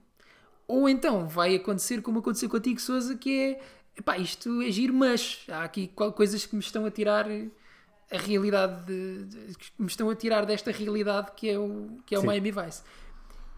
Ou 0.68 0.88
então 0.88 1.28
vai 1.28 1.56
acontecer 1.56 2.02
como 2.02 2.20
aconteceu 2.20 2.48
contigo, 2.50 2.80
Souza, 2.80 3.16
que 3.18 3.40
é 3.40 3.62
epá, 4.00 4.18
isto 4.18 4.62
é 4.62 4.72
giro, 4.72 4.94
mas 4.94 5.46
há 5.50 5.64
aqui 5.64 5.88
coisas 6.16 6.46
que 6.46 6.56
me 6.56 6.62
estão 6.62 6.86
a 6.86 6.92
tirar 6.92 7.26
a 8.12 8.18
realidade 8.18 8.86
de, 8.86 9.26
de- 9.26 9.56
que 9.56 9.72
me 9.78 9.88
estão 9.88 10.10
a 10.10 10.16
tirar 10.16 10.46
desta 10.46 10.72
realidade 10.72 11.32
que 11.36 11.50
é 11.50 11.60
o, 11.60 12.00
que 12.06 12.16
é 12.16 12.18
o 12.18 12.22
Sim. 12.22 12.28
Miami 12.28 12.52
Vice. 12.52 12.82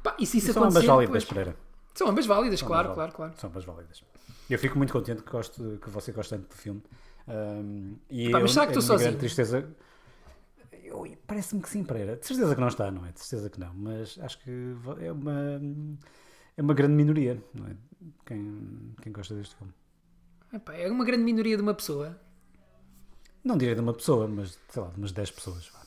Pá, 0.04 0.16
e 0.20 0.26
se 0.26 0.38
isso 0.40 0.50
E 0.50 0.54
são 0.54 0.64
ambas 0.64 0.76
acontecer, 0.78 0.88
válidas, 0.92 1.24
depois- 1.24 1.26
Pereira. 1.26 1.56
são 1.94 2.08
ambas 2.10 2.26
válidas, 2.26 2.60
São 2.60 2.68
claro, 2.68 2.88
ambas 2.90 2.96
claro, 2.96 3.12
válidas. 3.12 3.16
claro. 3.16 3.40
São 3.40 3.50
ambas 3.50 3.64
válidas. 3.66 4.04
Eu 4.50 4.60
fico 4.60 4.78
muito 4.78 4.92
contente 4.92 5.22
que, 5.24 5.32
gosto, 5.32 5.80
que 5.82 5.90
você 5.90 6.12
goste 6.12 6.36
tanto 6.36 6.50
do 6.50 6.56
filme. 6.56 6.82
Um, 7.28 7.96
e 8.10 8.30
Pá, 8.32 8.40
mas 8.40 8.50
eu- 8.50 8.54
será 8.54 8.66
que 8.66 8.72
estou 8.78 8.82
sozinho? 8.82 9.18
tristeza. 9.18 9.70
Parece-me 11.26 11.62
que 11.62 11.70
sim, 11.70 11.84
Pereira. 11.86 12.18
De 12.18 12.26
certeza 12.28 12.54
que 12.54 12.60
não 12.60 12.68
está, 12.68 12.92
não 12.92 13.06
é? 13.06 13.12
De 13.14 13.20
certeza 13.22 13.50
que 13.50 13.60
não. 13.60 13.74
Mas 13.74 14.20
acho 14.22 14.38
que 14.40 14.50
é 15.00 15.12
uma, 15.12 15.62
é 16.58 16.62
uma 16.62 16.74
grande 16.74 16.94
minoria, 16.96 17.42
não 17.54 17.68
é? 17.68 17.76
Quem, 18.26 18.94
quem 19.02 19.14
gosta 19.14 19.34
deste 19.36 19.56
filme. 19.56 19.74
Epá, 20.54 20.74
é 20.74 20.90
uma 20.90 21.06
grande 21.06 21.24
minoria 21.24 21.56
de 21.56 21.62
uma 21.64 21.74
pessoa. 21.74 22.20
Não 23.44 23.58
direi 23.58 23.74
de 23.74 23.82
uma 23.82 23.94
pessoa, 23.94 24.28
mas 24.28 24.58
sei 24.70 24.82
lá, 24.82 24.90
de 24.90 24.98
umas 24.98 25.12
10 25.12 25.32
pessoas. 25.32 25.68
vá. 25.70 25.82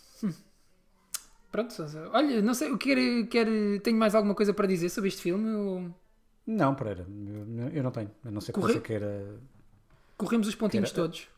Pronto, 1.52 1.72
olha, 2.12 2.42
não 2.42 2.52
sei, 2.52 2.76
quer, 2.76 3.26
quer, 3.28 3.46
tenho 3.82 3.96
mais 3.96 4.14
alguma 4.14 4.34
coisa 4.34 4.52
para 4.52 4.66
dizer 4.66 4.88
sobre 4.88 5.06
este 5.08 5.22
filme? 5.22 5.48
Ou 5.54 5.94
Não, 6.46 6.74
Pereira, 6.74 7.06
eu, 7.08 7.68
eu 7.68 7.82
não 7.82 7.92
tenho. 7.92 8.10
A 8.24 8.30
não 8.30 8.40
ser 8.40 8.52
que 8.52 8.58
Corre- 8.60 8.72
você 8.74 8.80
queira. 8.80 9.38
corremos 10.16 10.48
os 10.48 10.54
pontinhos 10.56 10.90
Quer- 10.90 10.96
todos? 10.96 11.28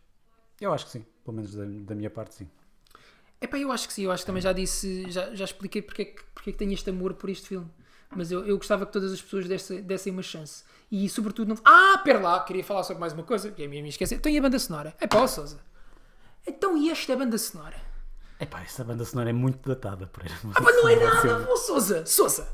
Eu 0.58 0.72
acho 0.72 0.86
que 0.86 0.92
sim, 0.92 1.04
pelo 1.22 1.36
menos 1.36 1.54
da, 1.54 1.64
da 1.66 1.94
minha 1.94 2.08
parte, 2.08 2.34
sim. 2.34 2.48
Epá, 3.42 3.58
eu 3.58 3.70
acho 3.70 3.86
que 3.86 3.92
sim, 3.92 4.04
eu 4.04 4.10
acho 4.10 4.22
que 4.22 4.26
também 4.26 4.40
já 4.40 4.54
disse, 4.54 5.10
já, 5.10 5.34
já 5.34 5.44
expliquei 5.44 5.82
porque 5.82 6.00
é, 6.00 6.04
que, 6.06 6.22
porque 6.34 6.48
é 6.48 6.52
que 6.54 6.58
tenho 6.58 6.72
este 6.72 6.88
amor 6.88 7.12
por 7.12 7.28
este 7.28 7.48
filme. 7.48 7.68
Mas 8.14 8.30
eu, 8.30 8.46
eu 8.46 8.56
gostava 8.56 8.86
que 8.86 8.92
todas 8.92 9.12
as 9.12 9.20
pessoas 9.20 9.46
dessem, 9.46 9.82
dessem 9.82 10.12
uma 10.12 10.22
chance. 10.22 10.64
E 10.90 11.08
sobretudo 11.08 11.48
não. 11.48 11.56
Ah, 11.64 11.98
pera 12.04 12.20
lá, 12.20 12.40
queria 12.40 12.62
falar 12.62 12.82
sobre 12.84 13.00
mais 13.00 13.12
uma 13.12 13.24
coisa, 13.24 13.50
que 13.50 13.64
a 13.64 13.68
minha 13.68 13.82
me 13.82 13.88
esqueci. 13.88 14.14
Então 14.14 14.30
e 14.30 14.38
a 14.38 14.42
banda 14.42 14.58
sonora? 14.58 14.94
É 15.00 15.06
pá, 15.06 15.26
Souza. 15.26 15.58
Então 16.46 16.76
e 16.76 16.90
esta 16.90 17.16
banda 17.16 17.36
sonora? 17.36 17.76
Epá, 18.38 18.60
essa 18.60 18.84
banda 18.84 19.04
sonora 19.04 19.30
é 19.30 19.32
muito 19.32 19.66
datada, 19.66 20.06
Pereira. 20.06 20.38
Ah, 20.54 20.60
mas 20.60 20.76
não 20.76 20.88
é 20.88 20.96
nada, 20.96 21.48
oh, 21.50 21.56
Souza, 21.56 22.04
Souza. 22.04 22.46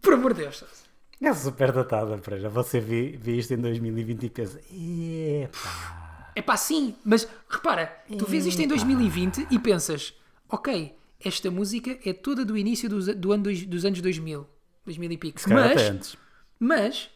Por 0.00 0.14
amor 0.14 0.32
de 0.32 0.42
Deus, 0.42 0.58
Souza. 0.58 0.82
É 1.20 1.34
super 1.34 1.72
datada, 1.72 2.16
Pereira. 2.18 2.48
Você 2.48 2.80
vê, 2.80 3.16
vê 3.20 3.36
isto 3.36 3.52
em 3.52 3.58
2020 3.58 4.24
e 4.24 4.30
pensa: 4.30 4.60
epá. 4.70 6.30
É 6.34 6.40
pá, 6.40 6.56
sim, 6.56 6.96
mas 7.04 7.28
repara, 7.48 7.94
tu 8.18 8.26
vês 8.26 8.46
isto 8.46 8.62
em 8.62 8.66
2020 8.66 9.48
e 9.50 9.58
pensas, 9.58 10.14
ok, 10.48 10.96
esta 11.22 11.50
música 11.50 11.98
é 12.04 12.12
toda 12.12 12.44
do 12.44 12.56
início 12.56 12.88
dos, 12.88 13.06
do 13.06 13.32
ano, 13.32 13.44
dos 13.66 13.84
anos 13.84 14.00
2000, 14.00 14.46
2000 14.84 15.12
e 15.12 15.18
pico. 15.18 15.40
Mas, 15.48 16.16
mas 16.58 17.10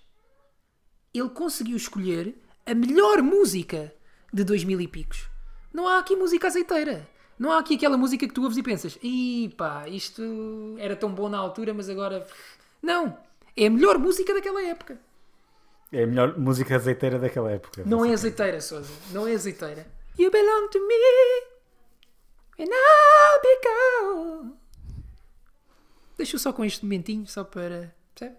ele 1.13 1.29
conseguiu 1.31 1.77
escolher 1.77 2.35
a 2.65 2.75
melhor 2.75 3.23
música 3.23 3.93
de 4.33 4.45
2000 4.45 4.81
e 4.81 4.89
picos. 4.89 5.29
Não 5.73 5.89
há 5.89 5.99
aqui 5.99 6.17
música 6.17 6.47
azeiteira. 6.47 7.09
Não 7.39 7.53
há 7.53 7.59
aqui 7.59 7.75
aquela 7.75 7.99
música 7.99 8.27
que 8.27 8.33
tu 8.33 8.43
ouves 8.43 8.57
e 8.57 8.63
pensas, 8.63 8.99
ih 9.03 9.51
pá, 9.57 9.87
isto 9.89 10.23
era 10.79 10.97
tão 10.97 11.13
bom 11.13 11.29
na 11.29 11.39
altura, 11.39 11.75
mas 11.75 11.89
agora. 11.89 12.27
Não! 12.83 13.19
É 13.57 13.67
a 13.67 13.71
melhor 13.71 13.99
música 13.99 14.33
daquela 14.33 14.63
época. 14.63 14.99
É 15.93 16.03
a 16.03 16.07
melhor 16.07 16.39
música 16.39 16.77
azeiteira 16.77 17.19
daquela 17.19 17.51
época. 17.51 17.83
Não 17.87 18.05
é 18.05 18.13
azeiteira, 18.13 18.61
Souza. 18.61 18.93
Não 19.13 19.27
é 19.27 19.35
azeiteira. 19.35 19.87
You 20.19 20.31
belong 20.31 20.69
to 20.69 20.79
me. 20.81 20.95
And 22.59 22.71
I'll 22.71 23.41
be 23.43 23.61
gone. 23.69 24.66
Deixa 26.17 26.37
eu 26.37 26.41
só 26.41 26.53
com 26.53 26.65
este 26.65 26.85
momentinho, 26.85 27.27
só 27.27 27.45
para. 27.45 27.95
Percebe? 28.15 28.37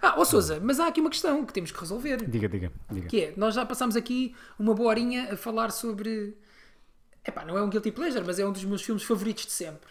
Ah, 0.00 0.14
ó 0.16 0.24
Souza, 0.24 0.60
mas 0.60 0.80
há 0.80 0.86
aqui 0.86 1.00
uma 1.00 1.10
questão 1.10 1.44
que 1.44 1.52
temos 1.52 1.70
que 1.70 1.78
resolver. 1.78 2.28
Diga, 2.28 2.48
diga, 2.48 2.72
diga. 2.90 3.08
Que 3.08 3.20
é, 3.20 3.34
nós 3.36 3.54
já 3.54 3.66
passámos 3.66 3.96
aqui 3.96 4.34
uma 4.58 4.74
boa 4.74 4.88
horinha 4.88 5.32
a 5.32 5.36
falar 5.36 5.70
sobre. 5.70 6.36
Epá, 7.26 7.44
não 7.44 7.56
é 7.56 7.62
um 7.62 7.68
guilty 7.68 7.90
pleasure, 7.90 8.24
mas 8.24 8.38
é 8.38 8.46
um 8.46 8.52
dos 8.52 8.64
meus 8.64 8.82
filmes 8.82 9.02
favoritos 9.02 9.46
de 9.46 9.52
sempre. 9.52 9.90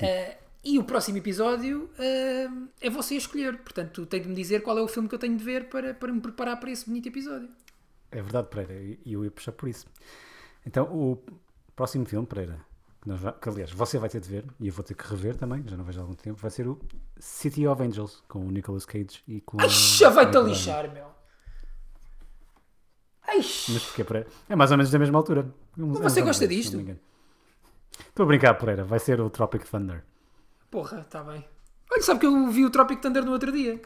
Eh, 0.00 0.36
e 0.62 0.78
o 0.78 0.84
próximo 0.84 1.18
episódio 1.18 1.90
eh, 1.98 2.48
é 2.80 2.88
você 2.90 3.14
a 3.14 3.18
escolher. 3.18 3.58
Portanto, 3.58 4.06
tem 4.06 4.22
de 4.22 4.28
me 4.28 4.34
dizer 4.34 4.62
qual 4.62 4.78
é 4.78 4.82
o 4.82 4.88
filme 4.88 5.08
que 5.08 5.14
eu 5.14 5.18
tenho 5.18 5.36
de 5.36 5.44
ver 5.44 5.68
para, 5.68 5.92
para 5.92 6.12
me 6.12 6.20
preparar 6.20 6.58
para 6.58 6.70
esse 6.70 6.86
bonito 6.86 7.08
episódio. 7.08 7.48
É 8.10 8.22
verdade, 8.22 8.48
Pereira, 8.48 8.96
e 9.04 9.12
eu 9.12 9.24
ia 9.24 9.30
puxar 9.30 9.52
por 9.52 9.68
isso. 9.68 9.86
Então, 10.64 10.84
o 10.84 11.18
próximo 11.74 12.06
filme, 12.06 12.26
Pereira, 12.26 12.64
que, 13.40 13.48
aliás 13.50 13.70
você 13.70 13.98
vai 13.98 14.08
ter 14.08 14.20
de 14.20 14.28
ver, 14.28 14.44
e 14.58 14.68
eu 14.68 14.72
vou 14.72 14.82
ter 14.84 14.94
que 14.94 15.06
rever 15.06 15.36
também, 15.36 15.62
já 15.66 15.76
não 15.76 15.84
vejo 15.84 15.98
há 16.00 16.02
algum 16.02 16.14
tempo, 16.14 16.40
vai 16.40 16.50
ser 16.50 16.66
o 16.66 16.78
City 17.18 17.66
of 17.66 17.82
Angels, 17.82 18.22
com 18.28 18.38
o 18.46 18.50
Nicolas 18.50 18.86
Cage 18.86 19.22
e 19.28 19.40
com. 19.42 19.60
Ai, 19.60 19.68
já 19.68 20.08
vai-te 20.10 20.36
a 20.36 20.40
lixar, 20.40 20.90
meu. 20.92 21.06
Ai, 23.26 23.36
Mas 23.38 23.84
porquê, 23.86 24.04
Pereira? 24.04 24.28
É 24.48 24.56
mais 24.56 24.70
ou 24.70 24.76
menos 24.76 24.90
da 24.90 24.98
mesma 24.98 25.18
altura. 25.18 25.46
Uns 25.78 25.98
você 25.98 26.20
anos 26.20 26.30
gosta 26.30 26.46
disto? 26.48 26.78
Estou 27.98 28.24
a 28.24 28.26
brincar, 28.26 28.54
Pereira, 28.54 28.84
vai 28.84 28.98
ser 28.98 29.20
o 29.20 29.30
Tropic 29.30 29.64
Thunder. 29.68 30.04
porra, 30.70 31.00
está 31.00 31.22
bem. 31.22 31.44
Olha, 31.92 32.02
sabe 32.02 32.20
que 32.20 32.26
eu 32.26 32.48
vi 32.50 32.64
o 32.64 32.70
Tropic 32.70 33.00
Thunder 33.00 33.24
no 33.24 33.32
outro 33.32 33.52
dia. 33.52 33.80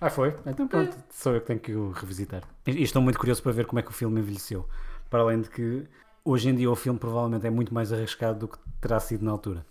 Ah, 0.00 0.08
foi? 0.08 0.34
Então 0.46 0.66
pronto, 0.66 0.96
É. 0.96 1.02
sou 1.10 1.34
eu 1.34 1.40
que 1.40 1.46
tenho 1.48 1.60
que 1.60 1.74
o 1.74 1.90
revisitar. 1.90 2.42
E 2.66 2.82
estou 2.82 3.02
muito 3.02 3.18
curioso 3.18 3.42
para 3.42 3.52
ver 3.52 3.66
como 3.66 3.80
é 3.80 3.82
que 3.82 3.90
o 3.90 3.92
filme 3.94 4.20
envelheceu. 4.20 4.66
Para 5.10 5.20
além 5.22 5.40
de 5.42 5.50
que 5.50 5.86
hoje 6.24 6.48
em 6.48 6.54
dia 6.54 6.70
o 6.70 6.76
filme 6.76 6.98
provavelmente 6.98 7.46
é 7.46 7.50
muito 7.50 7.72
mais 7.72 7.92
arriscado 7.92 8.40
do 8.40 8.48
que 8.48 8.58
terá 8.80 8.98
sido 9.00 9.24
na 9.24 9.30
altura. 9.32 9.64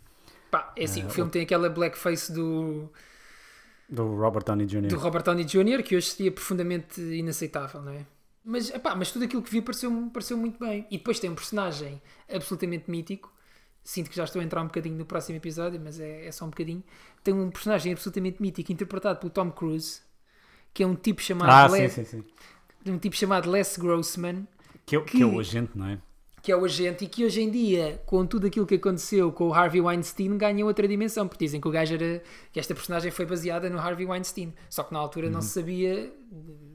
Pá, 0.52 0.74
é 0.76 0.84
assim, 0.86 1.06
o 1.06 1.10
filme 1.10 1.30
tem 1.30 1.44
aquela 1.44 1.70
blackface 1.70 2.32
do, 2.34 2.90
Do 3.88 4.16
Robert 4.16 4.44
Downey 4.44 4.66
Jr. 4.66 4.88
do 4.88 4.98
Robert 4.98 5.24
Downey 5.24 5.46
Jr. 5.46 5.84
que 5.84 5.96
hoje 5.96 6.08
seria 6.08 6.32
profundamente 6.32 7.00
inaceitável, 7.02 7.82
não 7.82 7.92
é? 7.92 8.06
Mas, 8.44 8.70
epá, 8.72 8.96
mas 8.96 9.12
tudo 9.12 9.26
aquilo 9.26 9.44
que 9.44 9.52
vi 9.52 9.62
pareceu, 9.62 9.92
pareceu 10.12 10.36
muito 10.38 10.58
bem. 10.60 10.88
E 10.90 10.98
depois 10.98 11.20
tem 11.20 11.30
um 11.30 11.36
personagem 11.36 12.02
absolutamente 12.34 12.90
mítico. 12.90 13.32
Sinto 13.84 14.10
que 14.10 14.16
já 14.16 14.24
estou 14.24 14.42
a 14.42 14.44
entrar 14.46 14.62
um 14.62 14.66
bocadinho 14.68 14.98
no 14.98 15.06
próximo 15.06 15.38
episódio, 15.38 15.80
mas 15.80 16.00
é, 16.00 16.26
é 16.26 16.32
só 16.32 16.46
um 16.46 16.50
bocadinho. 16.50 16.84
Tem 17.24 17.34
um 17.34 17.50
personagem 17.52 17.92
absolutamente 17.94 18.42
mítico 18.42 18.72
interpretado 18.72 19.20
pelo 19.20 19.30
Tom 19.30 19.52
Cruise, 19.52 20.02
que 20.74 20.82
é 20.82 20.88
um 20.88 20.96
tipo 20.96 21.22
chamado, 21.22 21.50
Ah, 21.52 21.70
sim, 21.70 21.82
Les, 21.82 21.92
sim, 21.94 22.06
sim. 22.06 22.24
um 22.88 22.98
tipo 22.98 23.16
chamado 23.16 23.50
Les 23.52 23.78
Grossman, 23.78 24.48
Que, 24.86 24.96
é 24.96 25.00
o- 25.00 25.04
que 25.06 25.22
é 25.22 25.26
o 25.26 25.40
agente, 25.40 25.72
não 25.78 25.88
é? 25.88 26.00
Que 26.42 26.52
é 26.52 26.56
o 26.56 26.64
agente, 26.66 27.06
e 27.06 27.08
que 27.08 27.26
hoje 27.26 27.42
em 27.42 27.50
dia, 27.50 28.02
com 28.06 28.26
tudo 28.26 28.48
aquilo 28.48 28.66
que 28.66 28.76
aconteceu 28.76 29.32
com 29.32 29.50
o 29.50 29.54
Harvey 29.54 29.82
Weinstein, 29.82 30.38
ganha 30.38 30.66
outra 30.66 30.88
dimensão, 30.88 31.28
porque 31.28 31.46
dizem 31.46 31.60
que 31.60 31.68
o 31.68 31.72
gajo 31.72 31.96
era. 31.96 32.22
que 32.52 32.60
esta 32.60 32.74
personagem 32.74 33.12
foi 33.12 33.26
baseada 33.26 33.70
no 33.70 33.78
Harvey 33.78 34.06
Weinstein. 34.06 34.54
Só 34.70 34.84
que 34.84 34.94
na 34.94 35.00
altura 35.00 35.30
não 35.30 35.42
se 35.42 35.50
sabia. 35.50 36.12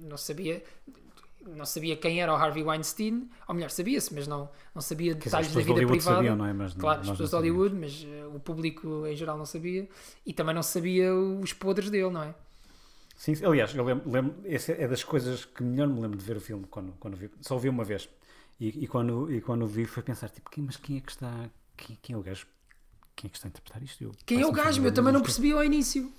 não 0.03 0.17
se 0.17 0.25
sabia. 0.25 0.63
não 1.47 1.65
sabia 1.65 1.97
quem 1.97 2.21
era 2.21 2.33
o 2.33 2.37
Harvey 2.37 2.63
Weinstein, 2.63 3.29
ou 3.49 3.55
melhor, 3.55 3.71
sabia-se, 3.71 4.15
mas 4.15 4.27
não, 4.27 4.49
não 4.75 4.83
sabia 4.83 5.15
detalhes 5.15 5.53
da 5.53 5.61
vida 5.61 5.87
privada. 5.87 6.17
sabiam, 6.17 6.37
não 6.37 6.47
é? 6.47 6.53
Mas 6.53 6.75
claro, 6.75 7.01
as 7.01 7.11
pessoas 7.11 7.31
de 7.31 7.37
Hollywood, 7.37 7.75
mas 7.75 8.07
eh, 8.07 8.27
o 8.35 8.41
público 8.41 9.07
em 9.07 9.17
geral 9.17 9.39
não 9.39 9.47
sabia. 9.47 9.89
E 10.27 10.33
também 10.33 10.55
não 10.55 10.63
sabia 10.63 11.15
os 11.15 11.53
podres 11.53 11.91
dele, 11.91 12.11
não 12.11 12.23
é? 12.23 12.35
Sim, 13.17 13.35
sim. 13.35 13.47
aliás, 13.47 13.75
eu 13.75 13.85
lembro, 13.85 14.11
lembro 14.11 14.35
essa 14.45 14.73
é 14.73 14.89
das 14.89 15.05
coisas 15.05 15.45
que 15.45 15.63
melhor 15.63 15.89
me 15.89 16.01
lembro 16.01 16.19
de 16.19 16.25
ver 16.25 16.37
o 16.37 16.41
filme 16.41 16.67
quando, 16.69 16.93
quando 16.99 17.17
vi. 17.17 17.31
Só 17.41 17.57
o 17.57 17.59
vi 17.59 17.69
uma 17.69 17.85
vez. 17.85 18.09
E, 18.61 18.85
e 18.85 18.87
quando, 18.87 19.33
e 19.33 19.41
quando 19.41 19.67
vi 19.67 19.85
foi 19.85 20.03
pensar, 20.03 20.29
tipo, 20.31 20.49
quem, 20.51 20.65
mas 20.65 20.77
quem 20.77 20.99
é 20.99 21.01
que 21.01 21.11
está. 21.11 21.51
Quem, 21.77 21.99
quem 22.01 22.15
é 22.15 22.19
o 22.19 22.23
gajo? 22.23 22.47
Quem 23.17 23.29
é 23.29 23.31
que 23.31 23.37
está 23.37 23.49
a 23.49 23.51
interpretar 23.51 23.83
isto? 23.83 24.03
Eu, 24.05 24.13
Quem 24.27 24.41
é 24.41 24.47
o 24.47 24.53
gajo? 24.53 24.85
Eu 24.85 24.93
também 24.93 25.13
não 25.13 25.23
percebi 25.23 25.53
ao 25.53 25.63
início. 25.65 26.13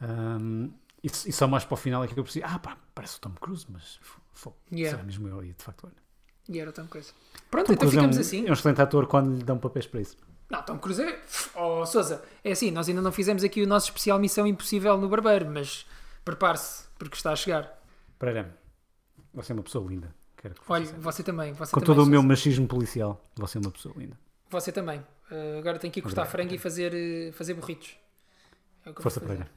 Ahm, 0.00 0.70
e, 1.02 1.06
e 1.06 1.32
só 1.32 1.46
mais 1.46 1.64
para 1.64 1.74
o 1.74 1.76
final 1.76 2.02
é 2.04 2.08
que 2.08 2.18
eu 2.18 2.24
percebi, 2.24 2.44
ah 2.44 2.58
pá, 2.58 2.76
parece 2.94 3.16
o 3.16 3.20
Tom 3.20 3.30
Cruise, 3.32 3.66
mas 3.68 3.98
f- 4.02 4.20
fogo, 4.32 4.56
Yeah. 4.72 4.96
será 4.96 5.04
mesmo 5.04 5.28
eu? 5.28 5.44
E 5.44 5.52
de 5.52 5.62
facto, 5.62 5.84
olha. 5.86 5.94
E 6.48 6.58
era 6.58 6.72
tão 6.72 6.86
coisa. 6.86 7.12
Pronto, 7.50 7.66
Tom 7.68 7.72
então 7.74 7.88
Cruise 7.88 7.96
é 7.96 8.00
um, 8.00 8.02
ficamos 8.12 8.18
assim. 8.26 8.46
é 8.46 8.50
um 8.50 8.52
excelente 8.52 8.80
ator 8.82 9.06
quando 9.06 9.36
lhe 9.36 9.42
dão 9.44 9.58
papéis 9.58 9.86
para 9.86 10.00
isso. 10.00 10.16
Não, 10.50 10.62
Tom 10.62 10.78
Cruise 10.78 11.02
é. 11.02 11.22
Oh, 11.54 11.86
Sousa, 11.86 12.22
é 12.42 12.52
assim, 12.52 12.70
nós 12.70 12.88
ainda 12.88 13.00
não 13.00 13.12
fizemos 13.12 13.42
aqui 13.44 13.62
o 13.62 13.66
nosso 13.66 13.86
especial 13.86 14.18
Missão 14.18 14.46
Impossível 14.46 14.98
no 14.98 15.08
Barbeiro, 15.08 15.48
mas 15.50 15.86
prepare-se, 16.24 16.84
porque 16.98 17.16
está 17.16 17.32
a 17.32 17.36
chegar. 17.36 17.82
Pereira, 18.18 18.56
você 19.32 19.52
é 19.52 19.54
uma 19.54 19.62
pessoa 19.62 19.88
linda. 19.88 20.14
Quero 20.44 20.54
que 20.56 20.60
Olha, 20.68 20.84
você 20.98 21.22
também. 21.22 21.54
Você 21.54 21.72
Com 21.72 21.80
também, 21.80 21.96
todo 21.96 22.06
o 22.06 22.10
meu 22.10 22.22
machismo 22.22 22.68
policial, 22.68 23.18
você 23.34 23.56
é 23.56 23.60
uma 23.62 23.70
pessoa 23.70 23.94
linda. 23.96 24.14
Você 24.50 24.70
também. 24.70 24.98
Uh, 25.30 25.58
agora 25.58 25.78
tenho 25.78 25.90
que 25.90 26.00
ir 26.00 26.02
cortar 26.02 26.26
frango 26.26 26.52
e 26.52 26.58
fazer, 26.58 26.92
uh, 26.92 27.32
fazer 27.32 27.54
burritos. 27.54 27.96
É 28.84 28.92
Força. 28.92 29.22
Pereira. 29.22 29.50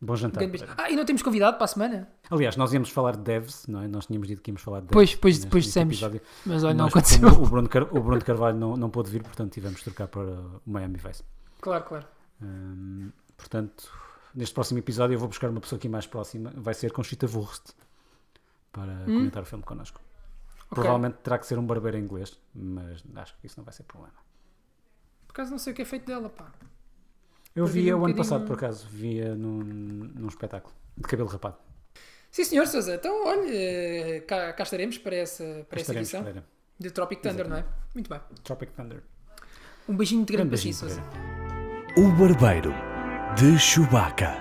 Bom 0.00 0.16
jantar. 0.16 0.42
Ah, 0.78 0.90
e 0.90 0.96
não 0.96 1.04
temos 1.04 1.22
convidado 1.22 1.56
para 1.58 1.64
a 1.64 1.68
semana? 1.68 2.08
Aliás, 2.28 2.56
nós 2.56 2.72
íamos 2.72 2.90
falar 2.90 3.12
de 3.12 3.22
devs, 3.22 3.68
não 3.68 3.82
é? 3.82 3.86
Nós 3.86 4.06
tínhamos 4.06 4.26
dito 4.26 4.42
que 4.42 4.50
íamos 4.50 4.62
falar 4.62 4.80
de 4.80 4.86
devs. 4.86 4.92
Pois, 4.94 5.10
depois- 5.12 5.34
neste- 5.36 5.44
depois 5.46 5.64
dissemos. 5.64 5.94
episódio. 5.94 6.20
Mas 6.44 6.64
olha, 6.64 6.74
não 6.74 6.86
aconteceu. 6.88 7.28
O 7.28 7.46
Bruno, 7.46 7.68
Car- 7.68 7.84
o 7.96 8.00
Bruno 8.02 8.24
Carvalho 8.24 8.58
não, 8.58 8.76
não 8.76 8.90
pôde 8.90 9.08
vir, 9.12 9.22
portanto 9.22 9.52
tivemos 9.52 9.78
de 9.78 9.84
trocar 9.84 10.08
para 10.08 10.22
o 10.22 10.60
Miami 10.66 10.98
Vice. 10.98 11.22
Claro, 11.60 11.84
claro. 11.84 12.04
Hum, 12.42 13.10
portanto, 13.36 13.88
neste 14.34 14.52
próximo 14.52 14.80
episódio 14.80 15.14
eu 15.14 15.20
vou 15.20 15.28
buscar 15.28 15.48
uma 15.50 15.60
pessoa 15.60 15.78
aqui 15.78 15.88
mais 15.88 16.06
próxima. 16.06 16.52
Vai 16.56 16.74
ser 16.74 16.90
Conchita 16.90 17.26
Wurst 17.26 17.70
para 18.72 18.92
comentar 19.04 19.44
o 19.44 19.46
filme 19.46 19.62
connosco. 19.64 20.00
Ok. 20.70 20.82
Provavelmente 20.82 21.16
terá 21.22 21.38
que 21.38 21.46
ser 21.46 21.58
um 21.58 21.66
barbeiro 21.66 21.96
em 21.96 22.02
inglês, 22.02 22.38
mas 22.54 23.02
acho 23.14 23.36
que 23.38 23.46
isso 23.46 23.58
não 23.58 23.64
vai 23.64 23.72
ser 23.72 23.84
problema. 23.84 24.14
Por 25.26 25.32
acaso 25.32 25.50
não 25.50 25.58
sei 25.58 25.72
o 25.72 25.76
que 25.76 25.82
é 25.82 25.84
feito 25.84 26.06
dela, 26.06 26.28
pá. 26.28 26.50
Eu 27.54 27.66
via 27.66 27.96
um 27.96 28.00
o 28.02 28.04
ano 28.04 28.14
passado, 28.14 28.44
por 28.46 28.56
acaso, 28.56 28.86
via 28.88 29.34
num, 29.34 29.58
num 29.60 30.28
espetáculo 30.28 30.74
de 30.96 31.04
cabelo 31.04 31.28
rapado. 31.28 31.56
Sim, 32.30 32.44
senhor 32.44 32.66
Sousa. 32.66 32.96
Então, 32.96 33.26
olha, 33.26 33.48
eh, 33.48 34.20
cá, 34.26 34.52
cá 34.52 34.62
estaremos 34.62 34.98
para 34.98 35.16
essa, 35.16 35.64
para 35.68 35.80
essa 35.80 35.94
edição 35.94 36.20
Pereira. 36.22 36.44
de 36.78 36.90
Tropic 36.90 37.20
Thunder, 37.22 37.48
não 37.48 37.56
é? 37.56 37.64
Muito 37.94 38.10
bem. 38.10 38.20
Tropic 38.44 38.72
Thunder. 38.72 39.02
Um 39.88 39.96
beijinho 39.96 40.18
muito 40.20 40.32
grande 40.32 40.50
Grande 40.50 40.50
para 40.50 40.58
si, 40.58 40.64
beijinho, 40.64 41.00
Sousa. 41.00 41.00
Pereira. 41.94 42.00
O 42.00 42.12
Barbeiro 42.18 42.74
de 43.36 43.58
Chewbacca. 43.58 44.36